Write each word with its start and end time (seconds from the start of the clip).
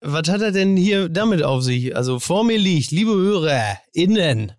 was 0.00 0.28
hat 0.28 0.40
er 0.40 0.52
denn 0.52 0.76
hier 0.76 1.08
damit 1.08 1.42
auf 1.42 1.62
sich? 1.62 1.96
Also 1.96 2.18
vor 2.20 2.44
mir 2.44 2.58
liegt, 2.58 2.90
liebe 2.90 3.12
Hörer, 3.12 3.78
innen, 3.92 4.52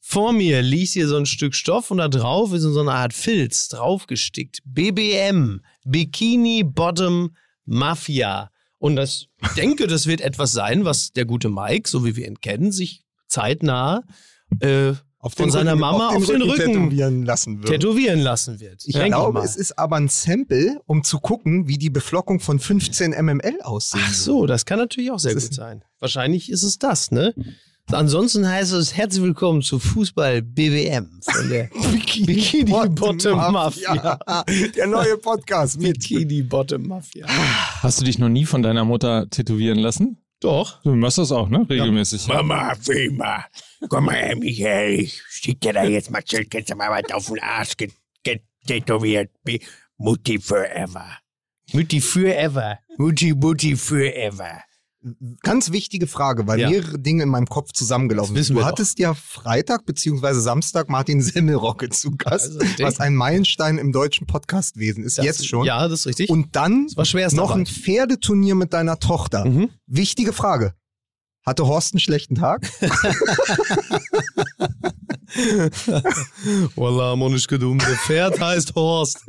vor 0.00 0.32
mir 0.32 0.62
liegt 0.62 0.92
hier 0.92 1.08
so 1.08 1.16
ein 1.16 1.26
Stück 1.26 1.54
Stoff 1.54 1.90
und 1.90 1.98
da 1.98 2.08
drauf 2.08 2.52
ist 2.52 2.62
so 2.62 2.80
eine 2.80 2.92
Art 2.92 3.14
Filz 3.14 3.68
draufgestickt. 3.68 4.60
BBM, 4.64 5.62
Bikini 5.84 6.62
Bottom 6.62 7.34
Mafia. 7.64 8.50
Und 8.78 8.96
das, 8.96 9.28
ich 9.40 9.48
denke, 9.56 9.86
das 9.86 10.06
wird 10.06 10.20
etwas 10.20 10.52
sein, 10.52 10.84
was 10.84 11.12
der 11.12 11.24
gute 11.24 11.48
Mike, 11.48 11.88
so 11.88 12.04
wie 12.04 12.16
wir 12.16 12.26
ihn 12.26 12.40
kennen, 12.40 12.70
sich 12.70 13.02
zeitnah 13.28 14.02
äh, 14.60 14.92
Auf 15.24 15.32
von 15.34 15.50
seiner 15.50 15.72
Rücken- 15.72 15.80
Mama 15.80 16.08
auf 16.10 16.26
den 16.26 16.42
Rücken 16.42 16.72
tätowieren 16.72 17.24
lassen 17.24 17.58
würde. 17.58 17.72
tätowieren 17.72 18.20
lassen 18.20 18.60
wird. 18.60 18.82
Ich 18.84 18.92
Denke 18.94 19.08
glaube, 19.10 19.38
mal. 19.38 19.44
es 19.44 19.56
ist 19.56 19.78
aber 19.78 19.96
ein 19.96 20.08
Sample, 20.08 20.80
um 20.86 21.02
zu 21.02 21.18
gucken, 21.18 21.66
wie 21.66 21.78
die 21.78 21.90
Beflockung 21.90 22.40
von 22.40 22.58
15 22.58 23.12
mml 23.12 23.60
aussieht. 23.62 24.00
Ach 24.04 24.12
so, 24.14 24.46
das 24.46 24.64
kann 24.66 24.78
natürlich 24.78 25.10
auch 25.10 25.18
sehr 25.18 25.34
Das 25.34 25.44
gut 25.44 25.54
sein. 25.54 25.82
Wahrscheinlich 25.98 26.50
ist 26.50 26.62
es 26.62 26.78
das, 26.78 27.10
ne? 27.10 27.34
Ansonsten 27.92 28.48
heißt 28.48 28.72
es 28.72 28.94
herzlich 28.96 29.22
willkommen 29.22 29.60
zu 29.60 29.78
Fußball 29.78 30.40
BBM 30.40 31.20
von 31.22 31.48
der 31.50 31.68
Bikini 32.24 32.70
Bottom 32.88 33.36
Mafia. 33.36 34.18
Der 34.76 34.86
neue 34.86 35.18
Podcast 35.18 35.78
mit. 35.78 35.98
Bikini 35.98 36.42
Bottom 36.42 36.86
Mafia. 36.86 37.26
Hast 37.28 38.00
du 38.00 38.04
dich 38.06 38.18
noch 38.18 38.30
nie 38.30 38.46
von 38.46 38.62
deiner 38.62 38.84
Mutter 38.86 39.28
tätowieren 39.28 39.78
lassen? 39.78 40.16
Doch. 40.44 40.82
Du 40.82 40.94
machst 40.94 41.16
das 41.18 41.32
auch, 41.32 41.48
ne? 41.48 41.66
Regelmäßig. 41.68 42.26
Mama, 42.28 42.74
Wilma, 42.84 43.46
komm 43.88 44.04
mal 44.04 44.14
her, 44.16 44.36
Michael. 44.36 45.00
Ich 45.00 45.22
schick 45.30 45.58
dir 45.60 45.72
da 45.72 45.84
jetzt 45.84 46.10
mal 46.10 46.22
Schild, 46.24 46.50
kannst 46.50 46.70
du 46.70 46.76
mal 46.76 46.90
was 46.90 47.10
auf 47.14 47.26
den 47.28 47.40
Arsch 47.42 47.76
get- 47.78 47.94
get- 48.22 48.42
tätowiert. 48.66 49.30
Mutti 49.96 50.38
forever. 50.38 51.18
Mutti 51.72 51.98
forever. 52.00 52.78
Mutti, 52.98 53.32
Mutti 53.32 53.74
forever. 53.74 54.62
Ganz 55.42 55.70
wichtige 55.70 56.06
Frage, 56.06 56.46
weil 56.46 56.60
Ja. 56.60 56.70
mehrere 56.70 56.98
Dinge 56.98 57.22
in 57.24 57.28
meinem 57.28 57.46
Kopf 57.46 57.72
zusammengelaufen 57.72 58.34
sind. 58.42 58.56
Du 58.56 58.64
hattest 58.64 58.98
ja 58.98 59.12
Freitag 59.12 59.84
beziehungsweise 59.84 60.40
Samstag 60.40 60.88
Martin 60.88 61.20
Semmelrocke 61.20 61.90
zu 61.90 62.12
Gast, 62.16 62.52
Also, 62.60 62.82
was 62.82 63.00
ein 63.00 63.14
Meilenstein 63.14 63.76
im 63.78 63.92
deutschen 63.92 64.26
Podcastwesen 64.26 65.04
ist, 65.04 65.18
Das- 65.18 65.24
jetzt 65.26 65.46
schon. 65.46 65.66
Ja, 65.66 65.86
das 65.88 66.00
ist 66.00 66.06
richtig. 66.06 66.30
Und 66.30 66.56
dann 66.56 66.88
noch 67.32 67.50
ein. 67.50 67.66
Pferdeturnier 67.66 68.54
mit 68.54 68.72
deiner 68.72 68.98
Tochter. 68.98 69.44
Mhm. 69.44 69.68
Wichtige 69.86 70.32
Frage. 70.32 70.72
Hatte 71.44 71.66
Horst 71.66 71.92
einen 71.92 72.00
schlechten 72.00 72.36
Tag? 72.36 72.66
Wallah, 76.76 77.16
Monisch 77.16 77.46
gedum. 77.46 77.78
Der 77.78 77.96
Pferd 77.96 78.40
heißt 78.40 78.74
Horst. 78.74 79.24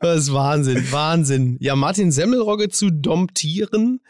Das 0.00 0.20
ist 0.20 0.32
Wahnsinn, 0.32 0.90
Wahnsinn. 0.90 1.56
Ja, 1.60 1.76
Martin 1.76 2.12
Semmelrogge 2.12 2.68
zu 2.68 2.90
domptieren. 2.90 4.00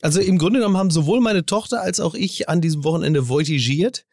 Also 0.00 0.20
im 0.20 0.38
Grunde 0.38 0.60
genommen 0.60 0.76
haben 0.76 0.90
sowohl 0.90 1.20
meine 1.20 1.44
Tochter 1.44 1.82
als 1.82 2.00
auch 2.00 2.14
ich 2.14 2.48
an 2.48 2.60
diesem 2.60 2.84
Wochenende 2.84 3.24
voltigiert. 3.24 4.04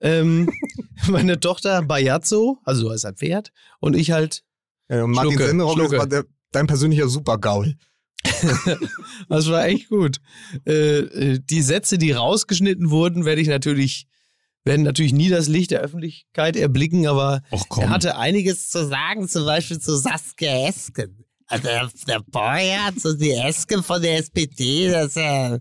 Ähm, 0.00 0.50
meine 1.08 1.38
Tochter 1.38 1.82
Bajazzo, 1.82 2.58
also 2.64 2.82
so 2.82 2.92
heißt 2.92 3.06
ein 3.06 3.16
Pferd, 3.16 3.52
und 3.80 3.94
ich 3.94 4.10
halt, 4.10 4.42
Ja, 4.88 5.04
und 5.04 5.12
Martin 5.12 5.38
Schlucke, 5.38 5.72
Schlucke. 5.72 5.98
war 5.98 6.06
der, 6.06 6.24
dein 6.52 6.66
persönlicher 6.66 7.08
Supergaul. 7.08 7.76
das 9.28 9.48
war 9.48 9.66
echt 9.66 9.88
gut. 9.88 10.18
Äh, 10.66 10.98
äh, 10.98 11.38
die 11.38 11.62
Sätze, 11.62 11.98
die 11.98 12.12
rausgeschnitten 12.12 12.90
wurden, 12.90 13.24
werde 13.24 13.40
ich 13.40 13.48
natürlich, 13.48 14.08
werden 14.64 14.82
natürlich 14.82 15.12
nie 15.12 15.28
das 15.28 15.48
Licht 15.48 15.70
der 15.70 15.80
Öffentlichkeit 15.80 16.56
erblicken, 16.56 17.06
aber 17.06 17.42
er 17.76 17.90
hatte 17.90 18.16
einiges 18.16 18.68
zu 18.68 18.86
sagen, 18.86 19.28
zum 19.28 19.44
Beispiel 19.44 19.78
zu 19.78 19.96
Saskia 19.96 20.66
Esken. 20.66 21.25
Also 21.48 21.64
der, 21.64 21.90
der 22.08 22.20
Boyert, 22.26 23.00
so 23.00 23.14
die 23.14 23.32
Esken 23.32 23.82
von 23.82 24.02
der 24.02 24.18
SPD, 24.18 24.90
das 24.90 25.08
ist 25.08 25.16
ja, 25.16 25.58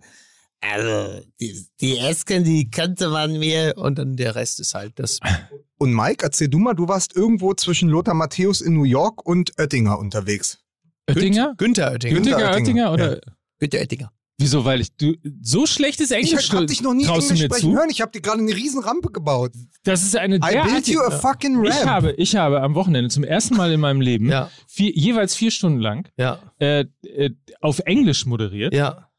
also 0.61 1.21
die, 1.39 1.65
die 1.79 1.97
Esken, 1.97 2.43
die 2.43 2.69
könnte 2.69 3.09
man 3.09 3.37
mir 3.37 3.73
und 3.77 3.99
dann 3.99 4.15
der 4.15 4.35
Rest 4.35 4.59
ist 4.59 4.73
halt 4.73 4.93
das. 4.97 5.19
Und 5.77 5.93
Mike, 5.93 6.25
erzähl 6.25 6.47
du 6.47 6.57
mal, 6.57 6.73
du 6.73 6.87
warst 6.87 7.15
irgendwo 7.15 7.53
zwischen 7.53 7.89
Lothar 7.89 8.15
Matthäus 8.15 8.61
in 8.61 8.73
New 8.73 8.85
York 8.85 9.25
und 9.25 9.51
Oettinger 9.59 9.99
unterwegs. 9.99 10.59
Oettinger? 11.07 11.53
Günther 11.57 11.91
Oettinger. 11.91 12.15
Günther 12.15 12.37
Oettinger, 12.37 12.55
Oettinger? 12.55 12.93
Oder? 12.93 13.21
Günther 13.59 13.79
Oettinger. 13.81 14.11
Wieso? 14.37 14.65
Weil 14.65 14.81
ich, 14.81 14.93
du, 14.97 15.13
so 15.41 15.65
schlechtes 15.65 16.11
Englisch 16.11 16.49
Ich 16.49 16.51
hab 16.51 16.67
dich 16.67 16.81
noch 16.81 16.93
nie 16.93 17.05
traust 17.05 17.29
Englisch 17.31 17.41
mir 17.43 17.45
sprechen 17.55 17.71
zu? 17.71 17.77
hören. 17.77 17.89
Ich 17.89 18.01
habe 18.01 18.11
dir 18.11 18.19
gerade 18.21 18.39
eine 18.41 18.53
riesen 18.53 18.83
Rampe 18.83 19.09
gebaut. 19.11 19.53
Das 19.83 20.03
ist 20.03 20.15
eine 20.17 20.35
I 20.37 20.39
built 20.39 20.87
you 20.87 20.99
a 20.99 21.11
fucking 21.11 21.63
Ich 21.63 21.71
ramp. 21.73 21.85
habe, 21.85 22.11
ich 22.13 22.35
habe 22.35 22.61
am 22.61 22.75
Wochenende 22.75 23.09
zum 23.09 23.23
ersten 23.23 23.55
Mal 23.55 23.71
in 23.71 23.79
meinem 23.79 24.01
Leben 24.01 24.29
Ja, 24.29 24.49
vier, 24.67 24.91
jeweils 24.91 25.35
vier 25.35 25.51
Stunden 25.51 25.79
lang 25.79 26.09
ja, 26.17 26.39
äh, 26.59 26.85
äh, 27.03 27.29
auf 27.61 27.79
Englisch 27.79 28.25
moderiert. 28.25 28.73
ja. 28.73 29.09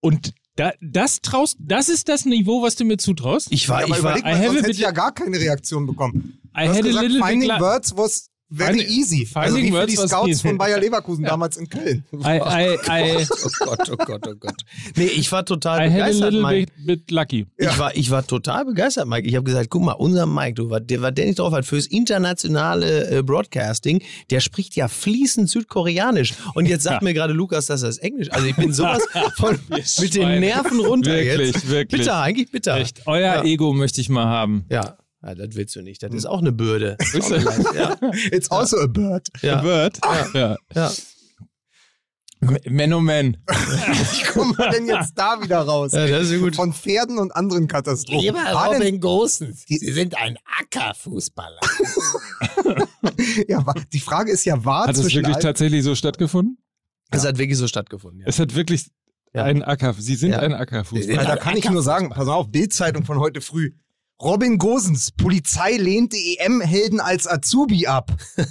Und 0.00 0.32
da, 0.54 0.72
das 0.80 1.20
traust, 1.20 1.56
das 1.60 1.88
ist 1.88 2.08
das 2.08 2.24
Niveau, 2.24 2.62
was 2.62 2.76
du 2.76 2.84
mir 2.84 2.96
zutraust? 2.98 3.48
Ich 3.50 3.68
war, 3.68 3.80
Ja, 3.80 3.86
aber 3.86 3.96
ich 3.96 4.02
war, 4.04 4.16
überleg 4.18 4.24
I 4.24 4.28
mal, 4.38 4.42
sonst 4.44 4.54
hätte 4.56 4.66
bit- 4.68 4.74
ich 4.76 4.80
ja 4.80 4.90
gar 4.92 5.12
keine 5.12 5.38
Reaktion 5.38 5.86
bekommen. 5.86 6.38
I 6.56 6.62
Du 6.64 6.68
hast 6.68 6.68
had 6.68 6.76
a 6.78 6.80
gesagt, 6.82 7.02
little 7.04 7.18
bit 7.20 7.26
finding 7.28 7.48
la- 7.48 7.60
words 7.60 7.96
was 7.96 8.27
very 8.50 8.78
Finding- 8.80 8.88
easy. 8.88 9.26
finding 9.26 9.42
also 9.42 9.56
wie 9.58 9.68
für 9.68 9.72
words 9.74 9.92
die 9.92 9.98
was 9.98 10.10
Scouts 10.10 10.40
von 10.40 10.58
Bayer 10.58 10.80
Leverkusen 10.80 11.24
damals 11.24 11.56
in 11.56 11.68
Köln. 11.68 12.04
I, 12.12 12.16
I, 12.38 12.78
I, 12.88 13.26
oh 13.30 13.48
Gott, 13.66 13.90
oh 13.90 13.96
Gott, 13.96 14.26
oh 14.26 14.34
Gott. 14.38 14.62
Nee, 14.96 15.04
ich 15.06 15.30
war 15.32 15.44
total 15.44 15.78
I 15.80 15.82
had 15.92 16.00
a 16.00 16.06
begeistert, 16.06 16.32
little 16.32 16.42
Mike. 16.42 16.72
bit, 16.84 17.10
lucky. 17.10 17.46
Ich, 17.56 17.78
war, 17.78 17.94
ich 17.96 18.10
war 18.10 18.26
total 18.26 18.64
begeistert, 18.64 19.06
Mike. 19.06 19.28
Ich 19.28 19.34
habe 19.34 19.44
gesagt, 19.44 19.68
guck 19.70 19.82
mal, 19.82 19.92
unser 19.92 20.26
Mike, 20.26 20.54
du, 20.54 20.70
was 20.70 20.82
der, 20.86 21.02
was 21.02 21.14
der 21.14 21.26
nicht 21.26 21.38
drauf 21.38 21.52
hat, 21.52 21.66
fürs 21.66 21.86
internationale 21.86 23.10
äh, 23.18 23.22
Broadcasting, 23.22 24.02
der 24.30 24.40
spricht 24.40 24.76
ja 24.76 24.88
fließend 24.88 25.48
Südkoreanisch. 25.50 26.34
Und 26.54 26.66
jetzt 26.66 26.84
sagt 26.84 27.02
mir 27.02 27.14
gerade 27.14 27.32
Lukas, 27.32 27.66
dass 27.66 27.82
das 27.82 27.98
Englisch. 27.98 28.30
Also 28.32 28.46
ich 28.46 28.56
bin 28.56 28.72
sowas 28.72 29.02
von 29.36 29.58
mit 30.00 30.14
den. 30.14 30.40
Nerven 30.40 30.80
runter 30.80 31.10
Wirklich, 31.12 31.54
jetzt. 31.54 31.68
wirklich. 31.68 32.00
Bitter, 32.02 32.20
eigentlich 32.20 32.50
bitter. 32.50 32.76
Echt, 32.76 33.02
euer 33.06 33.20
Ja. 33.36 33.42
Ego 33.44 33.72
möchte 33.72 34.00
ich 34.00 34.08
mal 34.08 34.26
haben. 34.26 34.64
Ja. 34.70 34.96
Ja, 35.22 35.34
das 35.34 35.48
willst 35.56 35.74
du 35.76 35.82
nicht. 35.82 36.02
Das 36.02 36.12
ist 36.14 36.26
auch 36.26 36.38
eine 36.40 36.52
Bürde. 36.52 36.96
ja, 37.74 37.96
It's 38.32 38.50
also 38.50 38.78
a 38.78 38.86
bird. 38.86 39.28
ja, 39.42 39.62
Wird? 39.62 39.98
Ja. 40.34 40.56
ja. 40.74 40.92
Man 42.40 42.92
oh 42.92 43.00
man. 43.00 43.36
Wie 43.48 44.24
kommen 44.32 44.56
wir 44.56 44.70
denn 44.70 44.86
jetzt 44.86 45.14
da 45.16 45.42
wieder 45.42 45.58
raus? 45.62 45.90
Ja, 45.92 46.06
das 46.06 46.30
ist 46.30 46.40
gut. 46.40 46.54
Von 46.54 46.72
Pferden 46.72 47.18
und 47.18 47.32
anderen 47.32 47.66
Katastrophen. 47.66 48.20
Lieber 48.20 48.38
War 48.38 48.70
denn, 48.70 48.78
Robin 48.82 49.00
Gosens, 49.00 49.64
Sie 49.66 49.78
sind 49.90 50.16
ein 50.16 50.38
Ackerfußballer. 50.60 51.58
ja, 53.48 53.64
die 53.92 53.98
Frage 54.00 54.30
ist 54.30 54.44
ja, 54.44 54.64
war 54.64 54.86
Hat 54.86 54.96
es 54.96 55.02
wirklich 55.12 55.26
all- 55.34 55.42
tatsächlich 55.42 55.82
so 55.82 55.96
stattgefunden? 55.96 56.58
Es 57.10 57.24
hat 57.24 57.38
wirklich 57.38 57.58
so 57.58 57.66
stattgefunden. 57.66 58.20
Ja. 58.20 58.26
Es 58.28 58.38
hat 58.38 58.54
wirklich 58.54 58.86
Ja. 59.34 59.42
ein 59.44 59.62
Acker. 59.64 59.94
Sie 59.98 60.14
sind 60.14 60.30
Ja. 60.30 60.38
ein 60.38 60.54
Ackerfußball. 60.54 61.14
Ja, 61.16 61.24
da 61.24 61.36
kann 61.36 61.56
ich 61.56 61.68
nur 61.68 61.82
sagen, 61.82 62.10
pass 62.10 62.28
auf, 62.28 62.50
Bildzeitung 62.50 63.04
von 63.04 63.18
heute 63.18 63.40
früh. 63.40 63.72
Robin 64.20 64.58
Gosens, 64.58 65.12
Polizei 65.12 65.76
lehnte 65.76 66.16
EM-Helden 66.16 66.98
als 66.98 67.26
Azubi 67.28 67.86
ab. 67.86 68.12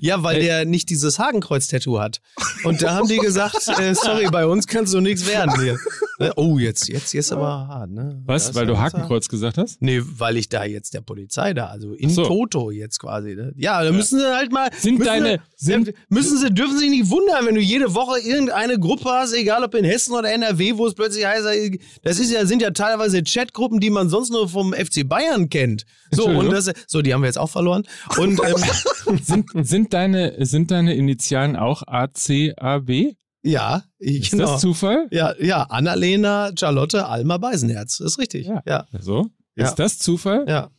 Ja, 0.00 0.22
weil 0.22 0.36
Ey. 0.36 0.44
der 0.44 0.64
nicht 0.64 0.90
dieses 0.90 1.18
Hakenkreuz-Tattoo 1.18 1.98
hat. 2.00 2.20
Und 2.64 2.82
da 2.82 2.94
haben 2.94 3.08
die 3.08 3.18
gesagt, 3.18 3.68
äh, 3.78 3.94
sorry, 3.94 4.28
bei 4.30 4.46
uns 4.46 4.66
kannst 4.66 4.94
du 4.94 5.00
nichts 5.00 5.26
werden 5.26 5.52
hier. 5.60 5.76
Ne? 6.18 6.32
Oh, 6.36 6.58
jetzt, 6.58 6.88
jetzt, 6.88 7.12
jetzt 7.12 7.32
aber 7.32 7.46
hart, 7.68 7.90
ne? 7.90 8.20
Was? 8.24 8.54
Weil 8.54 8.66
du 8.66 8.78
Hakenkreuz 8.78 9.28
gesagt 9.28 9.58
hast? 9.58 9.80
Nee, 9.82 10.00
weil 10.04 10.36
ich 10.36 10.48
da 10.48 10.64
jetzt 10.64 10.94
der 10.94 11.00
Polizei 11.00 11.52
da, 11.52 11.66
also 11.66 11.94
in 11.94 12.10
so. 12.10 12.24
Toto 12.24 12.70
jetzt 12.70 12.98
quasi, 13.00 13.34
ne? 13.34 13.52
Ja, 13.56 13.82
da 13.82 13.90
müssen 13.92 14.18
sie 14.18 14.34
halt 14.34 14.52
mal. 14.52 14.70
Sind 14.78 14.98
müssen 14.98 15.06
deine- 15.08 15.40
Sie, 15.56 15.66
sind- 15.66 15.92
müssen 16.08 16.38
sie, 16.38 16.50
dürfen 16.52 16.78
sich 16.78 16.90
nicht 16.90 17.10
wundern, 17.10 17.46
wenn 17.46 17.54
du 17.54 17.60
jede 17.60 17.94
Woche 17.94 18.20
irgendeine 18.20 18.78
Gruppe 18.78 19.08
hast, 19.10 19.32
egal 19.32 19.62
ob 19.64 19.74
in 19.74 19.84
Hessen 19.84 20.12
oder 20.14 20.30
NRW, 20.32 20.76
wo 20.76 20.86
es 20.86 20.94
plötzlich 20.94 21.26
heißt, 21.26 21.46
äh, 21.46 21.78
das 22.02 22.18
ist 22.18 22.30
ja, 22.30 22.46
sind 22.46 22.62
ja 22.62 22.70
teilweise 22.70 23.22
Chatgruppen, 23.22 23.80
die 23.80 23.90
man 23.90 24.08
sonst 24.08 24.30
nur 24.30 24.48
vom 24.48 24.72
FC 24.72 25.01
Bayern 25.04 25.48
kennt. 25.48 25.84
So, 26.10 26.26
und 26.26 26.50
das, 26.50 26.70
so, 26.86 27.02
die 27.02 27.12
haben 27.14 27.22
wir 27.22 27.26
jetzt 27.28 27.38
auch 27.38 27.50
verloren. 27.50 27.84
Und, 28.18 28.40
ähm, 28.44 29.18
Sind, 29.22 29.50
sind, 29.66 29.92
deine, 29.92 30.44
sind 30.46 30.70
deine 30.70 30.94
Initialen 30.94 31.56
auch 31.56 31.82
ACAB? 31.86 33.14
ja, 33.42 33.82
ich, 33.98 34.22
Ist 34.22 34.30
genau. 34.32 34.52
das 34.52 34.60
Zufall? 34.60 35.08
Ja, 35.10 35.34
ja, 35.40 35.62
Annalena, 35.64 36.50
Charlotte, 36.58 37.06
Alma 37.06 37.38
Beisenherz. 37.38 37.98
Das 37.98 38.12
ist 38.12 38.18
richtig. 38.18 38.46
Ja. 38.46 38.62
Ja. 38.66 38.86
So? 39.00 39.26
Ist 39.56 39.70
Ja. 39.70 39.74
das 39.74 39.98
Zufall? 39.98 40.44
ja. 40.48 40.70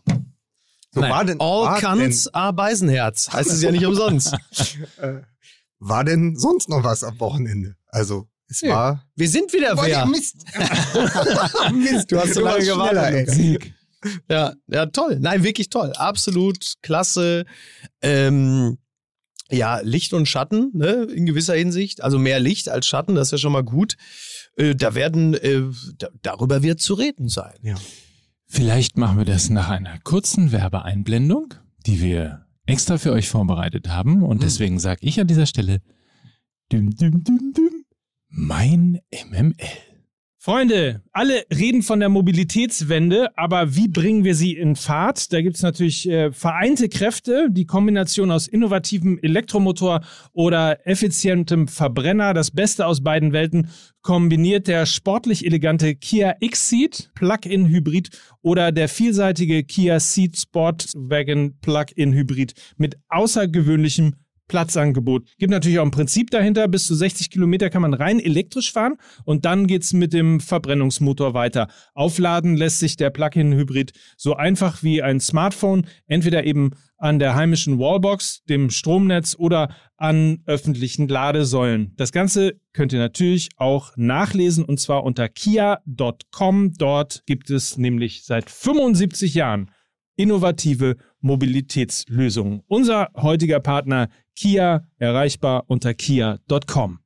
So 0.91 1.01
Nein, 1.01 1.11
war 1.11 1.25
denn, 1.25 1.39
All 1.41 1.65
war, 1.65 1.79
Cunts 1.79 2.33
are 2.35 2.53
Beisenherz. 2.53 3.29
Heißt 3.33 3.49
es 3.51 3.61
ja 3.63 3.71
nicht 3.71 3.85
umsonst. 3.85 4.31
denn, 4.31 4.83
äh, 5.17 5.21
war 5.79 6.03
denn 6.03 6.35
sonst 6.37 6.69
noch 6.69 6.83
was 6.83 7.03
am 7.03 7.19
Wochenende? 7.19 7.75
Also, 7.87 8.27
es 8.47 8.61
Ja. 8.61 8.69
war. 8.75 9.03
Wir 9.15 9.27
sind 9.27 9.51
wieder 9.53 9.75
wer. 9.75 10.05
Mist. 10.05 10.45
Mist, 11.73 12.11
Du 12.11 12.19
hast 12.19 12.33
so 12.35 12.41
lange 12.41 12.63
gewartet. 12.63 13.29
Sieg. 13.31 13.73
Ja, 14.29 14.53
ja, 14.67 14.85
toll. 14.87 15.17
Nein, 15.19 15.43
wirklich 15.43 15.69
toll. 15.69 15.93
Absolut 15.93 16.73
klasse. 16.81 17.45
Ähm, 18.01 18.77
ja, 19.51 19.79
Licht 19.81 20.13
und 20.13 20.27
Schatten, 20.27 20.71
ne, 20.73 21.07
in 21.13 21.25
gewisser 21.25 21.55
Hinsicht. 21.55 22.03
Also 22.03 22.19
mehr 22.19 22.39
Licht 22.39 22.69
als 22.69 22.87
Schatten, 22.87 23.15
das 23.15 23.27
ist 23.27 23.31
ja 23.33 23.37
schon 23.37 23.53
mal 23.53 23.63
gut. 23.63 23.95
Äh, 24.57 24.75
da 24.75 24.95
werden, 24.95 25.33
äh, 25.35 25.61
da, 25.97 26.07
darüber 26.21 26.63
wird 26.63 26.81
zu 26.81 26.93
reden 26.93 27.27
sein. 27.29 27.55
Ja. 27.61 27.75
Vielleicht 28.47 28.97
machen 28.97 29.17
wir 29.17 29.25
das 29.25 29.49
nach 29.49 29.69
einer 29.69 29.99
kurzen 29.99 30.51
Werbeeinblendung, 30.51 31.53
die 31.85 32.01
wir 32.01 32.45
extra 32.65 32.97
für 32.97 33.11
euch 33.11 33.29
vorbereitet 33.29 33.89
haben. 33.89 34.23
Und 34.23 34.43
deswegen 34.43 34.79
sage 34.79 35.01
ich 35.03 35.19
an 35.19 35.27
dieser 35.27 35.45
Stelle, 35.45 35.81
düm, 36.71 36.95
düm, 36.95 37.23
düm, 37.23 37.53
düm, 37.55 37.85
mein 38.29 38.99
MML. 39.11 39.92
Freunde, 40.45 41.01
alle 41.13 41.45
reden 41.57 41.83
von 41.83 42.01
der 42.01 42.09
Mobilitätswende, 42.09 43.29
aber 43.37 43.77
wie 43.77 43.87
bringen 43.87 44.25
wir 44.25 44.35
sie 44.35 44.57
in 44.57 44.75
Fahrt? 44.75 45.31
Da 45.31 45.41
gibt 45.41 45.55
es 45.55 45.61
natürlich 45.61 46.09
äh, 46.09 46.33
vereinte 46.33 46.89
Kräfte, 46.89 47.47
die 47.49 47.65
Kombination 47.65 48.29
aus 48.29 48.49
innovativem 48.49 49.19
Elektromotor 49.21 50.01
oder 50.33 50.85
effizientem 50.85 51.69
Verbrenner, 51.69 52.33
das 52.33 52.51
Beste 52.51 52.85
aus 52.87 53.01
beiden 53.01 53.31
Welten, 53.31 53.69
kombiniert 54.01 54.67
der 54.67 54.85
sportlich 54.85 55.45
elegante 55.45 55.95
Kia 55.95 56.35
X-Seat 56.41 57.11
Plug-in 57.15 57.69
Hybrid 57.69 58.09
oder 58.41 58.73
der 58.73 58.89
vielseitige 58.89 59.63
Kia 59.63 60.01
Ceed 60.01 60.37
Sportwagen 60.37 61.57
Plug-in 61.61 62.11
Hybrid 62.11 62.53
mit 62.75 62.97
außergewöhnlichem 63.07 64.15
Platzangebot. 64.53 65.25
Gibt 65.39 65.49
natürlich 65.49 65.79
auch 65.79 65.85
ein 65.85 65.89
Prinzip 65.89 66.29
dahinter. 66.29 66.67
Bis 66.67 66.85
zu 66.85 66.93
60 66.93 67.31
Kilometer 67.31 67.71
kann 67.71 67.81
man 67.81 67.95
rein 67.95 68.19
elektrisch 68.19 68.71
fahren 68.71 68.97
und 69.25 69.45
dann 69.45 69.65
geht's 69.65 69.93
mit 69.93 70.13
dem 70.13 70.39
Verbrennungsmotor 70.39 71.33
weiter. 71.33 71.69
Aufladen 71.95 72.55
lässt 72.55 72.77
sich 72.77 72.95
der 72.95 73.09
Plug-in-Hybrid 73.09 73.93
so 74.15 74.35
einfach 74.35 74.83
wie 74.83 75.01
ein 75.01 75.19
Smartphone, 75.19 75.87
entweder 76.05 76.43
eben 76.43 76.69
an 76.99 77.17
der 77.17 77.33
heimischen 77.33 77.79
Wallbox, 77.79 78.43
dem 78.43 78.69
Stromnetz 78.69 79.35
oder 79.39 79.75
an 79.97 80.43
öffentlichen 80.45 81.07
Ladesäulen. 81.07 81.93
Das 81.95 82.11
Ganze 82.11 82.53
könnt 82.73 82.93
ihr 82.93 82.99
natürlich 82.99 83.49
auch 83.57 83.93
nachlesen 83.95 84.65
und 84.65 84.79
zwar 84.79 85.03
unter 85.03 85.29
kia.com. 85.29 86.73
Dort 86.77 87.23
gibt 87.25 87.49
es 87.49 87.75
nämlich 87.79 88.23
seit 88.23 88.51
75 88.51 89.33
Jahren 89.33 89.71
innovative 90.15 90.97
Mobilitätslösungen. 91.23 92.61
Unser 92.67 93.09
heutiger 93.15 93.59
Partner 93.59 94.09
Kia 94.35 94.85
erreichbar 94.99 95.63
unter 95.67 95.93
kia.com. 95.93 96.99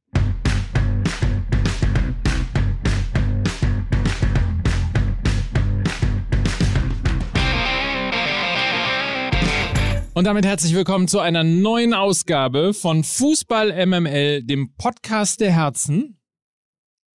Und 10.13 10.23
damit 10.23 10.45
herzlich 10.47 10.73
willkommen 10.73 11.07
zu 11.07 11.19
einer 11.19 11.43
neuen 11.43 11.93
Ausgabe 11.93 12.73
von 12.73 13.03
Fußball 13.03 13.85
MML, 13.85 14.41
dem 14.43 14.73
Podcast 14.75 15.39
der 15.41 15.51
Herzen 15.51 16.19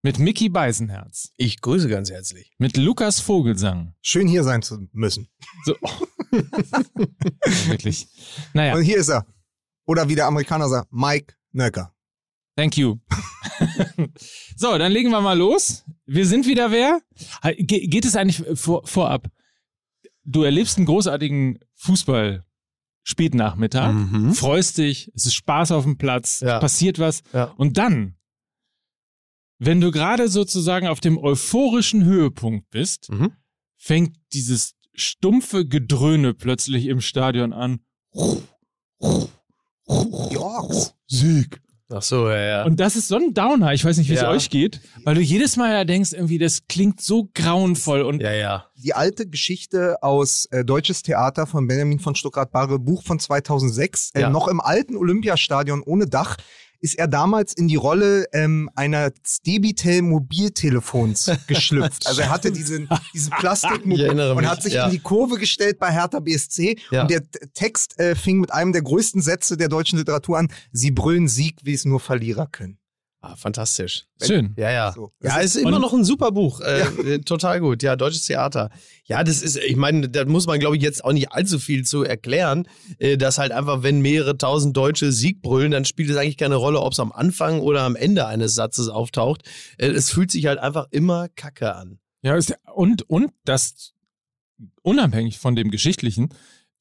mit 0.03 0.19
Mickey 0.19 0.47
Beisenherz, 0.47 1.33
Ich 1.35 1.59
grüße 1.59 1.89
ganz 1.89 2.09
herzlich. 2.11 2.53
mit 2.59 2.77
Lukas 2.77 3.19
Vogelsang. 3.19 3.93
Schön 4.01 4.27
hier 4.27 4.43
sein 4.43 4.61
zu 4.61 4.87
müssen. 4.93 5.27
So. 5.65 5.75
Wirklich. 7.67 8.07
Naja, 8.53 8.75
Und 8.75 8.83
hier 8.83 8.97
ist 8.97 9.09
er. 9.09 9.25
Oder 9.85 10.07
wie 10.09 10.15
der 10.15 10.27
Amerikaner 10.27 10.69
sagt, 10.69 10.91
Mike 10.91 11.35
Nöcker. 11.51 11.93
thank 12.55 12.77
you. 12.77 12.97
so, 14.55 14.77
dann 14.77 14.91
legen 14.91 15.09
wir 15.11 15.21
mal 15.21 15.37
los. 15.37 15.83
Wir 16.05 16.25
sind 16.25 16.45
wieder 16.47 16.71
wer? 16.71 17.01
Ge 17.57 17.87
geht 17.87 18.05
es 18.05 18.15
eigentlich 18.15 18.43
vor 18.59 18.85
vorab? 18.87 19.27
Du 20.23 20.43
erlebst 20.43 20.77
einen 20.77 20.85
großartigen 20.85 21.59
Fußball. 21.75 22.45
Spätnachmittag, 23.05 23.91
Mhm. 23.93 24.33
freust 24.33 24.77
dich, 24.77 25.11
es 25.13 25.25
ist 25.25 25.33
Spaß 25.35 25.71
auf 25.73 25.83
dem 25.83 25.97
Platz, 25.97 26.39
Ja. 26.39 26.59
passiert 26.59 26.99
was. 26.99 27.21
Ja. 27.33 27.45
Und 27.57 27.77
dann, 27.77 28.15
wenn 29.59 29.81
du 29.81 29.91
gerade 29.91 30.29
sozusagen 30.29 30.87
auf 30.87 31.01
dem 31.01 31.17
euphorischen 31.17 32.05
Höhepunkt 32.05 32.69
bist, 32.69 33.09
Mhm. 33.11 33.33
fängt 33.77 34.15
dieses 34.31 34.75
stumpfe 34.93 35.65
Gedröhne 35.65 36.33
plötzlich 36.33 36.85
im 36.87 37.01
Stadion 37.01 37.53
an. 37.53 37.79
Die 39.01 40.37
Orks. 40.37 40.93
Sieg. 41.07 41.61
Ach 41.95 42.01
so, 42.01 42.27
ja, 42.29 42.39
ja. 42.41 42.63
Und 42.65 42.79
das 42.79 42.95
ist 42.95 43.07
so 43.07 43.17
ein 43.17 43.33
Downer. 43.35 43.73
Ich 43.73 43.85
weiß 43.85 43.97
nicht, 43.97 44.09
wie 44.09 44.13
es 44.15 44.21
Ja. 44.21 44.29
euch 44.31 44.49
geht, 44.49 44.79
weil 45.03 45.13
du 45.15 45.21
jedes 45.21 45.57
Mal 45.57 45.71
ja 45.71 45.83
denkst, 45.85 46.13
irgendwie, 46.13 46.39
das 46.39 46.65
klingt 46.67 47.01
so 47.01 47.29
grauenvoll 47.35 48.01
und 48.01 48.21
ja, 48.21 48.31
ja. 48.31 48.65
Die 48.77 48.95
alte 48.95 49.27
Geschichte 49.29 50.01
aus 50.01 50.45
äh, 50.45 50.65
Deutsches 50.65 51.03
Theater 51.03 51.45
von 51.45 51.67
Benjamin 51.67 51.99
von 51.99 52.15
Stuttgart-Barre, 52.15 52.79
Buch 52.79 53.03
von 53.03 53.19
2006, 53.19 54.11
äh, 54.15 54.21
Ja. 54.21 54.29
noch 54.31 54.47
im 54.47 54.59
alten 54.59 54.95
Olympiastadion 54.97 55.83
ohne 55.83 56.07
Dach, 56.07 56.37
ist 56.83 56.99
er 56.99 57.07
damals 57.07 57.53
in 57.53 57.69
die 57.69 57.77
Rolle 57.77 58.25
ähm, 58.33 58.69
einer 58.75 59.11
Debitel 59.47 60.01
Mobiltelefons 60.01 61.31
geschlüpft. 61.47 62.05
also 62.07 62.21
er 62.21 62.29
hatte 62.29 62.51
diesen, 62.51 62.89
diesen 63.13 63.31
Plastik 63.31 63.81
Ich 63.85 63.99
erinnere 64.01 64.35
und 64.35 64.45
hat 64.47 64.61
sich 64.61 64.73
ja. 64.73 64.85
in 64.85 64.91
die 64.91 64.99
Kurve 64.99 65.37
gestellt 65.37 65.79
bei 65.79 65.91
Hertha 65.91 66.19
BSC 66.19 66.77
Ja. 66.91 67.03
und 67.03 67.11
der 67.11 67.23
Text 67.53 67.97
äh, 67.99 68.15
fing 68.15 68.39
mit 68.41 68.53
einem 68.53 68.73
der 68.73 68.81
größten 68.81 69.21
Sätze 69.21 69.55
der 69.55 69.69
deutschen 69.69 69.97
Literatur 69.97 70.37
an. 70.37 70.49
Sie 70.73 70.91
brüllen 70.91 71.29
Sieg, 71.29 71.55
wie 71.63 71.73
es 71.73 71.85
nur 71.85 72.01
Verlierer 72.01 72.47
können. 72.47 72.77
Ah, 73.25 73.37
fantastisch. 73.37 74.05
schön. 74.21 74.53
Ja, 74.57 74.69
ja. 74.69 74.91
So. 74.91 75.13
Ja, 75.21 75.37
ist 75.37 75.55
immer 75.55 75.79
noch 75.79 75.93
ein 75.93 76.03
super 76.03 76.33
Buch. 76.33 76.59
Äh, 76.59 76.81
äh, 76.81 77.19
Total 77.19 77.61
gut. 77.61 77.81
Ja, 77.81 77.95
deutsches 77.95 78.25
Theater. 78.25 78.69
Ja, 79.05 79.23
das 79.23 79.41
ist, 79.41 79.55
ich 79.55 79.77
meine, 79.77 80.09
da 80.09 80.25
muss 80.25 80.45
man, 80.45 80.59
glaube 80.59 80.75
ich, 80.75 80.83
jetzt 80.83 81.05
auch 81.05 81.13
nicht 81.13 81.31
allzu 81.31 81.57
viel 81.57 81.85
zu 81.85 82.03
erklären, 82.03 82.67
äh, 82.99 83.15
dass 83.15 83.37
halt 83.37 83.53
einfach, 83.53 83.81
wenn 83.81 84.01
mehrere 84.01 84.37
tausend 84.37 84.75
Deutsche 84.75 85.13
Sieg 85.13 85.41
brüllen, 85.41 85.71
dann 85.71 85.85
spielt 85.85 86.09
es 86.09 86.17
eigentlich 86.17 86.35
keine 86.35 86.55
Rolle, 86.55 86.81
ob 86.81 86.91
es 86.91 86.99
am 86.99 87.13
Anfang 87.13 87.61
oder 87.61 87.83
am 87.83 87.95
Ende 87.95 88.27
eines 88.27 88.55
Satzes 88.55 88.89
auftaucht. 88.89 89.43
Äh, 89.77 89.87
es 89.87 90.09
fühlt 90.09 90.29
sich 90.29 90.45
halt 90.47 90.59
einfach 90.59 90.87
immer 90.91 91.29
kacke 91.29 91.73
an. 91.73 91.99
Ja, 92.23 92.35
ist, 92.35 92.53
und, 92.75 93.09
und 93.09 93.31
das, 93.45 93.93
unabhängig 94.81 95.39
von 95.39 95.55
dem 95.55 95.71
Geschichtlichen, 95.71 96.27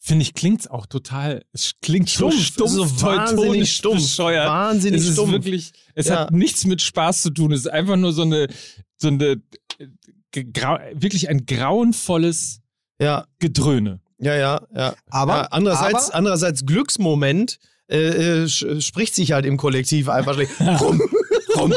finde 0.05 0.23
ich, 0.23 0.35
klingt's 0.35 0.67
auch 0.67 0.87
total, 0.87 1.45
es 1.53 1.75
klingt 1.81 2.09
so 2.09 2.31
stumpf, 2.33 2.71
so 2.73 2.85
teutonisch 2.85 3.03
wahnsinnig 3.03 3.73
stumpf. 3.73 4.03
bescheuert. 4.03 4.49
Wahnsinnig 4.49 5.01
es 5.01 5.07
ist 5.07 5.13
stumpf. 5.15 5.31
wirklich, 5.33 5.73
es 5.95 6.09
Ja. 6.09 6.21
hat 6.23 6.33
nichts 6.33 6.65
mit 6.67 6.83
Spaß 6.83 7.23
zu 7.23 7.31
tun. 7.31 7.53
Es 7.53 7.61
ist 7.61 7.69
einfach 7.69 7.97
nur 7.97 8.13
so 8.13 8.23
eine, 8.23 8.49
so 8.97 9.09
eine, 9.09 9.41
äh, 9.79 10.45
grau, 10.45 10.79
wirklich 10.95 11.29
ein 11.29 11.47
grauenvolles 11.47 12.61
Ja, 13.01 13.27
Gedröhne. 13.39 14.01
ja, 14.19 14.35
ja, 14.35 14.61
ja. 14.75 14.95
Aber, 15.11 15.35
ja, 15.35 15.43
andererseits, 15.53 16.07
aber 16.09 16.15
andererseits 16.17 16.67
Glücksmoment 16.67 17.59
äh, 17.89 18.43
äh, 18.45 18.49
spricht 18.81 19.15
sich 19.15 19.33
halt 19.33 19.45
im 19.47 19.57
Kollektiv 19.57 20.09
einfach 20.09 20.35
schlecht. 20.35 20.53
Rum, 21.57 21.73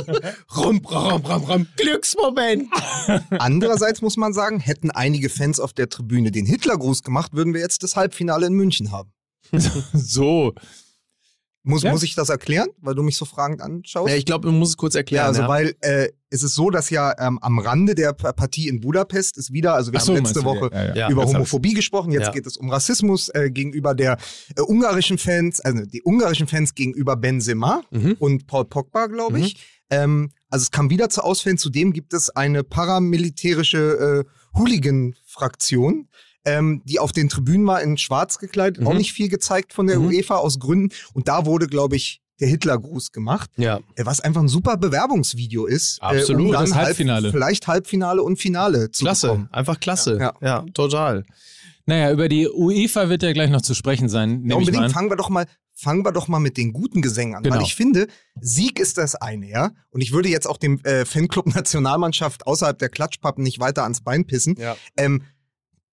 rum, 0.56 0.82
rum, 0.86 1.26
rum, 1.26 1.44
rum. 1.44 1.68
Glücksmoment. 1.78 2.70
Andererseits 3.32 4.02
muss 4.02 4.18
man 4.18 4.34
sagen, 4.34 4.60
hätten 4.60 4.92
einige 4.92 5.30
Fans 5.30 5.60
auf 5.60 5.74
der 5.74 5.90
Tribüne 5.90 6.32
den 6.32 6.46
Hitlergruß 6.46 7.04
gemacht, 7.04 7.34
würden 7.34 7.54
wir 7.54 7.62
jetzt 7.62 7.84
das 7.84 7.96
Halbfinale 7.96 8.48
in 8.48 8.54
München 8.54 8.92
haben. 8.92 9.12
So. 9.94 10.54
Muss, 11.68 11.82
Ja. 11.84 11.92
muss 11.92 12.04
ich 12.04 12.14
das 12.14 12.30
erklären, 12.30 12.68
weil 12.80 12.94
du 12.94 13.02
mich 13.02 13.18
so 13.18 13.26
fragend 13.26 13.60
anschaust? 13.62 14.10
Ja, 14.10 14.16
ich 14.16 14.26
glaube, 14.26 14.48
man 14.50 14.60
muss 14.60 14.70
es 14.70 14.78
kurz 14.78 14.94
Ja, 14.94 15.00
erklären. 15.00 15.26
also 15.26 15.42
ja. 15.42 15.48
weil 15.50 15.76
äh, 15.82 16.10
es 16.30 16.44
ist 16.44 16.54
so, 16.54 16.70
dass 16.70 16.90
ja 16.92 17.14
ähm, 17.20 17.40
am 17.42 17.58
Rande 17.60 17.96
der 17.96 18.14
Partie 18.14 18.68
in 18.68 18.82
Budapest 18.82 19.38
ist 19.38 19.52
wieder, 19.52 19.74
also 19.74 19.92
wir 19.92 20.00
so, 20.00 20.14
haben 20.16 20.24
letzte 20.24 20.44
Woche 20.44 20.70
ja, 20.72 20.86
ja, 20.86 20.96
Ja. 20.96 21.10
über 21.10 21.26
Homophobie 21.26 21.74
gesprochen, 21.74 22.12
jetzt 22.12 22.28
Ja. 22.28 22.32
geht 22.32 22.46
es 22.46 22.56
um 22.58 22.70
Rassismus 22.70 23.30
äh, 23.30 23.50
gegenüber 23.50 23.96
der 23.96 24.18
äh, 24.56 24.62
ungarischen 24.62 25.18
Fans, 25.18 25.60
also 25.60 25.84
die 25.86 26.04
ungarischen 26.04 26.48
Fans 26.48 26.76
gegenüber 26.76 27.16
Benzema 27.16 27.82
Mhm. 27.90 28.16
und 28.20 28.46
Paul 28.48 28.66
Pogba, 28.66 29.08
glaube 29.08 29.40
ich. 29.40 29.58
Ähm, 29.90 30.32
also 30.50 30.64
es 30.64 30.72
kam 30.72 30.90
wieder 30.92 31.10
zu 31.10 31.24
Ausfällen. 31.24 31.58
Zudem 31.58 31.94
gibt 31.94 32.14
es 32.14 32.30
eine 32.30 32.64
paramilitärische 32.64 34.24
äh, 34.26 34.58
Hooligan-Fraktion, 34.60 36.08
ähm, 36.46 36.82
die 36.86 37.00
auf 37.00 37.12
den 37.12 37.28
Tribünen 37.30 37.66
war 37.68 37.82
in 37.82 37.98
schwarz 37.98 38.38
gekleidet, 38.40 38.82
Mhm. 38.82 38.88
auch 38.88 38.94
nicht 38.94 39.12
viel 39.14 39.30
gezeigt 39.30 39.74
von 39.74 39.88
der 39.88 40.00
Mhm. 40.00 40.08
UEFA 40.08 40.36
aus 40.36 40.60
Gründen. 40.60 40.90
Und 41.14 41.28
da 41.28 41.46
wurde, 41.46 41.68
glaube 41.68 41.96
ich, 41.96 42.22
der 42.40 42.48
Hitlergruß 42.50 43.12
gemacht, 43.14 43.50
Ja. 43.56 43.80
äh, 43.96 44.06
was 44.06 44.20
einfach 44.20 44.42
ein 44.42 44.48
super 44.50 44.76
Bewerbungsvideo 44.78 45.66
ist. 45.66 46.02
Absolut, 46.02 46.42
äh, 46.42 46.46
um 46.46 46.52
dann 46.52 46.66
das 46.66 46.76
Halbfinale. 46.76 47.24
Halb, 47.28 47.34
vielleicht 47.34 47.68
Halbfinale 47.68 48.22
und 48.24 48.38
Finale 48.38 48.92
zu 48.92 49.06
Klasse, 49.06 49.28
bekommen. 49.28 49.50
einfach 49.52 49.80
klasse. 49.80 50.18
Ja. 50.20 50.34
Ja, 50.42 50.66
total. 50.74 51.26
Naja, 51.88 52.12
über 52.12 52.28
die 52.28 52.48
UEFA 52.50 53.10
wird 53.10 53.22
ja 53.24 53.32
gleich 53.32 53.52
noch 53.52 53.62
zu 53.62 53.74
sprechen 53.76 54.10
sein, 54.10 54.44
Ja, 54.50 54.56
unbedingt 54.56 54.86
an. 54.86 54.90
fangen 54.92 55.10
wir 55.10 55.16
doch 55.18 55.30
mal 55.30 55.46
fangen 55.78 56.06
wir 56.06 56.14
doch 56.14 56.30
mal 56.30 56.40
mit 56.40 56.56
den 56.56 56.72
guten 56.72 57.02
Gesängen 57.02 57.36
an, 57.36 57.44
Genau. 57.44 57.58
weil 57.58 57.64
ich 57.64 57.76
finde, 57.76 58.08
Sieg 58.40 58.80
ist 58.80 58.98
das 58.98 59.16
eine, 59.16 59.50
ja. 59.50 59.72
Und 59.90 60.00
ich 60.00 60.14
würde 60.14 60.30
jetzt 60.30 60.48
auch 60.48 60.56
dem 60.56 60.80
äh, 60.86 61.04
Fanclub 61.04 61.54
Nationalmannschaft 61.54 62.48
außerhalb 62.48 62.80
der 62.80 62.88
Klatschpappen 62.88 63.44
nicht 63.44 63.60
weiter 63.60 63.84
ans 63.84 64.00
Bein 64.00 64.26
pissen. 64.26 64.56
Ja. 64.58 64.78
Ähm, 64.96 65.24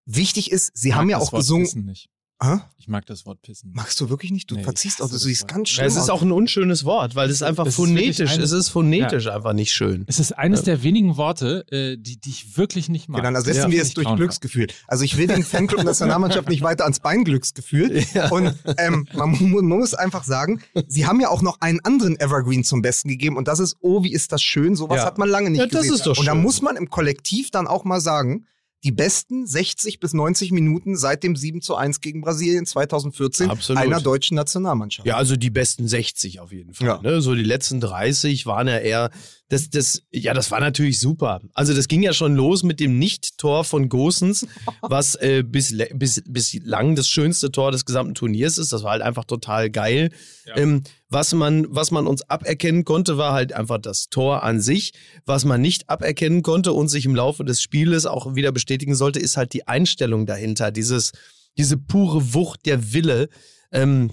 wichtig 0.07 0.51
ist, 0.51 0.71
sie 0.75 0.89
Ich 0.91 0.95
haben 0.95 1.09
ja 1.11 1.19
auch 1.19 1.33
Wort 1.33 1.43
gesungen. 1.43 1.65
Pissen 1.67 1.85
nicht. 1.85 2.09
Hä? 2.45 2.59
Ich 2.77 2.89
mag 2.89 3.07
das 3.07 3.25
Wort 3.25 3.41
Pissen. 3.41 3.71
Magst 3.73 4.01
du 4.01 4.11
wirklich 4.11 4.33
nicht? 4.33 4.51
Du 4.51 4.57
Nee, 4.57 4.65
verziehst 4.65 5.01
auch, 5.01 5.09
du 5.09 5.17
siehst 5.17 5.43
das 5.45 5.47
ganz 5.49 5.69
Ja, 5.71 5.75
schlimm 5.77 5.87
es 5.87 5.95
ist 5.95 6.11
auch 6.11 6.23
ein 6.23 6.33
unschönes 6.33 6.85
Wort, 6.85 7.15
weil 7.15 7.31
es 7.31 7.41
einfach 7.41 7.67
Es 7.67 7.75
ist 7.75 7.77
phonetisch, 7.77 8.33
eine- 8.33 8.43
es 8.43 8.51
ist 8.51 8.69
phonetisch 8.71 9.29
einfach 9.29 9.53
nicht 9.53 9.71
schön. 9.71 10.03
Es 10.09 10.19
ist 10.19 10.33
eines 10.33 10.65
der 10.65 10.83
wenigen 10.83 11.17
Worte, 11.17 11.65
äh, 11.71 11.97
die, 11.97 12.17
die 12.21 12.31
ich 12.31 12.57
wirklich 12.57 12.89
nicht 12.89 13.09
mag. 13.09 13.23
Dann 13.23 13.37
ersetzen 13.37 13.61
Ja. 13.61 13.71
wir 13.71 13.81
es 13.81 13.95
durch. 13.95 14.13
Glücksgefühl. 14.17 14.67
Also 14.89 15.05
ich 15.05 15.17
will 15.19 15.29
den 15.29 15.45
Fanclub 15.45 15.85
Nationalmannschaft 15.85 16.49
nicht 16.49 16.63
weiter 16.63 16.83
ans 16.83 16.99
Bein 16.99 17.23
Glücksgefühl. 17.23 18.03
Ja. 18.13 18.29
Und 18.33 18.53
ähm, 18.77 19.07
man, 19.15 19.31
man 19.53 19.65
muss 19.67 19.95
einfach 19.95 20.25
sagen, 20.25 20.61
sie 20.89 21.07
haben 21.07 21.21
ja 21.21 21.29
auch 21.29 21.43
noch 21.43 21.61
einen 21.61 21.79
anderen 21.85 22.19
Evergreen 22.19 22.65
zum 22.65 22.83
Besten 22.83 23.09
gegeben 23.09 23.37
und 23.37 23.47
das 23.47 23.61
ist, 23.61 23.77
oh, 23.79 24.03
wie 24.03 24.13
ist 24.13 24.33
das 24.33 24.43
schön, 24.43 24.75
sowas 24.75 24.97
Ja. 24.97 25.05
hat 25.05 25.17
man 25.17 25.29
lange 25.29 25.49
nicht 25.51 25.61
Ja, 25.61 25.67
das 25.67 25.83
gesehen. 25.83 25.95
ist 25.95 26.07
doch 26.07 26.19
und 26.19 26.27
da 26.27 26.33
schön. 26.33 26.43
muss 26.43 26.61
man 26.61 26.75
im 26.75 26.91
Kollektiv 26.91 27.53
dann 27.53 27.69
auch 27.69 27.85
mal 27.85 28.01
sagen, 28.01 28.47
die 28.85 28.93
besten 28.93 29.47
60 29.47 30.01
bis 30.01 30.13
90 30.13 30.51
Minuten 30.51 30.97
seit 30.97 31.23
dem 31.23 31.37
7 31.37 31.63
zu 31.63 31.77
1 31.77 32.01
gegen 32.01 32.21
Brasilien 32.21 32.67
2014 32.67 33.51
Absolut. 33.51 33.81
einer 33.81 34.01
deutschen 34.01 34.35
Nationalmannschaft. 34.35 35.07
Ja, 35.07 35.17
also 35.17 35.37
die 35.37 35.51
besten 35.51 35.87
60 35.87 36.41
auf 36.41 36.53
jeden 36.53 36.75
Fall. 36.75 36.87
Ja. 36.87 37.01
Ne? 37.01 37.21
So 37.21 37.35
die 37.35 37.45
letzten 37.45 37.81
30 37.81 38.47
waren 38.47 38.67
ja 38.67 38.79
eher, 38.79 39.11
das, 39.53 39.69
das, 39.69 40.03
ja, 40.11 40.33
das 40.33 40.51
war 40.51 40.61
natürlich 40.61 40.99
super. 40.99 41.43
Also 41.53 41.75
das 41.75 41.87
ging 41.87 42.03
ja 42.03 42.15
schon 42.15 42.35
los 42.35 42.63
mit 42.63 42.81
dem 42.81 42.99
Nicht-Tor 42.99 43.65
von 43.65 43.91
Gosens, 43.91 44.47
was 44.81 45.15
äh, 45.17 45.43
bis, 45.47 45.77
bis, 45.93 46.23
bislang 46.27 46.97
das 46.97 47.07
schönste 47.07 47.53
Tor 47.53 47.71
des 47.71 47.85
gesamten 47.85 48.15
Turniers 48.15 48.57
ist. 48.57 48.73
Das 48.73 48.83
war 48.83 48.93
halt 48.93 49.03
einfach 49.03 49.27
total 49.27 49.69
geil. 49.69 50.11
Ja. 50.47 50.57
Ähm, 50.57 50.85
was, 51.11 51.35
man, 51.35 51.67
was 51.69 51.91
man 51.91 52.07
uns 52.07 52.23
aberkennen 52.31 52.87
konnte, 52.87 53.19
war 53.19 53.35
halt 53.35 53.53
einfach 53.53 53.77
das 53.77 54.09
Tor 54.09 54.43
an 54.43 54.59
sich. 54.59 54.95
Was 55.27 55.45
man 55.45 55.61
nicht 55.61 55.91
aberkennen 55.91 56.43
konnte 56.43 56.73
und 56.73 56.89
sich 56.89 57.05
im 57.05 57.15
Laufe 57.15 57.45
des 57.45 57.61
Spieles 57.61 58.07
auch 58.07 58.35
wieder 58.35 58.53
bestätigen 58.53 58.95
sollte, 58.95 59.19
ist 59.19 59.37
halt 59.37 59.53
die 59.53 59.69
Einstellung 59.69 60.25
dahinter. 60.25 60.71
Dieses, 60.71 61.13
diese 61.59 61.77
pure 61.77 62.33
Wucht, 62.33 62.65
der 62.65 62.95
Wille. 62.95 63.29
Ähm, 63.71 64.13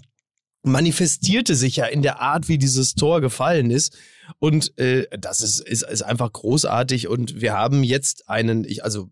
manifestierte 0.63 1.55
sich 1.55 1.77
ja 1.77 1.85
in 1.85 2.01
der 2.01 2.19
Art, 2.19 2.49
wie 2.49 2.57
dieses 2.57 2.93
Tor 2.93 3.21
gefallen 3.21 3.71
ist. 3.71 3.97
Und 4.37 4.77
äh, 4.77 5.07
das 5.17 5.41
ist, 5.41 5.59
ist, 5.59 5.83
ist 5.83 6.01
einfach 6.03 6.31
großartig. 6.31 7.07
Und 7.07 7.41
wir 7.41 7.53
haben 7.53 7.83
jetzt 7.83 8.29
einen, 8.29 8.63
ich, 8.63 8.83
also 8.83 9.09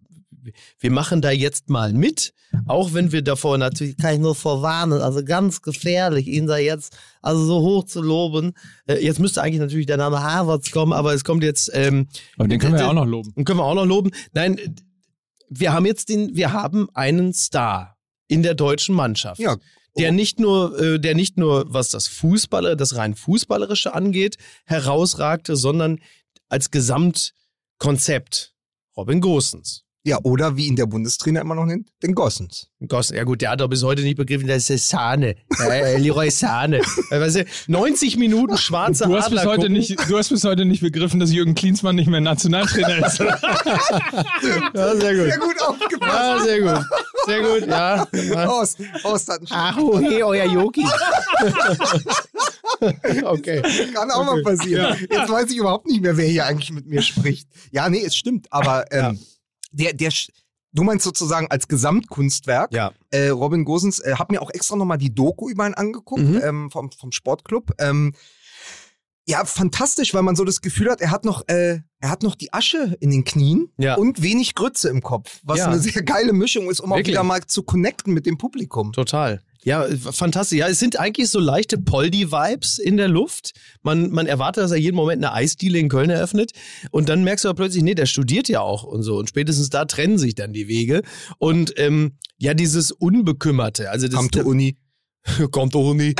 wir 0.80 0.92
machen 0.92 1.22
da 1.22 1.32
jetzt 1.32 1.70
mal 1.70 1.94
mit, 1.94 2.34
auch 2.66 2.94
wenn 2.94 3.12
wir 3.12 3.22
davor 3.22 3.58
natürlich, 3.58 3.98
kann 3.98 4.14
ich 4.14 4.20
nur 4.20 4.36
vorwarnen, 4.36 5.02
also 5.02 5.24
ganz 5.24 5.62
gefährlich, 5.62 6.28
ihn 6.28 6.48
da 6.48 6.58
jetzt 6.58 6.96
also 7.22 7.44
so 7.44 7.62
hoch 7.62 7.84
zu 7.86 8.02
loben. 8.02 8.54
Äh, 8.86 9.04
jetzt 9.04 9.20
müsste 9.20 9.42
eigentlich 9.42 9.60
natürlich 9.60 9.86
der 9.86 9.98
Name 9.98 10.24
Harvards 10.24 10.72
kommen, 10.72 10.94
aber 10.94 11.14
es 11.14 11.24
kommt 11.24 11.44
jetzt. 11.44 11.70
Ähm, 11.74 12.08
Aber 12.38 12.48
den 12.48 12.60
können 12.60 12.74
wir 12.74 12.82
ja 12.82 12.90
auch 12.90 12.94
noch 12.94 13.06
loben. 13.06 13.34
den 13.36 13.46
können 13.46 13.60
wir 13.60 13.66
auch 13.66 13.76
noch 13.76 13.86
loben. 13.86 14.12
Nein, 14.34 14.58
wir 15.50 15.74
haben 15.74 15.86
jetzt 15.86 16.10
den, 16.10 16.36
wir 16.36 16.54
haben 16.54 16.88
einen 16.94 17.34
Star 17.34 17.98
in 18.28 18.44
der 18.44 18.54
deutschen 18.54 18.96
Mannschaft. 18.96 19.40
Ja. 19.40 19.58
Der 19.98 20.12
nicht 20.12 20.40
nur, 20.40 20.80
äh, 20.80 21.00
der 21.00 21.16
nicht 21.16 21.38
nur, 21.38 21.66
was 21.74 21.90
das 21.90 22.08
Fußballer, 22.08 22.76
das 22.76 22.96
rein 22.96 23.16
Fußballerische 23.16 23.94
angeht, 23.94 24.38
herausragte, 24.66 25.56
sondern 25.56 26.00
als 26.50 26.72
Gesamtkonzept. 26.72 28.54
Robin 28.96 29.22
Gosens. 29.22 29.87
Ja, 30.08 30.20
oder 30.24 30.56
wie 30.56 30.68
ihn 30.68 30.78
der 30.78 30.86
Bundestrainer 30.86 31.42
immer 31.42 31.54
noch 31.54 31.66
nennt, 31.66 31.90
den 32.02 32.16
Gossens. 32.16 32.70
Gossen, 32.88 33.18
ja 33.18 33.26
gut, 33.26 33.42
der 33.42 33.50
hat 33.52 33.60
doch 33.60 33.68
bis 33.68 33.84
heute 33.84 34.04
nicht 34.04 34.16
begriffen, 34.16 34.48
das 34.48 34.70
ist 34.70 34.88
Sahne. 34.88 35.36
Äh, 35.60 35.98
Leroy 35.98 36.32
Sahne. 36.32 36.78
Äh, 37.10 37.20
weißt 37.20 37.36
du, 37.36 37.46
90 37.68 38.16
Minuten 38.16 38.58
schwarze 38.58 39.04
Du 39.04 39.18
hast, 39.18 39.32
bis 39.32 39.40
Adler 39.40 39.52
heute 39.52 39.62
gucken. 39.64 39.74
nicht, 39.74 39.98
du 40.10 40.18
hast 40.18 40.30
bis 40.30 40.46
heute 40.46 40.64
nicht 40.64 40.80
begriffen, 40.80 41.20
dass 41.20 41.34
Jürgen 41.34 41.56
Klinsmann 41.56 41.98
nicht 41.98 42.10
mehr 42.10 42.22
Nationaltrainer 42.22 43.06
ist. 43.06 43.20
Ja, 44.74 44.96
sehr 44.96 45.16
gut. 45.16 45.26
Sehr 45.26 45.40
gut 45.40 45.62
aufgepasst. 45.62 46.14
Ja, 46.14 46.40
sehr 46.40 46.62
gut. 46.62 46.86
Sehr 47.26 47.42
gut, 47.42 47.68
ja. 47.68 48.08
ja. 48.14 48.46
Aus, 48.48 48.76
aus, 49.04 49.26
das 49.26 49.40
Ach, 49.50 49.78
oh, 49.78 50.00
hey, 50.00 50.24
euer 50.24 50.46
Yogi. 50.46 50.86
okay. 53.24 53.62
kann 53.94 54.12
auch 54.12 54.26
mal 54.26 54.42
passieren. 54.42 54.96
Jetzt 55.10 55.30
weiß 55.30 55.52
ich 55.52 55.58
überhaupt 55.58 55.88
nicht 55.88 56.02
mehr, 56.02 56.16
wer 56.16 56.28
hier 56.28 56.46
eigentlich 56.46 56.72
mit 56.72 56.86
mir 56.86 57.02
spricht. 57.02 57.50
Ja, 57.72 57.90
nee, 57.90 58.04
es 58.06 58.16
stimmt, 58.16 58.48
aber 58.52 58.86
ähm, 58.92 59.20
der, 59.78 59.94
der, 59.94 60.12
du 60.74 60.84
meinst 60.84 61.04
sozusagen 61.06 61.48
als 61.50 61.68
Gesamtkunstwerk. 61.68 62.74
Ja. 62.74 62.92
Äh, 63.12 63.30
Robin 63.30 63.66
Gosens, 63.66 64.00
äh, 64.00 64.16
hab 64.18 64.32
mir 64.32 64.42
auch 64.42 64.50
extra 64.52 64.76
nochmal 64.76 64.98
die 64.98 65.14
Doku 65.14 65.50
über 65.50 65.66
ihn 65.68 65.74
angeguckt, 65.74 66.22
Mhm. 66.24 66.42
ähm, 66.44 66.72
vom, 66.72 66.92
vom 66.92 67.12
Sportclub. 67.12 67.72
Ähm, 67.80 68.14
ja, 69.30 69.44
fantastisch, 69.44 70.14
weil 70.14 70.24
man 70.24 70.38
so 70.38 70.46
das 70.46 70.62
Gefühl 70.62 70.90
hat, 70.90 71.02
er 71.02 71.12
hat 71.12 71.26
noch, 71.26 71.44
äh, 71.48 71.82
er 72.00 72.10
hat 72.10 72.24
noch 72.24 72.36
die 72.36 72.54
Asche 72.54 72.96
in 73.02 73.10
den 73.12 73.26
Knien 73.26 73.74
Ja. 73.78 73.96
und 73.96 74.22
wenig 74.22 74.56
Grütze 74.56 74.88
im 74.90 75.02
Kopf, 75.02 75.42
was 75.44 75.60
Ja. 75.60 75.66
eine 75.68 75.80
sehr 75.80 76.02
geile 76.04 76.32
Mischung 76.32 76.70
ist, 76.70 76.80
um 76.80 76.92
auch 76.94 76.98
Wirklich. 76.98 77.14
wieder 77.14 77.24
mal 77.24 77.46
zu 77.46 77.64
connecten 77.64 78.14
mit 78.14 78.26
dem 78.26 78.38
Publikum. 78.38 78.94
Total. 78.94 79.42
Ja, 79.68 79.86
fantastisch. 80.00 80.60
Ja, 80.60 80.70
es 80.70 80.80
sind 80.80 80.98
eigentlich 80.98 81.28
so 81.28 81.42
leichte 81.42 81.78
Poldi-Vibes 81.78 82.80
in 82.80 82.96
der 82.96 83.10
Luft. 83.10 83.52
Man, 83.84 84.12
man 84.12 84.26
erwartet, 84.26 84.64
dass 84.64 84.72
er 84.72 84.78
jeden 84.78 84.96
Moment 84.96 85.22
eine 85.22 85.34
Eisdiele 85.34 85.78
in 85.78 85.90
Köln 85.90 86.10
eröffnet. 86.10 86.54
Und 86.92 87.10
dann 87.10 87.26
merkst 87.26 87.44
du 87.44 87.50
aber 87.50 87.58
plötzlich, 87.58 87.84
nee, 87.84 87.94
der 87.94 88.06
studiert 88.06 88.48
ja 88.48 88.62
auch 88.62 88.84
und 88.84 89.04
so. 89.04 89.18
Und 89.18 89.28
spätestens 89.28 89.70
da 89.70 89.84
trennen 89.84 90.20
sich 90.20 90.36
dann 90.36 90.54
die 90.54 90.70
Wege. 90.70 91.02
Und 91.38 91.74
ähm, 91.76 92.14
ja, 92.38 92.54
dieses 92.54 92.94
Unbekümmerte. 92.94 93.92
Also 93.92 94.08
das, 94.08 94.16
Kam 94.16 94.32
zur 94.32 94.46
Uni. 94.46 94.78
Kommt 95.52 95.76
doch 95.76 95.94
nie. 95.94 96.16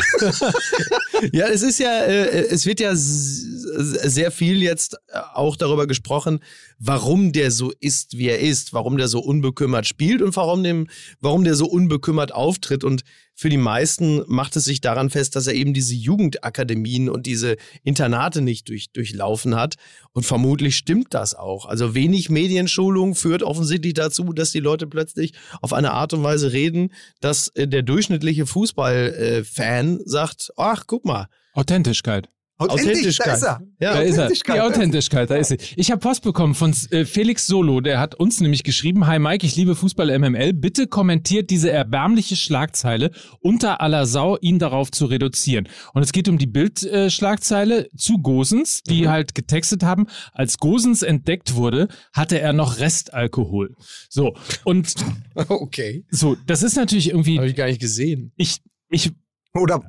ja, 1.32 1.48
es 1.48 1.62
ist 1.62 1.80
ja, 1.80 2.02
äh, 2.02 2.48
es 2.50 2.66
wird 2.66 2.82
ja 2.82 2.92
sehr 2.96 4.32
viel 4.32 4.62
jetzt 4.62 4.96
äh, 5.08 5.20
auch 5.34 5.56
darüber 5.56 5.88
gesprochen, 5.88 6.42
warum 6.80 7.32
der 7.32 7.52
so 7.52 7.72
ist, 7.80 8.18
wie 8.18 8.28
er 8.28 8.40
ist, 8.40 8.74
warum 8.74 8.98
der 8.98 9.08
so 9.08 9.20
unbekümmert 9.20 9.88
spielt 9.88 10.22
und 10.22 10.36
warum, 10.36 10.64
dem, 10.64 10.88
warum 11.22 11.46
der 11.46 11.56
so 11.56 11.66
unbekümmert 11.68 12.34
auftritt. 12.34 12.84
Und 12.84 13.04
für 13.40 13.50
die 13.50 13.58
meisten 13.58 14.24
macht 14.26 14.56
es 14.56 14.66
sich 14.66 14.82
daran 14.82 15.12
fest, 15.12 15.36
dass 15.36 15.46
er 15.46 15.54
eben 15.54 15.76
diese 15.76 15.94
Jugendakademien 15.94 17.08
und 17.08 17.28
diese 17.28 17.58
Internate 17.84 18.42
nicht 18.42 18.68
durch, 18.68 18.92
durchlaufen 18.92 19.56
hat. 19.56 19.76
Und 20.12 20.26
vermutlich 20.26 20.76
stimmt 20.76 21.14
das 21.14 21.36
auch. 21.36 21.68
Also 21.68 21.94
wenig 21.94 22.32
Medienschulung 22.32 23.14
führt 23.14 23.44
offensichtlich 23.44 23.94
dazu, 23.94 24.34
dass 24.34 24.52
die 24.52 24.60
Leute 24.60 24.88
plötzlich 24.88 25.34
auf 25.62 25.72
eine 25.72 25.92
Art 25.92 26.14
und 26.14 26.24
Weise 26.24 26.52
reden, 26.52 26.92
dass 27.22 27.50
äh, 27.50 27.68
der 27.68 27.84
durchschnittliche 27.84 28.48
Fußballfan 28.48 30.00
sagt, 30.06 30.52
ach, 30.58 30.86
guck 30.88 31.06
mal, 31.06 31.28
Authentischkeit. 31.54 32.30
Authentisch, 32.60 33.18
da 33.18 33.34
ist 33.34 33.44
er. 33.44 33.62
Ja, 33.80 33.94
Da 33.94 34.02
ist 34.02 34.18
er. 34.18 34.24
Authentischkeit. 34.26 34.56
Die 34.56 34.62
Authentischkeit, 34.62 35.30
da 35.30 35.36
ist 35.36 35.50
sie. 35.50 35.58
Ich 35.76 35.92
habe 35.92 36.00
Post 36.00 36.24
bekommen 36.24 36.56
von 36.56 36.74
äh, 36.92 37.06
Felix 37.06 37.46
Solo, 37.46 37.82
der 37.82 38.00
hat 38.00 38.16
uns 38.16 38.42
nämlich 38.42 38.64
geschrieben, 38.64 39.06
Hi 39.06 39.20
Mike, 39.20 39.46
ich 39.46 39.56
liebe 39.56 39.76
Fußball 39.76 40.18
MML, 40.18 40.54
bitte 40.54 40.88
kommentiert 40.88 41.52
diese 41.52 41.70
erbärmliche 41.72 42.36
Schlagzeile 42.36 43.12
unter 43.42 43.80
aller 43.82 44.08
Sau, 44.08 44.38
ihn 44.38 44.58
darauf 44.58 44.90
zu 44.90 45.06
reduzieren. 45.06 45.68
Und 45.94 46.02
es 46.02 46.12
geht 46.12 46.28
um 46.30 46.40
die 46.40 46.48
Bildschlagzeile 46.48 47.86
äh, 47.86 47.90
zu 47.96 48.18
Gosens, 48.20 48.82
die 48.82 49.04
Mhm. 49.04 49.10
halt 49.10 49.36
getextet 49.36 49.84
haben, 49.84 50.08
als 50.34 50.58
Gosens 50.58 51.04
entdeckt 51.04 51.54
wurde, 51.56 51.88
hatte 52.14 52.40
er 52.40 52.54
noch 52.54 52.80
Restalkohol. 52.80 53.76
So, 54.10 54.36
und 54.64 54.96
okay. 55.50 56.06
so, 56.10 56.36
das 56.48 56.64
ist 56.64 56.76
natürlich 56.76 57.10
irgendwie, 57.10 57.38
Habe 57.38 57.50
ich 57.50 57.56
gar 57.56 57.68
nicht 57.68 57.80
gesehen. 57.82 58.32
ich, 58.36 58.62
ich 58.90 59.12
Oder 59.54 59.84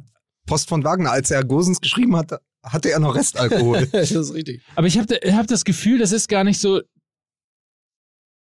Post 0.47 0.69
von 0.69 0.85
Wagner, 0.85 1.11
als 1.13 1.31
er 1.31 1.45
Gosens 1.45 1.81
geschrieben 1.81 2.17
hatte, 2.17 2.41
hatte 2.63 2.91
er 2.91 3.01
noch 3.01 3.15
Restalkohol. 3.15 3.87
das 3.93 4.11
ist 4.11 4.35
richtig. 4.35 4.63
Aber 4.75 4.87
ich 4.87 4.99
habe 4.99 5.15
hab 5.33 5.47
das 5.47 5.65
Gefühl, 5.65 5.99
das 5.99 6.13
ist 6.13 6.29
gar 6.29 6.45
nicht 6.45 6.61
so, 6.61 6.81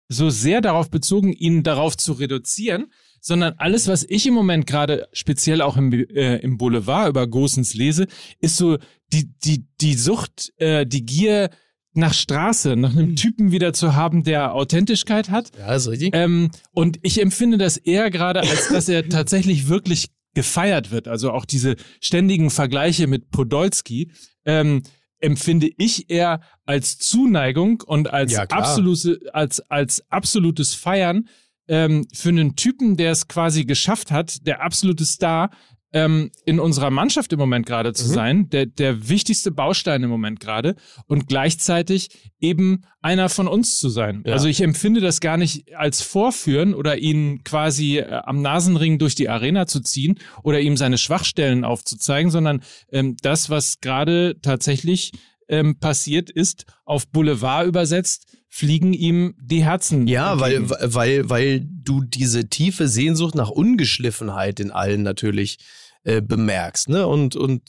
so 0.08 0.30
sehr 0.30 0.60
darauf 0.60 0.90
bezogen, 0.90 1.32
ihn 1.32 1.62
darauf 1.62 1.96
zu 1.96 2.12
reduzieren, 2.12 2.92
sondern 3.20 3.54
alles, 3.58 3.88
was 3.88 4.04
ich 4.08 4.26
im 4.26 4.34
Moment 4.34 4.66
gerade 4.66 5.08
speziell 5.12 5.62
auch 5.62 5.76
im, 5.76 5.92
äh, 5.92 6.36
im 6.38 6.58
Boulevard 6.58 7.08
über 7.08 7.26
Gosens 7.26 7.74
lese, 7.74 8.06
ist 8.40 8.56
so 8.56 8.78
die, 9.12 9.30
die, 9.44 9.64
die 9.80 9.94
Sucht, 9.94 10.52
äh, 10.56 10.86
die 10.86 11.06
Gier 11.06 11.50
nach 11.94 12.14
Straße, 12.14 12.74
nach 12.74 12.92
einem 12.92 13.16
Typen 13.16 13.52
wieder 13.52 13.72
zu 13.72 13.94
haben, 13.94 14.24
der 14.24 14.54
Authentischkeit 14.54 15.30
hat. 15.30 15.50
Ja, 15.58 15.74
ist 15.74 15.88
richtig. 15.88 16.10
Ähm, 16.14 16.50
und 16.72 16.98
ich 17.02 17.20
empfinde 17.20 17.58
das 17.58 17.76
eher 17.76 18.10
gerade, 18.10 18.40
als 18.40 18.68
dass 18.68 18.88
er 18.88 19.08
tatsächlich 19.08 19.68
wirklich 19.68 20.08
gefeiert 20.34 20.90
wird. 20.90 21.08
Also 21.08 21.32
auch 21.32 21.44
diese 21.44 21.76
ständigen 22.00 22.50
Vergleiche 22.50 23.06
mit 23.06 23.30
Podolski 23.30 24.10
ähm, 24.44 24.82
empfinde 25.18 25.70
ich 25.78 26.10
eher 26.10 26.40
als 26.66 26.98
Zuneigung 26.98 27.82
und 27.82 28.12
als, 28.12 28.32
Ja, 28.32 28.42
absolute, 28.44 29.20
als, 29.32 29.60
als 29.70 30.10
absolutes 30.10 30.74
Feiern 30.74 31.28
ähm, 31.68 32.06
für 32.12 32.30
einen 32.30 32.56
Typen, 32.56 32.96
der 32.96 33.12
es 33.12 33.28
quasi 33.28 33.64
geschafft 33.64 34.10
hat, 34.10 34.46
der 34.46 34.62
absolute 34.62 35.04
Star 35.04 35.50
ähm, 35.92 36.30
in 36.46 36.58
unserer 36.58 36.90
Mannschaft 36.90 37.32
im 37.32 37.38
Moment 37.38 37.66
gerade 37.66 37.92
zu 37.92 38.08
Mhm. 38.08 38.12
sein, 38.12 38.50
der, 38.50 38.66
der 38.66 39.08
wichtigste 39.08 39.50
Baustein 39.50 40.02
im 40.02 40.10
Moment 40.10 40.40
gerade 40.40 40.74
und 41.06 41.28
gleichzeitig 41.28 42.08
eben 42.40 42.84
einer 43.02 43.28
von 43.28 43.46
uns 43.46 43.78
zu 43.78 43.88
sein. 43.88 44.22
Ja. 44.26 44.32
Also 44.32 44.48
ich 44.48 44.62
empfinde 44.62 45.00
das 45.00 45.20
gar 45.20 45.36
nicht 45.36 45.76
als 45.76 46.00
Vorführen 46.00 46.74
oder 46.74 46.98
ihn 46.98 47.44
quasi 47.44 47.98
äh, 47.98 48.20
am 48.24 48.40
Nasenring 48.40 48.98
durch 48.98 49.14
die 49.14 49.28
Arena 49.28 49.66
zu 49.66 49.80
ziehen 49.80 50.18
oder 50.42 50.60
ihm 50.60 50.76
seine 50.76 50.98
Schwachstellen 50.98 51.64
aufzuzeigen, 51.64 52.30
sondern 52.30 52.62
ähm, 52.90 53.16
das, 53.22 53.50
was 53.50 53.80
gerade 53.80 54.36
tatsächlich 54.40 55.12
ähm, 55.48 55.78
passiert 55.78 56.30
ist, 56.30 56.64
auf 56.84 57.06
Boulevard 57.08 57.66
übersetzt, 57.66 58.26
fliegen 58.48 58.92
ihm 58.92 59.34
die 59.40 59.64
Herzen. 59.64 60.06
Ja, 60.06 60.38
weil, 60.38 60.68
weil, 60.68 61.28
weil 61.30 61.60
du 61.66 62.02
diese 62.02 62.48
tiefe 62.48 62.86
Sehnsucht 62.86 63.34
nach 63.34 63.48
Ungeschliffenheit 63.50 64.60
in 64.60 64.70
allen 64.70 65.02
natürlich 65.02 65.58
äh, 66.04 66.20
bemerkst. 66.20 66.88
Ne? 66.88 67.06
Und, 67.06 67.36
und 67.36 67.62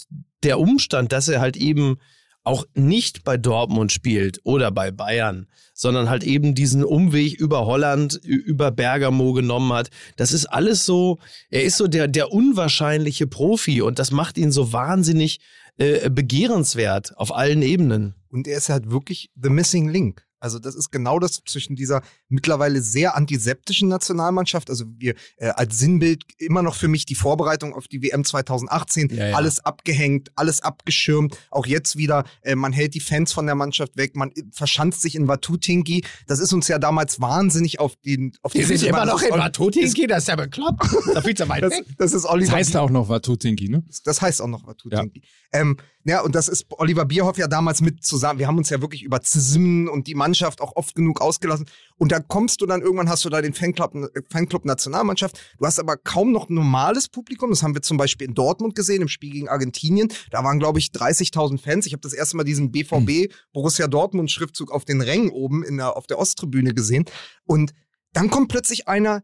der 0.43 0.59
Umstand, 0.59 1.11
dass 1.11 1.27
er 1.27 1.39
halt 1.39 1.57
eben 1.57 1.97
auch 2.43 2.65
nicht 2.73 3.23
bei 3.23 3.37
Dortmund 3.37 3.91
spielt 3.91 4.39
oder 4.43 4.69
bei 4.71 4.91
Bayern, 4.91 5.47
sondern 5.73 6.09
halt 6.09 6.23
eben 6.23 6.55
diesen 6.55 6.83
Umweg 6.83 7.39
über 7.39 7.65
Holland, 7.65 8.15
über 8.23 8.71
Bergamo 8.71 9.33
genommen 9.33 9.71
hat. 9.71 9.89
Das 10.17 10.33
ist 10.33 10.45
alles 10.45 10.85
so, 10.85 11.19
er 11.49 11.63
ist 11.63 11.77
so 11.77 11.87
der, 11.87 12.07
der 12.07 12.31
unwahrscheinliche 12.31 13.27
Profi 13.27 13.81
und 13.81 13.97
das 13.97 14.11
macht 14.11 14.37
ihn 14.37 14.51
so 14.51 14.73
wahnsinnig 14.73 15.39
äh, 15.77 16.09
begehrenswert 16.09 17.17
auf 17.17 17.33
allen 17.33 17.61
Ebenen. 17.61 18.15
Und 18.29 18.47
er 18.47 18.57
ist 18.57 18.69
halt 18.69 18.91
wirklich 18.91 19.31
the 19.41 19.49
missing 19.49 19.89
link. 19.89 20.25
Also 20.43 20.59
das 20.59 20.75
ist 20.75 20.91
genau 20.91 21.19
das 21.19 21.39
zwischen 21.45 21.77
dieser 21.77 22.01
mittlerweile 22.27 22.81
sehr 22.81 23.15
antiseptischen 23.15 23.88
Nationalmannschaft, 23.88 24.69
also 24.69 24.83
wir 24.97 25.15
äh, 25.38 25.47
als 25.47 25.79
Sinnbild 25.79 26.23
immer 26.38 26.62
noch 26.62 26.75
für 26.75 26.89
mich 26.89 27.05
die 27.05 27.15
Vorbereitung 27.15 27.73
auf 27.73 27.88
die 27.88 28.03
WM 28.03 28.25
2018, 28.25 29.09
Ja, 29.15 29.27
ja. 29.29 29.35
alles 29.38 29.63
abgehängt, 29.63 30.31
alles 30.35 30.59
abgeschirmt, 30.62 31.38
auch 31.50 31.65
jetzt 31.65 31.95
wieder, 31.95 32.25
äh, 32.41 32.55
man 32.55 32.73
hält 32.73 32.93
die 32.93 33.00
Fans 33.00 33.31
von 33.31 33.45
der 33.45 33.55
Mannschaft 33.55 33.95
weg, 33.95 34.17
man 34.17 34.31
äh, 34.31 34.43
verschanzt 34.51 35.01
sich 35.01 35.15
in 35.15 35.29
Watutinki. 35.29 36.03
Das 36.27 36.39
ist 36.39 36.51
uns 36.51 36.67
ja 36.67 36.77
damals 36.77 37.21
wahnsinnig 37.21 37.79
auf 37.79 37.95
den 37.95 38.33
auf 38.41 38.51
Die 38.51 38.63
sind 38.63 38.83
immer 38.83 39.05
noch 39.05 39.21
in 39.21 39.29
ist- 39.29 39.38
Watutinski, 39.39 40.07
das 40.07 40.23
ist 40.23 40.27
ja 40.27 40.35
bekloppt. 40.35 40.85
Da 41.13 41.21
viel 41.21 41.35
zu 41.38 41.47
weit 41.47 41.63
das, 41.63 41.71
weg. 41.71 41.85
das 41.97 42.12
ist 42.12 42.25
Oliver 42.25 42.47
Das 42.51 42.55
heißt 42.55 42.75
auch 42.75 42.89
noch 42.89 43.07
Watutinki, 43.07 43.69
ne? 43.69 43.83
das 44.03 44.21
heißt 44.21 44.41
auch 44.41 44.47
noch 44.47 44.67
Watutinki. 44.67 45.21
Ähm, 45.53 45.77
ja, 46.05 46.22
und 46.22 46.36
das 46.36 46.50
ist 46.50 46.65
Oliver 46.69 47.05
Bierhoff 47.05 47.38
ja 47.38 47.48
damals 47.48 47.79
mit 47.79 48.03
zusammen. 48.03 48.39
Wir 48.39 48.48
haben 48.48 48.57
uns 48.57 48.69
ja 48.69 48.81
wirklich 48.81 49.03
über 49.03 49.22
Zismen 49.22 49.88
und 49.88 50.07
die 50.07 50.15
Mannschaft 50.15 50.60
auch 50.60 50.75
oft 50.75 50.95
genug 50.95 51.22
ausgelassen. 51.22 51.65
Und 51.98 52.12
da 52.12 52.19
kommst 52.19 52.60
du 52.60 52.65
dann 52.65 52.81
irgendwann, 52.81 53.07
hast 53.07 53.24
du 53.24 53.29
da 53.29 53.41
den 53.41 53.53
Fanclub, 53.53 53.93
Fanclub 54.29 54.65
Nationalmannschaft. 54.65 55.39
Du 55.57 55.65
hast 55.65 55.79
aber 55.79 55.95
kaum 55.95 56.33
noch 56.33 56.50
normales 56.50 57.07
Publikum. 57.07 57.51
Das 57.51 57.63
haben 57.63 57.74
wir 57.74 57.81
zum 57.81 57.95
Beispiel 57.95 58.27
in 58.27 58.33
Dortmund 58.33 58.75
gesehen, 58.75 59.01
im 59.01 59.07
Spiel 59.07 59.31
gegen 59.31 59.48
Argentinien. 59.48 60.12
Da 60.29 60.43
waren, 60.43 60.60
glaube 60.60 60.79
ich, 60.79 60.88
30.000 60.88 61.57
Fans. 61.60 61.86
Ich 61.86 61.93
habe 61.93 62.01
das 62.01 62.13
erste 62.13 62.36
Mal 62.36 62.43
diesen 62.43 62.72
BVB 62.72 63.33
Borussia 63.53 63.88
Dortmund 63.88 64.29
Schriftzug 64.29 64.72
auf 64.72 64.83
den 64.83 65.01
Rängen 65.01 65.29
oben 65.29 65.63
in 65.63 65.77
der, 65.77 65.95
auf 65.95 66.07
der 66.07 66.19
Osttribüne 66.19 66.74
gesehen. 66.74 67.05
Und 67.45 67.74
dann 68.12 68.29
kommt 68.29 68.50
plötzlich 68.50 68.89
einer, 68.89 69.24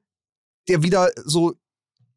der 0.69 0.81
wieder 0.81 1.11
so 1.25 1.55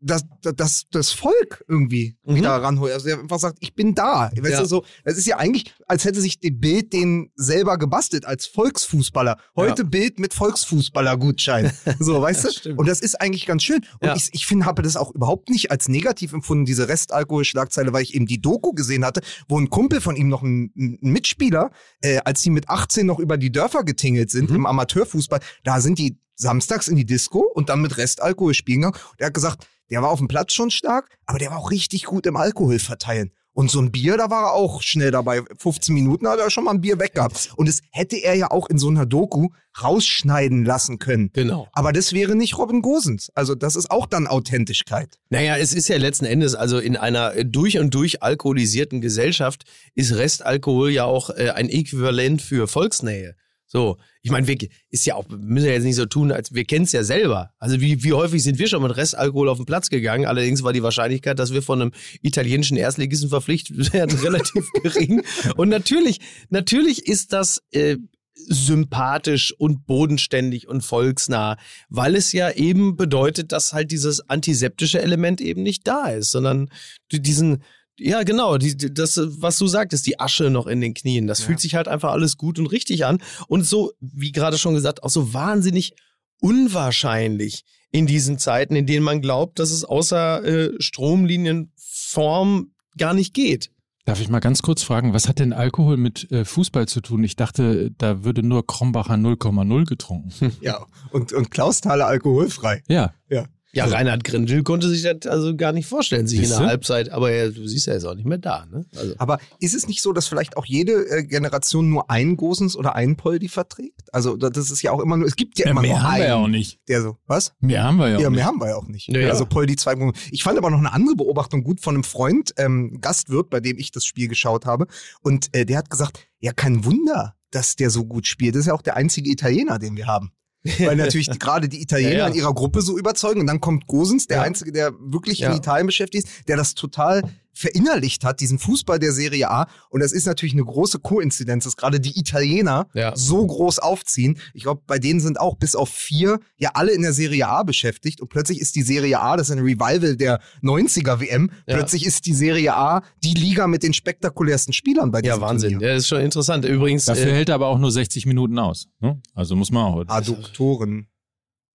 das, 0.05 0.25
das, 0.43 0.85
das 0.91 1.13
Volk 1.13 1.65
irgendwie 1.69 2.17
Mhm. 2.25 2.35
wieder 2.37 2.51
ranholt. 2.51 2.93
Also 2.93 3.07
der 3.07 3.21
einfach 3.21 3.39
sagt, 3.39 3.59
ich 3.61 3.75
bin 3.75 3.95
da. 3.95 4.31
Weißt 4.37 4.53
Ja. 4.53 4.61
du, 4.61 4.67
so, 4.67 4.85
das 5.05 5.17
ist 5.17 5.27
ja 5.27 5.37
eigentlich, 5.39 5.73
als 5.87 6.05
hätte 6.05 6.21
sich 6.21 6.41
die 6.41 6.51
Bild 6.51 6.93
den 6.93 7.31
selber 7.37 7.79
gebastelt 7.79 8.25
als 8.27 8.47
Volksfußballer. 8.47 9.37
Heute 9.57 9.85
Bild 9.85 10.19
mit 10.19 10.35
Volksfußballer-Gutschein. 10.35 11.73
So, 12.01 12.21
weißt 12.21 12.45
du? 12.45 12.51
stimmt. 12.51 12.79
Und 12.79 12.89
das 12.89 13.01
ist 13.01 13.21
eigentlich 13.21 13.47
ganz 13.47 13.63
schön. 13.63 13.81
Und 14.01 14.09
Ja. 14.09 14.17
ich, 14.17 14.31
ich 14.33 14.47
finde, 14.47 14.67
habe 14.67 14.83
das 14.83 14.97
auch 14.97 15.13
überhaupt 15.15 15.51
nicht 15.51 15.71
als 15.71 15.89
negativ 15.89 16.33
empfunden, 16.33 16.65
diese 16.65 16.89
Restalkohol-Schlagzeile, 16.89 17.93
weil 17.93 18.03
ich 18.03 18.15
eben 18.15 18.27
die 18.27 18.41
Doku 18.41 18.73
gesehen 18.73 19.05
hatte, 19.05 19.23
wo 19.49 19.59
ein 19.59 19.71
Kumpel 19.71 20.01
von 20.01 20.17
ihm 20.17 20.29
noch 20.29 20.43
ein, 20.43 20.73
ein 20.77 20.99
Mitspieler, 21.01 21.71
äh, 22.03 22.19
als 22.25 22.43
die 22.43 22.51
mit 22.51 22.69
18 22.69 23.07
noch 23.07 23.19
über 23.19 23.37
die 23.37 23.53
Dörfer 23.53 23.85
getingelt 23.85 24.31
sind 24.31 24.51
Mhm. 24.51 24.57
im 24.57 24.67
Amateurfußball, 24.67 25.41
da 25.65 25.81
sind 25.81 25.99
die 25.99 26.19
samstags 26.35 26.89
in 26.89 26.97
die 26.97 27.05
Disco 27.07 27.41
und 27.55 27.69
dann 27.69 27.81
mit 27.83 27.97
Restalkohol 27.99 28.55
spielen 28.55 28.81
gegangen. 28.83 28.97
Und 29.13 29.21
er 29.21 29.27
hat 29.29 29.35
gesagt, 29.35 29.67
der 29.91 30.03
war 30.03 30.11
auf 30.11 30.19
dem 30.19 30.29
Platz 30.29 30.53
schon 30.53 30.71
stark, 30.71 31.09
aber 31.27 31.39
der 31.39 31.51
war 31.51 31.59
auch 31.59 31.71
richtig 31.71 32.05
gut 32.05 32.27
im 32.27 32.37
Alkohol 32.37 32.79
verteilen. 32.79 33.33
Und 33.55 33.71
so 33.71 33.81
ein 33.81 33.93
Bier, 33.93 34.17
da 34.17 34.31
war 34.31 34.45
er 34.45 34.53
auch 34.55 34.81
schnell 34.81 35.11
dabei. 35.11 35.43
15 35.59 35.95
Minuten 35.95 36.27
hat 36.27 36.39
er 36.39 36.51
schon 36.51 36.65
mal 36.65 36.71
ein 36.71 36.81
Bier 36.81 36.99
weggehabt. 36.99 37.51
Und 37.57 37.69
das 37.69 37.81
hätte 37.91 38.17
er 38.17 38.35
ja 38.35 38.51
auch 38.51 38.69
in 38.71 38.79
so 38.79 38.89
einer 38.89 39.05
Doku 39.05 39.51
rausschneiden 39.83 40.65
lassen 40.65 40.99
können. 40.99 41.31
Genau. 41.35 41.69
Aber 41.73 41.93
das 41.93 42.15
wäre 42.15 42.35
nicht 42.35 42.57
Robin 42.57 42.81
Gosens. 42.81 43.31
Also 43.35 43.55
das 43.55 43.77
ist 43.77 43.91
auch 43.91 44.07
dann 44.07 44.27
Authentischkeit. 44.27 45.19
Naja, 45.29 45.59
es 45.59 45.75
ist 45.75 45.89
ja 45.89 45.99
letzten 45.99 46.25
Endes, 46.25 46.55
also 46.55 46.79
in 46.79 46.97
einer 46.97 47.35
äh, 47.35 47.45
durch 47.45 47.79
und 47.79 47.95
durch 47.95 48.23
alkoholisierten 48.23 49.03
Gesellschaft 49.03 49.65
ist 49.95 50.15
Restalkohol 50.15 50.91
ja 50.91 51.05
auch 51.05 51.29
äh, 51.31 51.51
ein 51.51 51.69
Äquivalent 51.69 52.41
für 52.41 52.69
Volksnähe. 52.69 53.35
So, 53.75 53.97
ich 54.21 54.31
meine, 54.31 54.47
wir 54.47 54.59
ist 54.91 55.07
ja 55.07 55.15
auch, 55.15 55.27
müssen 55.31 55.65
ja 55.65 55.73
jetzt 55.73 55.85
nicht 55.85 55.97
so 55.97 56.05
tun, 56.05 56.31
als 56.31 56.53
wir 56.53 56.67
kennen 56.67 56.85
es 56.85 56.93
ja 56.93 57.05
selber. 57.05 57.55
Also 57.59 57.81
wie, 57.81 58.05
wie 58.05 58.13
häufig 58.13 58.43
sind 58.43 58.59
wir 58.59 58.69
schon 58.69 58.83
mit 58.83 58.95
Restalkohol 58.95 59.49
auf 59.49 59.57
den 59.57 59.65
Platz 59.65 59.89
gegangen? 59.89 60.27
Allerdings 60.27 60.63
war 60.63 60.75
die 60.75 60.83
Wahrscheinlichkeit, 60.83 61.39
dass 61.39 61.55
wir 61.55 61.63
von 61.63 61.81
einem 61.81 61.93
italienischen 62.21 62.77
Erstligisten 62.77 63.31
verpflichtet 63.31 63.91
werden, 63.95 64.19
relativ 64.19 64.71
gering. 64.83 65.23
Und 65.57 65.71
natürlich, 65.71 66.21
natürlich 66.51 67.07
ist 67.09 67.33
das 67.33 67.63
äh, 67.71 67.97
sympathisch 68.35 69.55
und 69.59 69.87
bodenständig 69.87 70.69
und 70.69 70.83
volksnah, 70.83 71.57
weil 71.89 72.15
es 72.15 72.33
ja 72.33 72.51
eben 72.51 72.97
bedeutet, 72.97 73.53
dass 73.53 73.73
halt 73.73 73.91
dieses 73.91 74.29
antiseptische 74.29 75.01
Element 75.01 75.41
eben 75.41 75.63
nicht 75.63 75.87
da 75.87 76.09
ist, 76.09 76.31
sondern 76.31 76.69
die- 77.11 77.23
diesen, 77.23 77.63
ja 77.99 78.23
genau, 78.23 78.59
die, 78.59 78.77
das, 78.77 79.21
was 79.23 79.59
du 79.59 79.67
sagtest, 79.67 80.07
die 80.07 80.19
Asche 80.19 80.51
noch 80.51 80.67
in 80.67 80.81
den 80.81 80.95
Knien, 80.95 81.27
das 81.27 81.41
Ja. 81.41 81.47
fühlt 81.47 81.61
sich 81.61 81.75
halt 81.75 81.89
einfach 81.89 82.13
alles 82.13 82.37
gut 82.37 82.59
und 82.59 82.67
richtig 82.69 83.05
an 83.05 83.23
und 83.49 83.65
so, 83.65 83.93
wie 84.01 84.33
gerade 84.33 84.59
schon 84.59 84.75
gesagt, 84.75 85.03
auch 85.03 85.11
so 85.11 85.33
wahnsinnig 85.35 85.95
unwahrscheinlich 86.41 87.65
in 87.91 88.07
diesen 88.07 88.39
Zeiten, 88.39 88.75
in 88.75 88.87
denen 88.87 89.05
man 89.05 89.21
glaubt, 89.21 89.59
dass 89.59 89.71
es 89.71 89.85
außer 89.85 90.45
äh, 90.45 90.71
Stromlinienform 90.81 92.73
gar 92.97 93.15
nicht 93.15 93.35
geht. 93.35 93.71
Darf 94.05 94.21
ich 94.21 94.29
mal 94.29 94.41
ganz 94.41 94.63
kurz 94.63 94.83
fragen, 94.83 95.13
was 95.13 95.29
hat 95.29 95.39
denn 95.39 95.53
Alkohol 95.53 95.97
mit 95.97 96.29
äh, 96.33 96.45
Fußball 96.45 96.89
zu 96.89 97.01
tun? 97.01 97.23
Ich 97.23 97.37
dachte, 97.37 97.93
da 97.99 98.25
würde 98.25 98.43
nur 98.43 98.67
Krombacher 98.67 99.15
0,0 99.15 99.85
getrunken. 99.85 100.33
Ja. 100.61 100.87
Und, 101.11 101.33
und 101.33 101.51
Klausthaler 101.53 102.07
alkoholfrei. 102.09 102.83
Ja. 102.89 103.15
Ja, 103.29 103.47
Reinhard 103.75 104.23
Grindel 104.25 104.63
konnte 104.63 104.89
sich 104.89 105.03
das 105.03 105.27
also 105.31 105.57
gar 105.57 105.73
nicht 105.73 105.87
vorstellen, 105.87 106.27
sich 106.27 106.39
in 106.41 106.45
Siehste? 106.45 106.61
der 106.61 106.69
Halbzeit, 106.69 107.09
aber 107.11 107.31
er, 107.31 107.51
du 107.51 107.67
siehst 107.67 107.87
ja, 107.87 107.95
er 107.95 107.97
ist 107.99 108.05
auch 108.05 108.15
nicht 108.15 108.27
mehr 108.27 108.39
da. 108.39 108.67
Ne? 108.67 108.85
Also, 108.95 109.15
Aber 109.19 109.39
ist 109.61 109.75
es 109.75 109.89
nicht 109.89 110.03
so, 110.03 110.13
dass 110.13 110.27
vielleicht 110.27 110.57
auch 110.57 110.67
jede 110.67 110.93
äh, 111.09 111.25
Generation 111.25 111.89
nur 111.89 112.11
einen 112.11 112.37
Gosens 112.37 112.77
oder 112.77 112.95
einen 112.95 113.17
Poldi 113.17 113.49
verträgt? 113.49 114.13
Also 114.13 114.37
das 114.37 114.71
ist 114.71 114.83
ja 114.83 114.93
auch 114.93 115.01
immer 115.01 115.17
nur, 115.17 115.27
es 115.27 115.37
gibt 115.37 115.59
ja, 115.59 115.71
immer 115.71 115.83
nur 115.83 116.05
einen, 116.05 116.51
nicht. 116.51 116.81
der 116.89 117.03
so, 117.03 117.17
was? 117.27 117.55
Mehr 117.61 117.85
haben 117.85 117.97
wir 117.97 118.09
ja, 118.09 118.21
Ja, 118.21 118.27
auch 118.27 118.31
nicht. 118.31 118.37
mehr 118.37 118.45
haben 118.45 118.61
wir 118.61 118.69
ja 118.69 118.77
auch 118.77 118.89
nicht. 118.89 119.09
Ja, 119.09 119.21
ja. 119.21 119.31
Also 119.31 119.47
Poldi 119.47 119.77
2. 119.77 120.13
Ich 120.31 120.43
fand 120.43 120.59
aber 120.59 120.71
noch 120.71 120.79
eine 120.79 120.93
andere 120.93 121.17
Beobachtung 121.17 121.65
gut 121.65 121.81
von 121.81 121.95
einem 121.95 122.05
Freund, 122.05 122.53
ähm, 122.59 122.99
Gastwirt, 123.01 123.49
bei 123.49 123.61
dem 123.61 123.79
ich 123.79 123.91
das 123.91 124.05
Spiel 124.05 124.29
geschaut 124.29 124.67
habe. 124.67 124.87
Und 125.23 125.49
äh, 125.55 125.65
der 125.65 125.79
hat 125.79 125.89
gesagt, 125.89 126.27
ja, 126.41 126.53
kein 126.53 126.85
Wunder, 126.85 127.37
dass 127.51 127.77
der 127.77 127.91
so 127.91 128.05
gut 128.05 128.27
spielt. 128.27 128.55
Das 128.55 128.61
ist 128.61 128.67
ja 128.67 128.75
auch 128.75 128.83
der 128.83 128.97
einzige 128.97 129.31
Italiener, 129.31 129.79
den 129.79 129.97
wir 129.97 130.07
haben. 130.07 130.33
Weil 130.79 130.97
natürlich 130.97 131.29
gerade 131.39 131.69
die 131.69 131.83
Italiener 131.83 132.11
Ja, 132.13 132.19
ja. 132.19 132.27
in 132.29 132.35
ihrer 132.35 132.55
Gruppe 132.55 132.83
so 132.83 132.97
überzeugen. 132.99 133.41
Und 133.41 133.47
dann 133.47 133.61
kommt 133.61 133.87
Gosens, 133.87 134.27
der 134.27 134.39
Ja. 134.39 134.43
Einzige, 134.45 134.73
der 134.73 134.93
wirklich 135.01 135.43
in 135.43 135.53
Italien 135.53 135.87
beschäftigt 135.87 136.27
ist, 136.29 136.49
der 136.49 136.57
das 136.57 136.75
total 136.75 137.23
verinnerlicht 137.55 138.25
hat, 138.25 138.41
diesen 138.41 138.59
Fußball 138.59 138.99
der 138.99 139.13
Serie 139.13 139.51
A. 139.51 139.67
Und 139.91 140.01
das 140.01 140.13
ist 140.13 140.27
natürlich 140.27 140.55
eine 140.55 140.65
große 140.65 140.99
Koinzidenz, 141.01 141.65
dass 141.65 141.77
gerade 141.77 142.01
die 142.01 142.19
Italiener 142.19 142.87
Ja. 142.95 143.15
so 143.17 143.47
groß 143.47 143.79
aufziehen. 143.79 144.39
Ich 144.55 144.63
glaube, 144.63 144.83
bei 144.87 144.99
denen 144.99 145.21
sind 145.21 145.39
auch 145.39 145.57
bis 145.57 145.75
auf 145.75 145.89
vier 145.91 146.39
ja 146.57 146.71
alle 146.75 146.93
in 146.93 147.03
der 147.03 147.13
Serie 147.13 147.47
A 147.49 147.63
beschäftigt. 147.63 148.21
Und 148.21 148.29
plötzlich 148.29 148.61
ist 148.61 148.75
die 148.77 148.83
Serie 148.83 149.21
A, 149.21 149.37
das 149.37 149.49
ist 149.51 149.57
ein 149.57 149.63
Revival 149.63 150.17
der 150.17 150.41
90er 150.63 151.21
WM, 151.21 151.51
Ja. 151.67 151.77
plötzlich 151.77 152.07
ist 152.07 152.27
die 152.27 152.35
Serie 152.35 152.75
A 152.75 153.03
die 153.23 153.35
Liga 153.35 153.67
mit 153.67 153.83
den 153.83 153.93
spektakulärsten 153.93 154.73
Spielern 154.73 155.11
bei 155.11 155.21
diesem 155.23 155.41
ja, 155.41 155.47
Wahnsinn. 155.47 155.73
Turnier. 155.73 155.89
Ja, 155.89 155.95
das 155.95 156.05
ist 156.05 156.09
schon 156.09 156.21
interessant. 156.21 156.65
Übrigens, 156.65 157.05
Dafür 157.05 157.27
äh, 157.27 157.33
hält 157.33 157.49
er 157.51 157.57
aber 157.57 157.67
auch 157.69 157.79
nur 157.79 157.93
60 157.93 158.27
Minuten 158.27 158.59
aus. 158.59 158.87
Ne? 159.01 159.21
Also 159.35 159.57
muss 159.57 159.71
man 159.71 159.85
auch. 159.85 160.05
Adduktoren. 160.09 161.07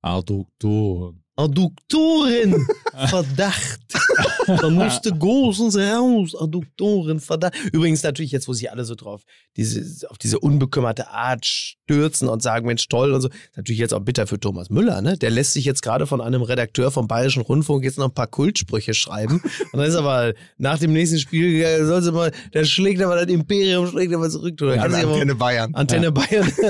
Adduktoren. 0.02 1.24
Adduktoren, 1.38 2.68
Verdacht. 3.08 3.80
Da 4.48 4.70
musste 4.70 5.12
Gosens 5.14 5.78
raus, 5.78 6.36
Adduktoren, 6.40 7.20
Verdacht. 7.20 7.54
Übrigens 7.72 8.02
natürlich 8.04 8.32
jetzt, 8.32 8.48
wo 8.48 8.54
sich 8.54 8.72
alle 8.72 8.86
so 8.86 8.96
drauf, 8.96 9.22
diese, 9.56 10.08
auf 10.10 10.18
diese 10.18 10.40
unbekümmerte 10.40 11.10
Art 11.10 11.46
stürzen 11.46 12.28
und 12.28 12.42
sagen, 12.42 12.66
Mensch, 12.66 12.88
toll 12.88 13.14
und 13.14 13.22
so. 13.22 13.28
Ist 13.28 13.58
natürlich 13.58 13.80
jetzt 13.80 13.94
auch 13.94 14.00
bitter 14.02 14.26
für 14.26 14.40
Thomas 14.40 14.70
Müller, 14.70 15.02
ne? 15.02 15.18
Der 15.18 15.30
lässt 15.30 15.54
sich 15.54 15.66
jetzt 15.66 15.82
gerade 15.84 16.08
von 16.08 16.22
einem 16.22 16.42
Redakteur 16.42 16.92
vom 16.92 17.08
Bayerischen 17.08 17.42
Rundfunk 17.44 17.84
jetzt 17.84 17.98
noch 17.98 18.06
ein 18.06 18.14
paar 18.14 18.28
Kultsprüche 18.28 18.94
schreiben. 18.94 19.42
Und 19.74 19.80
dann 19.80 19.88
ist 19.88 19.96
aber 19.96 20.34
nach 20.58 20.80
dem 20.80 20.94
nächsten 20.94 21.20
Spiel, 21.20 21.62
äh, 21.62 21.86
soll 21.86 22.02
sie 22.02 22.12
mal, 22.12 22.32
der 22.54 22.64
schlägt 22.66 23.02
aber 23.02 23.16
das 23.16 23.28
Imperium, 23.34 23.88
schlägt 23.88 24.14
aber 24.14 24.30
zurück. 24.30 24.60
Ja, 24.62 24.90
sich 24.90 25.04
aber- 25.04 25.14
Antenne 25.14 25.36
Bayern. 25.36 25.76
Antenne 25.76 26.12
Bayern. 26.12 26.52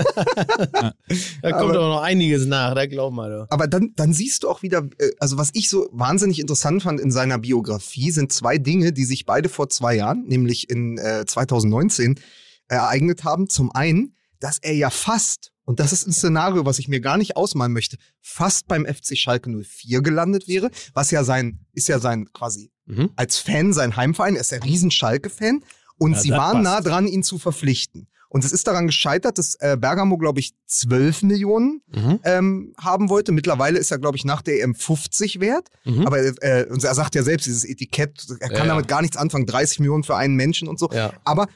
da 1.42 1.52
kommt 1.52 1.72
Aber- 1.72 1.80
aber 1.80 1.88
noch 1.90 2.02
einiges 2.02 2.46
nach, 2.46 2.74
da 2.76 2.86
glaub 2.86 3.14
mal. 3.14 3.30
Du. 3.30 3.46
Aber 3.50 3.68
dann, 3.68 3.94
dann 3.96 4.14
siehst 4.14 4.44
du 4.44 4.50
auch 4.50 4.57
wieder, 4.62 4.88
äh, 5.00 5.12
also 5.20 5.38
was 5.38 5.50
ich 5.54 5.70
so 5.70 5.90
wahnsinnig 5.92 6.40
interessant 6.40 6.84
fand 6.84 7.00
in 7.00 7.12
seiner 7.12 7.38
Biografie, 7.40 8.12
sind 8.12 8.32
zwei 8.32 8.58
Dinge, 8.58 8.94
die 8.94 9.06
sich 9.06 9.26
beide 9.26 9.50
vor 9.50 9.70
zwei 9.70 9.96
Jahren, 9.96 10.26
nämlich 10.28 10.70
in 10.70 10.98
äh, 10.98 11.26
2019, 11.26 12.20
ereignet 12.68 13.24
haben. 13.24 13.50
Zum 13.50 13.72
einen, 13.72 14.16
dass 14.40 14.60
er 14.60 14.74
ja 14.76 14.90
fast, 14.90 15.52
und 15.66 15.80
das 15.80 15.94
ist 15.94 16.08
ein 16.08 16.12
Szenario, 16.14 16.66
was 16.66 16.80
ich 16.80 16.88
mir 16.88 17.00
gar 17.02 17.18
nicht 17.18 17.36
ausmalen 17.38 17.74
möchte, 17.74 17.98
fast 18.22 18.68
beim 18.68 18.86
FC 18.86 19.18
Schalke 19.18 19.50
04 19.50 20.02
gelandet 20.02 20.48
wäre, 20.48 20.70
was 20.94 21.12
ja 21.12 21.24
sein, 21.24 21.60
ist 21.74 21.88
ja 21.88 22.00
sein 22.00 22.32
quasi 22.34 22.72
Mhm. 22.90 23.10
als 23.18 23.38
Fan 23.38 23.74
sein 23.74 23.98
Heimverein, 23.98 24.36
er 24.36 24.42
ist 24.42 24.54
der 24.54 24.64
riesen 24.64 24.92
Schalke-Fan 24.92 25.62
und 25.98 26.14
Ja, 26.14 26.20
sie 26.20 26.30
waren 26.32 26.64
passt. 26.64 26.64
nah 26.64 26.80
dran, 26.82 27.06
ihn 27.06 27.22
zu 27.22 27.38
verpflichten. 27.38 28.08
Und 28.30 28.44
es 28.44 28.52
ist 28.52 28.68
daran 28.68 28.88
gescheitert, 28.88 29.38
dass 29.38 29.56
äh, 29.56 29.78
Bergamo, 29.80 30.18
glaube 30.18 30.40
ich, 30.40 30.54
12 30.66 31.24
Millionen 31.24 31.82
Mhm. 31.88 32.20
ähm, 32.24 32.74
haben 32.80 33.10
wollte. 33.10 33.32
Mittlerweile 33.32 33.80
ist 33.80 33.90
er, 33.92 34.00
glaube 34.00 34.18
ich, 34.18 34.26
nach 34.26 34.42
der 34.42 34.62
EM 34.62 34.76
50 34.76 35.40
wert. 35.40 35.70
Mhm. 35.86 36.06
Aber 36.06 36.20
äh, 36.20 36.66
und 36.70 36.84
er 36.84 36.94
sagt 36.96 37.16
ja 37.16 37.24
selbst, 37.24 37.48
dieses 37.48 37.64
Etikett, 37.64 38.26
er 38.40 38.50
kann 38.50 38.58
Ja, 38.60 38.74
damit 38.74 38.88
gar 38.88 39.02
nichts 39.02 39.16
anfangen, 39.18 39.46
30 39.46 39.80
Millionen 39.80 40.04
für 40.04 40.16
einen 40.18 40.36
Menschen 40.36 40.68
und 40.68 40.78
so. 40.78 40.90
Ja. 40.92 41.14
Aber 41.24 41.48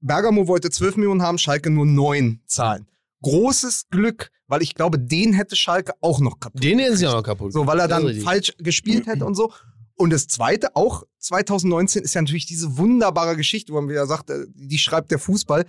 Bergamo 0.00 0.46
wollte 0.46 0.70
12 0.70 0.96
Millionen 0.96 1.22
haben, 1.22 1.38
Schalke 1.38 1.70
nur 1.70 1.86
9 1.86 2.40
zahlen. 2.46 2.86
Großes 3.22 3.86
Glück, 3.90 4.30
weil 4.46 4.62
ich 4.62 4.74
glaube, 4.74 4.98
den 4.98 5.32
hätte 5.32 5.56
Schalke 5.56 5.92
auch 6.00 6.20
noch 6.20 6.38
kaputt. 6.38 6.62
Den 6.62 6.78
ist 6.78 7.00
ja 7.00 7.10
noch 7.12 7.22
kaputt. 7.24 7.52
So, 7.52 7.66
weil 7.66 7.80
er 7.80 7.88
dann 7.88 8.14
falsch 8.20 8.52
gespielt 8.58 9.06
hätte 9.06 9.24
und 9.24 9.34
so. 9.34 9.52
Und 9.96 10.10
das 10.12 10.28
zweite, 10.28 10.76
auch 10.76 11.02
2019, 11.18 12.02
ist 12.04 12.14
ja 12.14 12.22
natürlich 12.22 12.46
diese 12.46 12.78
wunderbare 12.78 13.36
Geschichte, 13.36 13.72
wo 13.72 13.80
man 13.80 13.90
wieder 13.90 14.06
sagt, 14.06 14.30
äh, 14.30 14.44
die 14.54 14.78
schreibt 14.78 15.10
der 15.10 15.18
Fußball. 15.18 15.64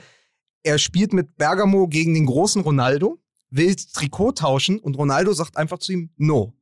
Er 0.63 0.77
spielt 0.77 1.13
mit 1.13 1.37
Bergamo 1.37 1.87
gegen 1.87 2.13
den 2.13 2.25
großen 2.25 2.61
Ronaldo, 2.61 3.19
will 3.49 3.75
Trikot 3.75 4.33
tauschen 4.33 4.79
und 4.79 4.95
Ronaldo 4.97 5.33
sagt 5.33 5.57
einfach 5.57 5.79
zu 5.79 5.91
ihm, 5.93 6.09
no. 6.17 6.53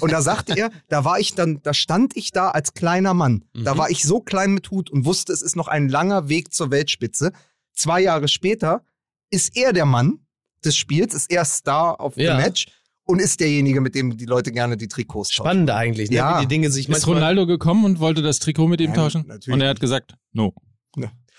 Und 0.00 0.12
da 0.12 0.20
sagte 0.22 0.54
er, 0.56 0.70
da 0.88 1.04
war 1.04 1.18
ich 1.18 1.34
dann, 1.34 1.60
da 1.62 1.72
stand 1.74 2.16
ich 2.16 2.30
da 2.30 2.50
als 2.50 2.74
kleiner 2.74 3.14
Mann. 3.14 3.44
Da 3.54 3.74
Mhm. 3.74 3.78
war 3.78 3.90
ich 3.90 4.02
so 4.02 4.20
klein 4.20 4.52
mit 4.52 4.70
Hut 4.70 4.90
und 4.90 5.04
wusste, 5.06 5.32
es 5.32 5.42
ist 5.42 5.56
noch 5.56 5.68
ein 5.68 5.88
langer 5.88 6.28
Weg 6.28 6.52
zur 6.52 6.70
Weltspitze. 6.70 7.32
Zwei 7.74 8.00
Jahre 8.02 8.28
später 8.28 8.84
ist 9.30 9.56
er 9.56 9.72
der 9.72 9.86
Mann 9.86 10.18
des 10.64 10.76
Spiels, 10.76 11.14
ist 11.14 11.30
er 11.30 11.44
Star 11.44 12.00
of 12.00 12.16
Ja. 12.16 12.36
the 12.36 12.42
Match 12.42 12.66
und 13.04 13.18
ist 13.20 13.40
derjenige, 13.40 13.80
mit 13.80 13.94
dem 13.94 14.16
die 14.16 14.26
Leute 14.26 14.52
gerne 14.52 14.76
die 14.76 14.88
Trikots 14.88 15.30
tauschen. 15.30 15.42
Spannend 15.42 15.70
eigentlich, 15.70 16.10
ne? 16.10 16.16
Ja. 16.16 16.36
wie 16.38 16.42
die 16.42 16.48
Dinge 16.48 16.70
sich 16.70 16.88
Ist. 16.88 17.06
Ronaldo 17.06 17.46
gekommen 17.46 17.84
und 17.84 17.98
wollte 17.98 18.20
das 18.22 18.38
Trikot 18.40 18.68
mit 18.68 18.80
ihm 18.80 18.88
Nein, 18.90 18.94
tauschen? 18.96 19.24
natürlich 19.26 19.54
Und 19.54 19.60
er 19.62 19.70
hat 19.70 19.80
gesagt, 19.80 20.14
no. 20.32 20.54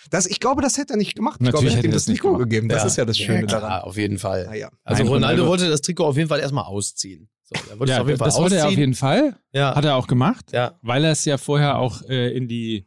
Das, 0.09 0.25
ich 0.25 0.39
glaube, 0.39 0.61
das 0.61 0.77
hätte 0.77 0.93
er 0.93 0.97
nicht 0.97 1.15
gemacht. 1.15 1.35
Ich 1.39 1.49
glaube, 1.49 1.53
Natürlich 1.65 1.73
er 1.73 1.77
hätte 1.77 1.87
ihm 1.87 1.91
er 1.91 1.95
das 1.95 2.07
nicht 2.07 2.21
Trikot 2.21 2.37
gegeben. 2.37 2.69
Das 2.69 2.81
Ja. 2.83 2.87
ist 2.87 2.97
ja 2.97 3.05
das 3.05 3.17
Schöne 3.17 3.41
ja, 3.41 3.45
klar, 3.47 3.61
daran. 3.61 3.81
auf 3.83 3.97
jeden 3.97 4.17
Fall. 4.19 4.45
Naja. 4.45 4.69
Also 4.83 5.03
Nein, 5.03 5.11
Ronaldo 5.13 5.41
Ronaldo- 5.43 5.47
wollte 5.49 5.69
das 5.69 5.81
Trikot 5.81 6.05
auf 6.05 6.17
jeden 6.17 6.29
Fall 6.29 6.39
erstmal 6.39 6.65
ausziehen. 6.65 7.29
So, 7.43 7.55
er 7.69 7.79
wollte 7.79 7.91
es 7.91 7.97
Ja, 7.97 8.01
auf 8.01 8.07
jeden 8.07 8.19
Fall 8.19 8.27
das 8.27 8.37
wollte 8.37 8.55
er 8.57 8.67
auf 8.67 8.71
jeden 8.77 8.93
Fall. 8.93 9.35
ja. 9.51 9.75
Hat 9.75 9.85
er 9.85 9.95
auch 9.95 10.07
gemacht, 10.07 10.51
ja. 10.53 10.77
weil 10.81 11.03
er 11.03 11.11
es 11.11 11.25
ja 11.25 11.37
vorher 11.37 11.77
auch 11.77 12.01
äh, 12.09 12.35
in 12.35 12.47
die 12.47 12.85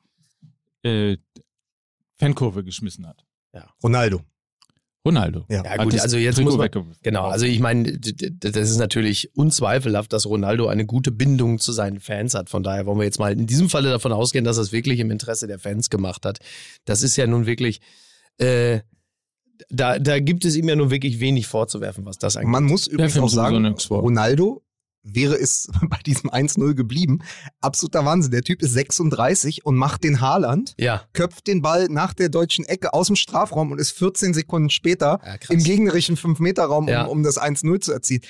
äh, 0.83 1.17
Fankurve 2.17 2.65
geschmissen 2.65 3.07
hat. 3.07 3.23
Ronaldo. 3.83 4.21
Ronaldo. 5.07 5.47
Ja. 5.49 5.65
Ja, 5.65 5.83
gut, 5.83 5.99
also 5.99 6.17
jetzt 6.17 6.37
Trikot 6.37 6.57
muss 6.57 6.59
man. 6.59 6.97
Genau, 7.03 7.27
also 7.27 7.47
ich 7.47 7.61
meine, 7.61 7.99
das 7.99 8.57
ist 8.57 8.79
natürlich 8.79 9.35
unzweifelhaft, 9.37 10.13
dass 10.13 10.27
Ronaldo 10.27 10.67
eine 10.67 10.85
gute 10.85 11.13
Bindung 11.13 11.59
zu 11.59 11.73
seinen 11.73 12.01
Fans 12.01 12.35
hat. 12.35 12.51
Von 12.51 12.63
daher 12.63 12.85
wollen 12.87 12.99
wir 12.99 13.05
jetzt 13.05 13.19
mal 13.19 13.33
in 13.33 13.47
diesem 13.47 13.71
Falle 13.71 13.91
davon 13.91 14.13
ausgehen, 14.13 14.45
dass 14.45 14.59
er 14.59 14.65
es 14.65 14.73
wirklich 14.73 15.01
im 15.01 15.11
Interesse 15.11 15.47
der 15.47 15.59
Fans 15.59 15.89
gemacht 15.89 16.27
hat. 16.27 16.41
Das 16.85 17.03
ist 17.03 17.17
ja 17.17 17.27
nun 17.27 17.47
wirklich, 17.47 17.81
äh, 18.39 18.81
da, 19.71 19.99
da 19.99 20.19
gibt 20.19 20.45
es 20.45 20.57
ihm 20.57 20.69
ja 20.69 20.77
nun 20.77 20.91
wirklich 20.91 21.21
wenig 21.21 21.47
vorzuwerfen, 21.47 22.05
was 22.05 22.19
das 22.19 22.37
angeht. 22.37 22.51
Man 22.51 22.65
muss 22.65 22.87
übrigens 22.87 23.17
auch 23.19 23.29
sagen. 23.29 23.75
Ronaldo 23.91 24.63
wäre 25.07 25.35
es 25.37 25.69
bei 25.89 25.99
diesem 26.05 26.31
1-0 26.31 26.75
geblieben. 26.75 27.21
Absoluter 27.61 28.05
Wahnsinn. 28.05 28.33
Der 28.33 28.43
Typ 28.43 28.63
ist 28.63 28.73
36 28.73 29.65
und 29.65 29.77
macht 29.77 30.05
den 30.05 30.21
Haaland, 30.21 30.75
Ja, 30.79 31.05
köpft 31.13 31.47
den 31.47 31.63
Ball 31.63 31.87
nach 31.89 32.13
der 32.13 32.29
deutschen 32.29 32.65
Ecke 32.65 32.93
aus 32.93 33.07
dem 33.07 33.17
Strafraum 33.17 33.73
und 33.73 33.81
ist 33.81 33.93
14 33.93 34.35
Sekunden 34.35 34.71
später 34.71 35.21
ja 35.25 35.37
im 35.49 35.63
gegnerischen 35.63 36.17
5-Meter-Raum, 36.17 36.89
Ja. 36.89 37.05
um, 37.05 37.11
um 37.19 37.23
das 37.23 37.39
1-0 37.41 37.81
zu 37.81 37.93
erzielen. 37.93 38.23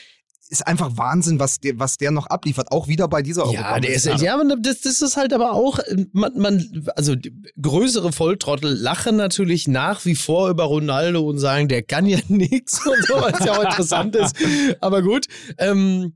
Ist 0.48 0.64
einfach 0.64 0.96
Wahnsinn, 0.96 1.40
was 1.40 1.58
der, 1.58 1.76
was 1.80 1.96
der 1.96 2.12
noch 2.12 2.26
abliefert. 2.28 2.70
Auch 2.70 2.86
wieder 2.86 3.08
bei 3.08 3.20
dieser 3.20 3.50
Ja, 3.50 3.80
der 3.80 3.92
ist, 3.92 4.04
ja, 4.06 4.40
das, 4.60 4.80
das 4.82 5.02
ist 5.02 5.16
halt 5.16 5.32
aber 5.32 5.52
auch, 5.54 5.80
man, 6.12 6.38
man, 6.38 6.84
also 6.94 7.16
größere 7.60 8.12
Volltrottel 8.12 8.72
lachen 8.72 9.16
natürlich 9.16 9.66
nach 9.66 10.04
wie 10.04 10.14
vor 10.14 10.48
über 10.50 10.62
Ronaldo 10.64 11.28
und 11.28 11.38
sagen, 11.40 11.66
der 11.66 11.82
kann 11.82 12.06
ja 12.06 12.18
nichts 12.28 12.86
und 12.86 13.04
so, 13.06 13.14
was 13.14 13.44
ja 13.44 13.58
auch 13.58 13.64
interessant 13.64 14.14
ist. 14.14 14.36
Aber 14.80 15.02
gut, 15.02 15.26
ähm, 15.58 16.14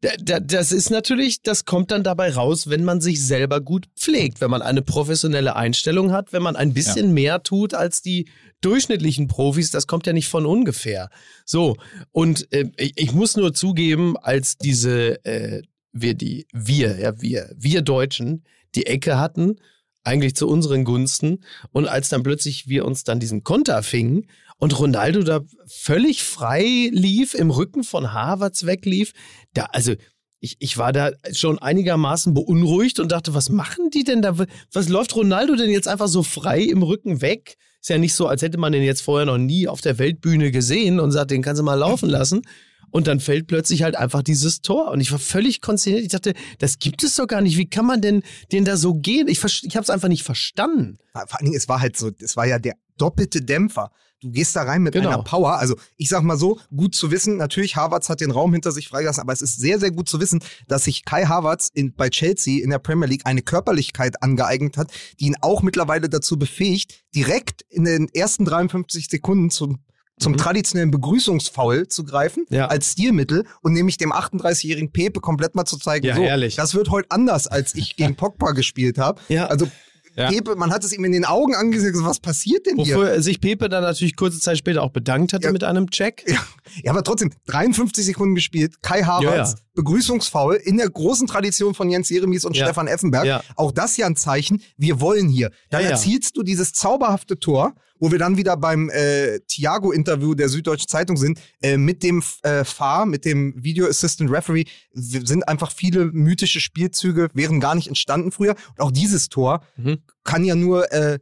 das 0.00 0.70
ist 0.70 0.90
natürlich, 0.90 1.42
das 1.42 1.64
kommt 1.64 1.90
dann 1.90 2.04
dabei 2.04 2.30
raus, 2.30 2.70
wenn 2.70 2.84
man 2.84 3.00
sich 3.00 3.24
selber 3.24 3.60
gut 3.60 3.86
pflegt, 3.96 4.40
wenn 4.40 4.50
man 4.50 4.62
eine 4.62 4.82
professionelle 4.82 5.56
Einstellung 5.56 6.12
hat, 6.12 6.32
wenn 6.32 6.42
man 6.42 6.54
ein 6.54 6.72
bisschen 6.72 7.12
mehr 7.12 7.42
tut 7.42 7.74
als 7.74 8.00
die 8.00 8.28
durchschnittlichen 8.60 9.26
Profis, 9.26 9.72
das 9.72 9.88
kommt 9.88 10.06
ja 10.06 10.12
nicht 10.12 10.28
von 10.28 10.46
ungefähr. 10.46 11.10
So, 11.44 11.76
und 12.12 12.52
äh, 12.52 12.70
ich, 12.76 12.92
ich 12.96 13.12
muss 13.12 13.36
nur 13.36 13.54
zugeben, 13.54 14.16
als 14.16 14.56
diese, 14.56 15.24
äh, 15.24 15.62
wir, 15.92 16.14
die, 16.14 16.46
wir, 16.52 16.98
ja, 16.98 17.20
wir, 17.20 17.52
wir 17.56 17.82
Deutschen, 17.82 18.44
die 18.76 18.86
Ecke 18.86 19.18
hatten, 19.18 19.56
eigentlich 20.04 20.36
zu 20.36 20.48
unseren 20.48 20.84
Gunsten, 20.84 21.44
und 21.72 21.88
als 21.88 22.08
dann 22.08 22.22
plötzlich 22.22 22.68
wir 22.68 22.84
uns 22.84 23.02
dann 23.02 23.18
diesen 23.18 23.42
Konter 23.42 23.82
fingen 23.82 24.26
und 24.58 24.78
Ronaldo 24.78 25.22
da 25.22 25.40
völlig 25.66 26.22
frei 26.22 26.90
lief, 26.92 27.34
im 27.34 27.50
Rücken 27.50 27.84
von 27.84 28.12
Harvards 28.12 28.66
weglief, 28.66 29.12
da, 29.54 29.64
also, 29.72 29.94
ich, 30.40 30.56
ich 30.60 30.78
war 30.78 30.92
da 30.92 31.10
schon 31.32 31.58
einigermaßen 31.58 32.32
beunruhigt 32.32 33.00
und 33.00 33.10
dachte, 33.10 33.34
was 33.34 33.48
machen 33.48 33.90
die 33.90 34.04
denn 34.04 34.22
da? 34.22 34.36
Was 34.72 34.88
läuft 34.88 35.16
Ronaldo 35.16 35.56
denn 35.56 35.70
jetzt 35.70 35.88
einfach 35.88 36.06
so 36.06 36.22
frei 36.22 36.60
im 36.62 36.82
Rücken 36.82 37.20
weg? 37.20 37.56
Ist 37.80 37.90
ja 37.90 37.98
nicht 37.98 38.14
so, 38.14 38.26
als 38.28 38.42
hätte 38.42 38.58
man 38.58 38.72
den 38.72 38.82
jetzt 38.82 39.02
vorher 39.02 39.26
noch 39.26 39.38
nie 39.38 39.66
auf 39.66 39.80
der 39.80 39.98
Weltbühne 39.98 40.50
gesehen 40.50 41.00
und 41.00 41.10
sagt, 41.10 41.30
den 41.30 41.42
kannst 41.42 41.60
du 41.60 41.64
mal 41.64 41.74
laufen 41.74 42.08
lassen. 42.08 42.42
Und 42.90 43.06
dann 43.06 43.20
fällt 43.20 43.48
plötzlich 43.48 43.82
halt 43.82 43.96
einfach 43.96 44.22
dieses 44.22 44.60
Tor. 44.60 44.90
Und 44.90 45.00
ich 45.00 45.12
war 45.12 45.18
völlig 45.18 45.60
konsterniert. 45.60 46.02
Ich 46.02 46.08
dachte, 46.08 46.34
das 46.58 46.78
gibt 46.78 47.02
es 47.04 47.16
doch 47.16 47.26
gar 47.26 47.40
nicht. 47.42 47.58
Wie 47.58 47.68
kann 47.68 47.84
man 47.84 48.00
denn 48.00 48.22
den 48.50 48.64
da 48.64 48.76
so 48.76 48.94
gehen? 48.94 49.28
Ich, 49.28 49.42
ich 49.44 49.76
habe 49.76 49.82
es 49.82 49.90
einfach 49.90 50.08
nicht 50.08 50.22
verstanden. 50.22 50.98
Vor 51.12 51.38
allen 51.38 51.46
Dingen, 51.46 51.56
es 51.56 51.68
war 51.68 51.80
halt 51.80 51.96
so, 51.96 52.10
es 52.18 52.36
war 52.36 52.46
ja 52.46 52.58
der 52.58 52.74
doppelte 52.96 53.42
Dämpfer. 53.42 53.90
Du 54.20 54.30
gehst 54.32 54.56
da 54.56 54.62
rein 54.62 54.82
mit 54.82 54.94
Genau. 54.94 55.10
einer 55.10 55.22
Power. 55.22 55.58
Also 55.58 55.76
ich 55.96 56.08
sag 56.08 56.22
mal 56.22 56.36
so, 56.36 56.58
gut 56.76 56.94
zu 56.94 57.10
wissen, 57.12 57.36
natürlich, 57.36 57.76
Havertz 57.76 58.08
hat 58.08 58.20
den 58.20 58.32
Raum 58.32 58.52
hinter 58.52 58.72
sich 58.72 58.88
freigelassen, 58.88 59.20
aber 59.22 59.32
es 59.32 59.42
ist 59.42 59.60
sehr, 59.60 59.78
sehr 59.78 59.92
gut 59.92 60.08
zu 60.08 60.20
wissen, 60.20 60.42
dass 60.66 60.84
sich 60.84 61.04
Kai 61.04 61.24
Havertz 61.26 61.70
in, 61.72 61.94
bei 61.94 62.08
Chelsea 62.10 62.62
in 62.64 62.70
der 62.70 62.80
Premier 62.80 63.06
League 63.06 63.22
eine 63.26 63.42
Körperlichkeit 63.42 64.20
angeeignet 64.22 64.76
hat, 64.76 64.90
die 65.20 65.26
ihn 65.26 65.36
auch 65.40 65.62
mittlerweile 65.62 66.08
dazu 66.08 66.36
befähigt, 66.36 67.04
direkt 67.14 67.62
in 67.68 67.84
den 67.84 68.08
ersten 68.12 68.44
53 68.44 69.08
Sekunden 69.08 69.50
zum 69.50 69.78
zum 70.20 70.32
Mhm. 70.32 70.38
traditionellen 70.38 70.90
Begrüßungsfoul 70.90 71.86
zu 71.86 72.02
greifen, 72.02 72.44
Ja. 72.50 72.66
als 72.66 72.90
Stilmittel 72.90 73.44
und 73.62 73.72
nämlich 73.72 73.98
dem 73.98 74.12
38-jährigen 74.12 74.90
Pepe 74.90 75.20
komplett 75.20 75.54
mal 75.54 75.64
zu 75.64 75.76
zeigen, 75.78 76.06
Ja, 76.06 76.16
so, 76.16 76.22
ehrlich. 76.22 76.56
das 76.56 76.74
wird 76.74 76.90
heute 76.90 77.08
anders, 77.12 77.46
als 77.46 77.72
ich 77.76 77.94
gegen 77.94 78.16
Pogba 78.16 78.50
gespielt 78.50 78.98
habe. 78.98 79.20
Ja. 79.28 79.46
Also 79.46 79.68
Ja. 80.16 80.28
Pepe, 80.30 80.56
man 80.56 80.72
hat 80.72 80.84
es 80.84 80.92
ihm 80.92 81.04
in 81.04 81.12
den 81.12 81.24
Augen 81.24 81.54
angesehen, 81.54 81.94
was 82.04 82.20
passiert 82.20 82.66
denn 82.66 82.76
hier? 82.76 82.96
Wofür 82.96 83.22
sich 83.22 83.40
Pepe 83.40 83.68
dann 83.68 83.82
natürlich 83.82 84.16
kurze 84.16 84.40
Zeit 84.40 84.58
später 84.58 84.82
auch 84.82 84.90
bedankt 84.90 85.32
hatte 85.32 85.46
Ja. 85.46 85.52
mit 85.52 85.64
einem 85.64 85.90
Check. 85.90 86.24
Ja, 86.26 86.36
ja, 86.82 86.90
aber 86.92 87.02
trotzdem, 87.02 87.30
53 87.46 88.04
Sekunden 88.04 88.34
gespielt, 88.34 88.82
Kai 88.82 89.02
Havertz. 89.02 89.54
Begrüßungsfoul 89.74 90.56
in 90.56 90.76
der 90.76 90.90
großen 90.90 91.26
Tradition 91.26 91.72
von 91.74 91.88
Jens 91.88 92.08
Jeremies 92.10 92.44
und. 92.44 92.56
Stefan 92.56 92.86
Effenberg. 92.88 93.44
Auch 93.56 93.72
das 93.72 93.96
ja 93.96 94.06
ein 94.06 94.16
Zeichen, 94.16 94.60
wir 94.76 95.00
wollen 95.00 95.28
hier. 95.28 95.50
Dann 95.70 95.84
erzielst 95.84 96.36
du 96.36 96.42
dieses 96.42 96.72
zauberhafte 96.72 97.38
Tor, 97.38 97.74
wo 97.98 98.10
wir 98.10 98.18
dann 98.18 98.36
wieder 98.36 98.56
beim 98.56 98.90
äh, 98.90 99.40
Thiago-Interview 99.40 100.34
der 100.34 100.48
Süddeutschen 100.48 100.88
Zeitung 100.88 101.16
sind, 101.16 101.40
äh, 101.62 101.76
mit 101.76 102.02
dem 102.02 102.22
äh, 102.42 102.64
Fahr, 102.64 103.06
mit 103.06 103.24
dem 103.24 103.54
Video 103.56 103.86
Assistant 103.86 104.30
Referee, 104.30 104.64
sind 104.92 105.48
einfach 105.48 105.72
viele 105.72 106.06
mythische 106.12 106.60
Spielzüge, 106.60 107.28
wären 107.34 107.60
gar 107.60 107.74
nicht 107.74 107.88
entstanden 107.88 108.32
früher. 108.32 108.54
Und 108.76 108.80
auch 108.80 108.90
dieses 108.90 109.28
Tor 109.28 109.62
Mhm. 109.76 109.98
kann 110.24 110.44
ja 110.44 110.54
nur 110.54 110.90
äh, 110.92 111.18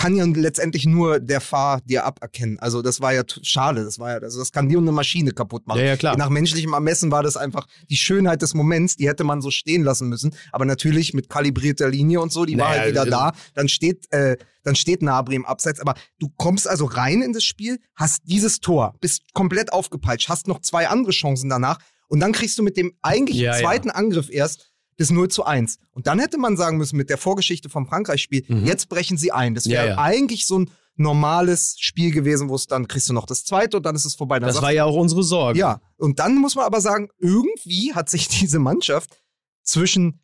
kann 0.00 0.16
ja 0.16 0.24
letztendlich 0.24 0.86
nur 0.86 1.20
der 1.20 1.42
Fahr 1.42 1.82
dir 1.82 2.06
aberkennen. 2.06 2.58
Also 2.58 2.80
das 2.80 3.02
war 3.02 3.12
ja 3.12 3.22
schade, 3.42 3.84
das 3.84 3.98
war 3.98 4.12
ja, 4.12 4.16
also 4.16 4.38
das 4.38 4.50
kann 4.50 4.66
dir 4.66 4.78
eine 4.78 4.92
Maschine 4.92 5.32
kaputt 5.32 5.66
machen. 5.66 5.80
Ja, 5.80 5.84
ja, 5.88 5.96
klar. 5.98 6.16
Nach 6.16 6.30
menschlichem 6.30 6.72
Ermessen 6.72 7.10
war 7.10 7.22
das 7.22 7.36
einfach 7.36 7.66
die 7.90 7.98
Schönheit 7.98 8.40
des 8.40 8.54
Moments, 8.54 8.96
die 8.96 9.06
hätte 9.06 9.24
man 9.24 9.42
so 9.42 9.50
stehen 9.50 9.82
lassen 9.82 10.08
müssen. 10.08 10.34
Aber 10.52 10.64
natürlich 10.64 11.12
mit 11.12 11.28
kalibrierter 11.28 11.90
Linie 11.90 12.22
und 12.22 12.32
so, 12.32 12.46
die 12.46 12.56
war 12.56 12.70
Naja, 12.70 12.80
halt 12.80 12.92
wieder 12.92 13.00
also- 13.02 13.10
da. 13.10 13.32
Dann 13.54 13.68
steht, 13.68 14.10
äh, 14.10 14.38
dann 14.62 14.74
steht 14.74 15.02
Nabri 15.02 15.34
im 15.34 15.44
Abseits. 15.44 15.80
Aber 15.80 15.92
du 16.18 16.30
kommst 16.34 16.66
also 16.66 16.86
rein 16.86 17.20
in 17.20 17.34
das 17.34 17.44
Spiel, 17.44 17.78
hast 17.94 18.22
dieses 18.24 18.60
Tor, 18.60 18.94
bist 19.02 19.34
komplett 19.34 19.70
aufgepeitscht, 19.70 20.30
hast 20.30 20.48
noch 20.48 20.62
zwei 20.62 20.88
andere 20.88 21.12
Chancen 21.12 21.50
danach 21.50 21.78
und 22.08 22.20
dann 22.20 22.32
kriegst 22.32 22.58
du 22.58 22.62
mit 22.62 22.76
dem 22.76 22.92
eigentlich 23.02 23.36
ja. 23.36 23.52
zweiten 23.52 23.90
Angriff 23.90 24.30
erst 24.30 24.69
das 25.00 25.10
0 25.10 25.28
zu 25.28 25.44
1. 25.44 25.78
Und 25.92 26.06
dann 26.06 26.18
hätte 26.18 26.38
man 26.38 26.56
sagen 26.56 26.76
müssen, 26.76 26.96
mit 26.96 27.08
der 27.10 27.18
Vorgeschichte 27.18 27.68
vom 27.68 27.86
Frankreich-Spiel, 27.86 28.44
Mhm. 28.48 28.66
jetzt 28.66 28.88
brechen 28.88 29.16
sie 29.16 29.32
ein. 29.32 29.54
Das 29.54 29.64
Ja, 29.64 29.72
wäre 29.72 29.88
ja. 29.88 29.98
eigentlich 29.98 30.46
so 30.46 30.58
ein 30.60 30.70
normales 30.96 31.76
Spiel 31.78 32.10
gewesen, 32.10 32.48
wo 32.50 32.54
es 32.54 32.66
dann 32.66 32.86
kriegst 32.86 33.08
du 33.08 33.14
noch 33.14 33.24
das 33.26 33.44
zweite 33.44 33.78
und 33.78 33.86
dann 33.86 33.96
ist 33.96 34.04
es 34.04 34.14
vorbei. 34.14 34.38
Dann 34.38 34.48
Das 34.48 34.56
sagst 34.56 34.64
war 34.64 34.72
ja 34.72 34.84
auch 34.84 34.94
unsere 34.96 35.22
Sorge. 35.22 35.58
ja, 35.58 35.80
und 35.96 36.18
dann 36.18 36.36
muss 36.36 36.54
man 36.54 36.66
aber 36.66 36.80
sagen, 36.82 37.08
irgendwie 37.18 37.94
hat 37.94 38.10
sich 38.10 38.28
diese 38.28 38.58
Mannschaft 38.58 39.18
zwischen 39.62 40.20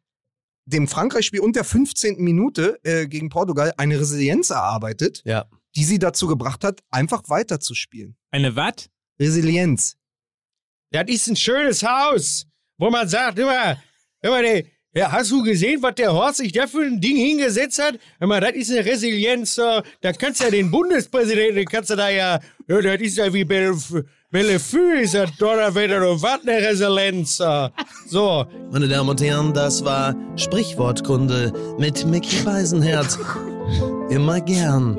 dem 0.67 0.89
Frankreich-Spiel 0.89 1.41
und 1.41 1.57
der 1.57 1.65
15. 1.65 2.23
Minute 2.23 2.79
äh, 2.85 3.07
gegen 3.07 3.29
Portugal 3.31 3.73
eine 3.79 3.99
Resilienz 3.99 4.51
erarbeitet, 4.51 5.23
Ja. 5.25 5.47
die 5.77 5.85
sie 5.85 5.99
dazu 5.99 6.27
gebracht 6.27 6.65
hat, 6.65 6.81
einfach 6.91 7.23
weiterzuspielen. 7.29 8.17
Eine 8.31 8.57
was? 8.57 8.91
Resilienz. 9.19 9.97
Das 10.91 11.05
ist 11.09 11.29
ein 11.29 11.37
schönes 11.37 11.83
Haus, 11.83 12.47
wo 12.79 12.91
man 12.91 13.09
sagt, 13.09 13.39
immer, 13.39 13.79
immer 14.27 14.43
der, 14.43 14.63
ja, 14.95 15.13
hast 15.13 15.31
du 15.31 15.43
gesehen, 15.43 15.83
was 15.83 15.95
der 15.97 16.13
Horst 16.13 16.39
sich 16.39 16.53
da 16.53 16.67
für 16.67 16.83
ein 16.83 17.01
Ding 17.01 17.17
hingesetzt 17.17 17.83
hat? 17.83 17.99
Immer, 18.21 18.41
das 18.41 18.53
ist 18.53 18.71
eine 18.71 18.85
Resilienz, 18.85 19.59
äh, 19.59 19.83
da 20.01 20.13
kannst 20.13 20.41
du 20.41 20.45
ja 20.45 20.51
den 20.51 20.71
Bundespräsidenten, 20.71 21.65
kannst 21.67 21.91
du 21.91 21.97
da 21.97 22.09
ja, 22.09 22.39
ja 22.69 22.81
das 22.81 23.01
ist 23.03 23.19
ja 23.19 23.33
wie 23.33 23.43
Bellef- 23.45 24.05
Bellefue, 24.31 25.01
ist 25.03 25.15
das 25.15 25.37
Donnerwetter, 25.37 26.11
und 26.11 26.23
was 26.23 26.41
eine 26.47 26.67
Resilienz. 26.67 27.41
äh. 27.41 27.69
So, 28.09 28.47
Meine 28.73 28.89
Damen 28.89 29.09
und 29.11 29.21
Herren, 29.21 29.53
das 29.55 29.85
war 29.85 30.15
Sprichwortkunde 30.37 31.53
mit 31.79 32.07
Mickey 32.07 32.43
Beisenherz. 32.43 33.19
Immer 34.11 34.41
gern. 34.41 34.99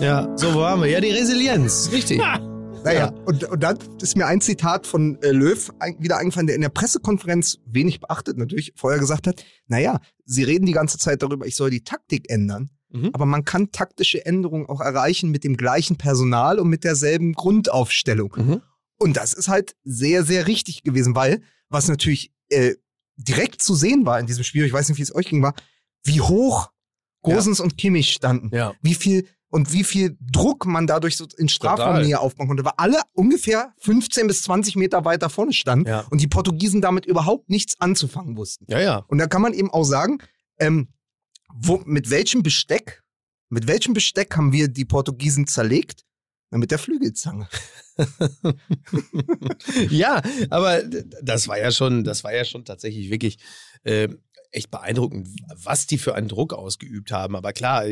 Ja, 0.00 0.28
so 0.36 0.52
wo 0.54 0.60
waren 0.60 0.82
wir. 0.82 0.88
Ja, 0.90 1.00
die 1.00 1.10
Resilienz. 1.10 1.88
Richtig. 1.92 2.20
Naja, 2.86 3.12
und, 3.26 3.44
und 3.44 3.62
dann 3.62 3.78
ist 4.00 4.16
mir 4.16 4.26
ein 4.26 4.40
Zitat 4.40 4.86
von 4.86 5.20
äh, 5.22 5.32
Löw 5.32 5.72
ein, 5.80 5.96
wieder 5.98 6.18
eingefallen, 6.18 6.46
der 6.46 6.54
in 6.54 6.62
der 6.62 6.68
Pressekonferenz 6.68 7.58
wenig 7.66 8.00
beachtet 8.00 8.38
natürlich 8.38 8.72
vorher 8.76 9.00
gesagt 9.00 9.26
hat, 9.26 9.44
naja, 9.66 10.00
sie 10.24 10.44
reden 10.44 10.66
die 10.66 10.72
ganze 10.72 10.96
Zeit 10.96 11.22
darüber, 11.22 11.46
ich 11.46 11.56
soll 11.56 11.70
die 11.70 11.84
Taktik 11.84 12.30
ändern. 12.30 12.70
Mhm. 12.88 13.10
aber 13.12 13.26
man 13.26 13.44
kann 13.44 13.72
taktische 13.72 14.24
Änderungen 14.24 14.66
auch 14.66 14.80
erreichen 14.80 15.32
mit 15.32 15.42
dem 15.42 15.56
gleichen 15.56 15.96
Personal 15.96 16.60
und 16.60 16.68
mit 16.68 16.84
derselben 16.84 17.32
Grundaufstellung. 17.32 18.32
Mhm. 18.36 18.62
Und 18.98 19.16
das 19.16 19.32
ist 19.32 19.48
halt 19.48 19.74
sehr, 19.82 20.22
sehr 20.24 20.46
richtig 20.46 20.84
gewesen, 20.84 21.16
weil 21.16 21.42
was 21.68 21.88
natürlich 21.88 22.32
äh, 22.48 22.74
direkt 23.16 23.60
zu 23.60 23.74
sehen 23.74 24.06
war 24.06 24.20
in 24.20 24.26
diesem 24.26 24.44
Spiel, 24.44 24.64
ich 24.64 24.72
weiß 24.72 24.88
nicht, 24.88 24.98
wie 24.98 25.02
es 25.02 25.14
euch 25.14 25.26
ging, 25.26 25.42
war, 25.42 25.54
wie 26.04 26.20
hoch 26.20 26.70
Gosens 27.22 27.58
und 27.58 27.76
Kimmich 27.76 28.12
standen. 28.12 28.54
Ja. 28.54 28.74
Wie 28.82 28.94
viel 28.94 29.26
und 29.56 29.72
wie 29.72 29.84
viel 29.84 30.18
Druck 30.20 30.66
man 30.66 30.86
dadurch 30.86 31.16
so 31.16 31.26
in 31.38 31.48
Strafraumnähe 31.48 32.20
aufbauen 32.20 32.46
konnte, 32.46 32.62
weil 32.66 32.74
alle 32.76 33.00
ungefähr 33.14 33.72
15 33.78 34.26
bis 34.26 34.42
20 34.42 34.76
Meter 34.76 35.06
weiter 35.06 35.30
vorne 35.30 35.54
standen 35.54 35.88
Ja. 35.88 36.00
und 36.10 36.20
die 36.20 36.26
Portugiesen 36.26 36.82
damit 36.82 37.06
überhaupt 37.06 37.48
nichts 37.48 37.80
anzufangen 37.80 38.36
wussten. 38.36 38.66
Ja, 38.68 38.80
ja. 38.80 38.98
Und 39.08 39.16
da 39.16 39.26
kann 39.26 39.40
man 39.40 39.54
eben 39.54 39.70
auch 39.70 39.84
sagen, 39.84 40.18
ähm, 40.58 40.88
wo, 41.54 41.80
mit 41.86 42.10
welchem 42.10 42.42
Besteck, 42.42 43.02
mit 43.48 43.66
welchem 43.66 43.94
Besteck 43.94 44.36
haben 44.36 44.52
wir 44.52 44.68
die 44.68 44.84
Portugiesen 44.84 45.46
zerlegt? 45.46 46.04
Na, 46.50 46.58
mit 46.58 46.70
der 46.70 46.78
Flügelzange. 46.78 47.48
ja, 49.90 50.22
aber 50.50 50.82
das 51.22 51.48
war 51.48 51.58
ja 51.58 51.70
schon, 51.70 52.04
das 52.04 52.24
war 52.24 52.34
ja 52.34 52.44
schon 52.44 52.64
tatsächlich 52.66 53.10
wirklich 53.10 53.38
äh, 53.84 54.08
echt 54.50 54.70
beeindruckend, 54.70 55.28
was 55.54 55.86
die 55.86 55.98
für 55.98 56.14
einen 56.14 56.28
Druck 56.28 56.52
ausgeübt 56.52 57.12
haben. 57.12 57.36
Aber 57.36 57.52
klar, 57.52 57.84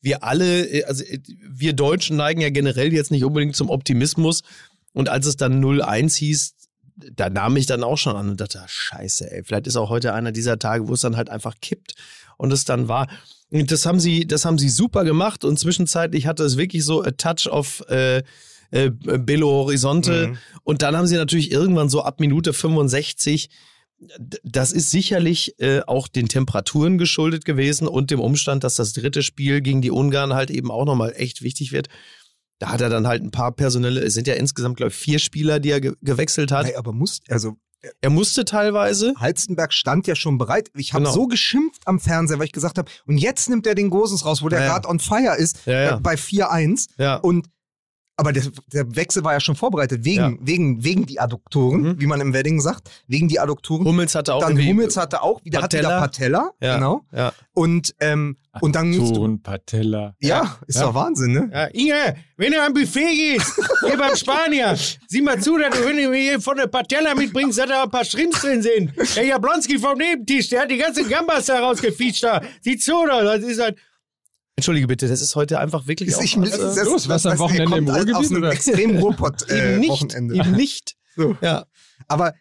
wir 0.00 0.22
alle, 0.24 0.66
äh, 0.66 0.84
also 0.84 1.04
äh, 1.04 1.20
wir 1.48 1.72
Deutschen 1.72 2.16
neigen 2.16 2.40
ja 2.40 2.50
generell 2.50 2.92
jetzt 2.92 3.10
nicht 3.10 3.24
unbedingt 3.24 3.56
zum 3.56 3.70
Optimismus. 3.70 4.42
Und 4.92 5.08
als 5.08 5.26
es 5.26 5.36
dann 5.36 5.62
0-1 5.62 6.16
hieß, 6.16 6.54
da 7.14 7.30
nahm 7.30 7.56
ich 7.56 7.66
dann 7.66 7.84
auch 7.84 7.98
schon 7.98 8.16
an 8.16 8.28
und 8.30 8.40
dachte, 8.40 8.62
scheiße, 8.66 9.30
ey, 9.30 9.44
vielleicht 9.44 9.66
ist 9.66 9.76
auch 9.76 9.88
heute 9.88 10.14
einer 10.14 10.32
dieser 10.32 10.58
Tage, 10.58 10.88
wo 10.88 10.94
es 10.94 11.00
dann 11.00 11.16
halt 11.16 11.30
einfach 11.30 11.54
kippt 11.60 11.94
und 12.36 12.52
es 12.52 12.64
dann 12.64 12.88
war. 12.88 13.08
Und 13.50 13.70
das 13.70 13.86
haben 13.86 14.00
sie, 14.00 14.26
das 14.26 14.44
haben 14.44 14.58
sie 14.58 14.68
super 14.68 15.04
gemacht 15.04 15.44
und 15.44 15.58
zwischenzeitlich 15.58 16.26
hatte 16.26 16.42
es 16.44 16.56
wirklich 16.56 16.84
so 16.84 17.02
a 17.02 17.12
touch 17.12 17.46
of 17.48 17.84
äh, 17.88 18.22
äh, 18.70 18.90
Belo 18.90 19.48
Horizonte. 19.48 20.28
Mhm. 20.28 20.38
Und 20.64 20.82
dann 20.82 20.96
haben 20.96 21.06
sie 21.06 21.16
natürlich 21.16 21.50
irgendwann 21.52 21.88
so 21.88 22.02
ab 22.02 22.20
Minute 22.20 22.52
65, 22.52 23.48
d- 23.48 23.54
das 24.44 24.72
ist 24.72 24.90
sicherlich 24.90 25.58
äh, 25.60 25.80
auch 25.86 26.08
den 26.08 26.28
Temperaturen 26.28 26.98
geschuldet 26.98 27.44
gewesen 27.44 27.88
und 27.88 28.10
dem 28.10 28.20
Umstand, 28.20 28.62
dass 28.64 28.76
das 28.76 28.92
dritte 28.92 29.22
Spiel 29.22 29.60
gegen 29.60 29.82
die 29.82 29.90
Ungarn 29.90 30.34
halt 30.34 30.50
eben 30.50 30.70
auch 30.70 30.84
nochmal 30.84 31.12
echt 31.16 31.42
wichtig 31.42 31.72
wird. 31.72 31.88
Da 32.60 32.70
hat 32.70 32.80
er 32.80 32.88
dann 32.90 33.06
halt 33.06 33.22
ein 33.22 33.30
paar 33.30 33.52
personelle, 33.52 34.00
es 34.00 34.14
sind 34.14 34.26
ja 34.26 34.34
insgesamt, 34.34 34.76
glaube 34.76 34.90
ich, 34.90 34.96
vier 34.96 35.18
Spieler, 35.18 35.60
die 35.60 35.70
er 35.70 35.80
ge 35.80 35.92
gewechselt 36.02 36.50
hat. 36.52 36.66
Hey, 36.66 36.76
aber 36.76 36.92
muss, 36.92 37.20
also 37.28 37.56
Er 38.00 38.10
musste 38.10 38.44
teilweise. 38.44 39.14
Halstenberg 39.16 39.72
stand 39.72 40.06
ja 40.08 40.16
schon 40.16 40.38
bereit. 40.38 40.68
Ich 40.76 40.92
habe 40.94 41.04
Genau. 41.04 41.14
so 41.14 41.26
geschimpft 41.28 41.82
am 41.86 42.00
Fernseher, 42.00 42.38
weil 42.40 42.46
ich 42.46 42.52
gesagt 42.52 42.78
habe, 42.78 42.90
und 43.06 43.18
jetzt 43.18 43.48
nimmt 43.48 43.66
er 43.68 43.76
den 43.76 43.90
Gosens 43.90 44.24
raus, 44.24 44.42
wo 44.42 44.48
der 44.48 44.60
Ja, 44.62 44.66
gerade 44.72 44.88
on 44.88 44.98
fire 44.98 45.36
ist, 45.36 45.64
Ja, 45.66 45.80
ja. 45.82 45.96
äh, 45.96 46.00
bei 46.00 46.14
4-1. 46.16 46.88
Ja. 46.98 47.16
Und 47.16 47.48
aber 48.18 48.32
der, 48.32 48.42
der 48.72 48.96
Wechsel 48.96 49.22
war 49.24 49.32
ja 49.32 49.40
schon 49.40 49.54
vorbereitet, 49.54 50.04
wegen, 50.04 50.16
Ja. 50.20 50.32
wegen, 50.40 50.82
wegen 50.84 51.06
die 51.06 51.20
Adduktoren, 51.20 51.80
Mhm. 51.82 52.00
wie 52.00 52.06
man 52.06 52.20
im 52.20 52.34
Wedding 52.34 52.60
sagt, 52.60 52.90
wegen 53.06 53.28
die 53.28 53.38
Adduktoren. 53.40 53.86
Hummels 53.86 54.14
hatte 54.14 54.34
auch 54.34 54.40
dann 54.40 54.58
Hummels 54.58 54.96
hatte 54.96 55.22
auch 55.22 55.42
wieder, 55.44 55.62
hat 55.62 55.72
wieder 55.72 55.82
Patella. 56.00 56.00
Patella, 56.00 56.50
ja, 56.60 56.74
genau. 56.74 57.02
Ja. 57.12 57.32
Und, 57.54 57.94
ähm, 58.00 58.36
und 58.60 58.74
dann 58.74 58.92
Sohn 58.92 59.40
Patella. 59.40 60.14
ja, 60.20 60.58
ist 60.66 60.80
doch 60.80 60.92
Wahnsinn, 60.94 61.32
ne? 61.32 61.50
Ja, 61.52 61.64
Inge, 61.66 62.16
wenn 62.36 62.50
du 62.52 62.60
am 62.60 62.74
Buffet 62.74 63.14
gehst, 63.14 63.52
hier 63.86 63.96
beim 63.96 64.16
Spanier, 64.16 64.76
sieh 65.06 65.22
mal 65.22 65.40
zu, 65.40 65.56
dass 65.56 65.70
du, 65.78 65.84
wenn 65.86 65.96
du 65.96 66.08
mir 66.10 66.16
hier 66.18 66.40
von 66.40 66.56
der 66.56 66.66
Patella 66.66 67.14
mitbringst, 67.14 67.56
dass 67.58 67.68
da 67.68 67.84
ein 67.84 67.90
paar 67.90 68.04
Shrimps 68.04 68.40
drin 68.40 68.62
sind. 68.62 68.92
Der 69.16 69.24
Jablonski 69.26 69.78
vom 69.78 69.96
Nebentisch, 69.96 70.48
der 70.48 70.62
hat 70.62 70.70
die 70.72 70.76
ganzen 70.76 71.08
Gambas 71.08 71.46
da 71.46 71.60
rausgefischt 71.60 72.24
da. 72.24 72.40
Sieh 72.62 72.76
zu, 72.76 72.94
da, 73.06 73.22
das 73.22 73.44
ist 73.44 73.60
halt, 73.60 73.78
Entschuldige 74.58 74.88
bitte, 74.88 75.06
das 75.06 75.20
ist 75.20 75.36
heute 75.36 75.60
einfach 75.60 75.86
wirklich 75.86 76.16
auch 76.16 76.20
ich, 76.20 76.34
das, 76.34 76.54
äh, 76.54 76.58
das, 76.58 76.84
los, 76.84 77.08
was 77.08 77.24
am 77.26 77.30
das- 77.30 77.38
Wochenende 77.38 77.66
kommt 77.70 77.78
im 77.78 77.90
aus 77.90 77.96
Ruhrgebiet, 77.98 78.30
einem 78.32 78.42
oder? 78.42 78.52
extrem 78.52 78.98
Ruhrpott 78.98 79.48
äh, 79.50 79.70
eben 79.74 79.80
nicht. 79.80 79.90
Wochenende. 79.90 80.34
Eben 80.34 80.50
nicht. 80.50 80.96
So. 81.16 81.36
Ja. 81.40 81.64
Aber 82.08 82.34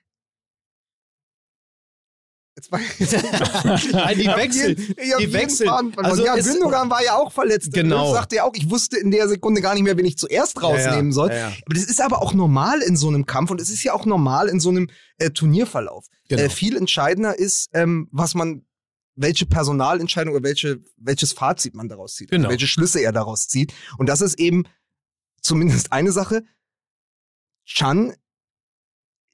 jetzt 2.56 2.72
war 2.72 2.80
Nein, 2.80 4.18
die 4.18 4.26
Wechsel. 4.26 4.76
Ich 4.98 5.12
hab 5.14 5.20
die 5.20 5.32
Wechsel. 5.32 5.70
Also 5.70 6.26
ja, 6.26 6.36
es- 6.36 6.48
Gündogan 6.52 6.90
war 6.90 7.04
ja 7.04 7.18
auch 7.18 7.32
verletzt. 7.32 7.72
Genau. 7.72 8.06
Das 8.06 8.14
sagte 8.16 8.38
ja 8.38 8.46
auch, 8.46 8.54
ich 8.56 8.68
wusste 8.68 8.98
in 8.98 9.12
der 9.12 9.28
Sekunde 9.28 9.62
gar 9.62 9.76
nicht 9.76 9.84
mehr, 9.84 9.96
wen 9.96 10.06
ich 10.06 10.18
zuerst 10.18 10.60
rausnehmen 10.64 11.12
ja, 11.12 11.14
soll. 11.14 11.30
ja, 11.30 11.38
ja. 11.38 11.48
Aber 11.66 11.76
das 11.76 11.84
ist 11.84 12.02
aber 12.02 12.24
auch 12.24 12.34
normal 12.34 12.82
in 12.82 12.98
so 12.98 13.10
einem 13.10 13.28
Kampf 13.28 13.52
und 13.52 13.62
es 13.62 13.70
ist 13.70 13.84
ja 13.84 13.94
auch 13.94 14.08
normal 14.08 14.48
in 14.50 14.60
so 14.60 14.70
einem 14.70 14.90
äh, 15.20 15.30
Turnierverlauf. 15.30 16.08
Genau. 16.30 16.42
Äh, 16.42 16.50
viel 16.50 16.76
entscheidender 16.78 17.38
ist, 17.38 17.70
ähm, 17.74 18.08
was 18.12 18.34
man, 18.34 18.64
welche 19.18 19.46
Personalentscheidung 19.46 20.34
oder 20.36 20.44
welche, 20.44 20.80
welches 20.96 21.34
Fazit 21.34 21.74
man 21.76 21.90
daraus 21.90 22.16
zieht. 22.16 22.30
Genau. 22.32 22.50
Welche 22.50 22.68
Schlüsse 22.68 23.00
er 23.02 23.12
daraus 23.12 23.48
zieht. 23.48 23.74
Und 23.98 24.08
das 24.08 24.22
ist 24.22 24.40
eben 24.40 24.64
zumindest 25.42 25.92
eine 25.92 26.12
Sache. 26.12 26.44
Chan 27.66 28.14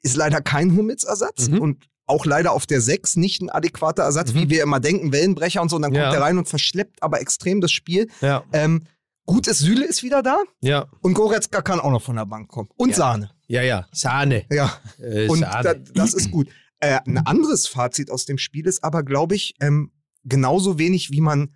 ist 0.02 0.16
leider 0.16 0.42
kein 0.42 0.76
Hummels-Ersatz 0.76 1.50
Mhm. 1.50 1.60
und 1.62 1.90
auch 2.06 2.26
leider 2.26 2.52
auf 2.52 2.66
der 2.66 2.82
6 2.82 3.16
nicht 3.16 3.42
ein 3.42 3.50
adäquater 3.50 4.04
Ersatz, 4.04 4.34
Mhm. 4.34 4.40
wie 4.40 4.50
wir 4.50 4.64
immer 4.64 4.80
denken, 4.80 5.12
Wellenbrecher 5.14 5.62
und 5.62 5.70
so, 5.70 5.78
und 5.78 5.84
dann 5.84 5.94
Ja. 5.94 6.04
kommt 6.04 6.16
er 6.16 6.22
rein 6.22 6.38
und 6.38 6.50
verschleppt 6.50 7.02
aber 7.02 7.22
extrem 7.22 7.62
das 7.62 7.72
Spiel. 7.72 8.10
Ja. 8.22 8.44
Ähm, 8.52 8.86
gut 9.26 9.48
ist, 9.48 9.60
Süle 9.60 9.86
ist 9.86 10.04
wieder 10.04 10.22
da 10.22 10.38
Ja. 10.62 10.88
und 11.02 11.14
Goretzka 11.14 11.62
kann 11.62 11.80
auch 11.80 11.92
noch 11.92 12.02
von 12.02 12.16
der 12.18 12.26
Bank 12.26 12.50
kommen. 12.50 12.70
Und 12.76 12.90
Ja. 12.90 12.96
Sahne. 12.96 13.32
Ja, 13.48 13.62
ja. 13.62 13.88
Sahne. 13.94 14.46
Ja, 14.50 14.78
Äh, 15.00 15.28
und 15.30 15.40
Sahne. 15.40 15.64
da, 15.64 15.74
das 15.76 16.14
ist 16.14 16.32
gut. 16.32 16.50
Äh, 16.84 17.00
ein 17.06 17.18
anderes 17.20 17.68
Fazit 17.68 18.12
aus 18.12 18.26
dem 18.26 18.38
Spiel 18.38 18.68
ist 18.68 18.84
aber, 18.84 19.04
glaube 19.04 19.36
ich, 19.36 19.56
ähm, 19.60 19.92
genauso 20.24 20.78
wenig, 20.80 21.12
wie 21.12 21.22
man 21.22 21.54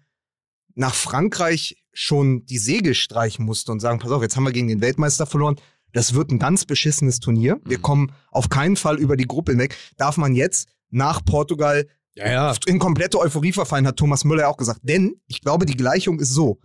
nach 0.75 0.93
Frankreich 0.93 1.83
schon 1.93 2.45
die 2.45 2.57
Segel 2.59 2.93
streichen 2.93 3.45
musste 3.45 3.71
und 3.71 3.79
sagen, 3.79 3.99
pass 3.99 4.11
auf, 4.11 4.21
jetzt 4.21 4.35
haben 4.35 4.43
wir 4.43 4.51
gegen 4.51 4.67
den 4.67 4.81
Weltmeister 4.81 5.25
verloren. 5.25 5.55
Das 5.93 6.13
wird 6.13 6.31
ein 6.31 6.37
ganz 6.39 6.65
beschissenes 6.65 7.19
Turnier. 7.19 7.59
Wir 7.65 7.79
Mhm. 7.79 7.81
kommen 7.81 8.11
auf 8.31 8.49
keinen 8.49 8.75
Fall 8.75 8.97
über 8.99 9.17
die 9.17 9.25
Gruppe 9.25 9.53
hinweg. 9.53 9.75
Darf 9.97 10.17
man 10.17 10.35
jetzt 10.35 10.67
nach 10.89 11.23
Portugal 11.25 11.87
ja, 12.15 12.29
ja. 12.31 12.55
in 12.67 12.77
komplette 12.79 13.19
Euphorie 13.19 13.51
verfallen, 13.53 13.87
hat 13.87 13.97
Thomas 13.97 14.23
Müller 14.25 14.41
ja 14.43 14.47
auch 14.47 14.57
gesagt. 14.57 14.81
Denn 14.83 15.19
ich 15.27 15.41
glaube, 15.41 15.65
die 15.65 15.77
Gleichung 15.77 16.19
ist 16.19 16.29
so. 16.33 16.59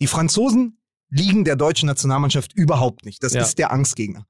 Die 0.00 0.06
Franzosen 0.06 0.78
liegen 1.10 1.44
der 1.44 1.56
deutschen 1.56 1.86
Nationalmannschaft 1.86 2.52
überhaupt 2.54 3.04
nicht. 3.04 3.22
Das 3.22 3.32
Ja. 3.34 3.42
ist 3.42 3.58
der 3.58 3.72
Angstgegner. 3.72 4.26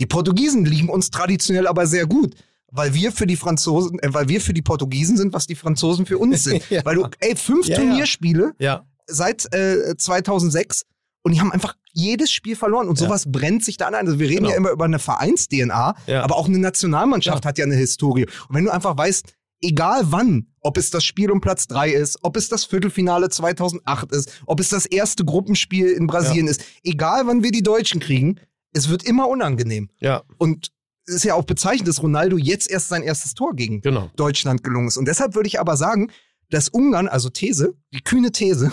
Die 0.00 0.06
Portugiesen 0.06 0.64
liegen 0.64 0.88
uns 0.88 1.10
traditionell 1.10 1.66
aber 1.68 1.86
sehr 1.86 2.06
gut. 2.06 2.34
Weil 2.76 2.92
wir 2.92 3.12
für 3.12 3.26
die 3.26 3.36
Franzosen, 3.36 3.98
äh, 4.00 4.12
weil 4.12 4.28
wir 4.28 4.40
für 4.40 4.52
die 4.52 4.62
Portugiesen 4.62 5.16
sind, 5.16 5.32
was 5.32 5.46
die 5.46 5.54
Franzosen 5.54 6.06
für 6.06 6.18
uns 6.18 6.42
sind. 6.44 6.62
Ja. 6.70 6.84
Weil 6.84 6.96
du, 6.96 7.06
ey, 7.20 7.36
fünf 7.36 7.66
Ja, 7.66 7.76
ja. 7.78 7.84
Turnierspiele 7.84 8.52
Ja. 8.58 8.84
seit 9.06 9.52
äh, 9.54 9.96
2006 9.96 10.82
und 11.22 11.32
die 11.32 11.40
haben 11.40 11.52
einfach 11.52 11.76
jedes 11.92 12.32
Spiel 12.32 12.56
verloren 12.56 12.88
und 12.88 12.98
Ja. 13.00 13.06
sowas 13.06 13.30
brennt 13.30 13.64
sich 13.64 13.76
da 13.76 13.86
an. 13.86 13.94
Also 13.94 14.18
wir 14.18 14.28
reden 14.28 14.38
Genau. 14.44 14.50
ja 14.50 14.56
immer 14.56 14.70
über 14.70 14.84
eine 14.86 14.98
Vereins-DNA, 14.98 15.94
Ja. 16.08 16.22
aber 16.24 16.36
auch 16.36 16.48
eine 16.48 16.58
Nationalmannschaft 16.58 17.46
hat 17.46 17.58
ja 17.58 17.64
eine 17.64 17.76
Historie. 17.76 18.26
Und 18.48 18.56
wenn 18.56 18.64
du 18.64 18.72
einfach 18.72 18.96
weißt, 18.98 19.24
egal 19.62 20.02
wann, 20.06 20.48
ob 20.60 20.76
es 20.76 20.90
das 20.90 21.04
Spiel 21.04 21.30
um 21.30 21.40
Platz 21.40 21.66
drei 21.68 21.90
ist, 21.90 22.18
ob 22.22 22.36
es 22.36 22.48
das 22.48 22.64
Viertelfinale 22.64 23.28
2008 23.30 24.10
ist, 24.12 24.32
ob 24.46 24.58
es 24.60 24.68
das 24.68 24.84
erste 24.86 25.24
Gruppenspiel 25.24 25.86
in 25.92 26.06
Brasilien 26.08 26.48
ist, 26.48 26.62
egal 26.82 27.26
wann 27.26 27.42
wir 27.44 27.52
die 27.52 27.62
Deutschen 27.62 28.00
kriegen, 28.00 28.40
es 28.72 28.88
wird 28.88 29.04
immer 29.04 29.28
unangenehm. 29.28 29.88
Ja. 30.00 30.22
Und 30.38 30.70
ist 31.06 31.24
ja 31.24 31.34
auch 31.34 31.44
bezeichnend, 31.44 31.88
dass 31.88 32.02
Ronaldo 32.02 32.36
jetzt 32.38 32.70
erst 32.70 32.88
sein 32.88 33.02
erstes 33.02 33.34
Tor 33.34 33.54
gegen 33.54 33.80
Genau. 33.80 34.10
Deutschland 34.16 34.62
gelungen 34.64 34.88
ist. 34.88 34.96
Und 34.96 35.06
deshalb 35.06 35.34
würde 35.34 35.46
ich 35.48 35.60
aber 35.60 35.76
sagen, 35.76 36.10
dass 36.50 36.68
Ungarn, 36.68 37.08
also 37.08 37.30
These, 37.30 37.74
die 37.92 38.00
kühne 38.00 38.32
These, 38.32 38.72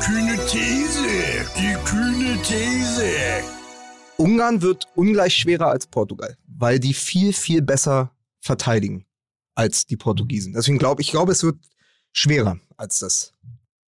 Kühne 0.00 0.36
These, 0.46 1.04
die 1.58 1.74
kühne 1.84 2.38
These. 2.42 3.10
Ungarn 4.16 4.62
wird 4.62 4.86
ungleich 4.94 5.34
schwerer 5.34 5.68
als 5.70 5.86
Portugal, 5.86 6.36
weil 6.46 6.78
die 6.78 6.94
viel, 6.94 7.32
viel 7.32 7.62
besser 7.62 8.12
verteidigen 8.40 9.04
als 9.54 9.86
die 9.86 9.96
Portugiesen. 9.96 10.52
Deswegen 10.52 10.78
glaube 10.78 11.02
ich, 11.02 11.08
ich 11.08 11.12
glaube, 11.12 11.32
es 11.32 11.42
wird 11.42 11.58
schwerer 12.12 12.58
als 12.76 12.98
das. 13.00 13.32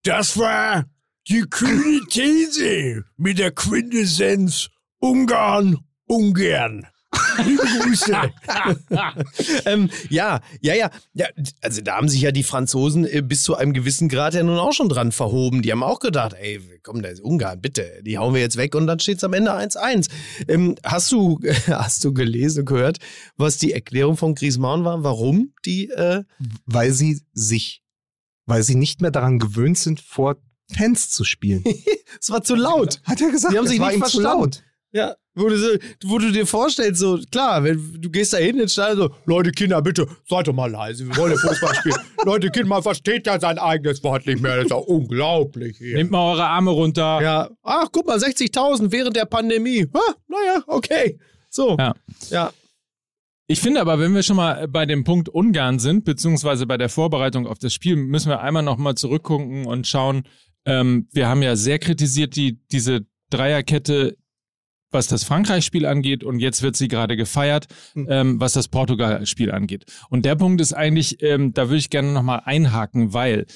Das 0.04 0.38
war 0.38 0.84
die 1.28 1.42
kühne 1.42 2.00
These 2.10 3.04
mit 3.16 3.38
der 3.38 3.52
Quintessenz 3.52 4.68
Ungarn, 4.98 5.78
ungern. 6.06 6.86
Liebe 7.44 7.62
Grüße. 7.62 8.12
ähm, 9.66 9.90
ja, 10.10 10.40
ja, 10.60 10.74
ja, 10.74 10.90
ja. 11.14 11.26
Also 11.60 11.80
da 11.80 11.96
haben 11.96 12.08
sich 12.08 12.20
ja 12.20 12.32
die 12.32 12.42
Franzosen 12.42 13.04
äh, 13.06 13.22
bis 13.22 13.42
zu 13.42 13.56
einem 13.56 13.72
gewissen 13.72 14.08
Grad 14.08 14.34
ja 14.34 14.42
nun 14.42 14.58
auch 14.58 14.72
schon 14.72 14.88
dran 14.88 15.12
verhoben. 15.12 15.62
Die 15.62 15.72
haben 15.72 15.82
auch 15.82 16.00
gedacht, 16.00 16.34
ey, 16.34 16.60
komm, 16.82 17.02
da 17.02 17.08
ist 17.08 17.20
Ungarn, 17.22 17.60
bitte. 17.60 18.02
Die 18.02 18.18
hauen 18.18 18.34
wir 18.34 18.40
jetzt 18.40 18.56
weg 18.56 18.74
und 18.74 18.86
dann 18.86 18.98
steht 18.98 19.18
es 19.18 19.24
am 19.24 19.32
Ende 19.32 19.52
1-1. 19.52 20.08
Ähm, 20.48 20.76
hast, 20.84 21.10
du, 21.12 21.40
hast 21.68 22.04
du 22.04 22.12
gelesen 22.12 22.60
und 22.60 22.66
gehört, 22.66 22.98
was 23.36 23.58
die 23.58 23.72
Erklärung 23.72 24.16
von 24.16 24.34
Griezmann 24.34 24.84
war, 24.84 25.02
warum 25.04 25.52
die... 25.64 25.88
Äh, 25.90 26.24
Weil 26.66 26.92
sie 26.92 27.20
sich, 27.32 27.82
weil 28.46 28.62
sie 28.62 28.74
nicht 28.74 29.00
mehr 29.00 29.10
daran 29.10 29.38
gewöhnt 29.38 29.78
sind, 29.78 30.00
vor 30.00 30.36
Fans 30.72 31.10
zu 31.10 31.24
spielen. 31.24 31.64
es 32.20 32.30
war 32.30 32.42
zu 32.42 32.54
laut. 32.54 33.00
Hat 33.04 33.20
er 33.20 33.30
gesagt, 33.30 33.52
Die 33.52 33.58
haben 33.58 33.66
sich 33.66 33.80
war 33.80 33.88
nicht 33.90 33.98
verstanden. 33.98 34.26
laut. 34.26 34.64
Ja, 34.92 35.14
Wo 35.34 35.48
du, 35.48 35.56
so, 35.56 35.68
wo 36.04 36.18
du 36.18 36.30
dir 36.30 36.46
vorstellst, 36.46 37.00
so, 37.00 37.18
klar, 37.30 37.64
wenn 37.64 37.96
du 37.98 38.10
gehst 38.10 38.34
da 38.34 38.36
hin 38.36 38.58
ins 38.58 38.74
Stadion, 38.74 39.08
so, 39.08 39.14
Leute, 39.24 39.50
Kinder, 39.50 39.80
bitte, 39.80 40.06
seid 40.28 40.46
doch 40.46 40.52
mal 40.52 40.70
leise. 40.70 41.08
Wir 41.08 41.16
wollen 41.16 41.32
ja 41.32 41.38
Fußball 41.38 41.74
spielen. 41.74 41.96
Leute, 42.24 42.50
Kinder, 42.50 42.68
man 42.68 42.82
versteht 42.82 43.26
ja 43.26 43.40
sein 43.40 43.58
eigenes 43.58 44.02
Wort 44.04 44.26
nicht 44.26 44.42
mehr. 44.42 44.56
Das 44.56 44.64
ist 44.66 44.70
ja 44.70 44.76
unglaublich 44.76 45.78
hier. 45.78 45.96
Nehmt 45.96 46.10
mal 46.10 46.32
eure 46.32 46.44
Arme 46.44 46.70
runter. 46.70 47.20
ja, 47.22 47.48
ach, 47.62 47.88
guck 47.90 48.06
mal, 48.06 48.18
60.000 48.18 48.92
während 48.92 49.16
der 49.16 49.24
Pandemie. 49.24 49.86
Ha, 49.94 50.14
naja, 50.28 50.62
okay. 50.66 51.18
So. 51.48 51.76
Ja. 51.78 51.94
ja. 52.30 52.52
Ich 53.46 53.60
finde 53.60 53.80
aber, 53.80 53.98
wenn 53.98 54.14
wir 54.14 54.22
schon 54.22 54.36
mal 54.36 54.68
bei 54.68 54.86
dem 54.86 55.04
Punkt 55.04 55.28
Ungarn 55.28 55.78
sind, 55.78 56.04
beziehungsweise 56.04 56.66
bei 56.66 56.76
der 56.76 56.88
Vorbereitung 56.88 57.46
auf 57.46 57.58
das 57.58 57.74
Spiel, 57.74 57.96
müssen 57.96 58.30
wir 58.30 58.40
einmal 58.40 58.62
nochmal 58.62 58.94
zurückgucken 58.94 59.66
und 59.66 59.86
schauen. 59.86 60.22
Ähm, 60.64 61.08
wir 61.12 61.28
haben 61.28 61.42
ja 61.42 61.56
sehr 61.56 61.78
kritisiert 61.78 62.36
die, 62.36 62.60
diese 62.70 63.06
Dreierkette, 63.30 64.16
was 64.92 65.06
das 65.08 65.24
Frankreich-Spiel 65.24 65.86
angeht, 65.86 66.22
und 66.24 66.38
jetzt 66.38 66.62
wird 66.62 66.76
sie 66.76 66.88
gerade 66.88 67.16
gefeiert, 67.16 67.66
ähm, 67.96 68.38
was 68.40 68.52
das 68.52 68.68
Portugal-Spiel 68.68 69.50
angeht. 69.50 69.84
Und 70.10 70.24
der 70.24 70.36
Punkt 70.36 70.60
ist 70.60 70.72
eigentlich, 70.72 71.22
ähm, 71.22 71.52
da 71.54 71.68
würde 71.68 71.78
ich 71.78 71.90
gerne 71.90 72.12
nochmal 72.12 72.42
einhaken, 72.44 73.12
weil 73.14 73.46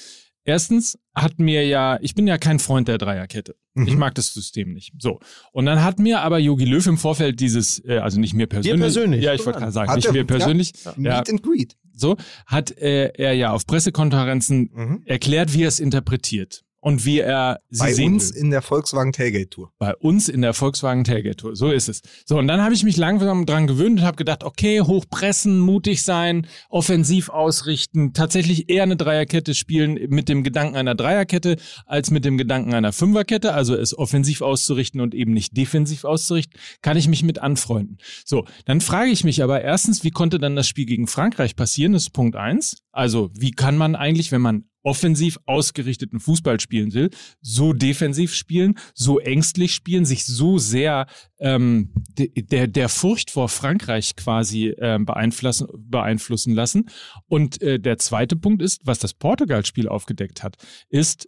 erstens 0.43 0.97
hat 1.15 1.39
mir 1.39 1.65
ja, 1.67 1.97
ich 2.01 2.15
bin 2.15 2.27
ja 2.27 2.37
kein 2.37 2.59
Freund 2.59 2.87
der 2.87 2.97
Dreierkette. 2.97 3.55
Ich 3.85 3.95
mag 3.95 4.15
das 4.15 4.33
System 4.33 4.73
nicht. 4.73 4.93
So. 4.97 5.19
Und 5.51 5.67
dann 5.67 5.83
hat 5.83 5.99
mir 5.99 6.21
aber 6.21 6.39
Jogi 6.39 6.65
Löw 6.65 6.83
im 6.87 6.97
Vorfeld 6.97 7.39
dieses, 7.39 7.77
äh, 7.85 7.99
also 7.99 8.19
nicht 8.19 8.33
mir 8.33 8.47
persönlich. 8.47 8.79
persönlich. 8.81 9.23
Ja, 9.23 9.35
ich 9.35 9.45
wollte 9.45 9.59
gerade 9.59 9.71
sagen, 9.71 9.89
Hat 9.89 9.97
nicht 9.97 10.07
er- 10.07 10.13
mir 10.13 10.25
persönlich. 10.25 10.71
Ja, 10.83 10.93
Ja, 10.97 11.17
Meet 11.19 11.29
and 11.29 11.43
Greet. 11.43 11.75
so 11.93 12.17
hat 12.47 12.71
äh, 12.77 13.09
er 13.15 13.33
ja 13.33 13.51
auf 13.51 13.67
Pressekonferenzen 13.67 14.71
Mhm. 14.73 15.01
erklärt, 15.05 15.53
wie 15.53 15.61
er 15.63 15.67
es 15.67 15.79
interpretiert 15.79 16.63
und 16.87 17.03
wie 17.03 17.19
er 17.19 17.59
sie 17.69 17.83
Bei 17.83 17.93
sehen 17.93 18.13
uns 18.13 18.33
will. 18.33 18.43
in 18.43 18.49
der 18.49 18.61
Volkswagen 18.61 19.11
Tailgate 19.11 19.49
Tour. 19.49 19.73
Bei 19.77 19.93
uns 19.97 20.29
in 20.29 20.41
der 20.41 20.53
Volkswagen 20.53 21.03
Tailgate 21.03 21.35
Tour. 21.35 21.53
So 21.53 21.69
ist 21.69 21.89
es. 21.89 22.01
So, 22.25 22.37
und 22.37 22.47
dann 22.47 22.61
habe 22.61 22.73
ich 22.73 22.85
mich 22.85 22.95
langsam 22.95 23.45
dran 23.45 23.67
gewöhnt 23.67 23.99
und 23.99 24.05
habe 24.05 24.15
gedacht, 24.15 24.45
okay, 24.45 24.79
hochpressen, 24.79 25.59
mutig 25.59 26.03
sein, 26.03 26.47
offensiv 26.69 27.27
ausrichten, 27.27 28.13
tatsächlich 28.13 28.69
eher 28.69 28.83
eine 28.83 28.95
Dreierkette 28.95 29.53
spielen 29.53 29.99
mit 30.07 30.29
dem 30.29 30.43
Gedanken 30.43 30.77
einer 30.77 30.95
Dreierkette 30.95 31.57
als 31.85 32.09
mit 32.09 32.23
dem 32.23 32.37
Gedanken 32.37 32.73
einer 32.73 32.93
Fünferkette, 32.93 33.53
also 33.53 33.75
es 33.75 33.97
offensiv 33.97 34.41
auszurichten 34.41 35.01
und 35.01 35.13
eben 35.13 35.33
nicht 35.33 35.57
defensiv 35.57 36.05
auszurichten, 36.05 36.57
kann 36.81 36.95
ich 36.95 37.09
mich 37.09 37.21
mit 37.21 37.39
anfreunden. 37.39 37.97
So, 38.23 38.45
dann 38.63 38.79
frage 38.79 39.11
ich 39.11 39.25
mich 39.25 39.43
aber 39.43 39.61
erstens, 39.61 40.05
wie 40.05 40.11
konnte 40.11 40.39
dann 40.39 40.55
das 40.55 40.69
Spiel 40.69 40.85
gegen 40.85 41.07
Frankreich 41.07 41.57
passieren? 41.57 41.91
Das 41.91 42.03
ist 42.03 42.11
Punkt 42.11 42.37
eins. 42.37 42.77
Also, 42.93 43.29
wie 43.37 43.51
kann 43.51 43.75
man 43.75 43.97
eigentlich, 43.97 44.31
wenn 44.31 44.41
man 44.41 44.63
offensiv 44.87 45.37
ausgerichteten 45.45 46.21
Fußball 46.21 46.61
spielen 46.61 46.93
will, 46.93 47.09
so 47.41 47.73
defensiv 47.73 48.33
spielen, 48.33 48.79
so 48.93 49.19
ängstlich 49.19 49.73
spielen, 49.73 50.05
sich 50.05 50.25
so 50.25 50.57
sehr 50.57 51.07
ähm, 51.39 51.91
de, 52.17 52.29
der, 52.41 52.67
der 52.67 52.87
Furcht 52.87 53.29
vor 53.29 53.49
Frankreich 53.49 54.15
quasi 54.15 54.73
ähm, 54.79 55.05
beeinflussen, 55.05 55.67
beeinflussen 55.77 56.53
lassen. 56.53 56.85
Und 57.27 57.61
äh, 57.61 57.81
der 57.81 57.97
zweite 57.97 58.37
Punkt 58.37 58.61
ist, 58.61 58.79
was 58.85 58.99
das 58.99 59.13
Portugal-Spiel 59.13 59.89
aufgedeckt 59.89 60.41
hat, 60.41 60.55
ist 60.87 61.27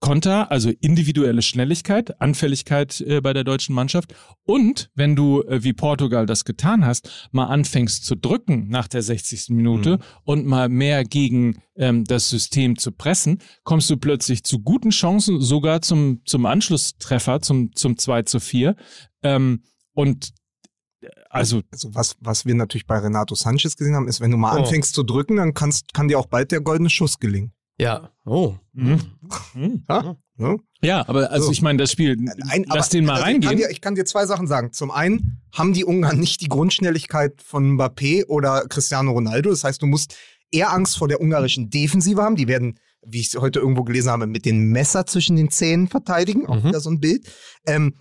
Konter, 0.00 0.50
also 0.50 0.70
individuelle 0.80 1.42
Schnelligkeit, 1.42 2.20
Anfälligkeit 2.22 3.00
äh, 3.02 3.20
bei 3.20 3.34
der 3.34 3.44
deutschen 3.44 3.74
Mannschaft. 3.74 4.14
Und 4.44 4.90
wenn 4.94 5.14
du, 5.14 5.42
äh, 5.42 5.62
wie 5.62 5.74
Portugal 5.74 6.24
das 6.24 6.44
getan 6.46 6.86
hast, 6.86 7.28
mal 7.32 7.44
anfängst 7.46 8.04
zu 8.06 8.14
drücken 8.16 8.68
nach 8.68 8.88
der 8.88 9.02
60. 9.02 9.50
Minute 9.50 9.98
und 10.24 10.46
mal 10.46 10.70
mehr 10.70 11.04
gegen 11.04 11.62
ähm, 11.76 12.04
das 12.04 12.30
System 12.30 12.78
zu 12.78 12.92
pressen, 12.92 13.38
kommst 13.62 13.90
du 13.90 13.98
plötzlich 13.98 14.42
zu 14.42 14.60
guten 14.60 14.90
Chancen, 14.90 15.40
sogar 15.40 15.82
zum, 15.82 16.22
zum 16.24 16.46
Anschlusstreffer, 16.46 17.40
zum, 17.42 17.74
zum 17.76 17.98
2 17.98 18.22
zu 18.22 18.40
4. 18.40 18.76
Ähm, 19.22 19.62
und 19.92 20.30
äh, 21.02 21.08
also 21.28 21.60
Also 21.70 21.94
was, 21.94 22.16
was 22.20 22.46
wir 22.46 22.54
natürlich 22.54 22.86
bei 22.86 22.98
Renato 22.98 23.34
Sanchez 23.34 23.76
gesehen 23.76 23.94
haben, 23.96 24.08
ist, 24.08 24.22
wenn 24.22 24.30
du 24.30 24.38
mal 24.38 24.56
Oh. 24.56 24.60
anfängst 24.60 24.94
zu 24.94 25.02
drücken, 25.02 25.36
dann 25.36 25.52
kannst, 25.52 25.92
kann 25.92 26.08
dir 26.08 26.18
auch 26.18 26.26
bald 26.26 26.52
der 26.52 26.62
goldene 26.62 26.88
Schuss 26.88 27.18
gelingen. 27.18 27.52
Ja. 27.80 28.10
Oh. 28.26 28.54
Mhm. 28.72 29.00
Mhm. 29.54 29.84
Ja? 29.88 30.16
Ja? 30.38 30.56
Ja, 30.82 31.08
aber 31.08 31.30
also 31.30 31.46
So. 31.46 31.52
ich 31.52 31.62
meine, 31.62 31.78
das 31.78 31.92
Spiel, 31.92 32.16
Ein, 32.48 32.64
lass 32.68 32.88
aber- 32.88 32.92
den 32.92 33.04
mal 33.04 33.14
also 33.14 33.26
Ich 33.26 33.32
kann, 33.34 33.42
reingehen. 33.44 33.56
dir, 33.58 33.70
ich 33.70 33.80
kann 33.80 33.94
dir 33.94 34.04
zwei 34.04 34.24
Sachen 34.26 34.46
sagen. 34.46 34.72
Zum 34.72 34.90
einen 34.90 35.42
haben 35.52 35.72
die 35.72 35.84
Ungarn 35.84 36.18
nicht 36.18 36.40
die 36.40 36.48
Grundschnelligkeit 36.48 37.42
von 37.42 37.76
Mbappé 37.76 38.26
oder 38.26 38.66
Cristiano 38.68 39.12
Ronaldo. 39.12 39.50
Das 39.50 39.64
heißt, 39.64 39.82
du 39.82 39.86
musst 39.86 40.16
eher 40.50 40.72
Angst 40.72 40.96
vor 40.98 41.08
der 41.08 41.20
ungarischen 41.20 41.70
Defensive 41.70 42.22
haben. 42.22 42.36
Die 42.36 42.48
werden, 42.48 42.78
wie 43.02 43.20
ich 43.20 43.34
es 43.34 43.40
heute 43.40 43.58
irgendwo 43.60 43.84
gelesen 43.84 44.10
habe, 44.10 44.26
mit 44.26 44.44
dem 44.46 44.70
Messer 44.70 45.06
zwischen 45.06 45.36
den 45.36 45.50
Zähnen 45.50 45.88
verteidigen. 45.88 46.46
Auch 46.46 46.62
Mhm. 46.62 46.68
wieder 46.68 46.80
so 46.80 46.90
ein 46.90 47.00
Bild. 47.00 47.26
Ähm, 47.66 47.94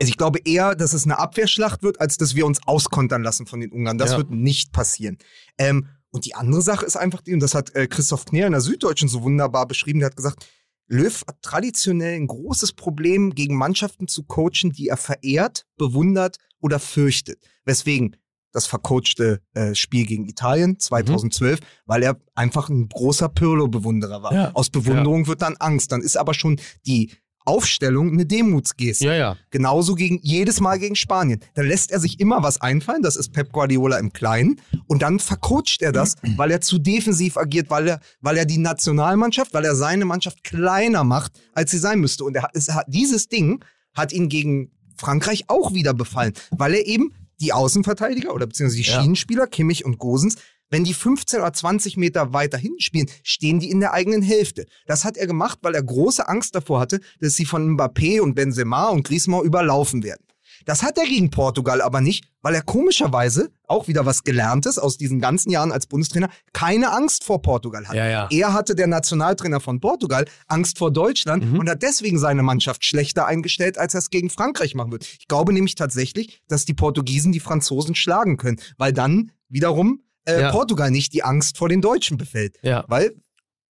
also 0.00 0.10
ich 0.10 0.16
glaube 0.16 0.38
eher, 0.44 0.74
dass 0.74 0.94
es 0.94 1.04
eine 1.04 1.18
Abwehrschlacht 1.18 1.82
wird, 1.82 2.00
als 2.00 2.16
dass 2.16 2.34
wir 2.34 2.46
uns 2.46 2.66
auskontern 2.66 3.22
lassen 3.22 3.46
von 3.46 3.60
den 3.60 3.70
Ungarn. 3.70 3.98
Das 3.98 4.12
Ja. 4.12 4.16
wird 4.18 4.30
nicht 4.30 4.72
passieren. 4.72 5.18
Ähm, 5.58 5.88
und 6.12 6.26
die 6.26 6.34
andere 6.34 6.62
Sache 6.62 6.86
ist 6.86 6.96
einfach 6.96 7.22
die, 7.22 7.34
und 7.34 7.40
das 7.40 7.54
hat 7.54 7.74
äh, 7.74 7.86
Christoph 7.86 8.26
Kner 8.26 8.46
in 8.46 8.52
der 8.52 8.60
Süddeutschen 8.60 9.08
so 9.08 9.22
wunderbar 9.22 9.66
beschrieben, 9.66 9.98
der 9.98 10.06
hat 10.06 10.16
gesagt, 10.16 10.46
Löw 10.86 11.24
hat 11.26 11.40
traditionell 11.42 12.16
ein 12.16 12.26
großes 12.26 12.74
Problem, 12.74 13.34
gegen 13.34 13.56
Mannschaften 13.56 14.08
zu 14.08 14.24
coachen, 14.24 14.72
die 14.72 14.88
er 14.88 14.98
verehrt, 14.98 15.64
bewundert 15.78 16.36
oder 16.60 16.78
fürchtet. 16.78 17.42
Weswegen 17.64 18.16
das 18.52 18.66
vercoachte 18.66 19.40
äh, 19.54 19.74
Spiel 19.74 20.04
gegen 20.04 20.28
Italien 20.28 20.78
2012, 20.78 21.60
weil 21.86 22.02
er 22.02 22.20
einfach 22.34 22.68
ein 22.68 22.88
großer 22.88 23.30
Pirlo-Bewunderer 23.30 24.22
war. 24.22 24.34
Ja. 24.34 24.50
Aus 24.52 24.68
Bewunderung 24.68 25.26
wird 25.26 25.40
dann 25.40 25.56
Angst. 25.56 25.90
Dann 25.90 26.02
ist 26.02 26.18
aber 26.18 26.34
schon 26.34 26.60
die 26.86 27.10
Aufstellung 27.44 28.12
eine 28.12 28.24
Demutsgeste. 28.26 29.04
Ja, 29.06 29.14
ja. 29.14 29.36
Genauso 29.50 29.94
gegen 29.94 30.18
jedes 30.22 30.60
Mal 30.60 30.78
gegen 30.78 30.96
Spanien. 30.96 31.40
Da 31.54 31.62
lässt 31.62 31.90
er 31.90 32.00
sich 32.00 32.20
immer 32.20 32.42
was 32.42 32.60
einfallen, 32.60 33.02
das 33.02 33.16
ist 33.16 33.32
Pep 33.32 33.52
Guardiola 33.52 33.98
im 33.98 34.12
Kleinen. 34.12 34.60
Und 34.86 35.02
dann 35.02 35.18
vercoacht 35.18 35.82
er 35.82 35.92
das, 35.92 36.14
weil 36.36 36.50
er 36.50 36.60
zu 36.60 36.78
defensiv 36.78 37.36
agiert, 37.36 37.70
weil 37.70 37.88
er, 37.88 38.00
weil 38.20 38.36
er 38.36 38.44
die 38.44 38.58
Nationalmannschaft, 38.58 39.54
weil 39.54 39.64
er 39.64 39.74
seine 39.74 40.04
Mannschaft 40.04 40.44
kleiner 40.44 41.04
macht, 41.04 41.32
als 41.52 41.70
sie 41.70 41.78
sein 41.78 42.00
müsste. 42.00 42.24
Und 42.24 42.36
er, 42.36 42.42
hat- 42.44 42.54
hat, 42.56 42.86
dieses 42.88 43.28
Ding 43.28 43.64
hat 43.94 44.12
ihn 44.12 44.28
gegen 44.28 44.70
Frankreich 44.96 45.44
auch 45.48 45.74
wieder 45.74 45.94
befallen, 45.94 46.32
weil 46.50 46.74
er 46.74 46.86
eben 46.86 47.12
die 47.40 47.52
Außenverteidiger 47.52 48.32
oder 48.34 48.46
beziehungsweise 48.46 48.82
die 48.82 48.88
Ja. 48.88 49.00
Schienenspieler, 49.00 49.46
Kimmich 49.48 49.84
und 49.84 49.98
Gosens, 49.98 50.36
wenn 50.72 50.82
die 50.84 50.94
15 50.94 51.38
oder 51.40 51.52
20 51.52 51.96
Meter 51.96 52.32
weiter 52.32 52.58
hinten 52.58 52.80
spielen, 52.80 53.08
stehen 53.22 53.60
die 53.60 53.70
in 53.70 53.78
der 53.78 53.92
eigenen 53.92 54.22
Hälfte. 54.22 54.66
Das 54.86 55.04
hat 55.04 55.16
er 55.16 55.28
gemacht, 55.28 55.60
weil 55.62 55.74
er 55.76 55.82
große 55.84 56.26
Angst 56.26 56.54
davor 56.56 56.80
hatte, 56.80 56.98
dass 57.20 57.34
sie 57.34 57.44
von 57.44 57.76
Mbappé 57.76 58.20
und 58.20 58.34
Benzema 58.34 58.88
und 58.88 59.06
Griezmann 59.06 59.44
überlaufen 59.44 60.02
werden. 60.02 60.26
Das 60.64 60.82
hat 60.82 60.96
er 60.96 61.04
gegen 61.04 61.30
Portugal 61.30 61.80
aber 61.80 62.00
nicht, 62.00 62.24
weil 62.40 62.54
er 62.54 62.62
komischerweise, 62.62 63.50
auch 63.66 63.88
wieder 63.88 64.06
was 64.06 64.22
Gelerntes 64.22 64.78
aus 64.78 64.96
diesen 64.96 65.18
ganzen 65.20 65.50
Jahren 65.50 65.72
als 65.72 65.86
Bundestrainer, 65.88 66.28
keine 66.52 66.92
Angst 66.92 67.24
vor 67.24 67.42
Portugal 67.42 67.88
hat. 67.88 67.96
Ja, 67.96 68.06
ja. 68.08 68.28
Er 68.30 68.52
hatte 68.52 68.74
der 68.74 68.86
Nationaltrainer 68.86 69.60
von 69.60 69.80
Portugal 69.80 70.24
Angst 70.46 70.78
vor 70.78 70.92
Deutschland 70.92 71.44
Mhm. 71.50 71.58
und 71.58 71.68
hat 71.70 71.82
deswegen 71.82 72.18
seine 72.18 72.42
Mannschaft 72.42 72.84
schlechter 72.84 73.26
eingestellt, 73.26 73.76
als 73.76 73.94
er 73.94 73.98
es 73.98 74.10
gegen 74.10 74.30
Frankreich 74.30 74.74
machen 74.74 74.92
wird. 74.92 75.04
Ich 75.18 75.26
glaube 75.26 75.52
nämlich 75.52 75.74
tatsächlich, 75.74 76.40
dass 76.48 76.64
die 76.64 76.74
Portugiesen 76.74 77.32
die 77.32 77.40
Franzosen 77.40 77.94
schlagen 77.94 78.36
können, 78.36 78.60
weil 78.78 78.92
dann 78.92 79.32
wiederum 79.48 80.02
äh, 80.24 80.40
Ja. 80.42 80.50
Portugal 80.52 80.90
nicht 80.90 81.12
die 81.12 81.22
Angst 81.22 81.58
vor 81.58 81.68
den 81.68 81.80
Deutschen 81.80 82.16
befällt. 82.16 82.58
Ja. 82.62 82.84
Weil 82.88 83.14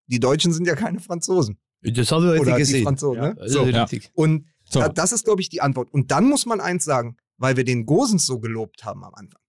die 0.07 0.21
Deutschen 0.21 0.53
sind 0.53 0.67
ja 0.67 0.75
keine 0.75 1.01
Franzosen. 1.01 1.59
Das 1.83 2.11
haben 2.13 2.25
wir 2.25 2.33
richtig 2.33 2.47
Oder 2.49 2.57
die 2.57 2.61
gesehen. 2.63 2.85
Franzosen, 2.85 3.21
ne? 3.23 3.35
Das 3.37 3.47
ist 3.47 3.53
So. 3.53 3.63
richtig. 3.63 4.11
Und 4.15 4.47
So. 4.65 4.81
da, 4.81 4.89
das 4.89 5.13
ist, 5.13 5.25
glaube 5.25 5.41
ich, 5.41 5.49
die 5.49 5.61
Antwort. 5.61 5.93
Und 5.93 6.11
dann 6.11 6.29
muss 6.29 6.47
man 6.47 6.61
eins 6.61 6.85
sagen, 6.85 7.17
weil 7.39 7.57
wir 7.57 7.65
den 7.65 7.87
Gosens 7.87 8.25
so 8.27 8.39
gelobt 8.39 8.85
haben 8.85 9.03
am 9.05 9.15
Anfang. 9.15 9.41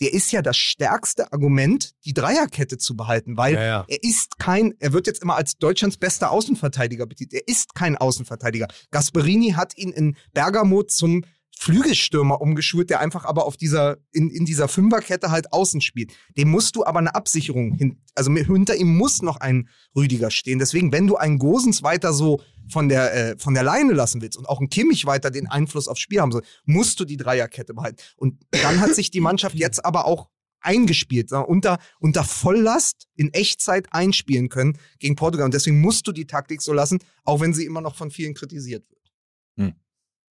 Der 0.00 0.12
ist 0.12 0.30
ja 0.30 0.42
das 0.42 0.56
stärkste 0.56 1.32
Argument, 1.32 1.92
die 2.04 2.12
Dreierkette 2.14 2.78
zu 2.78 2.94
behalten, 2.94 3.36
weil 3.36 3.54
Ja, 3.54 3.64
ja. 3.64 3.84
er 3.88 4.02
ist 4.04 4.38
kein, 4.38 4.74
er 4.78 4.92
wird 4.92 5.06
jetzt 5.08 5.22
immer 5.22 5.34
als 5.34 5.56
Deutschlands 5.56 5.96
bester 5.96 6.30
Außenverteidiger 6.30 7.06
betitelt. 7.06 7.42
Er 7.42 7.52
ist 7.52 7.74
kein 7.74 7.96
Außenverteidiger. 7.96 8.68
Gasperini 8.92 9.52
hat 9.52 9.76
ihn 9.76 9.90
in 9.90 10.16
Bergamo 10.34 10.84
zum 10.84 11.24
Flügelstürmer 11.60 12.40
umgeschult, 12.40 12.88
der 12.88 13.00
einfach 13.00 13.24
aber 13.24 13.44
auf 13.44 13.56
dieser, 13.56 13.96
in, 14.12 14.30
in 14.30 14.44
dieser 14.44 14.68
Fünferkette 14.68 15.32
halt 15.32 15.52
außen 15.52 15.80
spielt. 15.80 16.12
Dem 16.36 16.50
musst 16.50 16.76
du 16.76 16.84
aber 16.84 17.00
eine 17.00 17.16
Absicherung 17.16 17.72
hin, 17.72 18.00
also 18.14 18.32
hinter 18.32 18.76
ihm 18.76 18.96
muss 18.96 19.22
noch 19.22 19.38
ein 19.38 19.68
Rüdiger 19.96 20.30
stehen. 20.30 20.60
Deswegen, 20.60 20.92
wenn 20.92 21.08
du 21.08 21.16
einen 21.16 21.38
Gosens 21.40 21.82
weiter 21.82 22.12
so 22.12 22.40
von 22.70 22.88
der, 22.88 23.12
äh, 23.12 23.38
von 23.38 23.54
der 23.54 23.64
Leine 23.64 23.92
lassen 23.92 24.22
willst 24.22 24.38
und 24.38 24.48
auch 24.48 24.60
einen 24.60 24.70
Kimmich 24.70 25.04
weiter 25.04 25.32
den 25.32 25.48
Einfluss 25.48 25.88
aufs 25.88 26.00
Spiel 26.00 26.20
haben 26.20 26.30
soll, 26.30 26.42
musst 26.64 27.00
du 27.00 27.04
die 27.04 27.16
Dreierkette 27.16 27.74
behalten. 27.74 27.96
Und 28.16 28.40
dann 28.50 28.80
hat 28.80 28.94
sich 28.94 29.10
die 29.10 29.20
Mannschaft 29.20 29.54
jetzt 29.58 29.84
aber 29.84 30.04
auch 30.04 30.28
eingespielt, 30.60 31.32
wir, 31.32 31.48
unter, 31.48 31.78
unter 31.98 32.22
Volllast 32.22 33.08
in 33.16 33.34
Echtzeit 33.34 33.88
einspielen 33.90 34.48
können 34.48 34.78
gegen 35.00 35.16
Portugal. 35.16 35.46
Und 35.46 35.54
deswegen 35.54 35.80
musst 35.80 36.06
du 36.06 36.12
die 36.12 36.26
Taktik 36.26 36.62
so 36.62 36.72
lassen, 36.72 37.00
auch 37.24 37.40
wenn 37.40 37.52
sie 37.52 37.64
immer 37.64 37.80
noch 37.80 37.96
von 37.96 38.12
vielen 38.12 38.34
kritisiert 38.34 38.88
wird. 38.88 39.12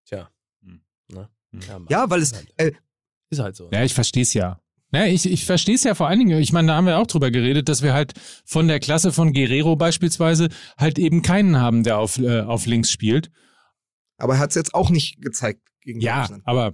Tja. 0.05 0.29
Hm. 1.09 1.15
Ne? 1.17 1.29
Ja, 1.67 1.79
Mann. 1.79 1.87
Ja, 1.89 2.09
weil 2.09 2.21
es, 2.21 2.31
äh, 2.57 2.71
ist 3.29 3.39
halt 3.39 3.55
so. 3.55 3.69
Ja, 3.71 3.83
ich 3.83 3.93
verstehe 3.93 4.23
es 4.23 4.33
ja. 4.33 4.59
Ja, 4.93 5.05
ich, 5.05 5.25
ich 5.29 5.43
verstehe 5.45 5.75
es 5.75 5.83
ja 5.83 5.95
vor 5.95 6.07
allen 6.07 6.19
Dingen. 6.19 6.39
Ich 6.41 6.53
meine, 6.53 6.69
da 6.69 6.75
haben 6.75 6.85
wir 6.85 6.97
auch 6.97 7.07
drüber 7.07 7.29
geredet, 7.29 7.67
dass 7.67 7.81
wir 7.81 7.93
halt 7.93 8.13
von 8.45 8.67
der 8.69 8.79
Klasse 8.79 9.11
von 9.11 9.33
Guerrero 9.33 9.75
beispielsweise 9.75 10.47
halt 10.77 10.97
eben 10.97 11.21
keinen 11.21 11.57
haben, 11.59 11.83
der 11.83 11.97
auf, 11.97 12.17
äh, 12.19 12.41
auf 12.41 12.65
links 12.65 12.89
spielt. 12.91 13.29
aber 14.17 14.35
er 14.35 14.39
hat 14.39 14.49
es 14.51 14.55
jetzt 14.55 14.73
auch 14.73 14.89
nicht 14.89 15.21
gezeigt 15.21 15.61
gegen 15.81 15.99
Ja, 15.99 16.21
Deutschland. 16.21 16.43
aber 16.47 16.73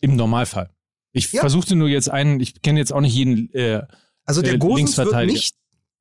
im 0.00 0.16
Normalfall. 0.16 0.70
Ich 1.12 1.30
Ja. 1.32 1.40
versuchte 1.40 1.76
nur 1.76 1.88
jetzt 1.88 2.08
einen, 2.10 2.40
ich 2.40 2.62
kenne 2.62 2.78
jetzt 2.80 2.92
auch 2.92 3.02
nicht 3.02 3.14
jeden. 3.14 3.52
Äh, 3.52 3.82
Also 4.24 4.40
der 4.42 4.54
äh, 4.54 4.58
Gosens 4.58 4.96
wird 4.96 5.14
nicht 5.26 5.54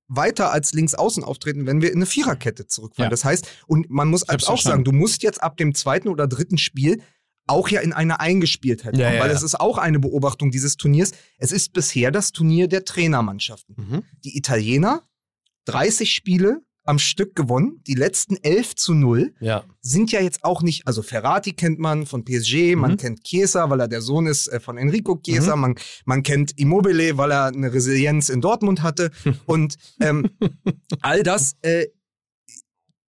weiter 0.07 0.51
als 0.51 0.74
links 0.74 0.93
außen 0.95 1.24
auftreten, 1.24 1.65
wenn 1.67 1.82
wir 1.82 1.89
in 1.91 1.97
eine 1.97 2.05
Viererkette 2.05 2.65
zurückfallen. 2.67 3.07
Ja. 3.07 3.09
Das 3.11 3.26
heißt, 3.26 3.47
und 3.67 3.89
man 3.89 4.07
muss 4.07 4.24
auch 4.24 4.28
sagen, 4.30 4.39
verstanden. 4.41 4.84
du 4.86 4.91
musst 4.93 5.22
jetzt 5.22 5.43
ab 5.43 5.57
dem 5.57 5.76
zweiten 5.76 6.07
oder 6.07 6.28
dritten 6.28 6.57
Spiel 6.57 7.01
auch 7.52 7.70
ja 7.70 7.82
in 7.82 7.93
eine 7.93 8.20
Eingespieltheit 8.20 8.93
kommen, 8.93 9.04
ja, 9.14 9.20
weil 9.20 9.30
es 9.32 9.43
ist 9.43 9.60
auch 9.60 9.78
eine 9.78 9.99
Beobachtung 9.99 10.49
dieses 10.49 10.78
Turniers. 10.78 11.12
Es 11.38 11.52
ist 11.52 11.74
bisher 11.74 12.10
das 12.12 12.32
Turnier 12.32 12.68
der 12.68 12.84
Trainermannschaften. 12.86 13.76
Mhm. 13.78 14.04
Die 14.24 14.36
Italiener, 14.38 15.04
30 15.66 16.12
Spiele 16.12 16.62
am 16.84 16.97
Stück 16.97 17.36
gewonnen, 17.36 17.80
die 17.86 17.93
letzten 17.93 18.38
11 18.38 18.76
zu 18.76 18.95
0 18.95 19.36
Ja. 19.39 19.64
sind 19.82 20.12
ja 20.12 20.20
jetzt 20.20 20.43
auch 20.43 20.64
nicht, 20.64 20.88
also 20.88 21.04
Ferrati 21.04 21.54
kennt 21.54 21.78
man 21.78 22.08
von 22.08 22.26
PSG, 22.26 22.76
man 22.76 22.93
Mhm. 22.93 22.97
kennt 22.97 23.24
Chiesa, 23.24 23.70
weil 23.70 23.82
er 23.82 23.88
der 23.88 24.02
Sohn 24.02 24.26
ist 24.26 24.47
äh, 24.47 24.60
von 24.60 24.80
Enrico 24.80 25.16
Chiesa, 25.24 25.56
man, 25.56 25.76
man 26.06 26.24
kennt 26.24 26.58
Immobile, 26.58 27.18
weil 27.20 27.32
er 27.32 27.45
eine 27.45 27.72
Resilienz 27.72 28.30
in 28.30 28.41
Dortmund 28.41 28.82
hatte 28.82 29.12
und 29.45 29.76
ähm, 29.99 30.32
all 31.02 31.22
das 31.22 31.54
äh, 31.62 31.86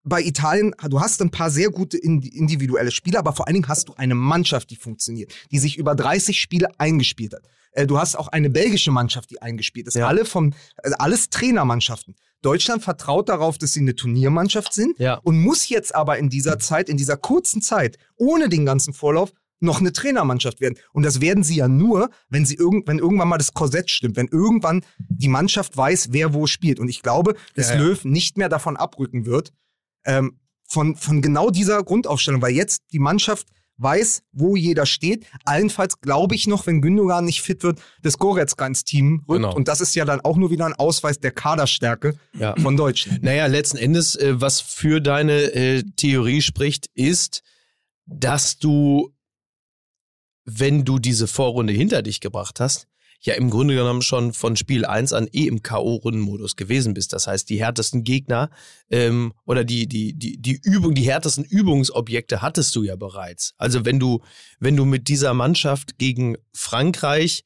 bei 0.03 0.21
Italien, 0.21 0.73
du 0.89 0.99
hast 0.99 1.21
ein 1.21 1.29
paar 1.31 1.49
sehr 1.51 1.69
gute 1.69 1.97
in- 1.97 2.21
individuelle 2.21 2.91
Spieler, 2.91 3.19
aber 3.19 3.33
vor 3.33 3.47
allen 3.47 3.55
Dingen 3.55 3.67
hast 3.67 3.89
du 3.89 3.93
eine 3.95 4.15
Mannschaft, 4.15 4.69
die 4.71 4.75
funktioniert, 4.75 5.31
die 5.51 5.59
sich 5.59 5.77
über 5.77 5.95
30 5.95 6.39
Spiele 6.39 6.69
eingespielt 6.79 7.33
hat. 7.33 7.43
Äh, 7.73 7.85
du 7.87 7.97
hast 7.99 8.15
auch 8.15 8.27
eine 8.29 8.49
belgische 8.49 8.91
Mannschaft, 8.91 9.29
die 9.31 9.41
eingespielt 9.41 9.87
ist. 9.87 9.95
Ja. 9.95 10.07
Alle 10.07 10.25
vom, 10.25 10.53
also 10.77 10.95
alles 10.97 11.29
Trainermannschaften. 11.29 12.15
Deutschland 12.41 12.83
vertraut 12.83 13.29
darauf, 13.29 13.59
dass 13.59 13.73
sie 13.73 13.81
eine 13.81 13.95
Turniermannschaft 13.95 14.73
sind 14.73 14.97
Ja. 14.97 15.15
und 15.23 15.39
muss 15.39 15.69
jetzt 15.69 15.93
aber 15.93 16.17
in 16.17 16.29
dieser 16.29 16.57
Zeit, 16.57 16.89
in 16.89 16.97
dieser 16.97 17.17
kurzen 17.17 17.61
Zeit, 17.61 17.97
ohne 18.17 18.49
den 18.49 18.65
ganzen 18.65 18.93
Vorlauf, 18.93 19.31
noch 19.63 19.79
eine 19.79 19.93
Trainermannschaft 19.93 20.59
werden. 20.59 20.79
Und 20.91 21.03
das 21.03 21.21
werden 21.21 21.43
sie 21.43 21.57
ja 21.57 21.67
nur, 21.67 22.09
wenn 22.29 22.47
sie 22.47 22.55
irgend, 22.55 22.87
wenn 22.87 22.97
irgendwann 22.97 23.27
mal 23.27 23.37
das 23.37 23.53
Korsett 23.53 23.91
stimmt, 23.91 24.15
wenn 24.15 24.27
irgendwann 24.27 24.83
die 24.97 25.27
Mannschaft 25.27 25.77
weiß, 25.77 26.07
wer 26.11 26.33
wo 26.33 26.47
spielt. 26.47 26.79
Und 26.79 26.89
ich 26.89 27.03
glaube, 27.03 27.35
dass 27.53 27.69
Ja, 27.69 27.75
ja. 27.75 27.81
Löw 27.83 28.03
nicht 28.03 28.37
mehr 28.37 28.49
davon 28.49 28.75
abrücken 28.75 29.27
wird, 29.27 29.51
ähm, 30.05 30.39
von, 30.67 30.95
von 30.95 31.21
genau 31.21 31.49
dieser 31.49 31.83
Grundaufstellung, 31.83 32.41
weil 32.41 32.53
jetzt 32.53 32.83
die 32.91 32.99
Mannschaft 32.99 33.47
weiß, 33.77 34.21
wo 34.31 34.55
jeder 34.55 34.85
steht. 34.85 35.25
Allenfalls 35.43 35.99
glaube 36.01 36.35
ich 36.35 36.45
noch, 36.47 36.67
wenn 36.67 36.81
Gündogan 36.81 37.25
nicht 37.25 37.41
fit 37.41 37.63
wird, 37.63 37.81
dass 38.03 38.19
Goretzka 38.19 38.67
ins 38.67 38.83
Team 38.83 39.23
rückt. 39.27 39.41
Genau. 39.41 39.55
Und 39.55 39.67
das 39.67 39.81
ist 39.81 39.95
ja 39.95 40.05
dann 40.05 40.21
auch 40.21 40.37
nur 40.37 40.51
wieder 40.51 40.67
ein 40.67 40.73
Ausweis 40.73 41.19
der 41.19 41.31
Kaderstärke 41.31 42.13
Ja. 42.37 42.55
von 42.61 42.77
Deutschland. 42.77 43.23
Naja, 43.23 43.47
letzten 43.47 43.77
Endes, 43.77 44.15
äh, 44.15 44.39
was 44.39 44.61
für 44.61 45.01
deine 45.01 45.33
äh, 45.55 45.83
Theorie 45.95 46.41
spricht, 46.43 46.87
ist, 46.93 47.41
dass 48.05 48.59
du, 48.59 49.11
wenn 50.45 50.85
du 50.85 50.99
diese 50.99 51.27
Vorrunde 51.27 51.73
hinter 51.73 52.01
dich 52.03 52.19
gebracht 52.19 52.59
hast, 52.59 52.87
ja 53.21 53.35
im 53.35 53.49
Grunde 53.49 53.75
genommen 53.75 54.01
schon 54.01 54.33
von 54.33 54.55
Spiel 54.55 54.85
1 54.85 55.13
an 55.13 55.27
eh 55.31 55.45
im 55.47 55.61
K.O.-Rundenmodus 55.61 56.55
gewesen 56.55 56.93
bist. 56.93 57.13
Das 57.13 57.27
heißt, 57.27 57.49
die 57.49 57.59
härtesten 57.59 58.03
Gegner 58.03 58.49
ähm, 58.89 59.33
oder 59.45 59.63
die, 59.63 59.87
die, 59.87 60.13
die, 60.13 60.41
die 60.41 60.59
Übung, 60.63 60.95
die 60.95 61.03
härtesten 61.03 61.45
Übungsobjekte 61.45 62.41
hattest 62.41 62.75
du 62.75 62.83
ja 62.83 62.95
bereits. 62.95 63.53
Also 63.57 63.85
wenn 63.85 63.99
du, 63.99 64.21
wenn 64.59 64.75
du 64.75 64.85
mit 64.85 65.07
dieser 65.07 65.33
Mannschaft 65.33 65.97
gegen 65.97 66.35
Frankreich 66.53 67.43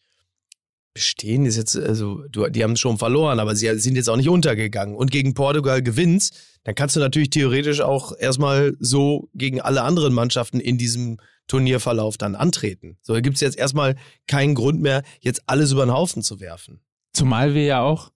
bestehen 0.96 1.46
ist 1.46 1.58
jetzt, 1.58 1.76
also 1.78 2.24
du, 2.30 2.48
die 2.48 2.64
haben 2.64 2.78
schon 2.78 2.98
verloren, 2.98 3.40
aber 3.40 3.56
sie 3.56 3.78
sind 3.78 3.96
jetzt 3.96 4.10
auch 4.10 4.16
nicht 4.16 4.30
untergegangen 4.30 4.96
und 4.96 5.12
gegen 5.12 5.34
Portugal 5.34 5.84
gewinnst, 5.84 6.34
dann 6.64 6.74
kannst 6.74 6.96
du 6.96 7.02
natürlich 7.02 7.30
theoretisch 7.30 7.82
auch 7.82 8.14
erstmal 8.18 8.76
so 8.80 9.30
gegen 9.36 9.62
alle 9.62 9.84
anderen 9.84 10.14
Mannschaften 10.14 10.60
in 10.60 10.78
diesem 10.78 11.18
Turnierverlauf 11.48 12.18
dann 12.18 12.34
antreten. 12.34 12.98
So, 13.02 13.14
da 13.14 13.20
gibt 13.20 13.36
es 13.36 13.42
jetzt 13.42 13.58
erstmal 13.58 13.96
keinen 14.26 14.56
Grund 14.56 14.82
mehr, 14.82 15.04
jetzt 15.20 15.44
alles 15.48 15.74
über 15.74 15.86
den 15.86 15.94
Haufen 15.94 16.24
zu 16.24 16.40
werfen. 16.40 16.80
zumal 17.14 17.54
wir 17.54 17.64
ja 17.66 17.82
auch 17.82 18.12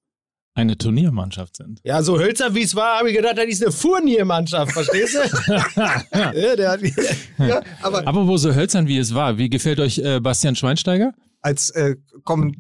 eine 0.56 0.78
Turniermannschaft 0.78 1.58
sind. 1.58 1.80
Ja, 1.84 2.02
so 2.02 2.18
hölzer 2.18 2.56
wie 2.56 2.64
es 2.64 2.76
war, 2.76 3.00
habe 3.00 3.10
ich 3.12 3.16
gedacht, 3.16 3.38
das 3.38 3.46
ist 3.46 3.62
eine 3.62 3.72
Furniermannschaft, 3.72 4.72
verstehst 4.72 5.16
du? 5.16 5.54
ja, 5.54 6.56
der 6.56 6.72
hat, 6.72 6.82
Ja, 7.38 7.62
aber 7.82 8.08
Aber 8.08 8.28
wo 8.28 8.38
so 8.38 8.54
hölzern 8.54 8.88
wie 8.88 8.98
es 8.98 9.14
war, 9.14 9.38
wie 9.38 9.50
gefällt 9.50 9.80
euch 9.80 10.00
äh, 10.00 10.20
Bastian 10.20 10.56
Schweinsteiger? 10.56 11.14
Als, 11.42 11.70
äh, 11.72 11.96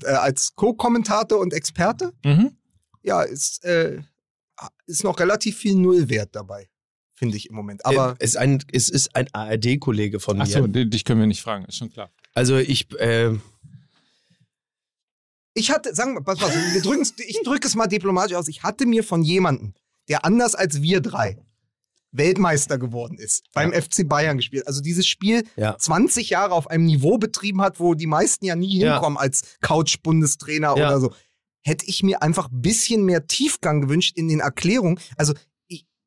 äh, 0.03 0.07
als 0.07 0.55
Co-Kommentator 0.55 1.39
und 1.39 1.53
Experte, 1.53 2.13
Mhm. 2.23 2.57
ja, 3.03 3.21
ist, 3.21 3.63
äh, 3.65 4.01
ist 4.87 5.03
noch 5.03 5.19
relativ 5.19 5.57
viel 5.57 5.75
Nullwert 5.75 6.35
dabei, 6.35 6.69
finde 7.15 7.37
ich 7.37 7.49
im 7.49 7.55
Moment. 7.55 7.85
Aber 7.85 8.15
es 8.19 8.31
ist 8.31 8.37
ein, 8.37 8.63
es 8.71 8.89
ist 8.89 9.15
ein 9.15 9.27
ARD-Kollege 9.33 10.19
von 10.19 10.37
mir. 10.37 10.43
Achso, 10.43 10.67
dich 10.67 11.05
können 11.05 11.19
wir 11.19 11.27
nicht 11.27 11.41
fragen, 11.41 11.65
ist 11.65 11.77
schon 11.77 11.91
klar. 11.91 12.11
Also 12.33 12.57
ich, 12.57 12.91
äh, 12.99 13.35
ich 15.53 15.71
hatte, 15.71 15.93
sagen 15.93 16.13
wir, 16.13 16.21
pass, 16.21 16.39
pass, 16.39 16.53
wir 16.53 17.27
ich 17.27 17.41
drücke 17.43 17.67
es 17.67 17.75
mal 17.75 17.87
diplomatisch 17.87 18.35
aus. 18.35 18.47
Ich 18.47 18.63
hatte 18.63 18.85
mir 18.85 19.03
von 19.03 19.23
jemandem, 19.23 19.73
der 20.07 20.25
anders 20.25 20.55
als 20.55 20.81
wir 20.81 21.01
drei 21.01 21.37
Weltmeister 22.11 22.77
geworden 22.77 23.17
ist, 23.17 23.43
beim 23.53 23.71
FC 23.71 24.07
Bayern 24.07 24.37
gespielt. 24.37 24.65
Also 24.67 24.81
dieses 24.81 25.05
Spiel 25.05 25.43
Ja. 25.55 25.77
20 25.77 26.29
Jahre 26.31 26.53
auf 26.53 26.67
einem 26.69 26.85
Niveau 26.85 27.17
betrieben 27.17 27.61
hat, 27.61 27.79
wo 27.79 27.93
die 27.93 28.07
meisten 28.07 28.45
ja 28.45 28.55
nie 28.55 28.79
Ja. 28.79 28.93
hinkommen 28.93 29.17
als 29.17 29.43
Couch-Bundestrainer 29.61 30.75
Ja. 30.77 30.87
oder 30.87 30.99
so. 30.99 31.13
Hätte 31.63 31.85
ich 31.87 32.03
mir 32.03 32.21
einfach 32.21 32.49
ein 32.51 32.61
bisschen 32.61 33.03
mehr 33.05 33.27
Tiefgang 33.27 33.81
gewünscht 33.81 34.17
in 34.17 34.27
den 34.27 34.39
Erklärungen. 34.39 34.99
Also 35.17 35.33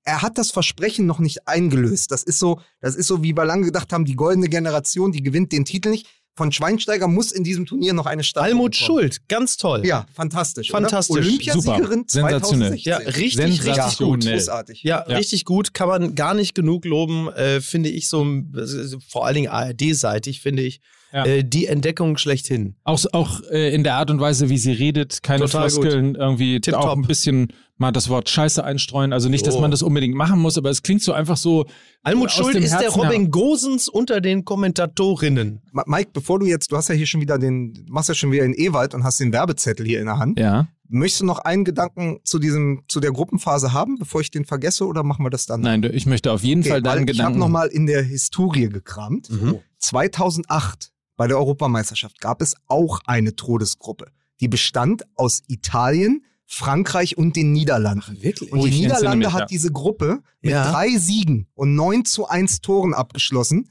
er 0.04 0.22
hat 0.22 0.36
das 0.38 0.50
Versprechen 0.50 1.06
noch 1.06 1.20
nicht 1.20 1.46
eingelöst. 1.46 2.10
Das 2.10 2.24
ist 2.24 2.38
so, 2.40 2.60
das 2.80 2.96
ist 2.96 3.06
so, 3.06 3.22
wie 3.22 3.36
wir 3.36 3.44
lange 3.44 3.66
gedacht 3.66 3.92
haben, 3.92 4.04
die 4.04 4.16
goldene 4.16 4.48
Generation, 4.48 5.12
die 5.12 5.22
gewinnt 5.22 5.52
den 5.52 5.64
Titel 5.64 5.90
nicht. 5.90 6.08
Von 6.34 6.50
Schweinsteiger 6.50 7.08
muss 7.08 7.30
in 7.30 7.44
diesem 7.44 7.66
Turnier 7.66 7.92
noch 7.92 8.06
eine 8.06 8.24
Stadt. 8.24 8.44
Almut 8.44 8.74
Schuld, 8.74 9.28
ganz 9.28 9.58
toll. 9.58 9.84
Ja, 9.84 10.06
fantastisch. 10.14 10.70
Fantastisch. 10.70 11.16
Oder? 11.16 11.26
Olympiasiegerin 11.26 12.04
Super. 12.08 12.30
Sensationell. 12.30 12.68
2016. 12.78 12.90
Ja, 12.90 12.96
richtig, 12.96 13.38
richtig 13.38 13.98
gut. 13.98 14.22
Sensationell. 14.22 14.38
Großartig. 14.38 14.82
Ja, 14.82 15.04
Ja. 15.06 15.16
richtig 15.18 15.44
gut. 15.44 15.74
Kann 15.74 15.88
man 15.88 16.14
gar 16.14 16.32
nicht 16.32 16.54
genug 16.54 16.86
loben, 16.86 17.28
äh, 17.32 17.60
finde 17.60 17.90
ich 17.90 18.08
so, 18.08 18.24
äh, 18.24 18.96
vor 19.08 19.26
allen 19.26 19.34
Dingen 19.34 19.48
ARD-seitig, 19.50 20.40
finde 20.40 20.62
ich, 20.62 20.80
Ja. 21.12 21.24
äh, 21.26 21.44
die 21.44 21.66
Entdeckung 21.66 22.16
schlechthin. 22.16 22.74
Auch, 22.84 23.00
auch 23.12 23.40
äh, 23.50 23.74
in 23.74 23.84
der 23.84 23.96
Art 23.96 24.10
und 24.10 24.20
Weise, 24.20 24.48
wie 24.48 24.58
sie 24.58 24.72
redet, 24.72 25.22
keine 25.22 25.44
Total 25.44 25.68
Floskeln, 25.70 26.14
irgendwie 26.14 26.60
Tipptopp. 26.60 26.84
auch 26.84 26.96
ein 26.96 27.02
bisschen 27.02 27.52
mal 27.76 27.90
das 27.92 28.08
Wort 28.08 28.28
Scheiße 28.28 28.62
einstreuen. 28.64 29.12
Also 29.12 29.28
nicht, 29.28 29.46
dass 29.46 29.56
Oh. 29.56 29.60
man 29.60 29.70
das 29.70 29.82
unbedingt 29.82 30.14
machen 30.14 30.38
muss, 30.40 30.56
aber 30.56 30.70
es 30.70 30.82
klingt 30.82 31.02
so 31.02 31.12
einfach 31.12 31.36
so. 31.36 31.66
Almut 32.02 32.28
aus 32.28 32.34
Schuld 32.36 32.54
dem 32.54 32.62
ist 32.62 32.70
der 32.72 32.80
Herzen 32.82 33.00
Robin 33.00 33.30
Gosens 33.30 33.88
unter 33.88 34.20
den 34.20 34.44
Kommentatorinnen. 34.44 35.60
Ma- 35.72 35.84
Mike, 35.86 36.10
bevor 36.12 36.38
du 36.38 36.46
jetzt, 36.46 36.70
du 36.72 36.76
hast 36.76 36.88
ja 36.88 36.94
hier 36.94 37.06
schon 37.06 37.20
wieder 37.20 37.38
den, 37.38 37.74
du 37.74 37.92
machst 37.92 38.08
ja 38.08 38.14
schon 38.14 38.30
wieder 38.32 38.44
den 38.44 38.54
Ewald 38.54 38.94
und 38.94 39.04
hast 39.04 39.20
den 39.20 39.32
Werbezettel 39.32 39.84
hier 39.86 40.00
in 40.00 40.06
der 40.06 40.18
Hand. 40.18 40.38
Ja. 40.38 40.68
Möchtest 40.88 41.22
du 41.22 41.24
noch 41.26 41.38
einen 41.38 41.64
Gedanken 41.64 42.18
zu 42.22 42.38
diesem, 42.38 42.82
zu 42.86 43.00
der 43.00 43.12
Gruppenphase 43.12 43.72
haben, 43.72 43.98
bevor 43.98 44.20
ich 44.20 44.30
den 44.30 44.44
vergesse, 44.44 44.86
oder 44.86 45.02
machen 45.02 45.24
wir 45.24 45.30
das 45.30 45.46
dann? 45.46 45.62
Nein, 45.62 45.82
ich 45.92 46.04
möchte 46.06 46.30
auf 46.30 46.44
jeden 46.44 46.60
Okay, 46.60 46.70
Fall 46.70 46.82
deinen 46.82 47.06
weil 47.08 47.14
ich 47.14 47.18
habe 47.20 47.32
Gedanken. 47.32 47.38
nochmal 47.38 47.68
in 47.68 47.86
der 47.86 48.02
Historie 48.02 48.68
gekramt. 48.68 49.30
Mhm. 49.30 49.58
2008 49.78 50.91
bei 51.16 51.26
der 51.26 51.38
Europameisterschaft 51.38 52.20
gab 52.20 52.40
es 52.42 52.54
auch 52.68 53.00
eine 53.06 53.36
Todesgruppe. 53.36 54.06
Die 54.40 54.48
bestand 54.48 55.04
aus 55.14 55.42
Italien, 55.48 56.24
Frankreich 56.46 57.16
und 57.16 57.36
den 57.36 57.52
Niederlanden. 57.52 58.20
Wirklich? 58.22 58.52
Und 58.52 58.60
Oh, 58.60 58.66
die 58.66 58.70
Niederlande 58.80 59.26
mich, 59.26 59.32
hat 59.32 59.40
ja. 59.40 59.46
diese 59.46 59.70
Gruppe 59.72 60.20
mit 60.40 60.52
Ja. 60.52 60.70
drei 60.70 60.96
Siegen 60.96 61.46
und 61.54 61.74
9 61.74 62.04
zu 62.04 62.26
1 62.28 62.60
Toren 62.60 62.92
abgeschlossen, 62.92 63.70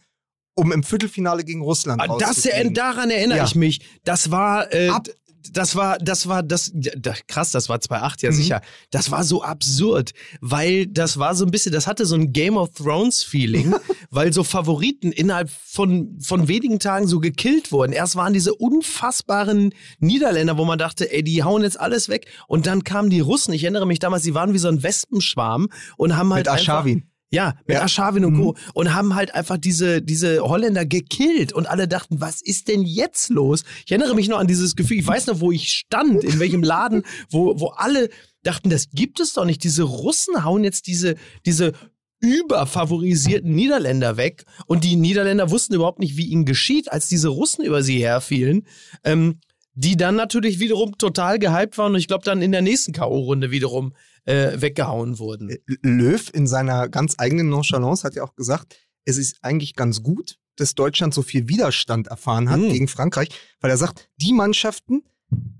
um 0.55 0.71
im 0.71 0.83
Viertelfinale 0.83 1.43
gegen 1.43 1.61
Russland 1.61 2.01
Ah, 2.01 2.17
das, 2.19 2.47
daran 2.71 3.09
erinnere 3.09 3.39
Ja. 3.39 3.45
ich 3.45 3.55
mich. 3.55 3.81
Das 4.03 4.31
war, 4.31 4.73
äh, 4.73 4.89
Ab- 4.89 5.07
das 5.51 5.75
war, 5.75 5.97
das 5.97 6.27
war, 6.27 6.43
das, 6.43 6.71
ja, 6.75 6.91
da- 6.97 7.15
krass, 7.27 7.51
das 7.51 7.67
war 7.69 7.79
2008, 7.81 8.21
ja 8.21 8.29
Mhm. 8.31 8.35
sicher. 8.35 8.61
Das 8.91 9.11
war 9.11 9.23
so 9.23 9.43
absurd, 9.43 10.11
weil 10.39 10.87
das 10.87 11.17
war 11.17 11.35
so 11.35 11.45
ein 11.45 11.51
bisschen, 11.51 11.71
das 11.71 11.87
hatte 11.87 12.05
so 12.05 12.15
ein 12.15 12.31
Game 12.33 12.57
of 12.57 12.71
Thrones 12.73 13.23
Feeling, 13.23 13.73
weil 14.11 14.31
so 14.33 14.43
Favoriten 14.43 15.11
innerhalb 15.11 15.49
von, 15.49 16.19
von 16.21 16.47
wenigen 16.47 16.79
Tagen 16.79 17.07
so 17.07 17.19
gekillt 17.19 17.71
wurden. 17.71 17.91
Erst 17.93 18.15
waren 18.15 18.33
diese 18.33 18.53
unfassbaren 18.55 19.73
Niederländer, 19.99 20.57
wo 20.57 20.65
man 20.65 20.77
dachte, 20.77 21.11
ey, 21.11 21.23
die 21.23 21.43
hauen 21.43 21.63
jetzt 21.63 21.79
alles 21.79 22.09
weg. 22.09 22.27
Und 22.47 22.65
dann 22.67 22.83
kamen 22.83 23.09
die 23.09 23.19
Russen. 23.19 23.53
Ich 23.53 23.63
erinnere 23.63 23.87
mich 23.87 23.99
damals, 23.99 24.23
die 24.23 24.33
waren 24.33 24.53
wie 24.53 24.57
so 24.59 24.67
ein 24.67 24.83
Wespenschwarm 24.83 25.69
und 25.97 26.15
haben 26.17 26.33
halt 26.33 26.45
mit 26.45 26.53
einfach, 26.53 26.61
Aschawin. 26.75 27.10
Ja, 27.31 27.55
mit 27.65 27.77
Ja. 27.77 27.83
Aschawin 27.83 28.25
und 28.25 28.37
Co. 28.37 28.55
Und 28.73 28.93
haben 28.93 29.15
halt 29.15 29.33
einfach 29.33 29.57
diese, 29.57 30.01
diese 30.01 30.41
Holländer 30.41 30.85
gekillt. 30.85 31.53
Und 31.53 31.65
alle 31.65 31.87
dachten, 31.87 32.19
was 32.19 32.41
ist 32.41 32.67
denn 32.67 32.83
jetzt 32.83 33.29
los? 33.29 33.63
Ich 33.85 33.91
erinnere 33.91 34.15
mich 34.15 34.27
noch 34.27 34.37
an 34.39 34.47
dieses 34.47 34.75
Gefühl, 34.75 34.99
ich 34.99 35.07
weiß 35.07 35.27
noch, 35.27 35.39
wo 35.39 35.51
ich 35.51 35.69
stand, 35.69 36.23
in 36.23 36.39
welchem 36.39 36.61
Laden, 36.61 37.03
wo, 37.29 37.59
wo 37.59 37.67
alle 37.67 38.09
dachten, 38.43 38.69
das 38.69 38.89
gibt 38.89 39.19
es 39.19 39.33
doch 39.33 39.45
nicht. 39.45 39.63
Diese 39.63 39.83
Russen 39.83 40.43
hauen 40.43 40.63
jetzt 40.63 40.87
diese, 40.87 41.15
diese 41.45 41.71
überfavorisierten 42.19 43.53
Niederländer 43.55 44.17
weg. 44.17 44.43
Und 44.67 44.83
die 44.83 44.97
Niederländer 44.97 45.49
wussten 45.49 45.73
überhaupt 45.73 45.99
nicht, 45.99 46.17
wie 46.17 46.25
ihnen 46.25 46.45
geschieht, 46.45 46.91
als 46.91 47.07
diese 47.07 47.29
Russen 47.29 47.63
über 47.63 47.81
sie 47.81 47.99
herfielen. 47.99 48.67
Ähm, 49.03 49.39
die 49.73 49.95
dann 49.95 50.17
natürlich 50.17 50.59
wiederum 50.59 50.97
total 50.97 51.39
gehypt 51.39 51.77
waren 51.77 51.93
und 51.93 51.99
ich 51.99 52.07
glaube 52.07 52.25
dann 52.25 52.41
in 52.41 52.51
der 52.51 52.61
nächsten 52.61 52.91
K.O.-Runde 52.91 53.51
wiederum 53.51 53.93
äh, 54.25 54.59
weggehauen 54.61 55.19
wurden. 55.19 55.55
Löw 55.81 56.29
in 56.33 56.47
seiner 56.47 56.89
ganz 56.89 57.15
eigenen 57.17 57.49
Nonchalance 57.49 58.03
hat 58.03 58.15
ja 58.15 58.23
auch 58.23 58.35
gesagt, 58.35 58.75
es 59.05 59.17
ist 59.17 59.37
eigentlich 59.41 59.75
ganz 59.75 60.03
gut, 60.03 60.37
dass 60.57 60.75
Deutschland 60.75 61.13
so 61.13 61.21
viel 61.23 61.47
Widerstand 61.47 62.07
erfahren 62.07 62.49
hat 62.49 62.59
Hm. 62.59 62.69
gegen 62.69 62.87
Frankreich, 62.87 63.29
weil 63.61 63.71
er 63.71 63.77
sagt, 63.77 64.09
die 64.17 64.33
Mannschaften, 64.33 65.03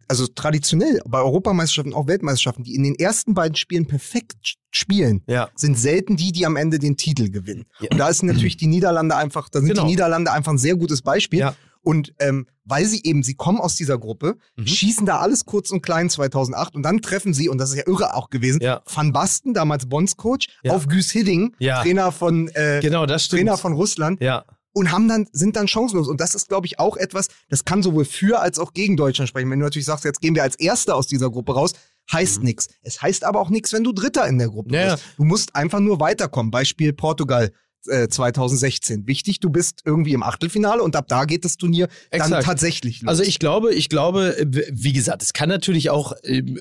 also 0.07 0.27
traditionell 0.27 0.99
bei 1.07 1.19
Europameisterschaften, 1.19 1.93
auch 1.93 2.05
Weltmeisterschaften, 2.07 2.63
die 2.63 2.75
in 2.75 2.83
den 2.83 2.95
ersten 2.95 3.33
beiden 3.33 3.55
Spielen 3.55 3.87
perfekt 3.87 4.57
spielen, 4.69 5.23
Ja. 5.27 5.49
sind 5.55 5.79
selten 5.79 6.17
die, 6.17 6.31
die 6.33 6.45
am 6.45 6.55
Ende 6.57 6.77
den 6.77 6.97
Titel 6.97 7.29
gewinnen. 7.29 7.65
Ja. 7.79 7.87
Und 7.91 7.97
da 7.97 8.09
ist 8.09 8.21
natürlich 8.21 8.57
die 8.57 8.67
Niederlande 8.67 9.15
einfach, 9.15 9.49
da 9.49 9.59
sind 9.59 9.69
Genau. 9.69 9.83
die 9.85 9.91
Niederlande 9.91 10.31
einfach 10.31 10.51
ein 10.51 10.57
sehr 10.57 10.75
gutes 10.75 11.01
Beispiel. 11.01 11.39
Ja. 11.39 11.55
Und 11.83 12.13
ähm, 12.19 12.45
weil 12.63 12.85
sie 12.85 13.01
eben, 13.03 13.23
sie 13.23 13.33
kommen 13.33 13.59
aus 13.59 13.75
dieser 13.75 13.97
Gruppe, 13.97 14.37
Mhm. 14.55 14.67
schießen 14.67 15.05
da 15.05 15.19
alles 15.19 15.45
kurz 15.45 15.71
und 15.71 15.81
klein 15.81 16.09
2008 16.09 16.75
und 16.75 16.83
dann 16.83 17.01
treffen 17.01 17.33
sie, 17.33 17.49
und 17.49 17.57
das 17.57 17.71
ist 17.71 17.77
ja 17.77 17.83
irre 17.87 18.15
auch 18.15 18.29
gewesen, 18.29 18.59
Ja. 18.61 18.81
Van 18.93 19.11
Basten, 19.11 19.53
damals 19.53 19.87
Bondscoach, 19.89 20.47
Ja. 20.63 20.73
auf 20.73 20.87
Güs 20.87 21.11
Hidding, 21.11 21.55
Ja. 21.59 21.81
Trainer 21.81 22.11
von 22.11 22.49
äh, 22.49 22.79
Genau. 22.81 23.05
Trainer 23.07 23.57
von 23.57 23.73
Russland 23.73 24.21
ja. 24.21 24.45
und 24.73 24.91
haben 24.91 25.07
dann 25.07 25.27
sind 25.31 25.55
dann 25.55 25.67
chancenlos 25.67 26.07
und 26.07 26.21
das 26.21 26.35
ist 26.35 26.49
glaube 26.49 26.67
ich 26.67 26.79
auch 26.79 26.97
etwas, 26.97 27.27
das 27.49 27.65
kann 27.65 27.81
sowohl 27.81 28.05
für 28.05 28.39
als 28.41 28.59
auch 28.59 28.73
gegen 28.73 28.95
Deutschland 28.95 29.27
sprechen. 29.29 29.49
Wenn 29.49 29.59
du 29.59 29.65
natürlich 29.65 29.85
sagst, 29.87 30.05
jetzt 30.05 30.21
gehen 30.21 30.35
wir 30.35 30.43
als 30.43 30.55
Erster 30.57 30.95
aus 30.95 31.07
dieser 31.07 31.31
Gruppe 31.31 31.53
raus, 31.55 31.73
heißt 32.11 32.43
nix. 32.43 32.67
Es 32.83 33.01
heißt 33.01 33.23
aber 33.23 33.39
auch 33.41 33.49
nichts, 33.49 33.73
wenn 33.73 33.83
du 33.83 33.91
Dritter 33.91 34.27
in 34.27 34.37
der 34.37 34.49
Gruppe 34.49 34.69
Mhm. 34.69 34.75
Ja, 34.75 34.95
bist. 34.95 35.05
Du 35.17 35.23
musst 35.23 35.55
einfach 35.55 35.79
nur 35.79 35.99
weiterkommen. 35.99 36.51
Beispiel 36.51 36.93
Portugal. 36.93 37.51
Äh, 37.87 38.07
2016. 38.07 39.07
Wichtig, 39.07 39.39
du 39.39 39.49
bist 39.49 39.81
irgendwie 39.85 40.13
im 40.13 40.23
Achtelfinale 40.23 40.81
und 40.81 40.95
ab 40.95 41.05
da 41.07 41.25
geht 41.25 41.45
das 41.45 41.57
Turnier 41.57 41.87
dann 42.11 42.21
Exakt. 42.21 42.45
tatsächlich 42.45 43.01
los. 43.01 43.09
Also 43.09 43.23
ich 43.23 43.39
glaube, 43.39 43.73
ich 43.73 43.89
glaube, 43.89 44.37
äh, 44.37 44.45
wie 44.71 44.93
gesagt, 44.93 45.21
es 45.21 45.33
kann 45.33 45.49
natürlich 45.49 45.89
auch 45.89 46.13
ähm, 46.23 46.59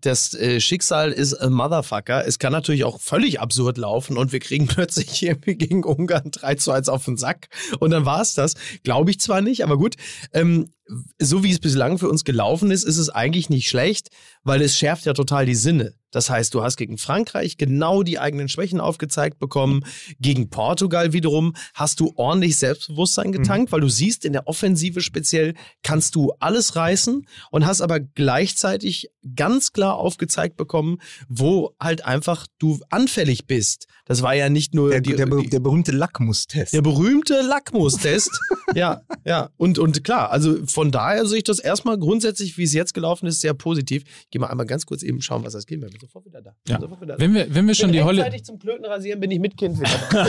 das 0.00 0.34
äh, 0.34 0.60
Schicksal 0.60 1.12
ist 1.12 1.34
ein 1.34 1.52
Motherfucker. 1.52 2.26
Es 2.26 2.38
kann 2.38 2.52
natürlich 2.52 2.84
auch 2.84 3.00
völlig 3.00 3.40
absurd 3.40 3.78
laufen 3.78 4.16
und 4.16 4.32
wir 4.32 4.40
kriegen 4.40 4.66
plötzlich 4.68 5.22
irgendwie 5.22 5.56
gegen 5.56 5.84
Ungarn 5.84 6.30
3 6.30 6.54
zu 6.56 6.72
1 6.72 6.88
auf 6.88 7.04
den 7.04 7.16
Sack 7.16 7.48
und 7.80 7.90
dann 7.90 8.04
war 8.04 8.20
es 8.20 8.34
das. 8.34 8.54
Glaube 8.84 9.10
ich 9.10 9.20
zwar 9.20 9.40
nicht, 9.40 9.64
aber 9.64 9.76
gut. 9.78 9.96
Ähm, 10.32 10.70
so 11.18 11.42
wie 11.44 11.50
es 11.50 11.58
bislang 11.58 11.98
für 11.98 12.08
uns 12.08 12.24
gelaufen 12.24 12.70
ist, 12.70 12.84
ist 12.84 12.98
es 12.98 13.08
eigentlich 13.08 13.50
nicht 13.50 13.68
schlecht, 13.68 14.10
weil 14.42 14.62
es 14.62 14.76
schärft 14.76 15.06
ja 15.06 15.12
total 15.12 15.46
die 15.46 15.54
Sinne. 15.54 15.94
Das 16.12 16.28
heißt, 16.28 16.52
du 16.52 16.62
hast 16.62 16.76
gegen 16.76 16.98
Frankreich 16.98 17.56
genau 17.56 18.02
die 18.02 18.18
eigenen 18.18 18.48
Schwächen 18.48 18.80
aufgezeigt 18.80 19.38
bekommen. 19.38 19.84
Gegen 20.20 20.50
Portugal 20.50 21.12
wiederum 21.14 21.54
hast 21.74 22.00
du 22.00 22.12
ordentlich 22.16 22.58
Selbstbewusstsein 22.58 23.32
getankt, 23.32 23.72
weil 23.72 23.80
du 23.80 23.88
siehst, 23.88 24.24
in 24.24 24.34
der 24.34 24.46
Offensive 24.46 25.00
speziell 25.00 25.54
kannst 25.82 26.14
du 26.14 26.32
alles 26.38 26.76
reißen 26.76 27.26
und 27.50 27.66
hast 27.66 27.80
aber 27.80 27.98
gleichzeitig 27.98 29.08
ganz 29.34 29.72
klar 29.72 29.96
aufgezeigt 29.96 30.56
bekommen, 30.56 30.98
wo 31.28 31.74
halt 31.80 32.04
einfach 32.04 32.46
du 32.58 32.78
anfällig 32.90 33.46
bist. 33.46 33.86
Das 34.04 34.20
war 34.20 34.34
ja 34.34 34.50
nicht 34.50 34.74
nur 34.74 34.90
der, 34.90 35.00
die, 35.00 35.16
der, 35.16 35.26
die, 35.26 35.48
der 35.48 35.60
berühmte 35.60 35.92
Lackmustest. 35.92 36.74
der 36.74 36.82
berühmte 36.82 37.40
Lackmustest. 37.40 38.30
ja, 38.74 39.02
ja. 39.24 39.50
Und, 39.56 39.78
und 39.78 40.04
klar, 40.04 40.30
also 40.30 40.58
von 40.66 40.81
daher 40.90 41.26
sehe 41.26 41.38
ich 41.38 41.44
das 41.44 41.58
erstmal 41.58 41.98
grundsätzlich, 41.98 42.58
wie 42.58 42.64
es 42.64 42.72
jetzt 42.72 42.94
gelaufen 42.94 43.26
ist, 43.26 43.40
sehr 43.40 43.54
positiv. 43.54 44.02
Ich 44.24 44.30
gehe 44.30 44.40
mal 44.40 44.48
einmal 44.48 44.66
ganz 44.66 44.86
kurz 44.86 45.02
eben 45.02 45.22
schauen, 45.22 45.44
was 45.44 45.52
das 45.52 45.66
geht. 45.66 45.80
Wir 45.80 45.88
sind 45.88 46.00
sofort 46.00 46.24
wieder 46.26 46.42
da. 46.42 46.54
Ja. 46.66 46.80
Sofort 46.80 47.00
wieder 47.00 47.16
da. 47.16 47.20
Wenn 47.20 47.34
wir, 47.34 47.54
wenn 47.54 47.66
wir 47.66 47.74
schon 47.74 47.92
die 47.92 47.98
rechtzeitig 47.98 48.44
zum 48.44 48.58
Klöten 48.58 48.84
rasieren 48.84 49.20
bin 49.20 49.30
ich 49.30 49.38
mit 49.38 49.56
Kind 49.56 49.78
wieder 49.78 49.90
da. 50.10 50.28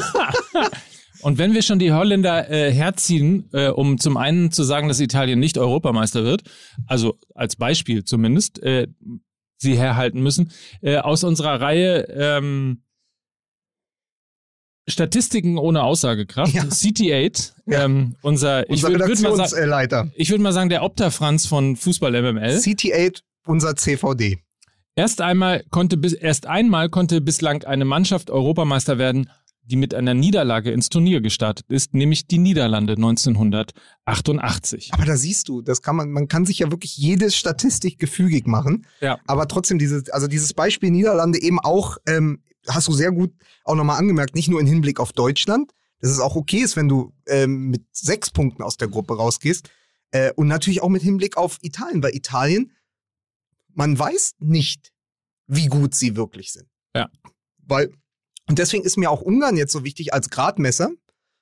und 1.21 1.37
wenn 1.37 1.53
wir 1.53 1.61
schon 1.61 1.79
die 1.79 1.91
Holländer 1.91 2.49
äh, 2.49 2.71
herziehen, 2.71 3.49
äh, 3.53 3.69
um 3.69 3.97
zum 3.97 4.17
einen 4.17 4.51
zu 4.51 4.63
sagen, 4.63 4.87
dass 4.87 4.99
Italien 4.99 5.39
nicht 5.39 5.57
Europameister 5.57 6.23
wird, 6.23 6.43
also 6.87 7.17
als 7.33 7.55
Beispiel 7.55 8.03
zumindest, 8.03 8.61
äh, 8.61 8.87
sie 9.57 9.77
herhalten 9.77 10.21
müssen, 10.21 10.51
äh, 10.81 10.97
aus 10.97 11.23
unserer 11.23 11.59
Reihe 11.61 12.07
ähm, 12.09 12.83
Statistiken 14.87 15.57
ohne 15.57 15.83
Aussagekraft, 15.83 16.53
Ja. 16.53 16.63
CT8, 16.63 17.53
ähm, 17.67 18.15
unser, 18.21 18.63
ich 18.69 18.83
Unser 18.83 18.89
würde 18.89 19.15
sa 19.15 19.27
Redaktionsleiter. 19.29 20.11
ich 20.15 20.29
würd 20.29 20.41
mal 20.41 20.51
sagen, 20.51 20.69
der 20.69 20.83
Opta-Franz 20.83 21.45
von 21.45 21.75
Fußball 21.77 22.11
MML. 22.21 22.57
CT8, 22.57 23.21
unser 23.45 23.75
CVD. 23.75 24.39
Erst 24.95 25.21
einmal 25.21 25.63
konnte 25.71 25.97
bis, 25.97 26.13
erst 26.13 26.45
einmal 26.47 26.89
konnte 26.89 27.21
bislang 27.21 27.63
eine 27.63 27.85
Mannschaft 27.85 28.29
Europameister 28.29 28.97
werden, 28.97 29.29
die 29.65 29.77
mit 29.77 29.95
einer 29.95 30.13
Niederlage 30.13 30.71
ins 30.71 30.89
Turnier 30.89 31.21
gestartet 31.21 31.65
ist, 31.69 31.93
nämlich 31.93 32.27
die 32.27 32.37
Niederlande 32.37 32.93
1988. 34.05 34.89
Aber 34.93 35.05
da 35.05 35.15
siehst 35.15 35.47
du, 35.47 35.61
das 35.61 35.81
kann 35.81 35.95
man, 35.95 36.11
man 36.11 36.27
kann 36.27 36.45
sich 36.45 36.59
ja 36.59 36.69
wirklich 36.71 36.97
jede 36.97 37.31
Statistik 37.31 37.99
gefügig 37.99 38.45
machen. 38.47 38.85
Ja. 39.01 39.19
Aber 39.25 39.47
trotzdem, 39.47 39.79
dieses, 39.79 40.09
also 40.09 40.27
dieses 40.27 40.53
Beispiel 40.53 40.91
Niederlande 40.91 41.41
eben 41.41 41.59
auch, 41.59 41.97
ähm, 42.07 42.41
hast 42.67 42.87
du 42.87 42.93
sehr 42.93 43.11
gut 43.11 43.33
auch 43.65 43.75
nochmal 43.75 43.97
angemerkt, 43.99 44.35
nicht 44.35 44.49
nur 44.49 44.59
im 44.59 44.67
Hinblick 44.67 44.99
auf 44.99 45.11
Deutschland, 45.13 45.71
dass 45.99 46.11
es 46.11 46.19
auch 46.19 46.35
okay 46.35 46.57
ist, 46.59 46.75
wenn 46.75 46.89
du 46.89 47.13
ähm, 47.27 47.69
mit 47.69 47.83
sechs 47.91 48.29
Punkten 48.29 48.61
aus 48.63 48.77
der 48.77 48.87
Gruppe 48.89 49.15
rausgehst. 49.15 49.69
Äh, 50.11 50.31
und 50.33 50.47
natürlich 50.47 50.81
auch 50.81 50.89
mit 50.89 51.01
Hinblick 51.01 51.37
auf 51.37 51.57
Italien, 51.61 52.03
weil 52.03 52.15
Italien, 52.15 52.71
man 53.73 53.97
weiß 53.97 54.35
nicht, 54.39 54.91
wie 55.47 55.67
gut 55.67 55.95
sie 55.95 56.15
wirklich 56.15 56.51
sind. 56.53 56.67
Ja. 56.95 57.09
Weil, 57.57 57.91
und 58.47 58.59
deswegen 58.59 58.83
ist 58.83 58.97
mir 58.97 59.09
auch 59.09 59.21
Ungarn 59.21 59.57
jetzt 59.57 59.71
so 59.71 59.83
wichtig 59.83 60.13
als 60.13 60.29
Gradmesser 60.29 60.91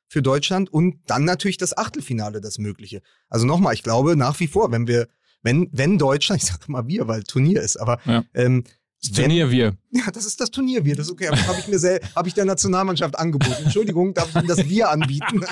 für 0.08 0.22
Deutschland 0.22 0.72
und 0.72 1.00
dann 1.08 1.24
natürlich 1.26 1.58
das 1.58 1.78
Achtelfinale, 1.78 2.42
das 2.42 2.58
Mögliche. 2.58 3.02
Also 3.30 3.46
nochmal, 3.46 3.74
ich 3.74 3.84
glaube 3.84 4.16
nach 4.16 4.40
wie 4.40 4.48
vor, 4.48 4.72
wenn 4.72 4.88
wir, 4.88 5.08
wenn, 5.42 5.70
wenn 5.72 5.98
Deutschland, 5.98 6.42
ich 6.44 6.50
sage 6.50 6.72
mal 6.72 6.88
wir, 6.88 7.08
weil 7.08 7.24
Turnier 7.24 7.62
ist, 7.62 7.78
aber 7.78 8.00
Ja. 8.06 8.24
ähm, 8.34 8.64
Das 9.02 9.18
wenn, 9.18 9.26
Turnier 9.26 9.50
wir. 9.50 9.76
ja, 9.92 10.12
das 10.12 10.26
ist 10.26 10.40
das 10.40 10.52
Turnier, 10.52 10.86
wir, 10.86 10.96
das 10.96 11.08
ist 11.08 11.12
okay, 11.12 11.28
aber 11.28 11.38
das 11.38 11.48
habe 11.48 11.60
ich 11.60 11.68
mir 11.68 11.80
sel 11.80 12.00
habe 12.16 12.28
ich 12.28 12.34
der 12.36 12.46
Nationalmannschaft 12.46 13.18
angeboten. 13.18 13.64
Entschuldigung, 13.64 14.14
darf 14.14 14.30
ich 14.30 14.36
Ihnen 14.36 14.48
das 14.48 14.70
Wir 14.70 14.90
anbieten? 14.90 15.44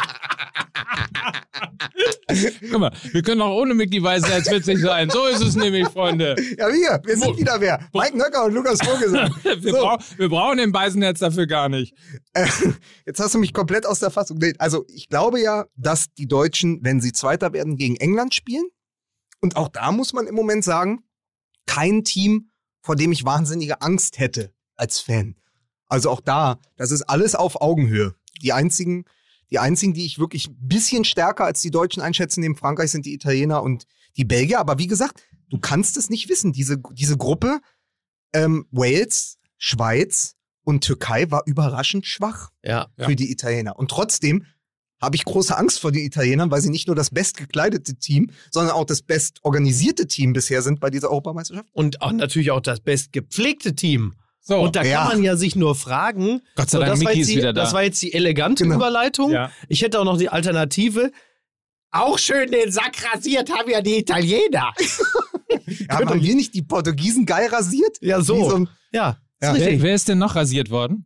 Guck 2.71 2.79
mal, 2.79 2.91
wir 3.11 3.21
können 3.23 3.41
auch 3.41 3.55
ohne 3.55 3.73
Mickey 3.73 4.01
Weißherz 4.01 4.49
witzig 4.51 4.79
sein. 4.79 5.09
So 5.09 5.25
ist 5.25 5.41
es 5.41 5.55
nämlich, 5.55 5.87
Freunde. 5.87 6.35
ja, 6.57 6.67
wir, 6.67 7.01
wir 7.03 7.17
sind 7.17 7.37
wieder 7.37 7.59
wer. 7.59 7.79
Mike 7.93 8.17
Nöcker 8.17 8.45
und 8.45 8.53
Lukas 8.53 8.79
Vogelsang. 8.81 9.33
Wir, 9.43 9.59
So. 9.73 9.77
brau 9.79 9.97
wir 10.17 10.29
brauchen 10.29 10.57
den 10.57 10.71
Beisenherz 10.71 11.19
dafür 11.19 11.47
gar 11.47 11.69
nicht. 11.69 11.93
Äh, 12.33 12.47
Jetzt 13.05 13.19
hast 13.19 13.33
du 13.33 13.39
mich 13.39 13.53
komplett 13.53 13.85
aus 13.85 13.99
der 13.99 14.11
Fassung. 14.11 14.39
Also 14.59 14.85
ich 14.87 15.09
glaube 15.09 15.41
ja, 15.41 15.65
dass 15.75 16.13
die 16.13 16.27
Deutschen, 16.27 16.79
wenn 16.83 17.01
sie 17.01 17.11
Zweiter 17.13 17.51
werden, 17.53 17.77
gegen 17.77 17.95
England 17.95 18.33
spielen. 18.33 18.65
Und 19.41 19.55
auch 19.55 19.69
da 19.69 19.91
muss 19.91 20.13
man 20.13 20.27
im 20.27 20.35
Moment 20.35 20.63
sagen, 20.63 21.03
kein 21.65 22.03
Team, 22.03 22.48
vor 22.81 22.95
dem 22.95 23.11
ich 23.11 23.25
wahnsinnige 23.25 23.81
Angst 23.81 24.19
hätte 24.19 24.53
als 24.75 24.99
Fan. 24.99 25.35
Also 25.87 26.09
auch 26.09 26.21
da, 26.21 26.59
das 26.77 26.91
ist 26.91 27.03
alles 27.03 27.35
auf 27.35 27.61
Augenhöhe. 27.61 28.15
Die 28.41 28.53
einzigen, 28.53 29.05
die 29.49 29.59
einzigen, 29.59 29.93
die 29.93 30.05
ich 30.05 30.19
wirklich 30.19 30.47
ein 30.47 30.57
bisschen 30.67 31.03
stärker 31.03 31.45
als 31.45 31.61
die 31.61 31.71
Deutschen 31.71 32.01
einschätzen, 32.01 32.41
neben 32.41 32.55
Frankreich 32.55 32.91
sind 32.91 33.05
die 33.05 33.13
Italiener 33.13 33.63
und 33.63 33.85
die 34.15 34.25
Belgier. 34.25 34.59
Aber 34.59 34.77
wie 34.77 34.87
gesagt, 34.87 35.23
du 35.49 35.59
kannst 35.59 35.97
es 35.97 36.09
nicht 36.09 36.29
wissen. 36.29 36.51
Diese, 36.53 36.77
diese 36.93 37.17
Gruppe 37.17 37.59
ähm, 38.33 38.67
Wales, 38.71 39.37
Schweiz 39.57 40.35
und 40.63 40.83
Türkei 40.83 41.31
war 41.31 41.41
überraschend 41.47 42.05
schwach 42.05 42.49
Ja. 42.63 42.87
für 42.97 43.15
die 43.15 43.31
Italiener. 43.31 43.77
Und 43.77 43.89
trotzdem 43.89 44.45
habe 45.01 45.15
ich 45.15 45.25
große 45.25 45.55
Angst 45.57 45.79
vor 45.79 45.91
den 45.91 46.03
Italienern, 46.05 46.51
weil 46.51 46.61
sie 46.61 46.69
nicht 46.69 46.87
nur 46.87 46.95
das 46.95 47.09
bestgekleidete 47.09 47.95
Team, 47.95 48.31
sondern 48.51 48.73
auch 48.75 48.85
das 48.85 49.01
bestorganisierte 49.01 50.07
Team 50.07 50.33
bisher 50.33 50.61
sind 50.61 50.79
bei 50.79 50.89
dieser 50.89 51.09
Europameisterschaft. 51.09 51.69
Und 51.73 52.01
auch 52.01 52.11
natürlich 52.11 52.51
auch 52.51 52.61
das 52.61 52.79
bestgepflegte 52.81 53.75
Team. 53.75 54.13
So, 54.41 54.59
Und 54.61 54.75
da 54.75 54.83
ja. 54.83 54.99
kann 54.99 55.07
man 55.17 55.23
ja 55.23 55.35
sich 55.35 55.55
nur 55.55 55.75
fragen. 55.75 56.41
Gott 56.55 56.69
sei 56.69 56.77
So, 56.77 56.83
Dank, 56.85 56.91
das, 56.93 56.99
war 57.03 57.07
Mickey 57.09 57.19
jetzt 57.19 57.27
ist 57.27 57.33
die, 57.33 57.37
wieder 57.37 57.53
da. 57.53 57.61
das 57.63 57.73
war 57.73 57.83
jetzt 57.83 58.01
die 58.01 58.13
elegante 58.13 58.63
Genau. 58.63 58.75
Überleitung. 58.77 59.31
Ja. 59.31 59.51
Ich 59.67 59.81
hätte 59.81 59.99
auch 59.99 60.05
noch 60.05 60.17
die 60.17 60.29
Alternative. 60.29 61.11
Auch 61.91 62.17
schön 62.19 62.51
den 62.51 62.71
Sack 62.71 62.95
rasiert 63.13 63.51
haben 63.51 63.69
ja 63.69 63.81
die 63.81 63.97
Italiener. 63.99 64.73
Ja, 65.89 65.99
haben 65.99 66.21
wir 66.21 66.35
nicht 66.35 66.53
die 66.53 66.61
Portugiesen 66.61 67.25
geil 67.25 67.47
rasiert? 67.47 67.97
Ja, 68.01 68.21
so. 68.21 68.53
Ein- 68.55 68.69
Ja, 68.91 69.17
Ja. 69.41 69.51
ist 69.51 69.59
wer, 69.59 69.65
richtig. 69.67 69.81
wer 69.81 69.95
ist 69.95 70.07
denn 70.07 70.17
noch 70.19 70.35
rasiert 70.35 70.69
worden? 70.69 71.05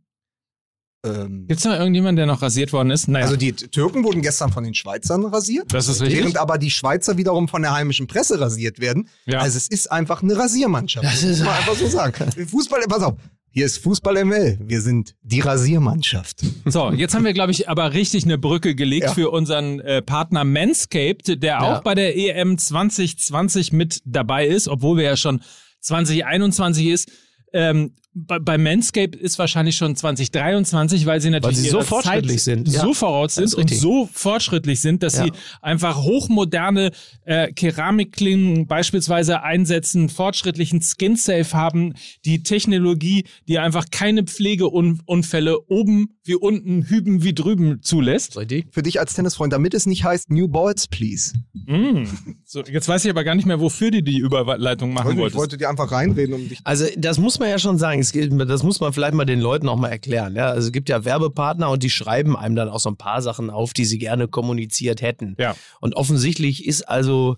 Ähm, 1.06 1.46
Gibt 1.48 1.60
es 1.60 1.66
noch 1.66 1.74
irgendjemanden, 1.74 2.16
der 2.18 2.26
noch 2.26 2.42
rasiert 2.42 2.72
worden 2.74 2.92
ist? 2.92 3.08
Naja, 3.08 3.26
also 3.26 3.36
die 3.36 3.52
Türken 3.54 4.04
wurden 4.04 4.22
gestern 4.22 4.52
von 4.52 4.64
den 4.64 4.74
Schweizern 4.74 5.26
rasiert. 5.26 5.74
das 5.74 5.88
ist 5.88 6.02
richtig. 6.02 6.20
Während 6.20 6.38
aber 6.38 6.58
die 6.58 6.72
Schweizer 6.72 7.18
wiederum 7.18 7.48
von 7.48 7.62
der 7.62 7.74
heimischen 7.74 8.08
Presse 8.08 8.40
rasiert 8.40 8.80
werden. 8.80 9.10
Ja. 9.26 9.40
Also 9.40 9.58
es 9.58 9.68
ist 9.68 9.92
einfach 9.92 10.24
eine 10.24 10.38
Rasiermannschaft. 10.38 11.06
Das 11.06 11.24
ist- 11.24 11.40
muss 11.40 11.48
man 11.48 11.56
einfach 11.58 11.76
so 11.76 11.88
sagen. 11.88 12.32
Fußball, 12.48 12.82
pass 12.88 13.04
auf. 13.04 13.16
Hier 13.56 13.68
ist 13.68 13.78
Fußball 13.84 14.18
ML. 14.26 14.58
Wir 14.64 14.82
sind 14.82 15.14
die 15.22 15.42
Rasiermannschaft. 15.42 16.42
So, 16.66 16.92
jetzt 16.92 17.14
haben 17.14 17.24
wir, 17.24 17.34
glaube 17.34 17.52
ich, 17.52 17.70
aber 17.70 17.94
richtig 17.94 18.24
eine 18.24 18.40
Brücke 18.40 18.74
gelegt 18.74 19.04
Ja. 19.08 19.14
für 19.14 19.30
unseren 19.30 19.80
äh, 19.82 20.02
Partner 20.02 20.44
Manscaped, 20.44 21.44
der 21.44 21.62
auch 21.62 21.84
bei 21.84 21.94
der 21.94 22.18
EM 22.18 22.58
2020 22.58 23.72
mit 23.72 24.02
dabei 24.06 24.48
ist, 24.48 24.68
obwohl 24.68 24.98
wir 24.98 25.04
ja 25.04 25.18
schon 25.18 25.42
2021 25.82 26.88
ist. 26.88 27.12
Ähm, 27.54 27.94
bei, 28.16 28.38
bei 28.40 28.58
Manscaped 28.58 29.16
ist 29.16 29.40
wahrscheinlich 29.40 29.76
schon 29.76 29.96
2023, 29.96 31.06
weil 31.06 31.20
sie 31.20 31.30
natürlich 31.32 31.58
sie 31.58 31.70
so 31.70 31.82
fortschrittlich 31.82 32.38
Zeit 32.38 32.40
sind. 32.42 32.68
Ja. 32.70 32.82
so 32.82 32.94
voraus 32.94 33.36
Das 33.36 33.46
ist 33.46 33.52
sind 33.52 33.72
und 33.72 33.76
so 33.76 34.10
fortschrittlich 34.12 34.82
sind, 34.82 35.02
dass 35.04 35.18
Ja. 35.18 35.26
sie 35.26 35.32
einfach 35.62 36.04
hochmoderne 36.04 36.92
äh, 37.26 37.52
Keramikklingen 37.54 38.68
beispielsweise 38.68 39.42
einsetzen, 39.44 40.10
fortschrittlichen 40.10 40.82
Skin-Safe 40.82 41.54
haben, 41.54 41.96
die 42.26 42.44
Technologie, 42.44 43.26
die 43.48 43.60
einfach 43.60 43.86
keine 43.92 44.24
Pflegeunfälle 44.24 45.60
oben 45.70 46.16
wie 46.26 46.36
unten, 46.36 46.84
hüben 46.84 47.24
wie 47.24 47.34
drüben 47.34 47.82
zulässt. 47.82 48.38
Richtig? 48.38 48.68
Für 48.72 48.82
dich 48.82 49.00
als 49.00 49.14
Tennisfreund, 49.14 49.52
damit 49.52 49.74
es 49.74 49.86
nicht 49.86 50.04
heißt 50.04 50.32
New 50.32 50.48
Balls, 50.48 50.88
please. 50.88 51.34
Mm. 51.54 52.06
So, 52.46 52.62
jetzt 52.62 52.88
weiß 52.88 53.04
ich 53.06 53.12
aber 53.12 53.24
gar 53.24 53.36
nicht 53.36 53.46
mehr, 53.46 53.60
wofür 53.60 53.92
du 53.92 54.02
die 54.02 54.20
Überleitung 54.20 54.94
machen 54.94 55.12
ich 55.12 55.18
wolltest. 55.18 55.38
wollte 55.38 55.58
dir 55.58 55.70
einfach 55.70 55.92
reinreden, 55.92 56.36
um 56.36 56.48
dich. 56.48 56.62
Also 56.64 56.86
das 56.98 57.18
muss 57.18 57.40
man 57.40 57.50
ja 57.50 57.60
schon 57.60 57.78
sagen, 57.78 58.00
es 58.00 58.12
gibt, 58.12 58.34
das 58.50 58.64
muss 58.64 58.80
man 58.80 58.94
vielleicht 58.94 59.14
mal 59.14 59.26
den 59.26 59.40
Leuten 59.42 59.68
auch 59.68 59.78
mal 59.78 59.90
erklären. 59.90 60.36
Ja? 60.36 60.48
Also 60.48 60.68
es 60.68 60.72
gibt 60.72 60.90
ja 60.90 61.04
Werbepartner 61.04 61.70
und 61.70 61.84
die 61.84 61.90
schreiben 61.90 62.38
einem 62.38 62.56
dann 62.56 62.70
auch 62.70 62.80
so 62.80 62.90
ein 62.90 62.98
paar 62.98 63.22
Sachen 63.22 63.50
auf, 63.50 63.74
die 63.74 63.86
sie 63.86 63.98
gerne 63.98 64.28
kommuniziert 64.28 65.02
hätten. 65.02 65.36
Ja. 65.38 65.56
Und 65.82 65.96
offensichtlich 65.96 66.66
ist 66.66 66.88
also 66.88 67.38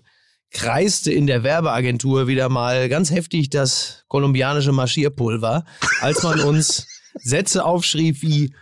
kreiste 0.52 1.12
in 1.12 1.26
der 1.26 1.42
Werbeagentur 1.42 2.28
wieder 2.28 2.48
mal 2.48 2.88
ganz 2.88 3.10
heftig 3.10 3.50
das 3.50 4.04
kolumbianische 4.08 4.72
Marschierpulver, 4.72 5.64
als 6.00 6.22
man 6.22 6.40
uns 6.40 6.86
Sätze 7.22 7.64
aufschrieb 7.64 8.22
wie 8.22 8.52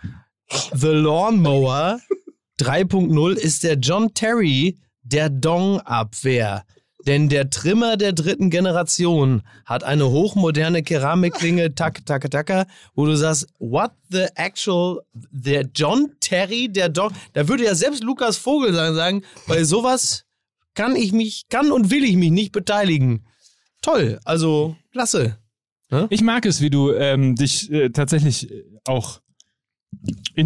The 0.73 0.87
Lawnmower 0.87 1.99
3.0 2.59 3.33
ist 3.33 3.63
der 3.63 3.75
John 3.75 4.13
Terry 4.13 4.77
der 5.03 5.29
Dong-Abwehr. 5.29 6.63
Denn 7.05 7.29
der 7.29 7.51
Trimmer 7.51 7.97
der 7.97 8.13
dritten 8.13 8.49
Generation 8.49 9.43
hat 9.65 9.83
eine 9.83 10.09
hochmoderne 10.09 10.81
Keramikklinge, 10.81 11.75
tak, 11.75 12.03
tak, 12.05 12.31
tak, 12.31 12.67
wo 12.95 13.05
du 13.05 13.15
sagst, 13.15 13.47
what 13.59 13.91
the 14.09 14.25
actual, 14.35 15.01
der 15.13 15.65
John 15.73 16.15
Terry, 16.19 16.67
der 16.67 16.89
Dong, 16.89 17.11
da 17.33 17.47
würde 17.47 17.65
ja 17.65 17.75
selbst 17.75 18.03
Lukas 18.03 18.37
Vogel 18.37 18.73
sagen, 18.73 19.23
bei 19.47 19.63
sowas 19.63 20.25
kann 20.73 20.95
ich 20.95 21.13
mich, 21.13 21.43
kann 21.49 21.71
und 21.71 21.91
will 21.91 22.03
ich 22.03 22.15
mich 22.15 22.31
nicht 22.31 22.51
beteiligen. 22.51 23.27
Toll, 23.83 24.19
also 24.25 24.75
klasse. 24.91 25.37
Ich 26.09 26.21
mag 26.21 26.45
es, 26.47 26.59
wie 26.61 26.71
du 26.71 26.91
ähm, 26.91 27.35
dich 27.35 27.71
äh, 27.71 27.89
tatsächlich 27.89 28.51
auch 28.85 29.21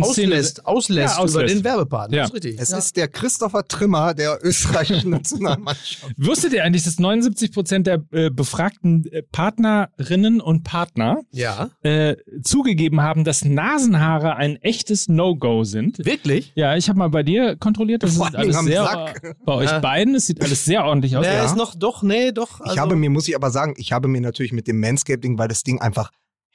Auslässt, 0.02 0.66
auslässt, 0.66 1.16
Ja, 1.16 1.24
auslässt. 1.24 1.36
über 1.36 1.46
den 1.46 1.64
Werbepartner. 1.64 2.16
Ja. 2.18 2.24
Das 2.24 2.30
ist 2.30 2.36
richtig. 2.36 2.60
Es 2.62 2.70
ja. 2.70 2.78
ist 2.78 2.96
der 2.96 3.08
Christopher 3.08 3.68
Trimmer 3.68 4.14
der 4.14 4.40
österreichischen 4.44 5.10
Nationalmannschaft. 5.10 6.14
Wusstet 6.18 6.54
ihr 6.54 6.64
eigentlich, 6.64 6.84
dass 6.84 7.00
79 7.00 7.52
Prozent 7.52 7.88
der 7.88 8.04
äh, 8.12 8.30
befragten 8.30 9.06
äh, 9.12 9.24
Partnerinnen 9.24 10.42
und 10.42 10.64
Partner 10.64 11.22
ja. 11.32 11.72
äh, 11.82 12.16
zugegeben 12.44 13.02
haben, 13.02 13.24
dass 13.24 13.44
Nasenhaare 13.44 14.36
ein 14.36 14.58
echtes 14.58 15.08
No-Go 15.10 15.64
sind? 15.64 16.06
Wirklich? 16.06 16.52
Ja, 16.56 16.76
ich 16.76 16.88
habe 16.88 17.00
mal 17.00 17.10
bei 17.10 17.24
dir 17.24 17.56
kontrolliert, 17.58 18.04
das 18.04 18.18
Vor 18.18 18.28
sieht 18.28 18.36
alles 18.36 18.60
sehr 18.60 18.84
Sack. 18.84 19.36
bei 19.46 19.54
euch 19.54 19.70
Ja. 19.72 19.80
beiden, 19.80 20.16
es 20.16 20.28
sieht 20.28 20.42
alles 20.42 20.66
sehr 20.66 20.86
ordentlich 20.86 21.18
aus. 21.18 21.26
Ja. 21.26 21.44
ist 21.46 21.58
noch, 21.58 21.76
doch, 21.76 22.04
nee, 22.04 22.32
doch. 22.32 22.60
Ich 22.62 22.68
also- 22.68 22.82
habe 22.82 22.96
mir, 22.96 23.10
muss 23.10 23.28
ich 23.28 23.36
aber 23.36 23.50
sagen, 23.50 23.74
ich 23.78 23.92
habe 23.92 24.08
mir 24.08 24.22
natürlich 24.22 24.52
mit 24.54 24.68
dem 24.68 24.80
Manscaping, 24.80 25.38
weil 25.40 25.48
das 25.48 25.64
Ding 25.64 25.82
einfach 25.82 26.12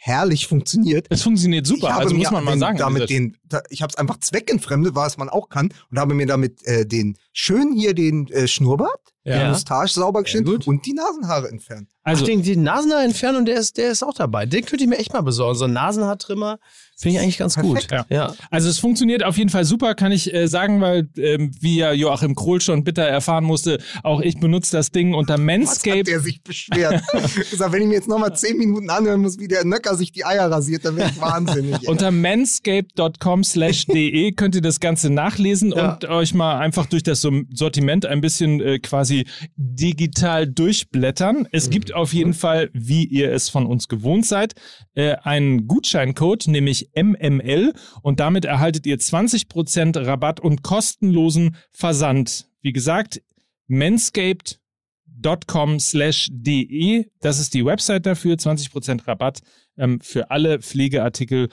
herrlich 0.06 0.46
funktioniert. 0.46 1.06
Es 1.08 1.22
funktioniert 1.22 1.66
ich 1.66 1.72
super, 1.74 1.94
habe 1.94 2.02
also 2.02 2.14
mir 2.14 2.20
muss 2.20 2.30
man 2.30 2.44
mal 2.44 2.58
sagen. 2.58 2.76
damit 2.76 3.08
den, 3.08 3.38
da, 3.44 3.62
ich 3.70 3.80
habe 3.80 3.90
es 3.90 3.96
einfach 3.96 4.18
zweckentfremdet, 4.20 4.94
was 4.94 5.16
man 5.16 5.30
auch 5.30 5.48
kann, 5.48 5.72
und 5.90 5.98
habe 5.98 6.12
mir 6.12 6.26
damit 6.26 6.62
äh, 6.66 6.84
den 6.86 7.16
schön 7.32 7.72
hier 7.72 7.94
den 7.94 8.28
äh, 8.28 8.46
Schnurrbart, 8.46 9.00
Ja. 9.24 9.44
die 9.44 9.48
Mustache 9.50 9.88
sauber 9.88 10.22
geschnitten 10.22 10.50
gut. 10.50 10.66
und 10.66 10.84
die 10.84 10.92
Nasenhaare 10.92 11.48
entfernt. 11.48 11.88
Also, 12.02 12.22
Ach, 12.22 12.26
den, 12.26 12.42
den 12.42 12.62
Nasenhaar 12.62 13.02
entfernen 13.02 13.38
und 13.38 13.46
der 13.46 13.56
ist, 13.56 13.78
der 13.78 13.90
ist 13.90 14.02
auch 14.02 14.12
dabei. 14.12 14.44
Den 14.44 14.66
könnte 14.66 14.84
ich 14.84 14.90
mir 14.90 14.98
echt 14.98 15.14
mal 15.14 15.22
besorgen. 15.22 15.56
So 15.58 15.64
ein 15.64 15.72
Nasenhaartrimmer 15.72 16.58
finde 16.96 17.16
ich 17.16 17.22
eigentlich 17.22 17.38
ganz 17.38 17.54
Perfekt. 17.54 17.90
gut. 17.90 18.06
Ja. 18.10 18.32
Also 18.50 18.68
es 18.68 18.78
funktioniert 18.78 19.24
auf 19.24 19.36
jeden 19.36 19.50
Fall 19.50 19.64
super, 19.64 19.94
kann 19.94 20.12
ich 20.12 20.32
äh, 20.32 20.46
sagen, 20.48 20.80
weil 20.80 21.08
ähm, 21.16 21.50
wie 21.60 21.76
ja 21.76 21.92
Joachim 21.92 22.34
Krohl 22.34 22.60
schon 22.60 22.84
bitter 22.84 23.02
erfahren 23.04 23.44
musste, 23.44 23.78
auch 24.02 24.20
ich 24.20 24.38
benutze 24.38 24.72
das 24.76 24.90
Ding 24.90 25.14
unter 25.14 25.34
Was 25.38 25.84
hat 25.84 26.06
der 26.06 26.20
sich 26.20 26.42
beschwert? 26.42 27.02
gesagt, 27.50 27.72
wenn 27.72 27.82
ich 27.82 27.88
mir 27.88 27.94
jetzt 27.94 28.08
nochmal 28.08 28.34
zehn 28.36 28.56
Minuten 28.58 28.90
anhören 28.90 29.20
muss, 29.20 29.38
wie 29.38 29.48
der 29.48 29.64
Nöcker 29.64 29.96
sich 29.96 30.12
die 30.12 30.24
Eier 30.24 30.50
rasiert, 30.50 30.84
dann 30.84 30.96
wäre 30.96 31.10
ich 31.10 31.20
wahnsinnig. 31.20 31.88
Unter 31.88 32.10
manscaped.com 32.10 33.44
slash 33.44 33.86
de 33.94 34.32
könnt 34.32 34.54
ihr 34.54 34.62
das 34.62 34.80
Ganze 34.80 35.10
nachlesen 35.10 35.72
Ja. 35.72 35.94
und 35.94 36.04
euch 36.06 36.34
mal 36.34 36.58
einfach 36.58 36.86
durch 36.86 37.02
das 37.02 37.20
Sortiment 37.20 38.06
ein 38.06 38.20
bisschen 38.20 38.60
äh, 38.60 38.78
quasi 38.78 39.26
digital 39.56 40.46
durchblättern. 40.46 41.48
Es 41.52 41.70
gibt 41.70 41.94
auf 41.94 42.12
jeden 42.12 42.34
Fall, 42.34 42.70
wie 42.72 43.04
ihr 43.04 43.32
es 43.32 43.48
von 43.48 43.66
uns 43.66 43.88
gewohnt 43.88 44.26
seid, 44.26 44.54
äh, 44.94 45.14
einen 45.22 45.66
Gutscheincode, 45.66 46.48
nämlich 46.48 46.83
MML 46.94 47.74
und 48.02 48.20
damit 48.20 48.44
erhaltet 48.44 48.86
ihr 48.86 48.98
20% 48.98 50.06
Rabatt 50.06 50.40
und 50.40 50.62
kostenlosen 50.62 51.56
Versand. 51.72 52.48
Wie 52.60 52.72
gesagt, 52.72 53.22
manscaped.com 53.66 55.80
slash 55.80 56.28
de, 56.30 57.06
das 57.20 57.38
ist 57.38 57.54
die 57.54 57.64
Website 57.64 58.06
dafür, 58.06 58.36
20% 58.36 59.06
Rabatt 59.06 59.40
ähm, 59.76 60.00
für 60.00 60.30
alle 60.30 60.60
Pflegeartikel 60.60 61.48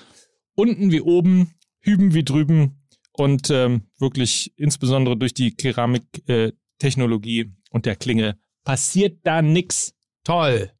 unten 0.55 0.91
wie 0.91 1.01
oben, 1.01 1.53
hüben 1.79 2.13
wie 2.13 2.23
drüben 2.23 2.81
und 3.13 3.49
ähm, 3.49 3.87
wirklich 3.99 4.53
insbesondere 4.57 5.17
durch 5.17 5.33
die 5.33 5.51
Keramiktechnologie 5.51 7.39
äh, 7.39 7.51
und 7.71 7.85
der 7.85 7.95
Klinge 7.95 8.37
passiert 8.63 9.19
da 9.23 9.41
nix. 9.41 9.93
Toll. 10.23 10.71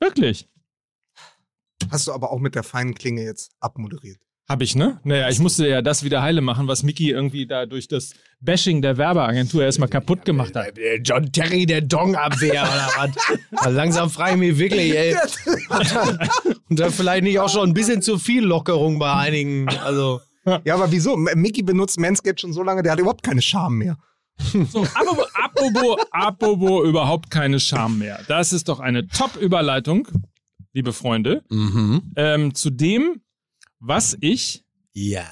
Wirklich. 0.00 0.48
Hast 1.90 2.06
du 2.06 2.12
aber 2.12 2.30
auch 2.30 2.40
mit 2.40 2.54
der 2.54 2.62
feinen 2.62 2.94
Klinge 2.94 3.22
jetzt 3.22 3.52
abmoderiert. 3.60 4.18
Hab 4.48 4.60
ich, 4.60 4.74
ne? 4.74 5.00
Naja, 5.04 5.28
ich 5.28 5.38
musste 5.38 5.68
ja 5.68 5.82
das 5.82 6.02
wieder 6.02 6.20
heile 6.20 6.40
machen, 6.40 6.66
was 6.66 6.82
Mickey 6.82 7.10
irgendwie 7.10 7.46
da 7.46 7.64
durch 7.64 7.86
das 7.88 8.12
Bashing 8.40 8.82
der 8.82 8.98
Werbeagentur 8.98 9.62
erstmal 9.62 9.88
kaputt 9.88 10.24
gemacht 10.24 10.54
hat. 10.56 10.76
Der 10.76 11.00
John 11.00 11.30
Terry, 11.30 11.64
der 11.64 11.80
Dong-Abwehr 11.80 12.62
oder 12.62 12.88
was? 12.96 13.38
Also 13.56 13.76
langsam 13.76 14.10
frage 14.10 14.32
ich 14.32 14.38
mich 14.38 14.58
wirklich, 14.58 14.94
ey. 14.94 15.14
Und 16.68 16.80
dann 16.80 16.90
vielleicht 16.90 17.22
nicht 17.22 17.38
auch 17.38 17.48
schon 17.48 17.70
ein 17.70 17.72
bisschen 17.72 18.02
zu 18.02 18.18
viel 18.18 18.44
Lockerung 18.44 18.98
bei 18.98 19.12
einigen. 19.14 19.68
Also. 19.68 20.20
Ja, 20.64 20.74
aber 20.74 20.90
wieso? 20.90 21.16
Mickey 21.16 21.62
benutzt 21.62 22.00
Manscaped 22.00 22.40
schon 22.40 22.52
so 22.52 22.64
lange, 22.64 22.82
der 22.82 22.92
hat 22.92 22.98
überhaupt 22.98 23.22
keine 23.22 23.42
Scham 23.42 23.78
mehr. 23.78 23.96
So, 24.52 24.82
apropos, 24.94 25.26
apropos, 25.34 26.06
apropos 26.10 26.88
überhaupt 26.88 27.30
keine 27.30 27.60
Scham 27.60 27.98
mehr. 27.98 28.18
Das 28.26 28.52
ist 28.52 28.68
doch 28.68 28.80
eine 28.80 29.06
Top-Überleitung, 29.06 30.08
liebe 30.72 30.92
Freunde, 30.92 31.42
Mhm. 31.50 32.12
ähm, 32.16 32.54
zu 32.54 32.70
dem, 32.70 33.20
was 33.80 34.16
ich 34.20 34.64
Ja. 34.94 35.24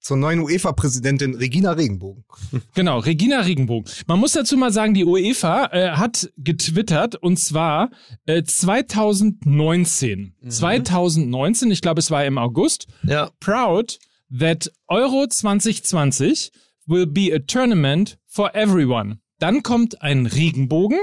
Zur 0.00 0.16
neuen 0.16 0.40
UEFA-Präsidentin 0.40 1.34
Regina 1.36 1.70
Regenbogen. 1.72 2.24
Genau, 2.74 2.98
Regina 2.98 3.40
Regenbogen. 3.40 3.88
Man 4.08 4.18
muss 4.18 4.32
dazu 4.32 4.56
mal 4.56 4.72
sagen, 4.72 4.94
die 4.94 5.04
UEFA 5.04 5.66
äh, 5.66 5.90
hat 5.92 6.32
getwittert 6.38 7.14
und 7.16 7.38
zwar 7.38 7.90
äh, 8.26 8.42
2019. 8.42 10.34
2019, 10.48 11.70
ich 11.70 11.80
glaube, 11.82 12.00
es 12.00 12.10
war 12.10 12.24
im 12.24 12.38
August. 12.38 12.86
Ja. 13.04 13.30
Proud 13.40 13.98
that 14.36 14.72
Euro 14.88 15.26
2020 15.28 16.50
will 16.86 17.06
be 17.06 17.32
a 17.34 17.38
tournament 17.38 18.18
for 18.26 18.54
everyone. 18.56 19.18
Dann 19.38 19.62
kommt 19.62 20.02
ein 20.02 20.26
Regenbogen 20.26 20.98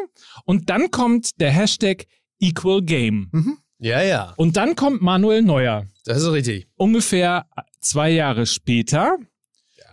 und 0.46 0.70
dann 0.70 0.92
kommt 0.92 1.40
der 1.40 1.52
Hashtag 1.52 2.06
Equal 2.40 2.82
Game. 2.82 3.58
Ja, 3.80 4.02
ja. 4.02 4.34
Und 4.38 4.58
dann 4.58 4.76
kommt 4.76 5.02
Manuel 5.02 5.42
Neuer. 5.42 5.86
Das 6.06 6.18
ist 6.22 6.32
richtig. 6.32 6.68
Ungefähr 6.76 7.48
zwei 7.82 8.10
Jahre 8.12 8.46
später 8.46 9.18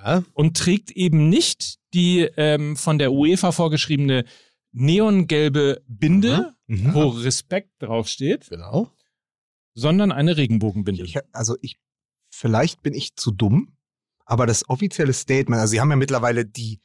Ja. 0.05 0.23
und 0.35 0.57
trägt 0.57 0.91
eben 0.93 1.29
nicht 1.29 1.79
die 1.95 2.21
ähm, 2.37 2.77
von 2.77 2.99
der 2.99 3.13
UEFA 3.13 3.53
vorgeschriebene 3.53 4.25
neongelbe 4.73 5.83
Binde, 5.89 6.53
Mhm. 6.69 6.95
wo 6.95 7.09
Respekt 7.09 7.71
draufsteht, 7.81 8.49
Genau. 8.51 8.91
sondern 9.75 10.11
eine 10.13 10.37
Regenbogenbinde. 10.37 11.05
Ich, 11.05 11.17
also 11.33 11.57
ich, 11.61 11.79
vielleicht 12.31 12.83
bin 12.83 12.93
ich 12.93 13.15
zu 13.17 13.31
dumm, 13.31 13.77
aber 14.25 14.47
das 14.47 14.69
offizielle 14.69 15.13
Statement, 15.13 15.61
also 15.61 15.71
sie 15.71 15.81
haben 15.81 15.91
ja 15.91 15.97
mittlerweile 15.97 16.45
die, 16.45 16.81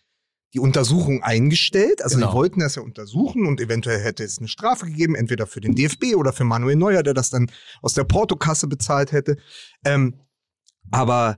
die 0.54 0.60
Untersuchung 0.60 1.24
eingestellt, 1.24 2.02
also 2.04 2.16
Genau. 2.18 2.30
sie 2.32 2.36
wollten 2.36 2.60
das 2.60 2.76
ja 2.76 2.82
untersuchen 2.82 3.46
und 3.46 3.62
eventuell 3.62 4.00
hätte 4.02 4.24
es 4.24 4.38
eine 4.38 4.48
Strafe 4.48 4.86
gegeben, 4.86 5.16
entweder 5.16 5.48
für 5.48 5.62
den 5.62 5.76
DFB 5.76 6.16
oder 6.16 6.34
für 6.34 6.44
Manuel 6.44 6.76
Neuer, 6.76 7.04
der 7.04 7.14
das 7.14 7.30
dann 7.30 7.50
aus 7.82 7.94
der 7.94 8.04
Portokasse 8.04 8.68
bezahlt 8.68 9.12
hätte. 9.12 9.38
Ähm, 9.86 10.16
aber 10.92 11.38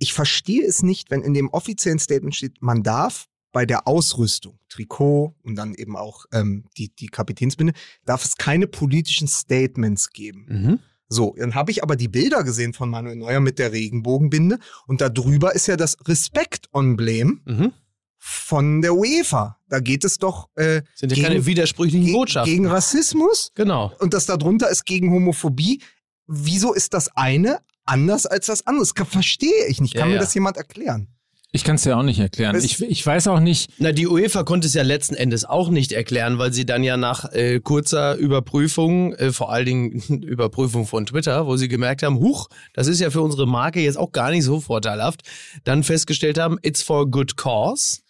ich 0.00 0.12
verstehe 0.12 0.64
es 0.66 0.82
nicht, 0.82 1.10
wenn 1.10 1.22
in 1.22 1.34
dem 1.34 1.48
offiziellen 1.50 1.98
Statement 2.00 2.34
steht, 2.34 2.60
man 2.60 2.82
darf 2.82 3.26
bei 3.52 3.64
der 3.64 3.86
Ausrüstung, 3.88 4.58
Trikot 4.68 5.34
und 5.42 5.54
dann 5.56 5.74
eben 5.74 5.96
auch 5.96 6.26
ähm, 6.32 6.64
die, 6.76 6.94
die 6.94 7.06
Kapitänsbinde, 7.06 7.72
darf 8.04 8.24
es 8.24 8.36
keine 8.36 8.66
politischen 8.66 9.28
Statements 9.28 10.10
geben. 10.10 10.46
Mhm. 10.48 10.78
So, 11.08 11.34
dann 11.38 11.54
habe 11.54 11.70
ich 11.70 11.82
aber 11.82 11.96
die 11.96 12.08
Bilder 12.08 12.44
gesehen 12.44 12.74
von 12.74 12.90
Manuel 12.90 13.16
Neuer 13.16 13.40
mit 13.40 13.58
der 13.58 13.72
Regenbogenbinde 13.72 14.58
und 14.86 15.00
da 15.00 15.08
drüber 15.08 15.54
ist 15.54 15.66
ja 15.66 15.76
das 15.76 15.96
Respekt-Emblem 16.06 17.40
Mhm. 17.46 17.72
Von 18.30 18.82
der 18.82 18.94
UEFA. 18.94 19.56
Da 19.68 19.80
geht 19.80 20.04
es 20.04 20.18
doch 20.18 20.48
äh, 20.56 20.82
Sind 20.94 21.16
ja 21.16 21.24
keine 21.28 21.46
widersprüchlichen 21.46 22.04
ge- 22.06 22.14
Botschaften. 22.14 22.52
gegen 22.52 22.66
Rassismus 22.66 23.50
genau. 23.54 23.92
und 24.00 24.12
das 24.14 24.26
darunter 24.26 24.68
ist 24.70 24.84
gegen 24.84 25.10
Homophobie. 25.12 25.80
Wieso 26.26 26.74
ist 26.74 26.92
das 26.94 27.08
eine 27.16 27.58
anders 27.86 28.26
als 28.26 28.46
das 28.46 28.66
andere? 28.66 28.86
Das 28.94 29.08
verstehe 29.08 29.66
ich 29.68 29.80
nicht. 29.80 29.94
Kann 29.94 30.00
Ja, 30.02 30.06
mir 30.06 30.14
ja. 30.14 30.20
das 30.20 30.34
jemand 30.34 30.56
erklären? 30.58 31.08
Ich 31.50 31.64
kann 31.64 31.76
es 31.76 31.82
dir 31.84 31.96
auch 31.96 32.02
nicht 32.02 32.18
erklären. 32.20 32.54
Es- 32.54 32.64
Ich, 32.64 32.82
ich 32.82 33.06
weiß 33.06 33.28
auch 33.28 33.40
nicht, 33.40 33.70
Na, 33.78 33.92
die 33.92 34.06
UEFA 34.06 34.42
konnte 34.42 34.66
es 34.66 34.74
ja 34.74 34.82
letzten 34.82 35.14
Endes 35.14 35.46
auch 35.46 35.70
nicht 35.70 35.92
erklären, 35.92 36.38
weil 36.38 36.52
sie 36.52 36.66
dann 36.66 36.84
ja 36.84 36.98
nach 36.98 37.32
äh, 37.32 37.60
kurzer 37.60 38.16
Überprüfung, 38.16 39.14
äh, 39.14 39.32
vor 39.32 39.50
allen 39.50 39.64
Dingen 39.64 39.90
Überprüfung 40.22 40.86
von 40.86 41.06
Twitter, 41.06 41.46
wo 41.46 41.56
sie 41.56 41.68
gemerkt 41.68 42.02
haben, 42.02 42.18
huch, 42.18 42.48
das 42.74 42.86
ist 42.86 43.00
ja 43.00 43.08
für 43.10 43.22
unsere 43.22 43.46
Marke 43.46 43.80
jetzt 43.80 43.96
auch 43.96 44.12
gar 44.12 44.30
nicht 44.30 44.44
so 44.44 44.60
vorteilhaft, 44.60 45.22
dann 45.64 45.82
festgestellt 45.82 46.38
haben, 46.38 46.58
it's 46.62 46.82
for 46.82 47.00
a 47.00 47.04
good 47.04 47.36
cause 47.38 48.00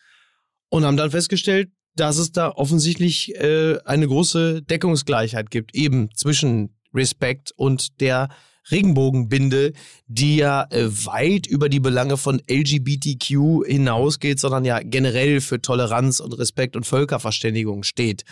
und 0.68 0.84
haben 0.84 0.96
dann 0.96 1.10
festgestellt, 1.10 1.70
dass 1.96 2.18
es 2.18 2.32
da 2.32 2.50
offensichtlich 2.50 3.34
äh, 3.36 3.78
eine 3.84 4.06
große 4.06 4.62
Deckungsgleichheit 4.62 5.50
gibt, 5.50 5.74
eben 5.74 6.10
zwischen 6.14 6.76
Respekt 6.94 7.52
und 7.56 8.00
der 8.00 8.28
Regenbogenbinde, 8.70 9.72
die 10.06 10.36
ja 10.36 10.66
äh, 10.70 10.86
weit 11.06 11.46
über 11.46 11.68
die 11.68 11.80
Belange 11.80 12.16
von 12.16 12.40
LGBTQ 12.50 13.66
hinausgeht, 13.66 14.38
sondern 14.38 14.64
ja 14.64 14.80
generell 14.82 15.40
für 15.40 15.60
Toleranz 15.60 16.20
und 16.20 16.32
Respekt 16.34 16.76
und 16.76 16.86
Völkerverständigung 16.86 17.82
steht. 17.82 18.24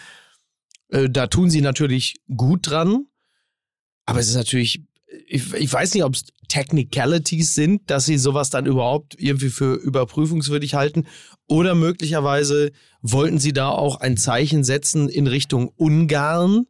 Äh, 0.88 1.08
da 1.10 1.26
tun 1.26 1.50
sie 1.50 1.60
natürlich 1.60 2.16
gut 2.34 2.70
dran, 2.70 3.06
aber 4.04 4.20
es 4.20 4.28
ist 4.28 4.36
natürlich, 4.36 4.82
ich, 5.26 5.52
ich 5.52 5.72
weiß 5.72 5.94
nicht, 5.94 6.04
ob 6.04 6.14
es 6.14 6.24
Technicalities 6.48 7.54
sind, 7.54 7.90
dass 7.90 8.06
sie 8.06 8.18
sowas 8.18 8.50
dann 8.50 8.66
überhaupt 8.66 9.14
irgendwie 9.18 9.50
für 9.50 9.74
überprüfungswürdig 9.74 10.74
halten 10.74 11.06
oder 11.48 11.74
möglicherweise 11.74 12.72
wollten 13.02 13.38
sie 13.38 13.52
da 13.52 13.68
auch 13.68 14.00
ein 14.00 14.16
Zeichen 14.16 14.64
setzen 14.64 15.08
in 15.08 15.26
Richtung 15.26 15.70
Ungarn, 15.76 16.66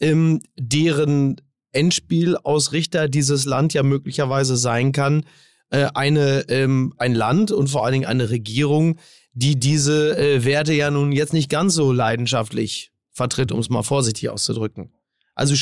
ähm, 0.00 0.40
deren 0.58 1.40
Endspielausrichter 1.72 3.08
dieses 3.08 3.44
Land 3.44 3.74
ja 3.74 3.82
möglicherweise 3.82 4.56
sein 4.56 4.92
kann, 4.92 5.24
äh, 5.70 5.88
eine, 5.94 6.48
ähm, 6.48 6.94
ein 6.98 7.14
Land 7.14 7.52
und 7.52 7.68
vor 7.68 7.84
allen 7.84 7.92
Dingen 7.92 8.06
eine 8.06 8.30
Regierung, 8.30 8.98
die 9.32 9.58
diese 9.58 10.18
äh, 10.18 10.44
Werte 10.44 10.72
ja 10.72 10.90
nun 10.90 11.12
jetzt 11.12 11.32
nicht 11.32 11.48
ganz 11.48 11.74
so 11.74 11.92
leidenschaftlich 11.92 12.90
vertritt, 13.12 13.52
um 13.52 13.60
es 13.60 13.70
mal 13.70 13.82
vorsichtig 13.82 14.28
auszudrücken. 14.30 14.92
Also 15.40 15.54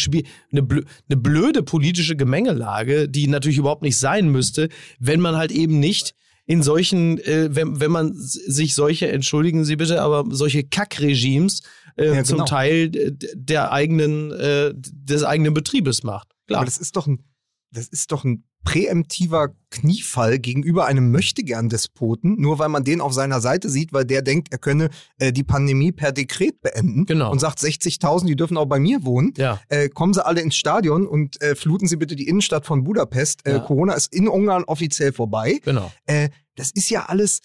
eine, 0.53 0.63
blö 0.63 0.83
eine 1.09 1.17
blöde 1.17 1.63
politische 1.63 2.17
Gemengelage, 2.17 3.09
die 3.09 3.27
natürlich 3.29 3.59
überhaupt 3.59 3.83
nicht 3.83 3.97
sein 3.97 4.29
müsste, 4.29 4.69
wenn 4.99 5.21
man 5.21 5.37
halt 5.37 5.53
eben 5.53 5.79
nicht 5.81 6.15
in 6.47 6.63
solchen, 6.63 7.19
äh, 7.19 7.49
wenn, 7.55 7.79
wenn 7.81 7.91
man 7.91 8.13
sich 8.15 8.75
solche, 8.75 9.09
entschuldigen 9.09 9.65
Sie 9.65 9.77
bitte, 9.77 10.01
aber 10.03 10.25
solche 10.31 10.65
Kackregimes 10.65 11.63
äh, 11.97 12.15
Ja, 12.17 12.25
zum 12.25 12.39
genau. 12.39 12.47
Teil 12.47 12.91
d- 12.91 13.15
der 13.35 13.71
eigenen, 13.73 14.33
äh, 14.33 14.73
des 14.75 15.25
eigenen 15.25 15.53
Betriebes 15.55 16.03
macht. 16.05 16.29
Klar. 16.47 16.61
Aber 16.61 16.65
das 16.67 16.79
ist 16.79 16.97
doch 16.97 17.07
ein, 17.07 17.23
das 17.71 17.89
ist 17.89 18.13
doch 18.13 18.25
ein 18.25 18.45
präemptiver 18.65 19.49
Kniefall 19.71 20.39
gegenüber 20.39 20.87
einem 20.87 21.11
Möchtegern-Despoten, 21.11 22.37
nur 22.41 22.59
weil 22.59 22.69
man 22.69 22.85
den 22.85 23.01
auf 23.01 23.13
seiner 23.13 23.41
Seite 23.41 23.69
sieht, 23.69 23.93
weil 23.93 24.05
der 24.05 24.23
denkt, 24.23 24.49
er 24.51 24.59
könne 24.59 24.91
äh, 25.19 25.33
die 25.33 25.45
Pandemie 25.45 25.93
per 25.93 26.13
Dekret 26.13 26.61
beenden 26.61 27.05
Genau. 27.07 27.31
und 27.31 27.39
sagt 27.39 27.59
60.000, 27.59 28.27
die 28.27 28.37
dürfen 28.37 28.57
auch 28.57 28.67
bei 28.67 28.79
mir 28.79 29.05
wohnen. 29.05 29.33
ja. 29.37 29.61
Äh, 29.69 29.89
kommen 29.89 30.15
sie 30.15 30.25
alle 30.25 30.41
ins 30.41 30.57
Stadion 30.57 31.07
und 31.07 31.41
äh, 31.43 31.55
fluten 31.55 31.87
sie 31.87 31.97
bitte 31.97 32.17
die 32.17 32.29
Innenstadt 32.29 32.67
von 32.67 32.85
Budapest. 32.85 33.47
Äh, 33.47 33.53
Ja. 33.53 33.59
Corona 33.61 33.95
ist 33.95 34.13
in 34.15 34.29
Ungarn 34.29 34.65
offiziell 34.65 35.13
vorbei. 35.13 35.61
Genau. 35.65 35.91
Äh, 36.07 36.31
das 36.57 36.71
ist 36.71 36.91
ja 36.91 37.07
alles, 37.07 37.41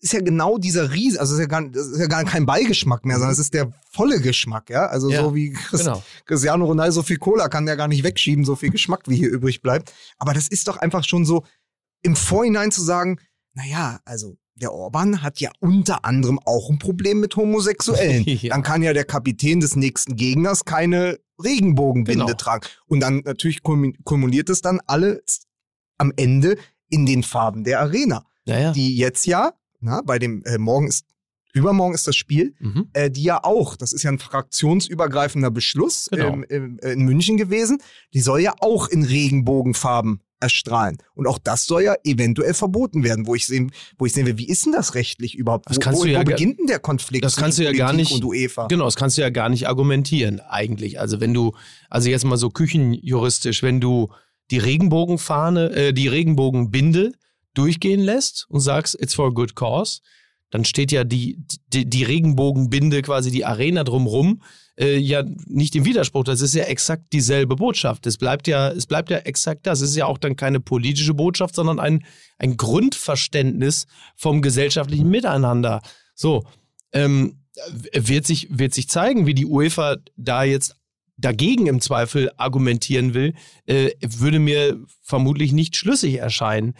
ist 0.00 0.12
ja 0.12 0.20
genau 0.20 0.58
dieser 0.58 0.92
Riese, 0.92 1.18
also 1.20 1.34
ist 1.34 1.40
ja 1.40 1.46
gar, 1.46 1.64
ist 1.74 1.98
ja 1.98 2.06
gar 2.06 2.24
kein 2.24 2.44
Beigeschmack 2.46 3.04
mehr, 3.04 3.16
sondern 3.16 3.32
es 3.32 3.38
ist 3.38 3.54
der 3.54 3.72
volle 3.90 4.20
Geschmack, 4.20 4.68
ja. 4.70 4.86
Also 4.86 5.10
Ja, 5.10 5.22
so 5.22 5.34
wie 5.34 5.52
Chris, 5.52 5.80
Genau. 5.80 6.02
Cristiano 6.26 6.64
Ronaldo 6.66 6.92
so 6.92 7.02
viel 7.02 7.16
Cola 7.18 7.48
kann 7.48 7.66
der 7.66 7.76
gar 7.76 7.88
nicht 7.88 8.04
wegschieben, 8.04 8.44
so 8.44 8.56
viel 8.56 8.70
Geschmack 8.70 9.02
wie 9.06 9.16
hier 9.16 9.30
übrig 9.30 9.62
bleibt. 9.62 9.92
Aber 10.18 10.34
das 10.34 10.48
ist 10.48 10.68
doch 10.68 10.76
einfach 10.76 11.02
schon 11.04 11.24
so 11.24 11.44
im 12.02 12.14
Vorhinein 12.14 12.70
zu 12.72 12.82
sagen, 12.82 13.18
naja, 13.54 14.00
also 14.04 14.36
der 14.54 14.72
Orban 14.72 15.22
hat 15.22 15.40
ja 15.40 15.50
unter 15.60 16.04
anderem 16.04 16.38
auch 16.44 16.70
ein 16.70 16.78
Problem 16.78 17.20
mit 17.20 17.36
Homosexuellen. 17.36 18.24
Ja. 18.26 18.50
Dann 18.50 18.62
kann 18.62 18.82
ja 18.82 18.92
der 18.92 19.04
Kapitän 19.04 19.60
des 19.60 19.76
nächsten 19.76 20.16
Gegners 20.16 20.64
keine 20.64 21.18
Regenbogenbinde 21.42 22.24
Genau. 22.26 22.36
tragen. 22.36 22.66
Und 22.86 23.00
dann 23.00 23.20
natürlich 23.24 23.62
kumuliert 23.62 24.48
es 24.50 24.60
dann 24.62 24.80
alles 24.86 25.40
am 25.98 26.12
Ende 26.16 26.56
in 26.88 27.06
den 27.06 27.22
Farben 27.22 27.64
der 27.64 27.80
Arena, 27.80 28.24
Naja. 28.46 28.72
die 28.72 28.96
jetzt 28.96 29.26
ja, 29.26 29.52
na, 29.80 30.02
bei 30.02 30.18
dem 30.18 30.42
äh, 30.44 30.58
morgen 30.58 30.88
ist 30.88 31.04
übermorgen 31.54 31.94
ist 31.94 32.06
das 32.06 32.16
Spiel, 32.16 32.54
Mhm. 32.58 32.88
äh, 32.92 33.10
die 33.10 33.22
ja 33.22 33.42
auch, 33.42 33.76
das 33.76 33.94
ist 33.94 34.02
ja 34.02 34.10
ein 34.12 34.18
fraktionsübergreifender 34.18 35.50
Beschluss 35.50 36.08
Genau. 36.10 36.28
ähm, 36.34 36.44
im- 36.50 36.78
in 36.80 37.00
München 37.04 37.36
gewesen, 37.38 37.78
die 38.12 38.20
soll 38.20 38.40
ja 38.40 38.54
auch 38.60 38.88
in 38.88 39.02
Regenbogenfarben 39.04 40.20
erstrahlen. 40.38 40.98
Und 41.14 41.26
auch 41.26 41.38
das 41.38 41.64
soll 41.64 41.82
ja 41.82 41.94
eventuell 42.04 42.52
verboten 42.52 43.02
werden, 43.04 43.26
wo 43.26 43.34
ich 43.34 43.46
sehen, 43.46 43.72
wo 43.96 44.04
ich 44.04 44.12
sehen 44.12 44.26
will, 44.26 44.36
wie 44.36 44.48
ist 44.48 44.66
denn 44.66 44.72
das 44.72 44.94
rechtlich 44.94 45.34
überhaupt? 45.34 45.64
Das 45.70 45.78
wo 45.78 45.80
kannst 45.80 46.00
wo, 46.00 46.04
du 46.04 46.10
ja 46.10 46.20
wo 46.20 46.24
beginnt 46.24 46.58
denn 46.58 46.66
der 46.66 46.78
Konflikt 46.78 47.24
das 47.24 47.36
kannst 47.36 47.56
du 47.58 47.64
ja 47.64 47.72
gar 47.72 47.94
nicht- 47.94 48.12
und 48.12 48.22
UEFA? 48.22 48.66
Genau, 48.66 48.84
das 48.84 48.96
kannst 48.96 49.16
du 49.16 49.22
ja 49.22 49.30
gar 49.30 49.48
nicht 49.48 49.66
argumentieren 49.66 50.40
eigentlich. 50.40 51.00
Also 51.00 51.20
wenn 51.20 51.32
du, 51.32 51.52
also 51.88 52.10
jetzt 52.10 52.26
mal 52.26 52.36
so 52.36 52.50
küchenjuristisch, 52.50 53.62
wenn 53.62 53.80
du 53.80 54.10
die 54.50 54.58
Regenbogenfahne, 54.58 55.70
äh, 55.74 55.92
die 55.94 56.08
Regenbogenbinde 56.08 57.12
durchgehen 57.56 58.00
lässt 58.00 58.46
und 58.48 58.60
sagst, 58.60 59.00
it's 59.00 59.14
for 59.14 59.28
a 59.28 59.30
good 59.30 59.54
cause, 59.54 60.00
dann 60.50 60.64
steht 60.64 60.92
ja 60.92 61.04
die, 61.04 61.38
die, 61.72 61.88
die 61.88 62.04
Regenbogenbinde, 62.04 63.02
quasi 63.02 63.30
die 63.30 63.44
Arena 63.44 63.84
drumrum, 63.84 64.42
äh, 64.78 64.96
ja 64.96 65.24
nicht 65.46 65.74
im 65.74 65.84
Widerspruch. 65.84 66.24
Das 66.24 66.40
ist 66.40 66.54
ja 66.54 66.64
exakt 66.64 67.12
dieselbe 67.12 67.56
Botschaft. 67.56 68.06
Es 68.06 68.16
bleibt 68.16 68.46
ja, 68.46 68.70
es 68.70 68.86
bleibt 68.86 69.10
ja 69.10 69.18
exakt 69.18 69.66
das. 69.66 69.80
Es 69.80 69.90
ist 69.90 69.96
ja 69.96 70.06
auch 70.06 70.18
dann 70.18 70.36
keine 70.36 70.60
politische 70.60 71.14
Botschaft, 71.14 71.54
sondern 71.54 71.80
ein, 71.80 72.04
ein 72.38 72.56
Grundverständnis 72.56 73.86
vom 74.16 74.42
gesellschaftlichen 74.42 75.08
Miteinander. 75.08 75.82
So, 76.14 76.44
ähm, 76.92 77.40
wird 77.92 78.26
sich, 78.26 78.48
wird 78.50 78.74
sich 78.74 78.88
zeigen, 78.88 79.26
wie 79.26 79.34
die 79.34 79.46
UEFA 79.46 79.96
da 80.16 80.44
jetzt 80.44 80.76
dagegen 81.16 81.66
im 81.66 81.80
Zweifel 81.80 82.30
argumentieren 82.36 83.14
will, 83.14 83.34
äh, 83.64 83.92
würde 84.00 84.38
mir 84.38 84.78
vermutlich 85.02 85.52
nicht 85.52 85.76
schlüssig 85.76 86.16
erscheinen. 86.16 86.74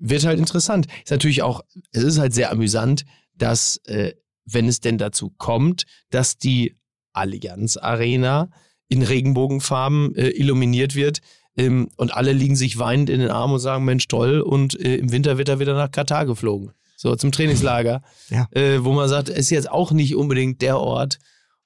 Wird 0.00 0.24
halt 0.24 0.38
interessant. 0.38 0.86
Ist 1.04 1.10
natürlich 1.10 1.42
auch, 1.42 1.62
es 1.92 2.02
ist 2.02 2.18
halt 2.18 2.34
sehr 2.34 2.50
amüsant, 2.50 3.04
dass, 3.34 3.76
äh, 3.84 4.14
wenn 4.44 4.66
es 4.66 4.80
denn 4.80 4.98
dazu 4.98 5.30
kommt, 5.36 5.84
dass 6.10 6.38
die 6.38 6.76
Allianz 7.12 7.76
Arena 7.76 8.50
in 8.88 9.02
Regenbogenfarben 9.02 10.14
äh, 10.16 10.30
illuminiert 10.30 10.94
wird 10.94 11.20
ähm, 11.56 11.88
und 11.96 12.14
alle 12.14 12.32
liegen 12.32 12.56
sich 12.56 12.78
weinend 12.78 13.10
in 13.10 13.20
den 13.20 13.30
Armen 13.30 13.54
und 13.54 13.60
sagen, 13.60 13.84
Mensch, 13.84 14.08
toll, 14.08 14.40
und 14.40 14.78
äh, 14.80 14.96
im 14.96 15.12
Winter 15.12 15.38
wird 15.38 15.48
er 15.48 15.60
wieder 15.60 15.74
nach 15.74 15.90
Katar 15.90 16.26
geflogen. 16.26 16.72
So, 16.96 17.14
zum 17.16 17.32
Trainingslager. 17.32 18.02
Ja. 18.30 18.46
Äh, 18.52 18.84
wo 18.84 18.92
man 18.92 19.08
sagt, 19.08 19.28
ist 19.28 19.50
jetzt 19.50 19.70
auch 19.70 19.90
nicht 19.90 20.14
unbedingt 20.14 20.62
der 20.62 20.78
Ort, 20.78 21.18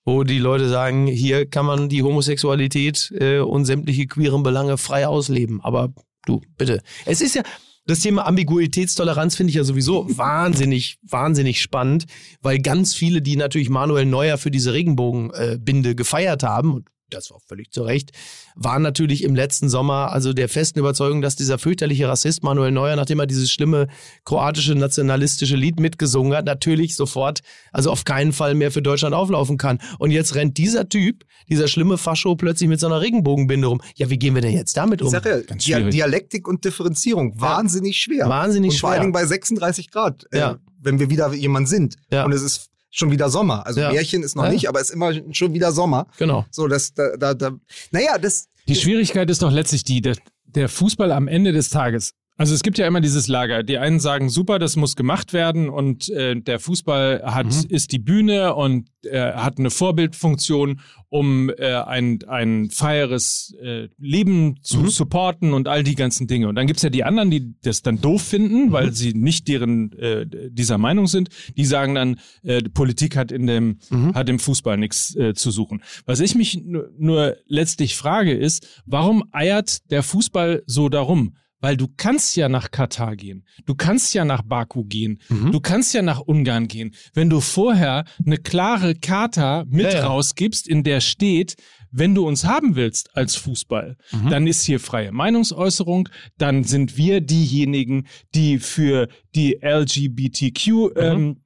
wo 0.04 0.24
die 0.24 0.38
Leute 0.38 0.68
sagen, 0.68 1.06
hier 1.06 1.44
kann 1.44 1.66
man 1.66 1.90
die 1.90 2.02
Homosexualität 2.02 3.12
äh, 3.18 3.38
und 3.40 3.66
sämtliche 3.66 4.06
queeren 4.06 4.42
Belange 4.42 4.78
frei 4.78 5.06
ausleben. 5.06 5.60
Aber 5.60 5.92
du, 6.24 6.40
bitte. 6.56 6.80
Es 7.04 7.20
ist 7.20 7.34
ja, 7.34 7.42
das 7.86 8.00
Thema 8.00 8.26
Ambiguitätstoleranz 8.26 9.36
finde 9.36 9.50
ich 9.50 9.56
ja 9.56 9.64
sowieso 9.64 10.06
wahnsinnig, 10.16 10.98
wahnsinnig 11.02 11.60
spannend, 11.60 12.06
weil 12.40 12.58
ganz 12.60 12.94
viele, 12.94 13.22
die 13.22 13.36
natürlich 13.36 13.70
Manuel 13.70 14.06
Neuer 14.06 14.38
für 14.38 14.50
diese 14.50 14.72
Regenbogenbinde 14.72 15.94
gefeiert 15.94 16.42
haben, 16.42 16.74
und 16.74 16.88
das 17.14 17.30
war 17.30 17.38
völlig 17.46 17.70
zu 17.70 17.82
Recht, 17.82 18.10
waren 18.56 18.82
natürlich 18.82 19.22
im 19.24 19.34
letzten 19.34 19.68
Sommer 19.68 20.12
also 20.12 20.32
der 20.32 20.48
festen 20.48 20.78
Überzeugung, 20.78 21.22
dass 21.22 21.36
dieser 21.36 21.58
fürchterliche 21.58 22.08
Rassist 22.08 22.42
Manuel 22.42 22.70
Neuer, 22.72 22.96
nachdem 22.96 23.20
er 23.20 23.26
dieses 23.26 23.50
schlimme 23.50 23.88
kroatische 24.24 24.74
nationalistische 24.74 25.56
Lied 25.56 25.80
mitgesungen 25.80 26.34
hat, 26.36 26.44
natürlich 26.44 26.96
sofort, 26.96 27.40
also 27.72 27.90
auf 27.90 28.04
keinen 28.04 28.32
Fall 28.32 28.54
mehr 28.54 28.70
für 28.70 28.82
Deutschland 28.82 29.14
auflaufen 29.14 29.56
kann. 29.58 29.78
Und 29.98 30.10
jetzt 30.10 30.34
rennt 30.34 30.58
dieser 30.58 30.88
Typ, 30.88 31.24
dieser 31.48 31.68
schlimme 31.68 31.98
Fascho, 31.98 32.36
plötzlich 32.36 32.68
mit 32.68 32.80
so 32.80 32.86
einer 32.86 33.00
Regenbogenbinde 33.00 33.66
rum. 33.68 33.80
Ja, 33.96 34.10
wie 34.10 34.18
gehen 34.18 34.34
wir 34.34 34.42
denn 34.42 34.52
jetzt 34.52 34.76
damit 34.76 35.00
Ich 35.00 35.06
um? 35.06 35.10
sag 35.10 35.24
ja, 35.26 35.40
Ganz 35.40 35.64
Dia 35.64 35.76
schwierig. 35.78 35.92
Dialektik 35.94 36.48
und 36.48 36.64
Differenzierung, 36.64 37.40
wahnsinnig 37.40 37.96
schwer. 37.98 38.28
Wahnsinnig 38.28 38.72
und 38.72 38.78
vor 38.80 38.90
allen 38.90 38.96
schwer. 38.96 39.02
Dingen 39.02 39.12
bei 39.12 39.24
36 39.26 39.90
Grad, 39.90 40.24
äh, 40.32 40.38
Ja. 40.38 40.58
wenn 40.80 40.98
wir 40.98 41.10
wieder 41.10 41.32
jemand 41.32 41.68
sind. 41.68 41.96
Ja. 42.10 42.24
Und 42.24 42.32
es 42.32 42.42
ist 42.42 42.68
schon 42.94 43.10
wieder 43.10 43.28
Sommer. 43.28 43.66
Also 43.66 43.80
Ja. 43.80 43.90
Märchen 43.92 44.22
ist 44.22 44.36
noch 44.36 44.44
Ja. 44.44 44.50
nicht, 44.50 44.68
aber 44.68 44.80
es 44.80 44.88
ist 44.90 44.94
immer 44.94 45.12
schon 45.32 45.52
wieder 45.52 45.72
Sommer. 45.72 46.06
Genau. 46.16 46.46
So, 46.50 46.68
das, 46.68 46.94
da, 46.94 47.16
da, 47.18 47.34
da, 47.34 47.50
naja, 47.90 48.18
das, 48.18 48.46
Die 48.68 48.76
Schwierigkeit 48.76 49.28
ist 49.30 49.42
doch 49.42 49.50
letztlich 49.50 49.82
die, 49.84 50.00
der, 50.00 50.16
der 50.46 50.68
Fußball 50.68 51.10
am 51.12 51.26
Ende 51.28 51.52
des 51.52 51.70
Tages 51.70 52.12
Also 52.36 52.52
es 52.52 52.64
gibt 52.64 52.78
ja 52.78 52.86
immer 52.88 53.00
dieses 53.00 53.28
Lager. 53.28 53.62
Die 53.62 53.78
einen 53.78 54.00
sagen, 54.00 54.28
super, 54.28 54.58
das 54.58 54.74
muss 54.74 54.96
gemacht 54.96 55.32
werden 55.32 55.68
und 55.68 56.08
äh, 56.08 56.34
der 56.34 56.58
Fußball 56.58 57.22
hat 57.24 57.46
Mhm. 57.46 57.66
ist 57.68 57.92
die 57.92 58.00
Bühne 58.00 58.54
und 58.56 58.88
äh, 59.04 59.34
hat 59.34 59.58
eine 59.58 59.70
Vorbildfunktion, 59.70 60.80
um 61.10 61.48
äh, 61.50 61.74
ein, 61.74 62.18
ein 62.26 62.70
feieres 62.70 63.54
äh, 63.62 63.88
Leben 63.98 64.56
zu 64.62 64.78
Mhm. 64.78 64.88
supporten 64.88 65.52
und 65.52 65.68
all 65.68 65.84
die 65.84 65.94
ganzen 65.94 66.26
Dinge. 66.26 66.48
Und 66.48 66.56
dann 66.56 66.66
gibt's 66.66 66.82
ja 66.82 66.90
die 66.90 67.04
anderen, 67.04 67.30
die 67.30 67.54
das 67.62 67.82
dann 67.82 68.00
doof 68.00 68.22
Mhm. 68.24 68.26
finden, 68.26 68.72
weil 68.72 68.92
sie 68.92 69.14
nicht 69.14 69.46
deren 69.46 69.92
äh, 69.92 70.26
dieser 70.50 70.78
Meinung 70.78 71.06
sind. 71.06 71.28
Die 71.56 71.64
sagen 71.64 71.94
dann, 71.94 72.16
äh, 72.42 72.62
die 72.62 72.70
Politik 72.70 73.16
hat 73.16 73.30
in 73.30 73.46
dem 73.46 73.78
Mhm. 73.90 74.14
hat 74.14 74.28
im 74.28 74.40
Fußball 74.40 74.76
nichts 74.76 75.14
äh, 75.14 75.34
zu 75.34 75.52
suchen. 75.52 75.82
Was 76.04 76.18
ich 76.18 76.34
mich 76.34 76.60
nur, 76.64 76.90
nur 76.98 77.36
letztlich 77.46 77.94
frage 77.94 78.32
ist, 78.34 78.66
warum 78.86 79.22
eiert 79.30 79.88
der 79.92 80.02
Fußball 80.02 80.64
so 80.66 80.88
darum? 80.88 81.36
Weil 81.64 81.78
du 81.78 81.88
kannst 81.96 82.36
ja 82.36 82.50
nach 82.50 82.70
Katar 82.70 83.16
gehen, 83.16 83.46
du 83.64 83.74
kannst 83.74 84.12
ja 84.12 84.26
nach 84.26 84.42
Baku 84.42 84.84
gehen, 84.84 85.18
Mhm. 85.30 85.50
du 85.50 85.60
kannst 85.60 85.94
ja 85.94 86.02
nach 86.02 86.20
Ungarn 86.20 86.68
gehen. 86.68 86.94
Wenn 87.14 87.30
du 87.30 87.40
vorher 87.40 88.04
eine 88.26 88.36
klare 88.36 88.94
Charta 88.94 89.64
mit 89.66 89.86
Ja, 89.86 90.00
ja. 90.00 90.06
rausgibst, 90.06 90.68
in 90.68 90.82
der 90.82 91.00
steht, 91.00 91.54
wenn 91.90 92.14
du 92.14 92.26
uns 92.26 92.44
haben 92.44 92.74
willst 92.76 93.16
als 93.16 93.36
Fußball, 93.36 93.96
Mhm. 94.12 94.28
dann 94.28 94.46
ist 94.46 94.64
hier 94.64 94.78
freie 94.78 95.10
Meinungsäußerung, 95.12 96.08
dann 96.36 96.64
sind 96.64 96.98
wir 96.98 97.20
diejenigen, 97.22 98.08
die 98.34 98.58
für 98.58 99.08
die 99.34 99.58
LGBTQ 99.62 100.90
ähm, 100.96 101.43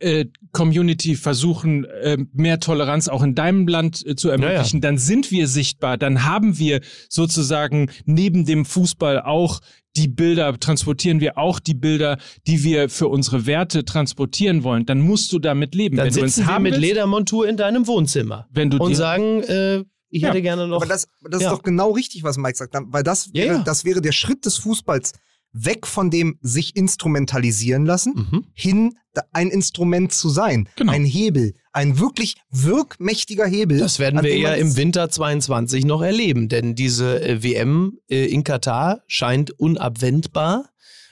äh, 0.00 0.26
Community 0.52 1.16
versuchen, 1.16 1.84
äh, 1.84 2.18
mehr 2.32 2.60
Toleranz 2.60 3.08
auch 3.08 3.22
in 3.22 3.34
deinem 3.34 3.66
Land 3.66 4.04
äh, 4.06 4.16
zu 4.16 4.28
ermöglichen, 4.28 4.80
dann 4.80 4.98
sind 4.98 5.30
wir 5.30 5.48
sichtbar, 5.48 5.96
dann 5.96 6.24
haben 6.24 6.58
wir 6.58 6.80
sozusagen 7.08 7.90
neben 8.04 8.44
dem 8.44 8.64
Fußball 8.64 9.22
auch 9.22 9.60
die 9.96 10.08
Bilder, 10.08 10.58
transportieren 10.60 11.20
wir 11.20 11.38
auch 11.38 11.58
die 11.58 11.74
Bilder, 11.74 12.18
die 12.46 12.62
wir 12.62 12.88
für 12.88 13.08
unsere 13.08 13.46
Werte 13.46 13.84
transportieren 13.84 14.62
wollen. 14.62 14.86
Dann 14.86 15.00
musst 15.00 15.32
du 15.32 15.38
damit 15.38 15.74
leben. 15.74 15.96
Dann 15.96 16.06
wenn 16.06 16.14
du 16.14 16.20
uns 16.22 16.36
sitzen 16.36 16.48
wir 16.48 16.58
mit 16.60 16.72
willst, 16.74 16.86
Ledermontur 16.86 17.48
in 17.48 17.56
deinem 17.56 17.86
Wohnzimmer 17.86 18.46
wenn 18.52 18.70
du 18.70 18.76
und 18.78 18.94
sagen, 18.94 19.42
äh, 19.44 19.84
ich 20.10 20.22
Ja. 20.22 20.28
hätte 20.28 20.40
gerne 20.42 20.68
noch. 20.68 20.76
Aber 20.76 20.86
das, 20.86 21.06
das 21.28 21.42
Ja. 21.42 21.50
ist 21.50 21.56
doch 21.58 21.62
genau 21.62 21.90
richtig, 21.90 22.22
was 22.22 22.36
Mike 22.38 22.56
sagt. 22.56 22.74
Weil 22.78 23.02
das 23.02 23.26
Ja, 23.32 23.44
wäre, 23.44 23.56
ja. 23.56 23.62
das 23.64 23.84
wäre 23.84 24.00
der 24.00 24.12
Schritt 24.12 24.44
des 24.46 24.56
Fußballs 24.58 25.12
weg 25.52 25.86
von 25.86 26.10
dem 26.10 26.38
sich 26.40 26.76
instrumentalisieren 26.76 27.86
lassen, 27.86 28.28
Mhm. 28.30 28.44
hin 28.54 28.94
ein 29.32 29.48
Instrument 29.48 30.12
zu 30.12 30.28
sein. 30.28 30.68
Genau. 30.76 30.92
Ein 30.92 31.04
Hebel. 31.04 31.54
Ein 31.72 31.98
wirklich 31.98 32.36
wirkmächtiger 32.50 33.46
Hebel. 33.46 33.78
Das 33.78 33.98
werden 33.98 34.22
wir 34.22 34.38
man- 34.50 34.58
im 34.58 34.76
Winter 34.76 35.10
22 35.10 35.84
noch 35.84 36.02
erleben, 36.02 36.48
denn 36.48 36.74
diese 36.76 37.20
äh, 37.22 37.42
WM 37.42 37.98
äh, 38.08 38.26
in 38.26 38.44
Katar 38.44 39.00
scheint 39.08 39.50
unabwendbar. 39.58 40.66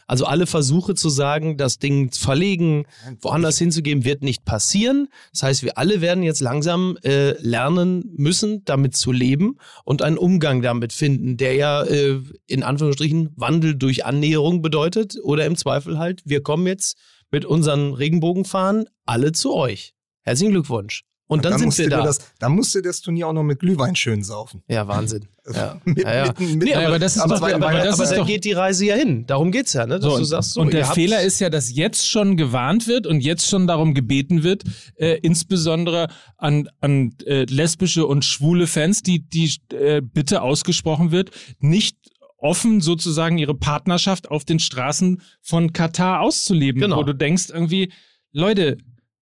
Also 0.07 0.25
alle 0.25 0.47
Versuche 0.47 0.95
zu 0.95 1.09
sagen, 1.09 1.57
das 1.57 1.79
Ding 1.79 2.13
verlegen, 2.13 2.87
woanders 3.21 3.59
hinzugeben, 3.59 4.05
wird 4.05 4.23
nicht 4.23 4.45
passieren. 4.45 5.09
Das 5.33 5.43
heißt, 5.43 5.63
wir 5.63 5.79
alle 5.79 6.01
werden 6.01 6.23
jetzt 6.23 6.41
langsam 6.41 6.97
äh, 7.03 7.33
lernen 7.41 8.13
müssen, 8.17 8.65
damit 8.65 8.95
zu 8.97 9.11
leben 9.11 9.59
und 9.85 10.03
einen 10.03 10.19
Umgang 10.19 10.63
damit 10.63 10.93
finden, 10.93 11.37
der 11.37 11.55
ja 11.55 11.83
äh, 11.83 12.21
in 12.47 12.63
Anführungsstrichen 12.63 13.31
Wandel 13.37 13.75
durch 13.75 14.05
Annäherung 14.05 14.63
bedeutet 14.63 15.17
oder 15.23 15.45
im 15.45 15.57
Zweifel 15.57 15.99
halt, 15.99 16.23
wir 16.25 16.43
kommen 16.43 16.67
jetzt 16.67 16.97
mit 17.31 17.45
unseren 17.45 17.93
Regenbogenfahnen 17.93 18.87
alle 19.05 19.33
zu 19.33 19.55
euch. 19.55 19.95
Herzlichen 20.23 20.53
Glückwunsch. 20.53 21.05
Und 21.29 21.45
dann, 21.45 21.59
sind 21.59 21.67
musst 21.67 21.79
wir 21.79 21.89
da. 21.91 22.03
Das, 22.05 22.19
dann 22.39 22.53
musst 22.53 22.73
du 22.77 22.81
das 22.83 23.01
Turnier 23.01 23.27
auch 23.27 23.33
noch 23.33 23.43
mit 23.43 23.59
Glühwein 23.59 23.97
schön 23.97 24.23
saufen. 24.23 24.63
Ja, 24.69 24.87
Wahnsinn. 24.87 25.27
Ja. 25.53 25.81
Mit, 25.85 25.99
Ja, 25.99 26.15
ja. 26.15 26.27
Mitten, 26.27 26.59
mit, 26.59 26.69
Nee, 26.69 26.75
aber 26.75 26.99
das 27.01 27.17
ist 27.17 27.23
aber 27.23 27.37
doch- 27.39 27.49
aber 27.49 27.67
weil- 27.67 27.85
das 27.85 27.95
aber 27.95 28.05
ist 28.05 28.11
da 28.11 28.17
doch- 28.17 28.27
geht 28.27 28.45
die 28.45 28.53
Reise 28.53 28.85
ja 28.87 28.95
hin. 28.95 29.27
Darum 29.27 29.51
geht's 29.53 29.73
ja, 29.73 29.87
ne? 29.87 29.99
Dass 29.99 30.05
So, 30.13 30.19
du 30.19 30.25
sagst, 30.25 30.53
so, 30.55 30.61
und 30.61 30.73
der 30.73 30.87
Fehler 30.87 31.23
ist 31.23 31.41
ja, 31.41 31.51
dass 31.51 31.75
jetzt 31.75 32.09
schon 32.09 32.37
gewarnt 32.37 32.87
wird 32.89 33.07
und 33.09 33.21
jetzt 33.21 33.49
schon 33.49 33.67
darum 33.67 33.93
gebeten 33.95 34.43
wird, 34.45 34.63
äh, 34.97 35.19
insbesondere 35.23 36.09
an, 36.37 36.69
an 36.81 37.15
äh, 37.27 37.45
lesbische 37.45 38.07
und 38.07 38.25
schwule 38.25 38.67
Fans, 38.69 39.03
die, 39.03 39.21
die 39.29 39.53
äh, 39.73 40.01
bitte 40.03 40.43
ausgesprochen 40.43 41.11
wird, 41.11 41.31
nicht 41.59 41.97
offen 42.39 42.81
sozusagen 42.81 43.39
ihre 43.39 43.55
Partnerschaft 43.55 44.31
auf 44.31 44.45
den 44.45 44.59
Straßen 44.61 45.23
von 45.43 45.73
Katar 45.73 46.21
auszuleben, 46.21 46.81
Genau. 46.83 46.99
wo 46.99 47.03
du 47.03 47.15
denkst 47.15 47.47
irgendwie, 47.53 47.93
Leute, 48.33 48.79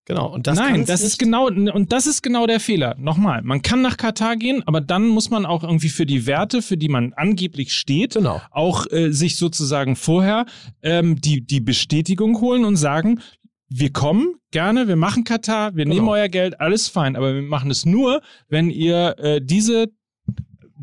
Genau. 0.05 0.29
Und 0.33 0.47
das 0.47 0.57
nein, 0.59 0.85
das 0.85 0.99
nicht. 1.01 1.11
ist 1.13 1.17
genau 1.19 1.47
und 1.47 1.93
das 1.93 2.07
ist 2.07 2.21
genau 2.21 2.45
der 2.45 2.59
Fehler. 2.59 2.95
Nochmal, 2.99 3.41
man 3.41 3.61
kann 3.61 3.81
nach 3.81 3.95
Katar 3.95 4.35
gehen, 4.35 4.61
aber 4.65 4.81
dann 4.81 5.07
muss 5.07 5.29
man 5.29 5.45
auch 5.45 5.63
irgendwie 5.63 5.87
für 5.89 6.05
die 6.05 6.25
Werte, 6.25 6.61
für 6.61 6.75
die 6.75 6.89
man 6.89 7.13
angeblich 7.13 7.73
steht, 7.73 8.15
Genau. 8.15 8.41
auch 8.51 8.85
äh, 8.91 9.11
sich 9.11 9.37
sozusagen 9.37 9.95
vorher 9.95 10.45
ähm, 10.81 11.21
die, 11.21 11.45
die 11.45 11.61
Bestätigung 11.61 12.41
holen 12.41 12.65
und 12.65 12.75
sagen, 12.75 13.21
wir 13.69 13.91
kommen 13.93 14.35
gerne, 14.51 14.87
wir 14.89 14.97
machen 14.97 15.23
Katar, 15.23 15.75
wir 15.75 15.85
nehmen 15.85 16.01
Genau. 16.01 16.11
euer 16.11 16.27
Geld, 16.27 16.59
alles 16.59 16.89
fein, 16.89 17.15
aber 17.15 17.33
wir 17.33 17.41
machen 17.41 17.71
es 17.71 17.85
nur, 17.85 18.21
wenn 18.49 18.69
ihr 18.69 19.15
äh, 19.19 19.41
diese 19.41 19.87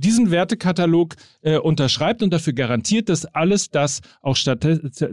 diesen 0.01 0.31
Wertekatalog 0.31 1.15
äh, 1.43 1.59
unterschreibt 1.59 2.23
und 2.23 2.31
dafür 2.31 2.53
garantiert, 2.53 3.09
dass 3.09 3.25
alles 3.27 3.71
das 3.71 4.01
auch 4.23 4.37
statt 4.37 4.67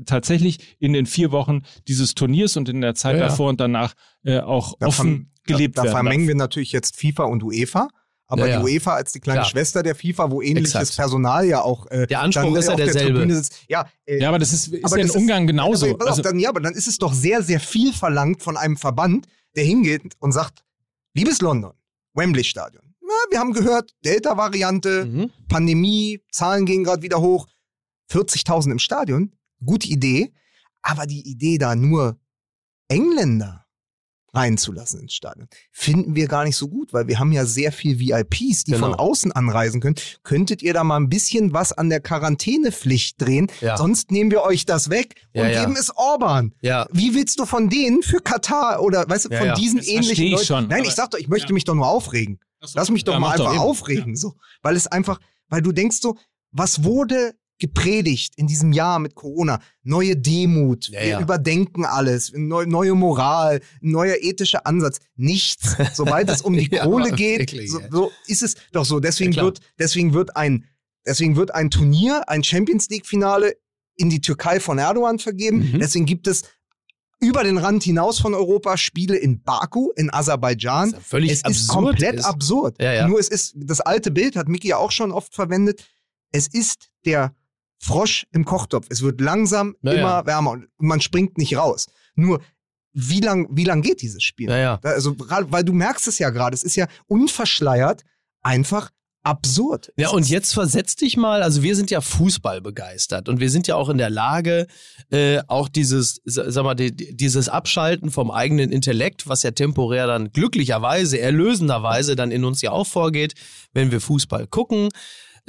tatsächlich 0.06 0.78
in 0.80 0.94
den 0.94 1.06
vier 1.06 1.32
Wochen 1.32 1.62
dieses 1.88 2.16
Turniers 2.16 2.58
und 2.58 2.70
in 2.70 2.82
der 2.82 2.96
Zeit 2.96 3.16
Ja, 3.16 3.22
ja. 3.22 3.28
davor 3.28 3.50
und 3.50 3.60
danach 3.60 3.94
äh, 4.24 4.40
auch 4.40 4.76
Da 4.80 4.88
offen 4.88 5.32
gelebt 5.46 5.78
da, 5.78 5.82
da 5.82 5.86
werden 5.88 5.96
vermengen 5.96 6.24
darf. 6.26 6.28
wir 6.30 6.36
natürlich 6.36 6.72
jetzt 6.72 7.00
FIFA 7.00 7.24
und 7.26 7.44
UEFA. 7.44 7.88
Aber 8.30 8.46
Ja, 8.48 8.58
die 8.60 8.64
UEFA 8.66 8.96
als 8.96 9.14
die 9.14 9.22
kleine 9.22 9.40
Klar. 9.40 9.50
Schwester 9.50 9.84
der 9.84 9.96
FIFA, 9.96 10.32
wo 10.32 10.42
ähnliches 10.42 10.76
Exakt. 10.76 10.98
Personal 10.98 11.46
ja 11.46 11.62
auch 11.62 11.86
äh, 11.90 12.08
Der 12.08 12.20
Anspruch 12.22 12.44
dann 12.44 12.56
ist 12.58 12.66
ja 12.66 12.72
auf 12.74 12.76
der 12.78 12.86
derselbe. 12.88 13.14
Tribüne 13.14 13.36
sitzt. 13.36 13.62
Ja, 13.70 13.88
äh, 14.06 14.20
Ja, 14.20 14.28
aber 14.28 14.38
das 14.40 14.52
ist, 14.52 14.68
ist 14.68 14.84
Aber 14.84 14.98
ja 15.00 15.06
in 15.06 15.12
Ungarn 15.12 15.48
genauso. 15.48 15.86
Aber, 15.92 16.04
auf, 16.04 16.10
Also, 16.12 16.22
dann, 16.24 16.38
ja, 16.38 16.50
aber 16.50 16.60
dann 16.60 16.74
ist 16.74 16.88
es 16.88 16.98
doch 16.98 17.14
sehr, 17.14 17.42
sehr 17.42 17.62
viel 17.62 17.94
verlangt 17.94 18.44
von 18.44 18.58
einem 18.58 18.76
Verband, 18.76 19.28
der 19.56 19.64
hingeht 19.64 20.02
und 20.20 20.34
sagt, 20.34 20.66
liebes 21.14 21.40
London, 21.40 21.72
Wembley-Stadion, 22.16 22.87
na, 23.08 23.14
wir 23.32 23.40
haben 23.40 23.54
gehört, 23.54 23.92
Delta-Variante, 24.06 25.06
Mhm. 25.06 25.32
Pandemie, 25.48 26.22
Zahlen 26.32 26.66
gehen 26.66 26.84
gerade 26.84 27.02
wieder 27.02 27.22
hoch, 27.22 27.48
40.000 28.12 28.72
im 28.72 28.80
Stadion, 28.80 29.34
gute 29.66 29.88
Idee, 29.88 30.34
aber 30.82 31.06
die 31.06 31.28
Idee 31.30 31.58
da 31.58 31.76
nur 31.76 32.20
Engländer 32.90 33.64
reinzulassen 34.34 35.02
ins 35.02 35.14
Stadion, 35.14 35.48
finden 35.72 36.14
wir 36.14 36.28
gar 36.28 36.44
nicht 36.44 36.58
so 36.58 36.68
gut, 36.68 36.94
weil 36.94 37.08
wir 37.08 37.18
haben 37.18 37.32
ja 37.32 37.46
sehr 37.46 37.72
viel 37.72 37.98
VIPs, 37.98 38.66
die 38.66 38.72
Genau. 38.74 38.88
von 38.88 38.96
außen 38.96 39.32
anreisen 39.32 39.82
können. 39.82 39.96
Könntet 40.22 40.62
ihr 40.62 40.74
da 40.74 40.84
mal 40.84 40.98
ein 40.98 41.10
bisschen 41.10 41.54
was 41.54 41.72
an 41.74 41.90
der 41.90 42.02
Quarantänepflicht 42.02 43.20
drehen? 43.20 43.48
Ja. 43.62 43.78
Sonst 43.78 44.12
nehmen 44.12 44.30
wir 44.30 44.44
euch 44.44 44.66
das 44.66 44.90
weg 44.92 45.16
und 45.34 45.42
Ja, 45.42 45.48
ja. 45.50 45.62
geben 45.62 45.76
es 45.80 45.90
Orban. 45.96 46.54
Ja. 46.62 46.86
Wie 46.92 47.16
willst 47.16 47.40
du 47.40 47.46
von 47.46 47.70
denen 47.70 48.04
für 48.04 48.20
Katar 48.20 48.84
oder 48.84 49.10
weißt 49.10 49.26
du, 49.26 49.30
Ja, 49.30 49.38
von 49.40 49.48
ja. 49.48 49.56
diesen 49.56 49.78
Das 49.78 49.88
ähnlichen 49.88 50.26
ich 50.26 50.32
Leuten? 50.34 50.46
schon, 50.46 50.68
Nein, 50.68 50.84
ich 50.84 50.92
sag 50.94 51.10
doch, 51.12 51.18
ich 51.20 51.30
möchte 51.30 51.48
Ja. 51.50 51.54
mich 51.54 51.64
doch 51.64 51.76
nur 51.76 51.88
aufregen. 51.88 52.40
Lass 52.76 52.90
mich 52.90 53.04
doch 53.04 53.14
Ja, 53.14 53.20
mal 53.20 53.38
doch 53.38 53.46
einfach 53.46 53.54
eben. 53.56 53.62
aufregen, 53.70 54.16
so. 54.16 54.36
Weil 54.62 54.76
es 54.76 54.88
einfach, 54.88 55.20
weil 55.50 55.62
du 55.62 55.72
denkst 55.72 55.98
so, 56.02 56.18
was 56.52 56.84
wurde 56.84 57.36
gepredigt 57.60 58.34
in 58.38 58.46
diesem 58.48 58.72
Jahr 58.72 59.00
mit 59.00 59.16
Corona? 59.16 59.60
Neue 59.84 60.16
Demut, 60.16 60.90
Ja, 60.90 61.00
wir 61.02 61.08
ja. 61.08 61.22
überdenken 61.22 61.86
alles, 61.86 62.32
neu, 62.36 62.66
neue 62.66 62.94
Moral, 62.94 63.62
neuer 63.82 64.16
ethischer 64.22 64.66
Ansatz. 64.68 65.00
Nichts. 65.16 65.76
Sobald 65.94 66.30
es 66.30 66.42
um 66.42 66.54
die 66.58 66.70
Ja, 66.72 66.84
Kohle 66.86 67.12
geht, 67.16 67.40
wirklich, 67.40 67.72
so, 67.72 67.82
so 67.90 68.12
ist 68.28 68.44
es 68.44 68.56
doch 68.72 68.86
so. 68.86 69.00
Deswegen 69.00 69.32
Ja, 69.34 69.44
wird, 69.44 69.60
deswegen 69.80 70.14
wird 70.14 70.36
ein, 70.38 70.66
deswegen 71.06 71.36
wird 71.36 71.54
ein 71.56 71.70
Turnier, 71.72 72.30
ein 72.30 72.44
Champions 72.44 72.90
League 72.90 73.06
Finale 73.08 73.56
in 73.96 74.10
die 74.12 74.22
Türkei 74.22 74.60
von 74.60 74.78
Erdogan 74.78 75.18
vergeben. 75.18 75.72
Mhm. 75.72 75.80
Deswegen 75.80 76.06
gibt 76.06 76.28
es 76.28 76.44
über 77.20 77.44
den 77.44 77.58
Rand 77.58 77.84
hinaus 77.84 78.20
von 78.20 78.34
Europa 78.34 78.78
Spiele 78.78 79.18
in 79.18 79.42
Baku, 79.42 79.92
in 79.96 80.14
Aserbaidschan. 80.14 80.90
Ist 80.90 80.96
ja 80.96 81.00
völlig 81.02 81.32
es 81.32 81.38
ist 81.38 81.46
absurd 81.46 81.86
komplett 81.86 82.16
ist. 82.16 82.26
absurd. 82.26 82.82
Ja, 82.82 82.94
ja. 82.94 83.08
Nur 83.08 83.20
es 83.20 83.28
ist, 83.28 83.54
das 83.58 83.82
alte 83.82 84.12
Bild 84.12 84.36
hat 84.36 84.48
Micky 84.48 84.70
ja 84.70 84.78
auch 84.78 84.92
schon 84.92 85.12
oft 85.12 85.34
verwendet. 85.34 85.84
Es 86.32 86.48
ist 86.48 86.90
der 87.06 87.34
Frosch 87.80 88.28
im 88.32 88.46
Kochtopf. 88.46 88.88
Es 88.90 89.02
wird 89.02 89.22
langsam 89.22 89.76
immer 89.82 90.26
wärmer 90.26 90.52
und 90.52 90.68
man 90.78 91.02
springt 91.02 91.38
nicht 91.38 91.58
raus. 91.58 91.88
Nur, 92.16 92.42
wie 92.94 93.20
lang, 93.20 93.48
wie 93.52 93.64
lang 93.64 93.82
geht 93.82 94.02
dieses 94.02 94.24
Spiel? 94.24 94.50
Also, 94.84 95.16
weil 95.18 95.64
du 95.64 95.74
merkst 95.74 96.08
es 96.08 96.18
ja 96.20 96.32
gerade, 96.32 96.56
es 96.56 96.64
ist 96.64 96.76
ja 96.76 96.88
unverschleiert 97.08 98.04
einfach 98.42 98.92
absurd. 99.28 99.92
Ja, 99.98 100.10
und 100.10 100.28
jetzt 100.30 100.54
versetz 100.54 100.96
dich 100.96 101.18
mal, 101.18 101.44
also 101.44 101.62
wir 101.64 101.76
sind 101.76 101.92
ja 101.92 102.02
Fußball 102.02 102.62
begeistert 102.62 103.30
und 103.30 103.40
wir 103.40 103.50
sind 103.50 103.68
ja 103.68 103.76
auch 103.76 103.90
in 103.90 103.98
der 103.98 104.10
Lage, 104.10 104.68
äh, 105.12 105.40
auch 105.48 105.70
dieses, 105.70 106.22
sa- 106.26 106.50
sag 106.52 106.64
mal, 106.64 106.76
die, 106.76 106.96
die- 106.96 107.16
dieses 107.16 107.50
Abschalten 107.50 108.10
vom 108.12 108.32
eigenen 108.32 108.72
Intellekt, 108.72 109.28
was 109.28 109.44
ja 109.44 109.52
temporär 109.52 110.08
dann 110.08 110.32
glücklicherweise, 110.32 111.20
erlösenderweise 111.20 112.16
dann 112.16 112.32
in 112.32 112.44
uns 112.46 112.62
ja 112.62 112.72
auch 112.72 112.88
vorgeht, 112.88 113.34
wenn 113.74 113.92
wir 113.92 114.02
Fußball 114.02 114.48
gucken. 114.48 114.90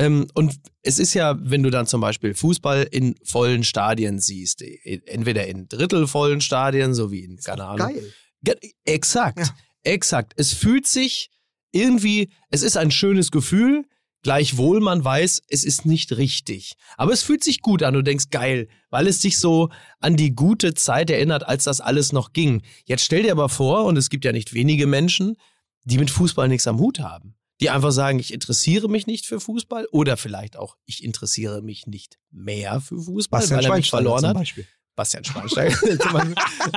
Ähm, 0.01 0.29
und 0.35 0.55
es 0.83 0.99
ist 1.01 1.15
ja, 1.15 1.37
wenn 1.41 1.63
du 1.65 1.71
dann 1.71 1.87
zum 1.87 2.01
Beispiel 2.01 2.33
Fußball 2.35 2.87
in 2.91 3.17
vollen 3.25 3.65
Stadien 3.65 4.21
siehst, 4.21 4.63
e- 4.63 5.01
entweder 5.07 5.47
in 5.49 5.69
drittelvollen 5.69 6.41
Stadien, 6.41 6.95
so 6.95 7.11
wie 7.11 7.25
in, 7.25 7.37
keine 7.39 7.65
Ahnung, 7.65 7.89
geil. 7.89 8.13
Ge- 8.45 8.55
Exakt, 8.85 9.39
Ja. 9.41 9.55
exakt. 9.83 10.35
Es 10.37 10.53
fühlt 10.53 10.87
sich 10.87 11.31
irgendwie, 11.73 12.31
es 12.51 12.63
ist 12.63 12.77
ein 12.77 12.91
schönes 12.91 13.31
Gefühl, 13.31 13.85
Gleichwohl 14.23 14.81
man 14.81 15.05
weiß, 15.05 15.43
es 15.49 15.65
ist 15.65 15.87
nicht 15.87 16.17
richtig. 16.17 16.75
Aber 16.97 17.13
es 17.13 17.23
fühlt 17.23 17.45
sich 17.45 17.61
gut 17.61 17.83
an. 17.83 17.95
Du 17.95 18.03
denkst, 18.03 18.31
geil, 18.31 18.69
weil 18.91 19.07
es 19.07 19.21
dich 19.21 19.39
so 19.39 19.69
an 20.01 20.17
die 20.17 20.35
gute 20.35 20.75
Zeit 20.75 21.11
erinnert, 21.11 21.47
als 21.47 21.65
das 21.65 21.81
alles 21.81 22.13
noch 22.13 22.33
ging. 22.33 22.63
Jetzt 22.85 23.05
stell 23.05 23.23
dir 23.23 23.33
aber 23.33 23.49
vor, 23.49 23.85
und 23.85 23.97
es 23.97 24.11
gibt 24.11 24.25
ja 24.25 24.33
nicht 24.33 24.55
wenige 24.55 24.87
Menschen, 24.87 25.37
die 25.85 25.99
mit 25.99 26.11
Fußball 26.11 26.49
nichts 26.49 26.67
am 26.67 26.79
Hut 26.79 26.99
haben. 26.99 27.37
Die 27.61 27.71
einfach 27.71 27.93
sagen, 27.93 28.19
ich 28.19 28.33
interessiere 28.33 28.89
mich 28.89 29.07
nicht 29.07 29.27
für 29.27 29.41
Fußball 29.41 29.87
oder 29.91 30.17
vielleicht 30.17 30.57
auch, 30.57 30.77
ich 30.85 31.03
interessiere 31.03 31.63
mich 31.63 31.87
nicht 31.87 32.19
mehr 32.31 32.81
für 32.81 33.01
Fußball, 33.01 33.41
Bastian 33.41 33.59
weil 33.59 33.65
er 33.65 33.69
Schweinsteiger 33.69 34.03
verloren 34.03 34.21
zum 34.21 34.29
hat. 34.29 34.37
Beispiel. 34.37 34.67
Bastian 34.99 35.25
Schweinsteiger. 35.25 35.77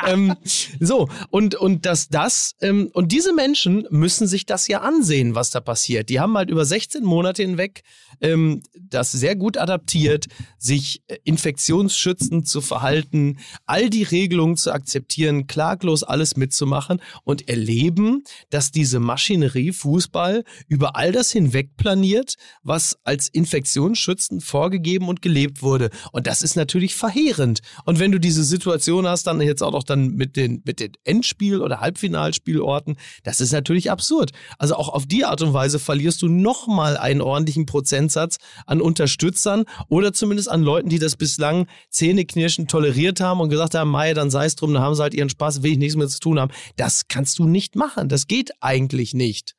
ähm, 0.07 0.35
so, 0.79 1.09
und, 1.31 1.55
und 1.55 1.87
dass 1.87 2.07
das, 2.07 2.53
ähm, 2.61 2.91
und 2.93 3.11
diese 3.11 3.33
Menschen 3.33 3.87
müssen 3.89 4.27
sich 4.27 4.45
das 4.45 4.67
ja 4.67 4.81
ansehen, 4.81 5.33
was 5.33 5.49
da 5.49 5.59
passiert. 5.59 6.09
Die 6.09 6.19
haben 6.19 6.37
halt 6.37 6.51
über 6.51 6.63
16 6.63 7.03
Monate 7.03 7.41
hinweg 7.41 7.81
ähm, 8.21 8.61
das 8.79 9.11
sehr 9.11 9.35
gut 9.35 9.57
adaptiert, 9.57 10.27
sich 10.59 11.01
äh, 11.07 11.17
infektionsschützend 11.23 12.47
zu 12.47 12.61
verhalten, 12.61 13.39
all 13.65 13.89
die 13.89 14.03
Regelungen 14.03 14.55
zu 14.55 14.71
akzeptieren, 14.71 15.47
klaglos 15.47 16.03
alles 16.03 16.37
mitzumachen 16.37 17.01
und 17.23 17.49
erleben, 17.49 18.23
dass 18.51 18.69
diese 18.69 18.99
Maschinerie 18.99 19.71
Fußball 19.71 20.43
über 20.67 20.95
all 20.95 21.11
das 21.11 21.31
hinweg 21.31 21.75
planiert, 21.75 22.35
was 22.61 22.99
als 23.03 23.29
infektionsschützend 23.29 24.43
vorgegeben 24.43 25.07
und 25.07 25.23
gelebt 25.23 25.63
wurde. 25.63 25.89
Und 26.11 26.27
das 26.27 26.43
ist 26.43 26.55
natürlich 26.55 26.93
verheerend. 26.93 27.61
Und 27.85 27.97
wenn 27.97 28.10
du 28.11 28.19
diese 28.19 28.43
Situation 28.43 29.07
hast, 29.07 29.27
dann 29.27 29.41
jetzt 29.41 29.61
auch 29.61 29.71
noch 29.71 29.83
dann 29.83 30.09
mit 30.15 30.35
den, 30.35 30.61
mit 30.65 30.79
den 30.79 30.93
Endspiel- 31.03 31.61
oder 31.61 31.79
Halbfinalspielorten, 31.79 32.97
das 33.23 33.41
ist 33.41 33.51
natürlich 33.51 33.91
absurd. 33.91 34.31
Also 34.57 34.75
auch 34.75 34.89
auf 34.89 35.05
die 35.05 35.25
Art 35.25 35.41
und 35.41 35.53
Weise 35.53 35.79
verlierst 35.79 36.21
du 36.21 36.27
nochmal 36.27 36.97
einen 36.97 37.21
ordentlichen 37.21 37.65
Prozentsatz 37.65 38.37
an 38.65 38.81
Unterstützern 38.81 39.65
oder 39.89 40.13
zumindest 40.13 40.49
an 40.49 40.63
Leuten, 40.63 40.89
die 40.89 40.99
das 40.99 41.15
bislang 41.15 41.67
zähneknirschend 41.89 42.69
toleriert 42.69 43.19
haben 43.19 43.39
und 43.39 43.49
gesagt 43.49 43.75
haben, 43.75 43.89
Mai, 43.89 44.13
dann 44.13 44.31
sei 44.31 44.45
es 44.45 44.55
drum, 44.55 44.73
dann 44.73 44.83
haben 44.83 44.95
sie 44.95 45.01
halt 45.01 45.13
ihren 45.13 45.29
Spaß, 45.29 45.63
will 45.63 45.73
ich 45.73 45.77
nichts 45.77 45.95
mehr 45.95 46.07
zu 46.07 46.19
tun 46.19 46.39
haben. 46.39 46.51
Das 46.75 47.07
kannst 47.07 47.39
du 47.39 47.45
nicht 47.47 47.75
machen. 47.75 48.09
Das 48.09 48.27
geht 48.27 48.51
eigentlich 48.59 49.13
nicht. 49.13 49.55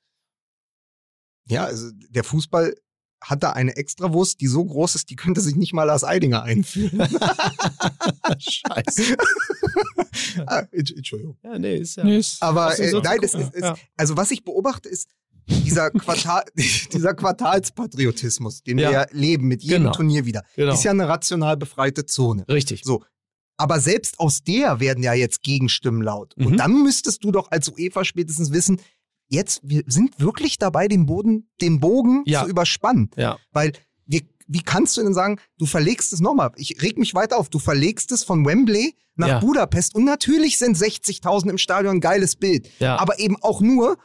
Ja, 1.48 1.64
also 1.64 1.90
der 2.10 2.24
Fußball 2.24 2.74
hat 3.22 3.42
da 3.42 3.50
eine 3.52 3.76
Extrawurst, 3.76 4.40
die 4.40 4.46
so 4.48 4.64
groß 4.64 4.94
ist, 4.96 5.08
die 5.10 5.16
könnte 5.16 5.40
sich 5.40 5.54
nicht 5.56 5.72
mal 5.72 5.84
Lars 5.84 6.04
Eidinger 6.04 6.42
einführen. 6.42 6.98
Scheiße. 8.38 9.16
ah, 10.46 10.62
Entsch- 10.72 10.96
Entschuldigung. 10.96 11.36
Ja, 11.42 11.58
nee, 11.58 11.76
ist 11.78 11.96
ja. 11.96 12.04
Nee, 12.04 12.18
ist- 12.18 12.42
Aber 12.42 12.78
äh, 12.78 12.90
so 12.90 13.00
nein, 13.00 13.18
gucken? 13.18 13.40
ist, 13.42 13.54
ist, 13.54 13.62
Ja. 13.62 13.76
also 13.96 14.16
was 14.16 14.30
ich 14.30 14.44
beobachte, 14.44 14.88
ist 14.88 15.08
dieser, 15.48 15.90
Quartal, 15.90 16.44
dieser 16.92 17.14
Quartalspatriotismus, 17.14 18.62
den 18.62 18.78
Ja. 18.78 18.88
wir 18.88 18.92
ja 18.92 19.06
leben 19.12 19.48
mit 19.48 19.62
jedem 19.62 19.82
Genau. 19.84 19.92
Turnier 19.94 20.24
wieder, 20.26 20.44
Genau. 20.56 20.72
ist 20.74 20.84
ja 20.84 20.90
eine 20.92 21.08
rational 21.08 21.56
befreite 21.56 22.06
Zone. 22.06 22.44
Richtig. 22.48 22.82
So. 22.84 23.04
Aber 23.56 23.80
selbst 23.80 24.18
aus 24.18 24.42
der 24.42 24.80
werden 24.80 25.02
ja 25.04 25.12
jetzt 25.14 25.42
Gegenstimmen 25.42 26.02
laut. 26.02 26.34
Mhm. 26.36 26.46
Und 26.46 26.56
dann 26.56 26.82
müsstest 26.82 27.22
du 27.24 27.30
doch 27.32 27.50
als 27.50 27.68
UEFA 27.68 28.04
spätestens 28.04 28.52
wissen, 28.52 28.80
jetzt, 29.32 29.60
wir 29.62 29.82
sind 29.86 30.20
wirklich 30.20 30.58
dabei, 30.58 30.88
den 30.88 31.06
Boden, 31.06 31.48
den 31.60 31.80
Bogen 31.80 32.22
Ja. 32.26 32.42
zu 32.44 32.48
überspannen. 32.50 33.10
Ja. 33.16 33.38
Weil 33.52 33.72
wir, 34.06 34.20
wie 34.46 34.62
kannst 34.62 34.96
du 34.96 35.02
denn 35.02 35.14
sagen, 35.14 35.38
du 35.58 35.66
verlegst 35.66 36.12
es 36.12 36.20
nochmal? 36.20 36.52
Ich 36.56 36.82
reg 36.82 36.98
mich 36.98 37.14
weiter 37.14 37.38
auf. 37.38 37.48
Du 37.48 37.58
verlegst 37.58 38.12
es 38.12 38.24
von 38.24 38.44
Wembley 38.46 38.94
nach 39.16 39.28
Ja. 39.28 39.38
Budapest 39.40 39.94
und 39.94 40.04
natürlich 40.04 40.58
sind 40.58 40.76
60.000 40.76 41.50
im 41.50 41.58
Stadion 41.58 41.96
ein 41.96 42.00
geiles 42.00 42.36
Bild. 42.36 42.68
Aber 42.80 43.18
eben 43.18 43.36
auch 43.42 43.60
nur, 43.60 43.98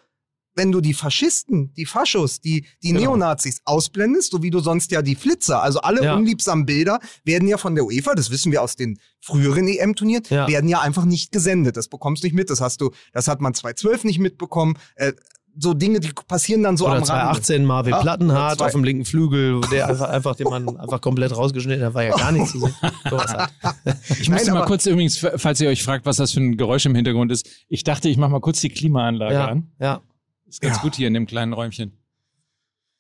wenn 0.58 0.72
du 0.74 0.82
die 0.82 0.94
Faschisten, 0.94 1.72
die 1.76 1.86
Faschos, 1.86 2.42
die, 2.42 2.66
die 2.84 2.90
Genau. 2.90 3.12
Neonazis 3.12 3.62
ausblendest, 3.64 4.32
so 4.32 4.44
wie 4.44 4.50
du 4.50 4.60
sonst 4.60 4.92
ja 4.92 5.02
die 5.02 5.16
Flitzer, 5.16 5.62
also 5.64 5.80
alle 5.80 6.04
Ja. 6.04 6.16
unliebsamen 6.16 6.66
Bilder 6.66 7.00
werden 7.24 7.48
ja 7.48 7.58
von 7.58 7.76
der 7.76 7.86
UEFA, 7.86 8.16
das 8.16 8.32
wissen 8.32 8.52
wir 8.52 8.62
aus 8.62 8.76
den 8.76 9.00
früheren 9.22 9.68
EM-Turnieren, 9.68 10.24
Ja. 10.30 10.48
werden 10.48 10.68
ja 10.70 10.82
einfach 10.82 11.06
nicht 11.06 11.32
gesendet. 11.32 11.78
Das 11.78 11.88
bekommst 11.88 12.24
du 12.24 12.28
nicht 12.28 12.34
mit. 12.36 12.50
Das 12.50 12.60
hast 12.60 12.82
du, 12.82 12.92
das 13.14 13.28
hat 13.28 13.40
man 13.40 13.54
2012 13.54 14.04
nicht 14.04 14.20
mitbekommen. 14.20 14.78
Äh, 14.96 15.14
so 15.60 15.74
Dinge, 15.74 16.00
die 16.00 16.10
passieren 16.28 16.62
dann 16.62 16.78
so 16.78 16.86
Oder 16.86 16.98
am 16.98 17.04
Rande. 17.04 17.08
2018 17.42 17.66
Marvin 17.66 17.92
Ja, 17.94 18.02
Plattenhardt 18.02 18.62
auf 18.62 18.72
dem 18.74 18.84
linken 18.84 19.06
Flügel, 19.06 19.60
der 19.72 19.88
einfach, 19.90 20.10
einfach 20.10 20.36
den 20.36 20.48
man 20.50 20.78
einfach 20.78 21.02
komplett 21.02 21.36
rausgeschnitten 21.36 21.84
hat, 21.84 21.94
war 21.96 22.04
ja 22.04 22.16
gar 22.16 22.32
nichts 22.32 22.52
zu 22.52 22.60
sehen. 22.60 22.76
Sowas 23.10 23.34
halt. 23.34 23.50
Ich 24.20 24.30
Nein, 24.30 24.46
mal 24.54 24.66
kurz 24.66 24.86
übrigens, 24.86 25.18
falls 25.18 25.60
ihr 25.60 25.70
euch 25.70 25.82
fragt, 25.84 26.06
was 26.06 26.18
das 26.18 26.32
für 26.32 26.42
ein 26.42 26.58
Geräusch 26.58 26.86
im 26.86 26.94
Hintergrund 26.94 27.32
ist, 27.32 27.48
ich 27.70 27.84
dachte, 27.84 28.08
ich 28.08 28.18
mache 28.18 28.30
mal 28.30 28.40
kurz 28.40 28.62
die 28.62 28.70
Klimaanlage 28.70 29.34
Ja, 29.34 29.46
an. 29.48 29.72
ja, 29.80 30.02
Ist 30.48 30.62
ganz 30.62 30.78
Ja. 30.78 30.82
gut 30.82 30.96
hier 30.96 31.08
in 31.08 31.14
dem 31.14 31.26
kleinen 31.28 31.54
Räumchen, 31.54 31.92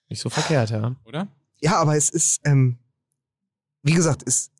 nicht 0.09 0.21
so 0.21 0.29
verkehrt, 0.29 0.69
ja. 0.69 0.95
oder? 1.05 1.27
Ja, 1.59 1.77
aber 1.77 1.95
es 1.97 2.09
ist, 2.09 2.41
ähm, 2.45 2.77
wie 3.83 3.93
gesagt, 3.93 4.23
es, 4.25 4.51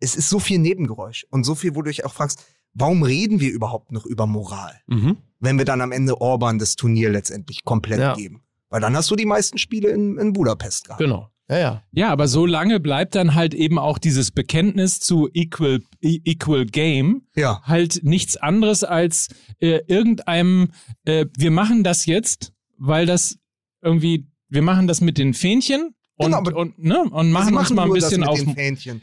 es 0.00 0.14
ist 0.16 0.28
so 0.28 0.38
viel 0.38 0.58
Nebengeräusch 0.58 1.26
und 1.30 1.44
so 1.44 1.54
viel, 1.54 1.74
wo 1.74 1.82
du 1.82 1.88
dich 1.90 2.04
auch 2.04 2.12
fragst, 2.14 2.44
warum 2.74 3.02
reden 3.02 3.40
wir 3.40 3.50
überhaupt 3.50 3.90
noch 3.92 4.04
über 4.06 4.26
Moral, 4.26 4.80
Mhm. 4.86 5.16
wenn 5.40 5.58
wir 5.58 5.64
dann 5.64 5.80
am 5.80 5.92
Ende 5.92 6.20
Orban 6.20 6.58
das 6.58 6.76
Turnier 6.76 7.10
letztendlich 7.10 7.64
komplett 7.64 8.00
Ja. 8.00 8.14
geben? 8.14 8.42
Weil 8.68 8.80
dann 8.80 8.96
hast 8.96 9.10
du 9.10 9.16
die 9.16 9.26
meisten 9.26 9.58
Spiele 9.58 9.88
in, 9.90 10.18
in 10.18 10.32
Budapest 10.32 10.84
gehabt. 10.86 11.00
Genau. 11.00 11.30
Ja, 11.48 11.58
ja. 11.58 11.82
Ja, 11.92 12.10
aber 12.10 12.26
so 12.26 12.44
lange 12.44 12.80
bleibt 12.80 13.14
dann 13.14 13.34
halt 13.34 13.54
eben 13.54 13.78
auch 13.78 13.98
dieses 13.98 14.30
Bekenntnis 14.32 14.98
zu 14.98 15.28
Equal, 15.32 15.80
E- 16.00 16.18
Equal 16.24 16.66
Game 16.66 17.22
Ja. 17.36 17.62
halt 17.62 18.00
nichts 18.02 18.36
anderes 18.36 18.82
als 18.82 19.28
äh, 19.60 19.80
irgendeinem, 19.86 20.70
äh, 21.04 21.26
wir 21.38 21.50
machen 21.52 21.84
das 21.84 22.06
jetzt, 22.06 22.52
weil 22.78 23.06
das 23.06 23.38
irgendwie, 23.80 24.26
wir 24.48 24.62
machen 24.62 24.86
das 24.88 25.00
mit 25.00 25.18
den 25.18 25.34
Fähnchen 25.34 25.94
und, 26.16 26.32
Genau, 26.32 26.58
und, 26.60 26.78
ne, 26.78 27.02
und 27.02 27.30
machen, 27.30 27.52
Sie 27.54 27.58
uns 27.58 27.70
mal 27.70 27.84
ein 27.84 27.92
bisschen 27.92 28.24
auf, 28.24 28.40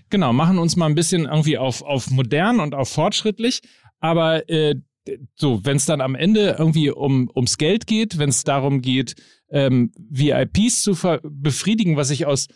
genau, 0.10 0.34
machen 0.34 0.58
uns 0.58 0.76
mal 0.76 0.88
ein 0.88 0.96
bisschen 0.96 1.26
irgendwie 1.26 1.58
auf, 1.58 1.82
auf 1.82 2.10
modern 2.12 2.60
und 2.60 2.74
auf 2.76 2.90
fortschrittlich, 2.90 3.62
aber 4.00 4.50
äh, 4.50 4.76
so, 5.36 5.64
wenn 5.66 5.78
es 5.78 5.86
dann 5.86 6.02
am 6.02 6.16
Ende 6.16 6.56
irgendwie 6.58 6.90
um, 6.90 7.30
ums 7.36 7.58
Geld 7.58 7.88
geht, 7.88 8.18
wenn 8.18 8.30
es 8.30 8.44
darum 8.46 8.82
geht, 8.82 9.16
ähm, 9.54 9.92
VIPs 10.10 10.82
zu 10.82 10.98
befriedigen, 11.24 11.96
was 11.96 12.10
ich 12.10 12.26
aus 12.26 12.48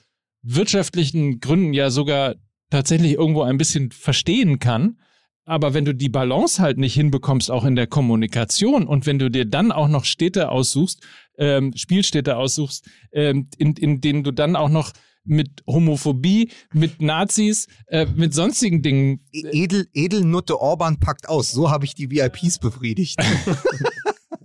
wirtschaftlichen 0.42 1.40
Gründen 1.40 1.74
ja 1.74 1.90
sogar 1.90 2.36
tatsächlich 2.70 3.14
irgendwo 3.14 3.44
ein 3.44 3.58
bisschen 3.58 3.92
verstehen 3.92 4.60
kann. 4.60 5.00
Aber 5.46 5.74
wenn 5.74 5.86
du 5.86 5.96
die 5.96 6.10
Balance 6.10 6.62
halt 6.62 6.78
nicht 6.78 6.96
hinbekommst, 6.96 7.50
auch 7.52 7.64
in 7.64 7.78
der 7.78 7.88
Kommunikation, 7.88 8.86
und 8.86 9.06
wenn 9.06 9.18
du 9.20 9.30
dir 9.30 9.46
dann 9.46 9.72
auch 9.72 9.88
noch 9.88 10.04
Städte 10.04 10.50
aussuchst, 10.50 11.02
ähm, 11.38 11.72
Spielstädte 11.76 12.36
aussuchst, 12.36 12.86
ähm, 13.14 13.48
in, 13.58 13.74
in 13.76 14.02
denen 14.02 14.24
du 14.24 14.32
dann 14.32 14.58
auch 14.58 14.68
noch 14.68 14.92
mit 15.24 15.64
Homophobie, 15.66 16.52
mit 16.74 17.02
Nazis, 17.02 17.68
äh, 17.88 18.06
mit 18.16 18.34
sonstigen 18.34 18.82
Dingen 18.82 19.22
E- 19.32 19.64
Edel, 19.64 19.88
Edelnutte 19.94 20.60
Orban 20.60 21.00
packt 21.00 21.30
aus. 21.30 21.52
So 21.52 21.70
habe 21.70 21.86
ich 21.86 21.96
die 21.96 22.10
VIPs 22.10 22.60
befriedigt. 22.60 23.18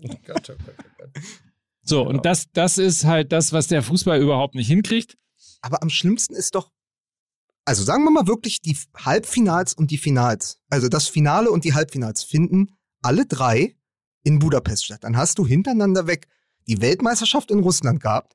So, 1.84 2.02
und 2.06 2.24
das, 2.24 2.46
das 2.52 2.78
ist 2.78 3.04
halt 3.04 3.32
das, 3.32 3.52
was 3.52 3.66
der 3.66 3.82
Fußball 3.82 4.20
überhaupt 4.20 4.54
nicht 4.54 4.68
hinkriegt. 4.68 5.16
Aber 5.60 5.82
am 5.82 5.90
schlimmsten 5.90 6.34
ist 6.34 6.54
doch, 6.54 6.70
also 7.64 7.82
sagen 7.84 8.04
wir 8.04 8.10
mal 8.10 8.26
wirklich, 8.26 8.60
die 8.60 8.76
Halbfinals 8.96 9.74
und 9.74 9.90
die 9.90 9.98
Finals, 9.98 10.58
also 10.70 10.88
das 10.88 11.08
Finale 11.08 11.50
und 11.50 11.64
die 11.64 11.74
Halbfinals 11.74 12.22
finden 12.24 12.72
alle 13.02 13.26
drei 13.26 13.76
in 14.24 14.38
Budapest 14.38 14.84
statt. 14.84 15.02
Dann 15.04 15.16
hast 15.16 15.38
du 15.38 15.46
hintereinander 15.46 16.06
weg 16.06 16.28
die 16.68 16.80
Weltmeisterschaft 16.80 17.50
in 17.50 17.60
Russland 17.60 18.00
gehabt, 18.00 18.34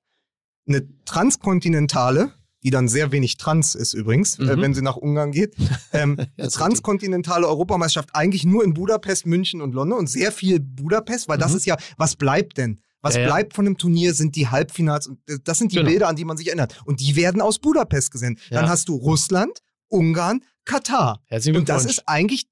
eine 0.67 0.85
transkontinentale, 1.05 2.33
die 2.63 2.71
dann 2.71 2.87
sehr 2.89 3.11
wenig 3.11 3.37
trans 3.37 3.75
ist 3.75 3.93
übrigens, 3.93 4.39
äh, 4.39 4.43
Mhm. 4.57 4.61
wenn 4.61 4.73
sie 4.73 4.81
nach 4.81 4.97
Ungarn 4.97 5.31
geht. 5.31 5.55
Ähm, 5.93 6.17
eine 6.37 6.47
ist 6.47 6.55
transkontinentale 6.55 7.47
Europameisterschaft 7.47 8.09
eigentlich 8.13 8.43
nur 8.43 8.63
in 8.63 8.73
Budapest, 8.73 9.25
München 9.25 9.61
und 9.61 9.73
London 9.73 9.99
und 9.99 10.07
sehr 10.07 10.31
viel 10.31 10.59
Budapest, 10.59 11.29
weil 11.29 11.37
das 11.37 11.51
Mhm. 11.51 11.57
ist 11.57 11.65
ja, 11.65 11.77
was 11.97 12.15
bleibt 12.17 12.57
denn? 12.57 12.81
Was 13.01 13.15
Ja, 13.15 13.21
ja. 13.21 13.27
bleibt 13.27 13.53
von 13.53 13.65
dem 13.65 13.77
Turnier 13.77 14.13
sind 14.13 14.35
die 14.35 14.47
Halbfinals 14.47 15.07
und 15.07 15.19
äh, 15.29 15.37
das 15.43 15.57
sind 15.59 15.71
die 15.71 15.75
Genau. 15.77 15.89
Bilder, 15.89 16.07
an 16.07 16.15
die 16.15 16.25
man 16.25 16.37
sich 16.37 16.47
erinnert. 16.47 16.81
Und 16.85 16.99
die 16.99 17.15
werden 17.15 17.41
aus 17.41 17.59
Budapest 17.59 18.11
gesendet. 18.11 18.43
Dann 18.49 18.65
Ja. 18.65 18.69
hast 18.71 18.89
du 18.89 18.95
Russland, 18.95 19.59
Ungarn, 19.89 20.43
Katar. 20.65 21.21
Herzlichen 21.27 21.57
Und 21.59 21.69
das 21.69 21.85
ist 21.85 22.03
eigentlich, 22.07 22.47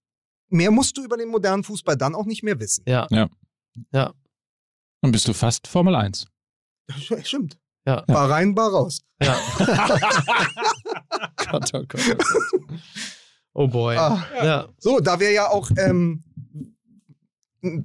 mehr 0.50 0.72
musst 0.72 0.98
du 0.98 1.04
über 1.04 1.18
den 1.18 1.30
modernen 1.30 1.64
Fußball 1.64 1.98
dann 1.98 2.16
auch 2.16 2.26
nicht 2.26 2.44
mehr 2.44 2.60
wissen. 2.60 2.84
ja. 2.88 3.08
Ja. 3.10 3.30
Ja. 3.92 4.14
Dann 5.02 5.12
bist 5.12 5.28
du 5.28 5.34
fast 5.34 5.68
Formel 5.68 5.96
1. 5.96 6.28
Stimmt. 7.24 7.58
Ja. 7.86 8.02
Bar 8.08 8.30
rein, 8.30 8.56
bar 8.56 8.72
raus. 8.72 9.02
Ja. 9.22 9.38
Gott, 11.38 11.72
oh 11.74 11.84
Gott, 11.88 12.02
oh 12.10 12.16
Gott. 12.16 12.24
Oh 13.54 13.68
boy. 13.68 13.96
Ah. 13.98 14.26
Ja. 14.44 14.68
So, 14.80 15.00
da 15.00 15.20
wir 15.20 15.32
ja 15.32 15.50
auch 15.50 15.70
ähm, 15.78 16.24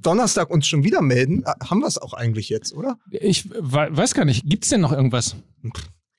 Donnerstag 0.01 0.49
uns 0.49 0.67
schon 0.67 0.83
wieder 0.83 1.01
melden, 1.01 1.43
äh, 1.43 1.53
haben 1.65 1.79
wir 1.79 1.87
es 1.87 1.97
auch 1.97 2.13
eigentlich 2.13 2.49
jetzt, 2.49 2.73
oder? 2.73 2.97
Ich 3.09 3.49
we- 3.49 3.89
weiß 3.91 4.13
gar 4.13 4.25
nicht, 4.25 4.45
gibt's 4.49 4.69
denn 4.69 4.81
noch 4.81 4.91
irgendwas? 4.91 5.35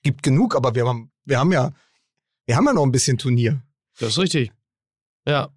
Gibt 0.03 0.23
genug, 0.23 0.55
aber 0.57 0.75
wir 0.75 0.87
haben, 0.87 1.11
wir 1.25 1.39
haben 1.39 1.53
ja, 1.53 1.73
wir 2.47 2.57
haben 2.57 2.67
ja 2.67 2.73
noch 2.73 2.85
ein 2.85 2.93
bisschen 2.93 3.19
Turnier. 3.19 3.63
Das 3.99 4.11
ist 4.11 4.19
richtig. 4.19 4.53
Ja. 5.27 5.51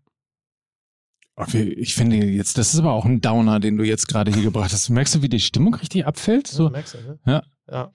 Ich 1.53 1.95
finde 1.95 2.16
jetzt, 2.18 2.58
das 2.58 2.74
ist 2.74 2.80
aber 2.80 2.93
auch 2.93 3.03
ein 3.06 3.20
Downer, 3.20 3.60
den 3.60 3.76
du 3.78 3.84
jetzt 3.84 4.08
gerade 4.08 4.32
hier 4.32 4.43
gebracht 4.43 4.72
hast. 4.72 4.89
Merkst 4.89 5.16
du, 5.16 5.22
wie 5.22 5.28
die 5.28 5.41
Stimmung 5.41 5.74
richtig 5.76 6.06
abfällt? 6.06 6.47
So, 6.47 6.70
merkst 6.70 6.93
du, 6.93 6.97
ne? 6.99 7.20
Ja. 7.26 7.43
Ja. 7.70 7.91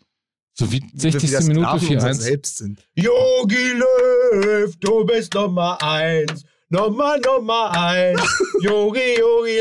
So 0.53 0.71
wie 0.73 0.83
wir 0.83 1.13
60. 1.13 1.23
wieder 1.31 1.41
Minute 1.45 1.61
Sklaven 1.79 1.89
unserer 1.95 2.11
4-1. 2.11 2.15
selbst 2.15 2.57
sind. 2.59 2.87
Yogi 2.95 3.73
Löw, 3.79 4.77
du 4.77 5.07
bist 5.07 5.33
Nummer 5.33 5.81
eins. 5.83 6.45
Nummer, 6.73 7.17
Nummer 7.19 7.73
eins. 7.77 8.21
Yogi, 8.63 9.19
Yogi. 9.19 9.59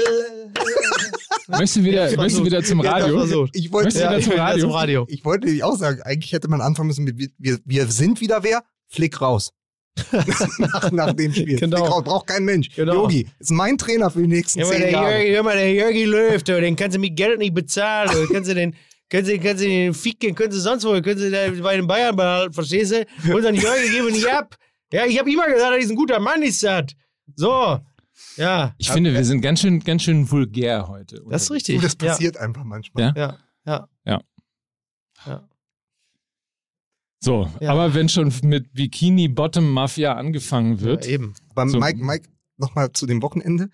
Möchtest 1.47 1.77
du 1.77 1.83
wieder, 1.83 2.03
möchtest 2.15 2.37
du 2.39 2.45
wieder 2.45 2.63
zum 2.63 2.83
Ja, 2.83 2.91
Radio? 2.91 3.25
so. 3.25 3.47
Ich 3.53 3.71
wollte, 3.71 3.97
Ja, 3.97 4.11
wieder 4.11 4.21
zum 4.21 4.29
will 4.29 4.33
wieder 4.35 4.43
Radio? 4.43 4.61
zum 4.61 4.71
Radio. 4.71 5.05
ich 5.09 5.25
wollte 5.25 5.45
nämlich 5.47 5.63
auch 5.63 5.75
sagen, 5.75 6.03
eigentlich 6.03 6.33
hätte 6.33 6.47
man 6.49 6.61
anfangen 6.61 6.85
müssen 6.87 7.05
mit 7.05 7.17
wir, 7.17 7.57
wir, 7.65 7.87
sind 7.87 8.21
wieder 8.21 8.43
wer? 8.43 8.63
Flick 8.89 9.19
raus. 9.21 9.51
nach, 10.59 10.91
nach 10.91 11.13
dem 11.13 11.33
Spiel. 11.33 11.57
Genau. 11.59 11.77
Flick 11.77 11.91
raus, 11.91 12.03
braucht 12.03 12.27
kein 12.27 12.45
Mensch. 12.45 12.69
Genau. 12.75 12.93
Yogi 12.93 13.27
ist 13.39 13.49
mein 13.49 13.79
Trainer 13.79 14.11
für 14.11 14.21
die 14.21 14.27
nächsten 14.27 14.59
mal, 14.59 14.67
zehn 14.69 14.91
Jahre. 14.91 15.11
Jörgi, 15.17 15.33
hör 15.33 15.43
mal, 15.43 15.55
der 15.55 15.73
Jörgi 15.73 16.03
Löw, 16.05 16.43
du, 16.43 16.61
den 16.61 16.75
kannst 16.75 16.95
du 16.95 16.99
mit 17.01 17.15
Geld 17.15 17.39
nicht 17.39 17.55
bezahlen. 17.55 18.11
Du 18.11 18.31
kannst 18.31 18.51
du 18.51 18.53
den, 18.53 18.75
kannst 19.09 19.31
du, 19.31 19.39
kannst 19.39 19.63
du 19.63 19.67
den 19.67 19.95
ficken, 19.95 20.35
kannst 20.35 20.55
du 20.55 20.61
sonst 20.61 20.85
wo, 20.85 20.91
kannst 21.01 21.23
du 21.23 21.31
da 21.31 21.49
bei 21.63 21.75
den 21.75 21.87
Bayern 21.87 22.15
behalten, 22.15 22.53
verstehst 22.53 22.91
du? 22.91 23.35
Unseren 23.35 23.55
Jörgi 23.55 23.89
geben 23.89 24.05
wir 24.05 24.13
nicht 24.13 24.29
ab. 24.29 24.55
Ja, 24.91 25.05
ich 25.05 25.19
habe 25.19 25.31
immer 25.31 25.45
gesagt, 25.47 25.71
er 25.71 25.77
ist 25.77 25.89
ein 25.91 25.95
guter 25.95 26.19
Mann, 26.19 26.41
ist 26.41 26.63
das. 26.63 26.85
So. 27.35 27.79
Ja. 28.35 28.73
Ich 28.77 28.89
finde, 28.91 29.13
wir 29.13 29.23
sind 29.23 29.41
ganz 29.41 29.61
schön, 29.61 29.79
ganz 29.81 30.03
schön 30.03 30.29
vulgär 30.29 30.87
heute. 30.87 31.23
Das 31.29 31.43
ist 31.43 31.51
richtig. 31.51 31.81
das 31.81 31.95
passiert 31.95 32.37
einfach 32.37 32.63
manchmal. 32.63 33.13
Ja? 33.15 33.15
Ja, 33.15 33.37
ja. 33.65 33.87
Ja. 34.05 34.21
ja. 35.25 35.49
So, 37.21 37.49
Ja. 37.59 37.71
aber 37.73 37.93
wenn 37.93 38.07
schon 38.09 38.33
mit 38.43 38.73
Bikini 38.73 39.27
Bottom 39.27 39.71
Mafia 39.71 40.13
angefangen 40.13 40.79
wird, 40.79 41.05
ja 41.05 41.11
eben. 41.13 41.33
Aber 41.49 41.69
So. 41.69 41.79
Mike, 41.79 42.03
Mike, 42.03 42.29
nochmal 42.57 42.91
zu 42.93 43.05
dem 43.05 43.21
Wochenende. 43.21 43.69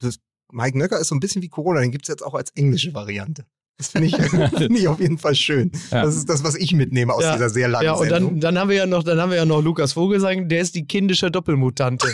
Das, 0.00 0.18
Mike 0.52 0.76
Nöcker 0.78 0.98
ist 0.98 1.08
so 1.08 1.14
ein 1.14 1.20
bisschen 1.20 1.42
wie 1.42 1.48
Corona, 1.48 1.80
den 1.80 1.92
gibt 1.92 2.04
es 2.04 2.08
jetzt 2.08 2.22
auch 2.22 2.34
als 2.34 2.50
englische 2.50 2.92
Variante. 2.94 3.46
Das 3.80 3.88
finde 3.88 4.08
ich, 4.08 4.16
find 4.58 4.78
ich 4.78 4.88
auf 4.88 5.00
jeden 5.00 5.16
Fall 5.16 5.34
schön. 5.34 5.72
Ja. 5.90 6.02
Das 6.04 6.14
ist 6.14 6.28
das, 6.28 6.44
was 6.44 6.54
ich 6.54 6.74
mitnehme 6.74 7.14
aus 7.14 7.24
Ja. 7.24 7.32
dieser 7.32 7.48
sehr 7.48 7.66
langen 7.66 7.86
Ja, 7.86 7.92
und 7.94 8.08
Sendung. 8.10 8.32
dann, 8.32 8.40
dann 8.40 8.58
haben 8.58 8.68
wir 8.68 8.76
ja 8.76 8.84
noch, 8.86 9.02
dann 9.02 9.18
haben 9.18 9.30
wir 9.30 9.38
ja 9.38 9.46
noch 9.46 9.62
Lukas 9.62 9.94
Vogelsang, 9.94 10.50
der 10.50 10.60
ist 10.60 10.74
die 10.74 10.86
kindische 10.86 11.30
Doppelmutante. 11.30 12.06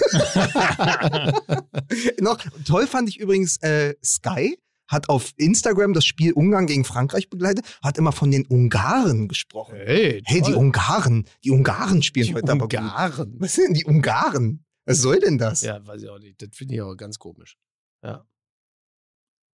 Noch, 2.20 2.38
toll 2.64 2.86
fand 2.86 3.08
ich 3.08 3.18
übrigens, 3.18 3.56
äh, 3.62 3.94
Sky 4.04 4.58
hat 4.88 5.08
auf 5.08 5.32
Instagram 5.36 5.92
das 5.92 6.04
Spiel 6.04 6.32
Ungarn 6.32 6.66
gegen 6.66 6.84
Frankreich 6.84 7.28
begleitet, 7.28 7.64
hat 7.82 7.98
immer 7.98 8.12
von 8.12 8.30
den 8.30 8.46
Ungarn 8.46 9.26
gesprochen. 9.26 9.74
Hey, 9.84 10.22
Hey, 10.24 10.40
die 10.42 10.52
toll. 10.52 10.54
Ungarn, 10.54 11.24
die 11.42 11.50
Ungarn 11.50 12.02
spielen 12.02 12.26
Die 12.28 12.34
heute 12.34 12.52
aber 12.52 12.68
gut. 12.68 12.78
Ungarn. 12.78 13.34
Was 13.38 13.54
sind 13.54 13.64
denn 13.68 13.74
die 13.74 13.84
Ungarn? 13.84 14.64
Was 14.84 14.98
soll 14.98 15.18
denn 15.18 15.38
das? 15.38 15.62
Ja, 15.62 15.84
weiß 15.84 16.02
ich 16.02 16.08
auch 16.08 16.20
nicht. 16.20 16.40
Das 16.40 16.50
finde 16.52 16.74
ich 16.74 16.80
aber 16.80 16.96
ganz 16.96 17.18
komisch. 17.18 17.56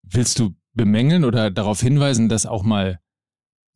willst 0.03 0.39
du 0.39 0.55
bemängeln 0.75 1.25
oder 1.25 1.51
darauf 1.51 1.81
hinweisen, 1.81 2.29
dass 2.29 2.47
auch 2.47 2.63
mal 2.63 3.01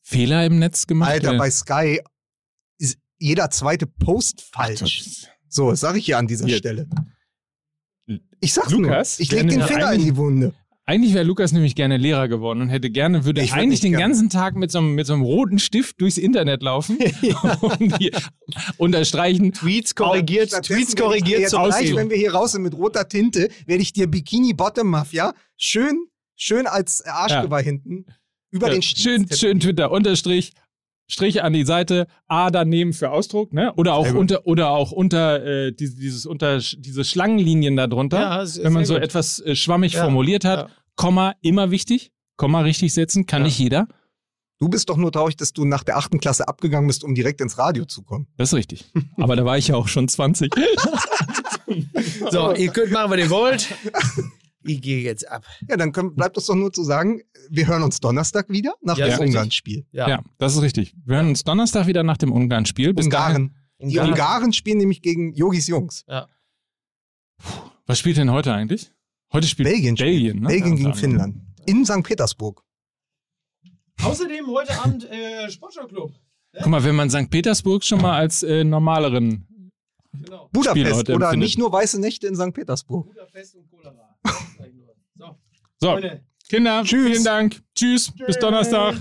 Fehler 0.02 0.46
im 0.46 0.58
Netz 0.58 0.86
gemacht 0.86 1.10
Alter, 1.10 1.28
werden? 1.28 1.38
bei 1.38 1.50
Sky 1.50 2.00
ist 2.78 2.98
jeder 3.18 3.50
zweite 3.50 3.86
Post 3.86 4.42
falsch. 4.52 5.26
So, 5.48 5.70
das 5.70 5.80
sage 5.80 5.98
ich 5.98 6.06
hier 6.06 6.18
an 6.18 6.26
dieser 6.26 6.46
Hier. 6.46 6.58
Stelle. 6.58 6.86
Ich 8.40 8.52
sag's 8.52 8.70
Lukas, 8.70 9.18
nur. 9.18 9.22
Ich 9.22 9.32
leg 9.32 9.48
den 9.48 9.62
Finger 9.62 9.92
in 9.92 10.02
die 10.04 10.16
Wunde. 10.16 10.54
Eigentlich 10.88 11.14
wäre 11.14 11.24
Lukas 11.24 11.50
nämlich 11.50 11.74
gerne 11.74 11.96
Lehrer 11.96 12.28
geworden 12.28 12.60
und 12.60 12.68
hätte 12.68 12.90
gerne, 12.90 13.24
würde 13.24 13.42
Ich 13.42 13.52
eigentlich 13.52 13.80
den 13.80 13.90
gerne. 13.90 14.04
ganzen 14.04 14.30
Tag 14.30 14.54
mit 14.54 14.70
so, 14.70 14.78
einem, 14.78 14.94
mit 14.94 15.04
so 15.04 15.14
einem 15.14 15.22
roten 15.22 15.58
Stift 15.58 16.00
durchs 16.00 16.16
Internet 16.16 16.62
laufen 16.62 16.98
und 17.60 18.00
die 18.00 18.12
unterstreichen. 18.76 19.52
Tweets 19.52 19.96
korrigiert, 19.96 20.52
Tweets 20.62 20.94
korrigiert 20.94 21.40
jetzt 21.40 21.50
zum 21.50 21.64
gleich, 21.64 21.92
wenn 21.96 22.08
wir 22.08 22.16
hier 22.16 22.32
raus 22.32 22.52
sind 22.52 22.62
mit 22.62 22.74
roter 22.74 23.08
Tinte, 23.08 23.48
werde 23.66 23.82
ich 23.82 23.94
dir 23.94 24.06
Bikini 24.06 24.54
Bottom 24.54 24.88
Mafia 24.88 25.34
schön, 25.56 26.06
schön 26.36 26.66
als 26.66 27.04
Arschgeweih 27.04 27.62
hinten 27.62 28.06
über 28.50 28.68
Ja, 28.68 28.74
den 28.74 28.82
schön, 28.82 29.22
Stiefel- 29.24 29.36
schön 29.36 29.60
Twitter, 29.60 29.90
Unterstrich, 29.90 30.52
Strich 31.08 31.42
an 31.42 31.52
die 31.52 31.64
Seite, 31.64 32.06
A 32.26 32.50
daneben 32.50 32.92
für 32.92 33.10
Ausdruck, 33.10 33.52
ne? 33.52 33.72
Oder 33.74 33.94
auch 33.94 34.04
Sehr 34.04 34.12
gut. 34.12 34.20
unter, 34.22 34.46
oder 34.46 34.70
auch 34.70 34.90
unter 34.92 35.44
äh, 35.44 35.72
diese, 35.72 35.96
dieses 35.96 36.26
unter 36.26 36.58
diese 36.58 37.04
Schlangenlinien 37.04 37.76
da 37.76 37.86
drunter, 37.86 38.20
Ja, 38.20 38.42
ist- 38.42 38.62
wenn 38.62 38.72
man 38.72 38.84
so 38.84 38.94
gut. 38.94 39.02
etwas 39.04 39.38
äh, 39.40 39.54
schwammig 39.54 39.92
Ja, 39.94 40.02
formuliert 40.04 40.44
hat. 40.44 40.68
ja. 40.68 40.74
Komma, 40.96 41.34
immer 41.42 41.70
wichtig. 41.70 42.10
Komma 42.36 42.60
richtig 42.62 42.92
setzen, 42.92 43.26
kann 43.26 43.42
Ja. 43.42 43.46
nicht 43.46 43.58
jeder. 43.58 43.86
Du 44.58 44.68
bist 44.70 44.88
doch 44.88 44.96
nur 44.96 45.12
traurig, 45.12 45.36
dass 45.36 45.52
du 45.52 45.64
nach 45.66 45.84
der 45.84 45.98
achten 45.98 46.18
Klasse 46.18 46.48
abgegangen 46.48 46.86
bist, 46.88 47.04
um 47.04 47.14
direkt 47.14 47.40
ins 47.42 47.58
Radio 47.58 47.84
zu 47.84 48.02
kommen. 48.02 48.26
Das 48.38 48.48
ist 48.48 48.54
richtig. 48.54 48.86
Aber 49.18 49.36
da 49.36 49.44
war 49.44 49.58
ich 49.58 49.68
ja 49.68 49.76
auch 49.76 49.86
schon 49.88 50.08
20. 50.08 50.50
So, 52.30 52.52
ihr 52.54 52.70
könnt 52.72 52.92
machen, 52.92 53.10
was 53.10 53.18
ihr 53.18 53.30
wollt. 53.30 53.68
Ich 54.66 54.82
gehe 54.82 55.02
jetzt 55.02 55.28
ab. 55.28 55.44
Ja, 55.68 55.76
dann 55.76 55.92
können, 55.92 56.14
bleibt 56.14 56.36
uns 56.36 56.46
doch 56.46 56.54
nur 56.54 56.72
zu 56.72 56.82
sagen, 56.82 57.20
wir 57.50 57.66
hören 57.66 57.82
uns 57.82 58.00
Donnerstag 58.00 58.48
wieder 58.48 58.74
nach 58.82 58.98
Ja, 58.98 59.08
dem. 59.16 59.28
Ungarn-Spiel. 59.28 59.86
Ja. 59.92 60.08
Ja. 60.08 60.22
das 60.38 60.54
ist 60.56 60.62
richtig. 60.62 60.94
Wir 61.04 61.16
hören 61.16 61.28
uns 61.28 61.44
Donnerstag 61.44 61.86
wieder 61.86 62.02
nach 62.02 62.16
dem 62.16 62.32
Ungarn-Spiel. 62.32 62.92
Ungarn. 62.96 63.54
Die 63.78 63.98
Ungarn 63.98 64.52
spielen 64.52 64.78
nämlich 64.78 65.02
gegen 65.02 65.32
Yogis 65.34 65.66
Jungs. 65.66 66.04
Was 67.86 67.98
spielt 67.98 68.16
denn 68.16 68.30
heute 68.30 68.52
eigentlich? 68.52 68.90
Heute 69.32 69.46
spielt 69.46 69.68
Belgien. 69.68 69.96
spielt. 69.96 70.10
Belgien, 70.12 70.40
ne? 70.40 70.48
Belgien 70.48 70.76
Ja, 70.76 70.82
gegen 70.84 70.94
Finnland. 70.94 71.36
In 71.66 71.84
St. 71.84 72.02
Petersburg. 72.02 72.62
Außerdem 74.02 74.46
heute 74.48 74.78
Abend 74.80 75.04
äh, 75.10 75.50
Sportschau-Club. 75.50 76.12
Guck 76.58 76.66
mal, 76.66 76.82
wenn 76.84 76.94
man 76.94 77.10
St. 77.10 77.28
Petersburg 77.30 77.84
schon 77.84 78.00
mal 78.00 78.16
als 78.18 78.42
äh, 78.42 78.64
normaleren 78.64 79.46
Genau. 80.12 80.48
Budapest 80.50 81.10
oder 81.10 81.26
empfindet. 81.26 81.38
nicht 81.40 81.58
nur 81.58 81.70
weiße 81.70 82.00
Nächte 82.00 82.26
in 82.26 82.34
St. 82.36 82.54
Petersburg. 82.54 83.06
Budapest 83.08 83.56
und 83.56 83.68
Cholera. 83.70 84.16
So, 85.80 85.90
Freunde. 85.92 86.22
Kinder, 86.48 86.82
Tschüss. 86.84 87.06
vielen 87.06 87.24
Dank. 87.24 87.60
Tschüss, 87.74 88.12
bis 88.26 88.38
Donnerstag. 88.38 88.96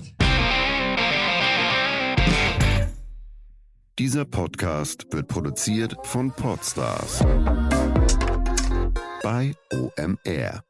Dieser 3.98 4.26
Podcast 4.26 5.06
wird 5.12 5.30
produziert 5.30 5.96
von 6.04 6.32
Podstars 6.34 7.20
bei 9.24 9.54
OMR. 9.72 10.65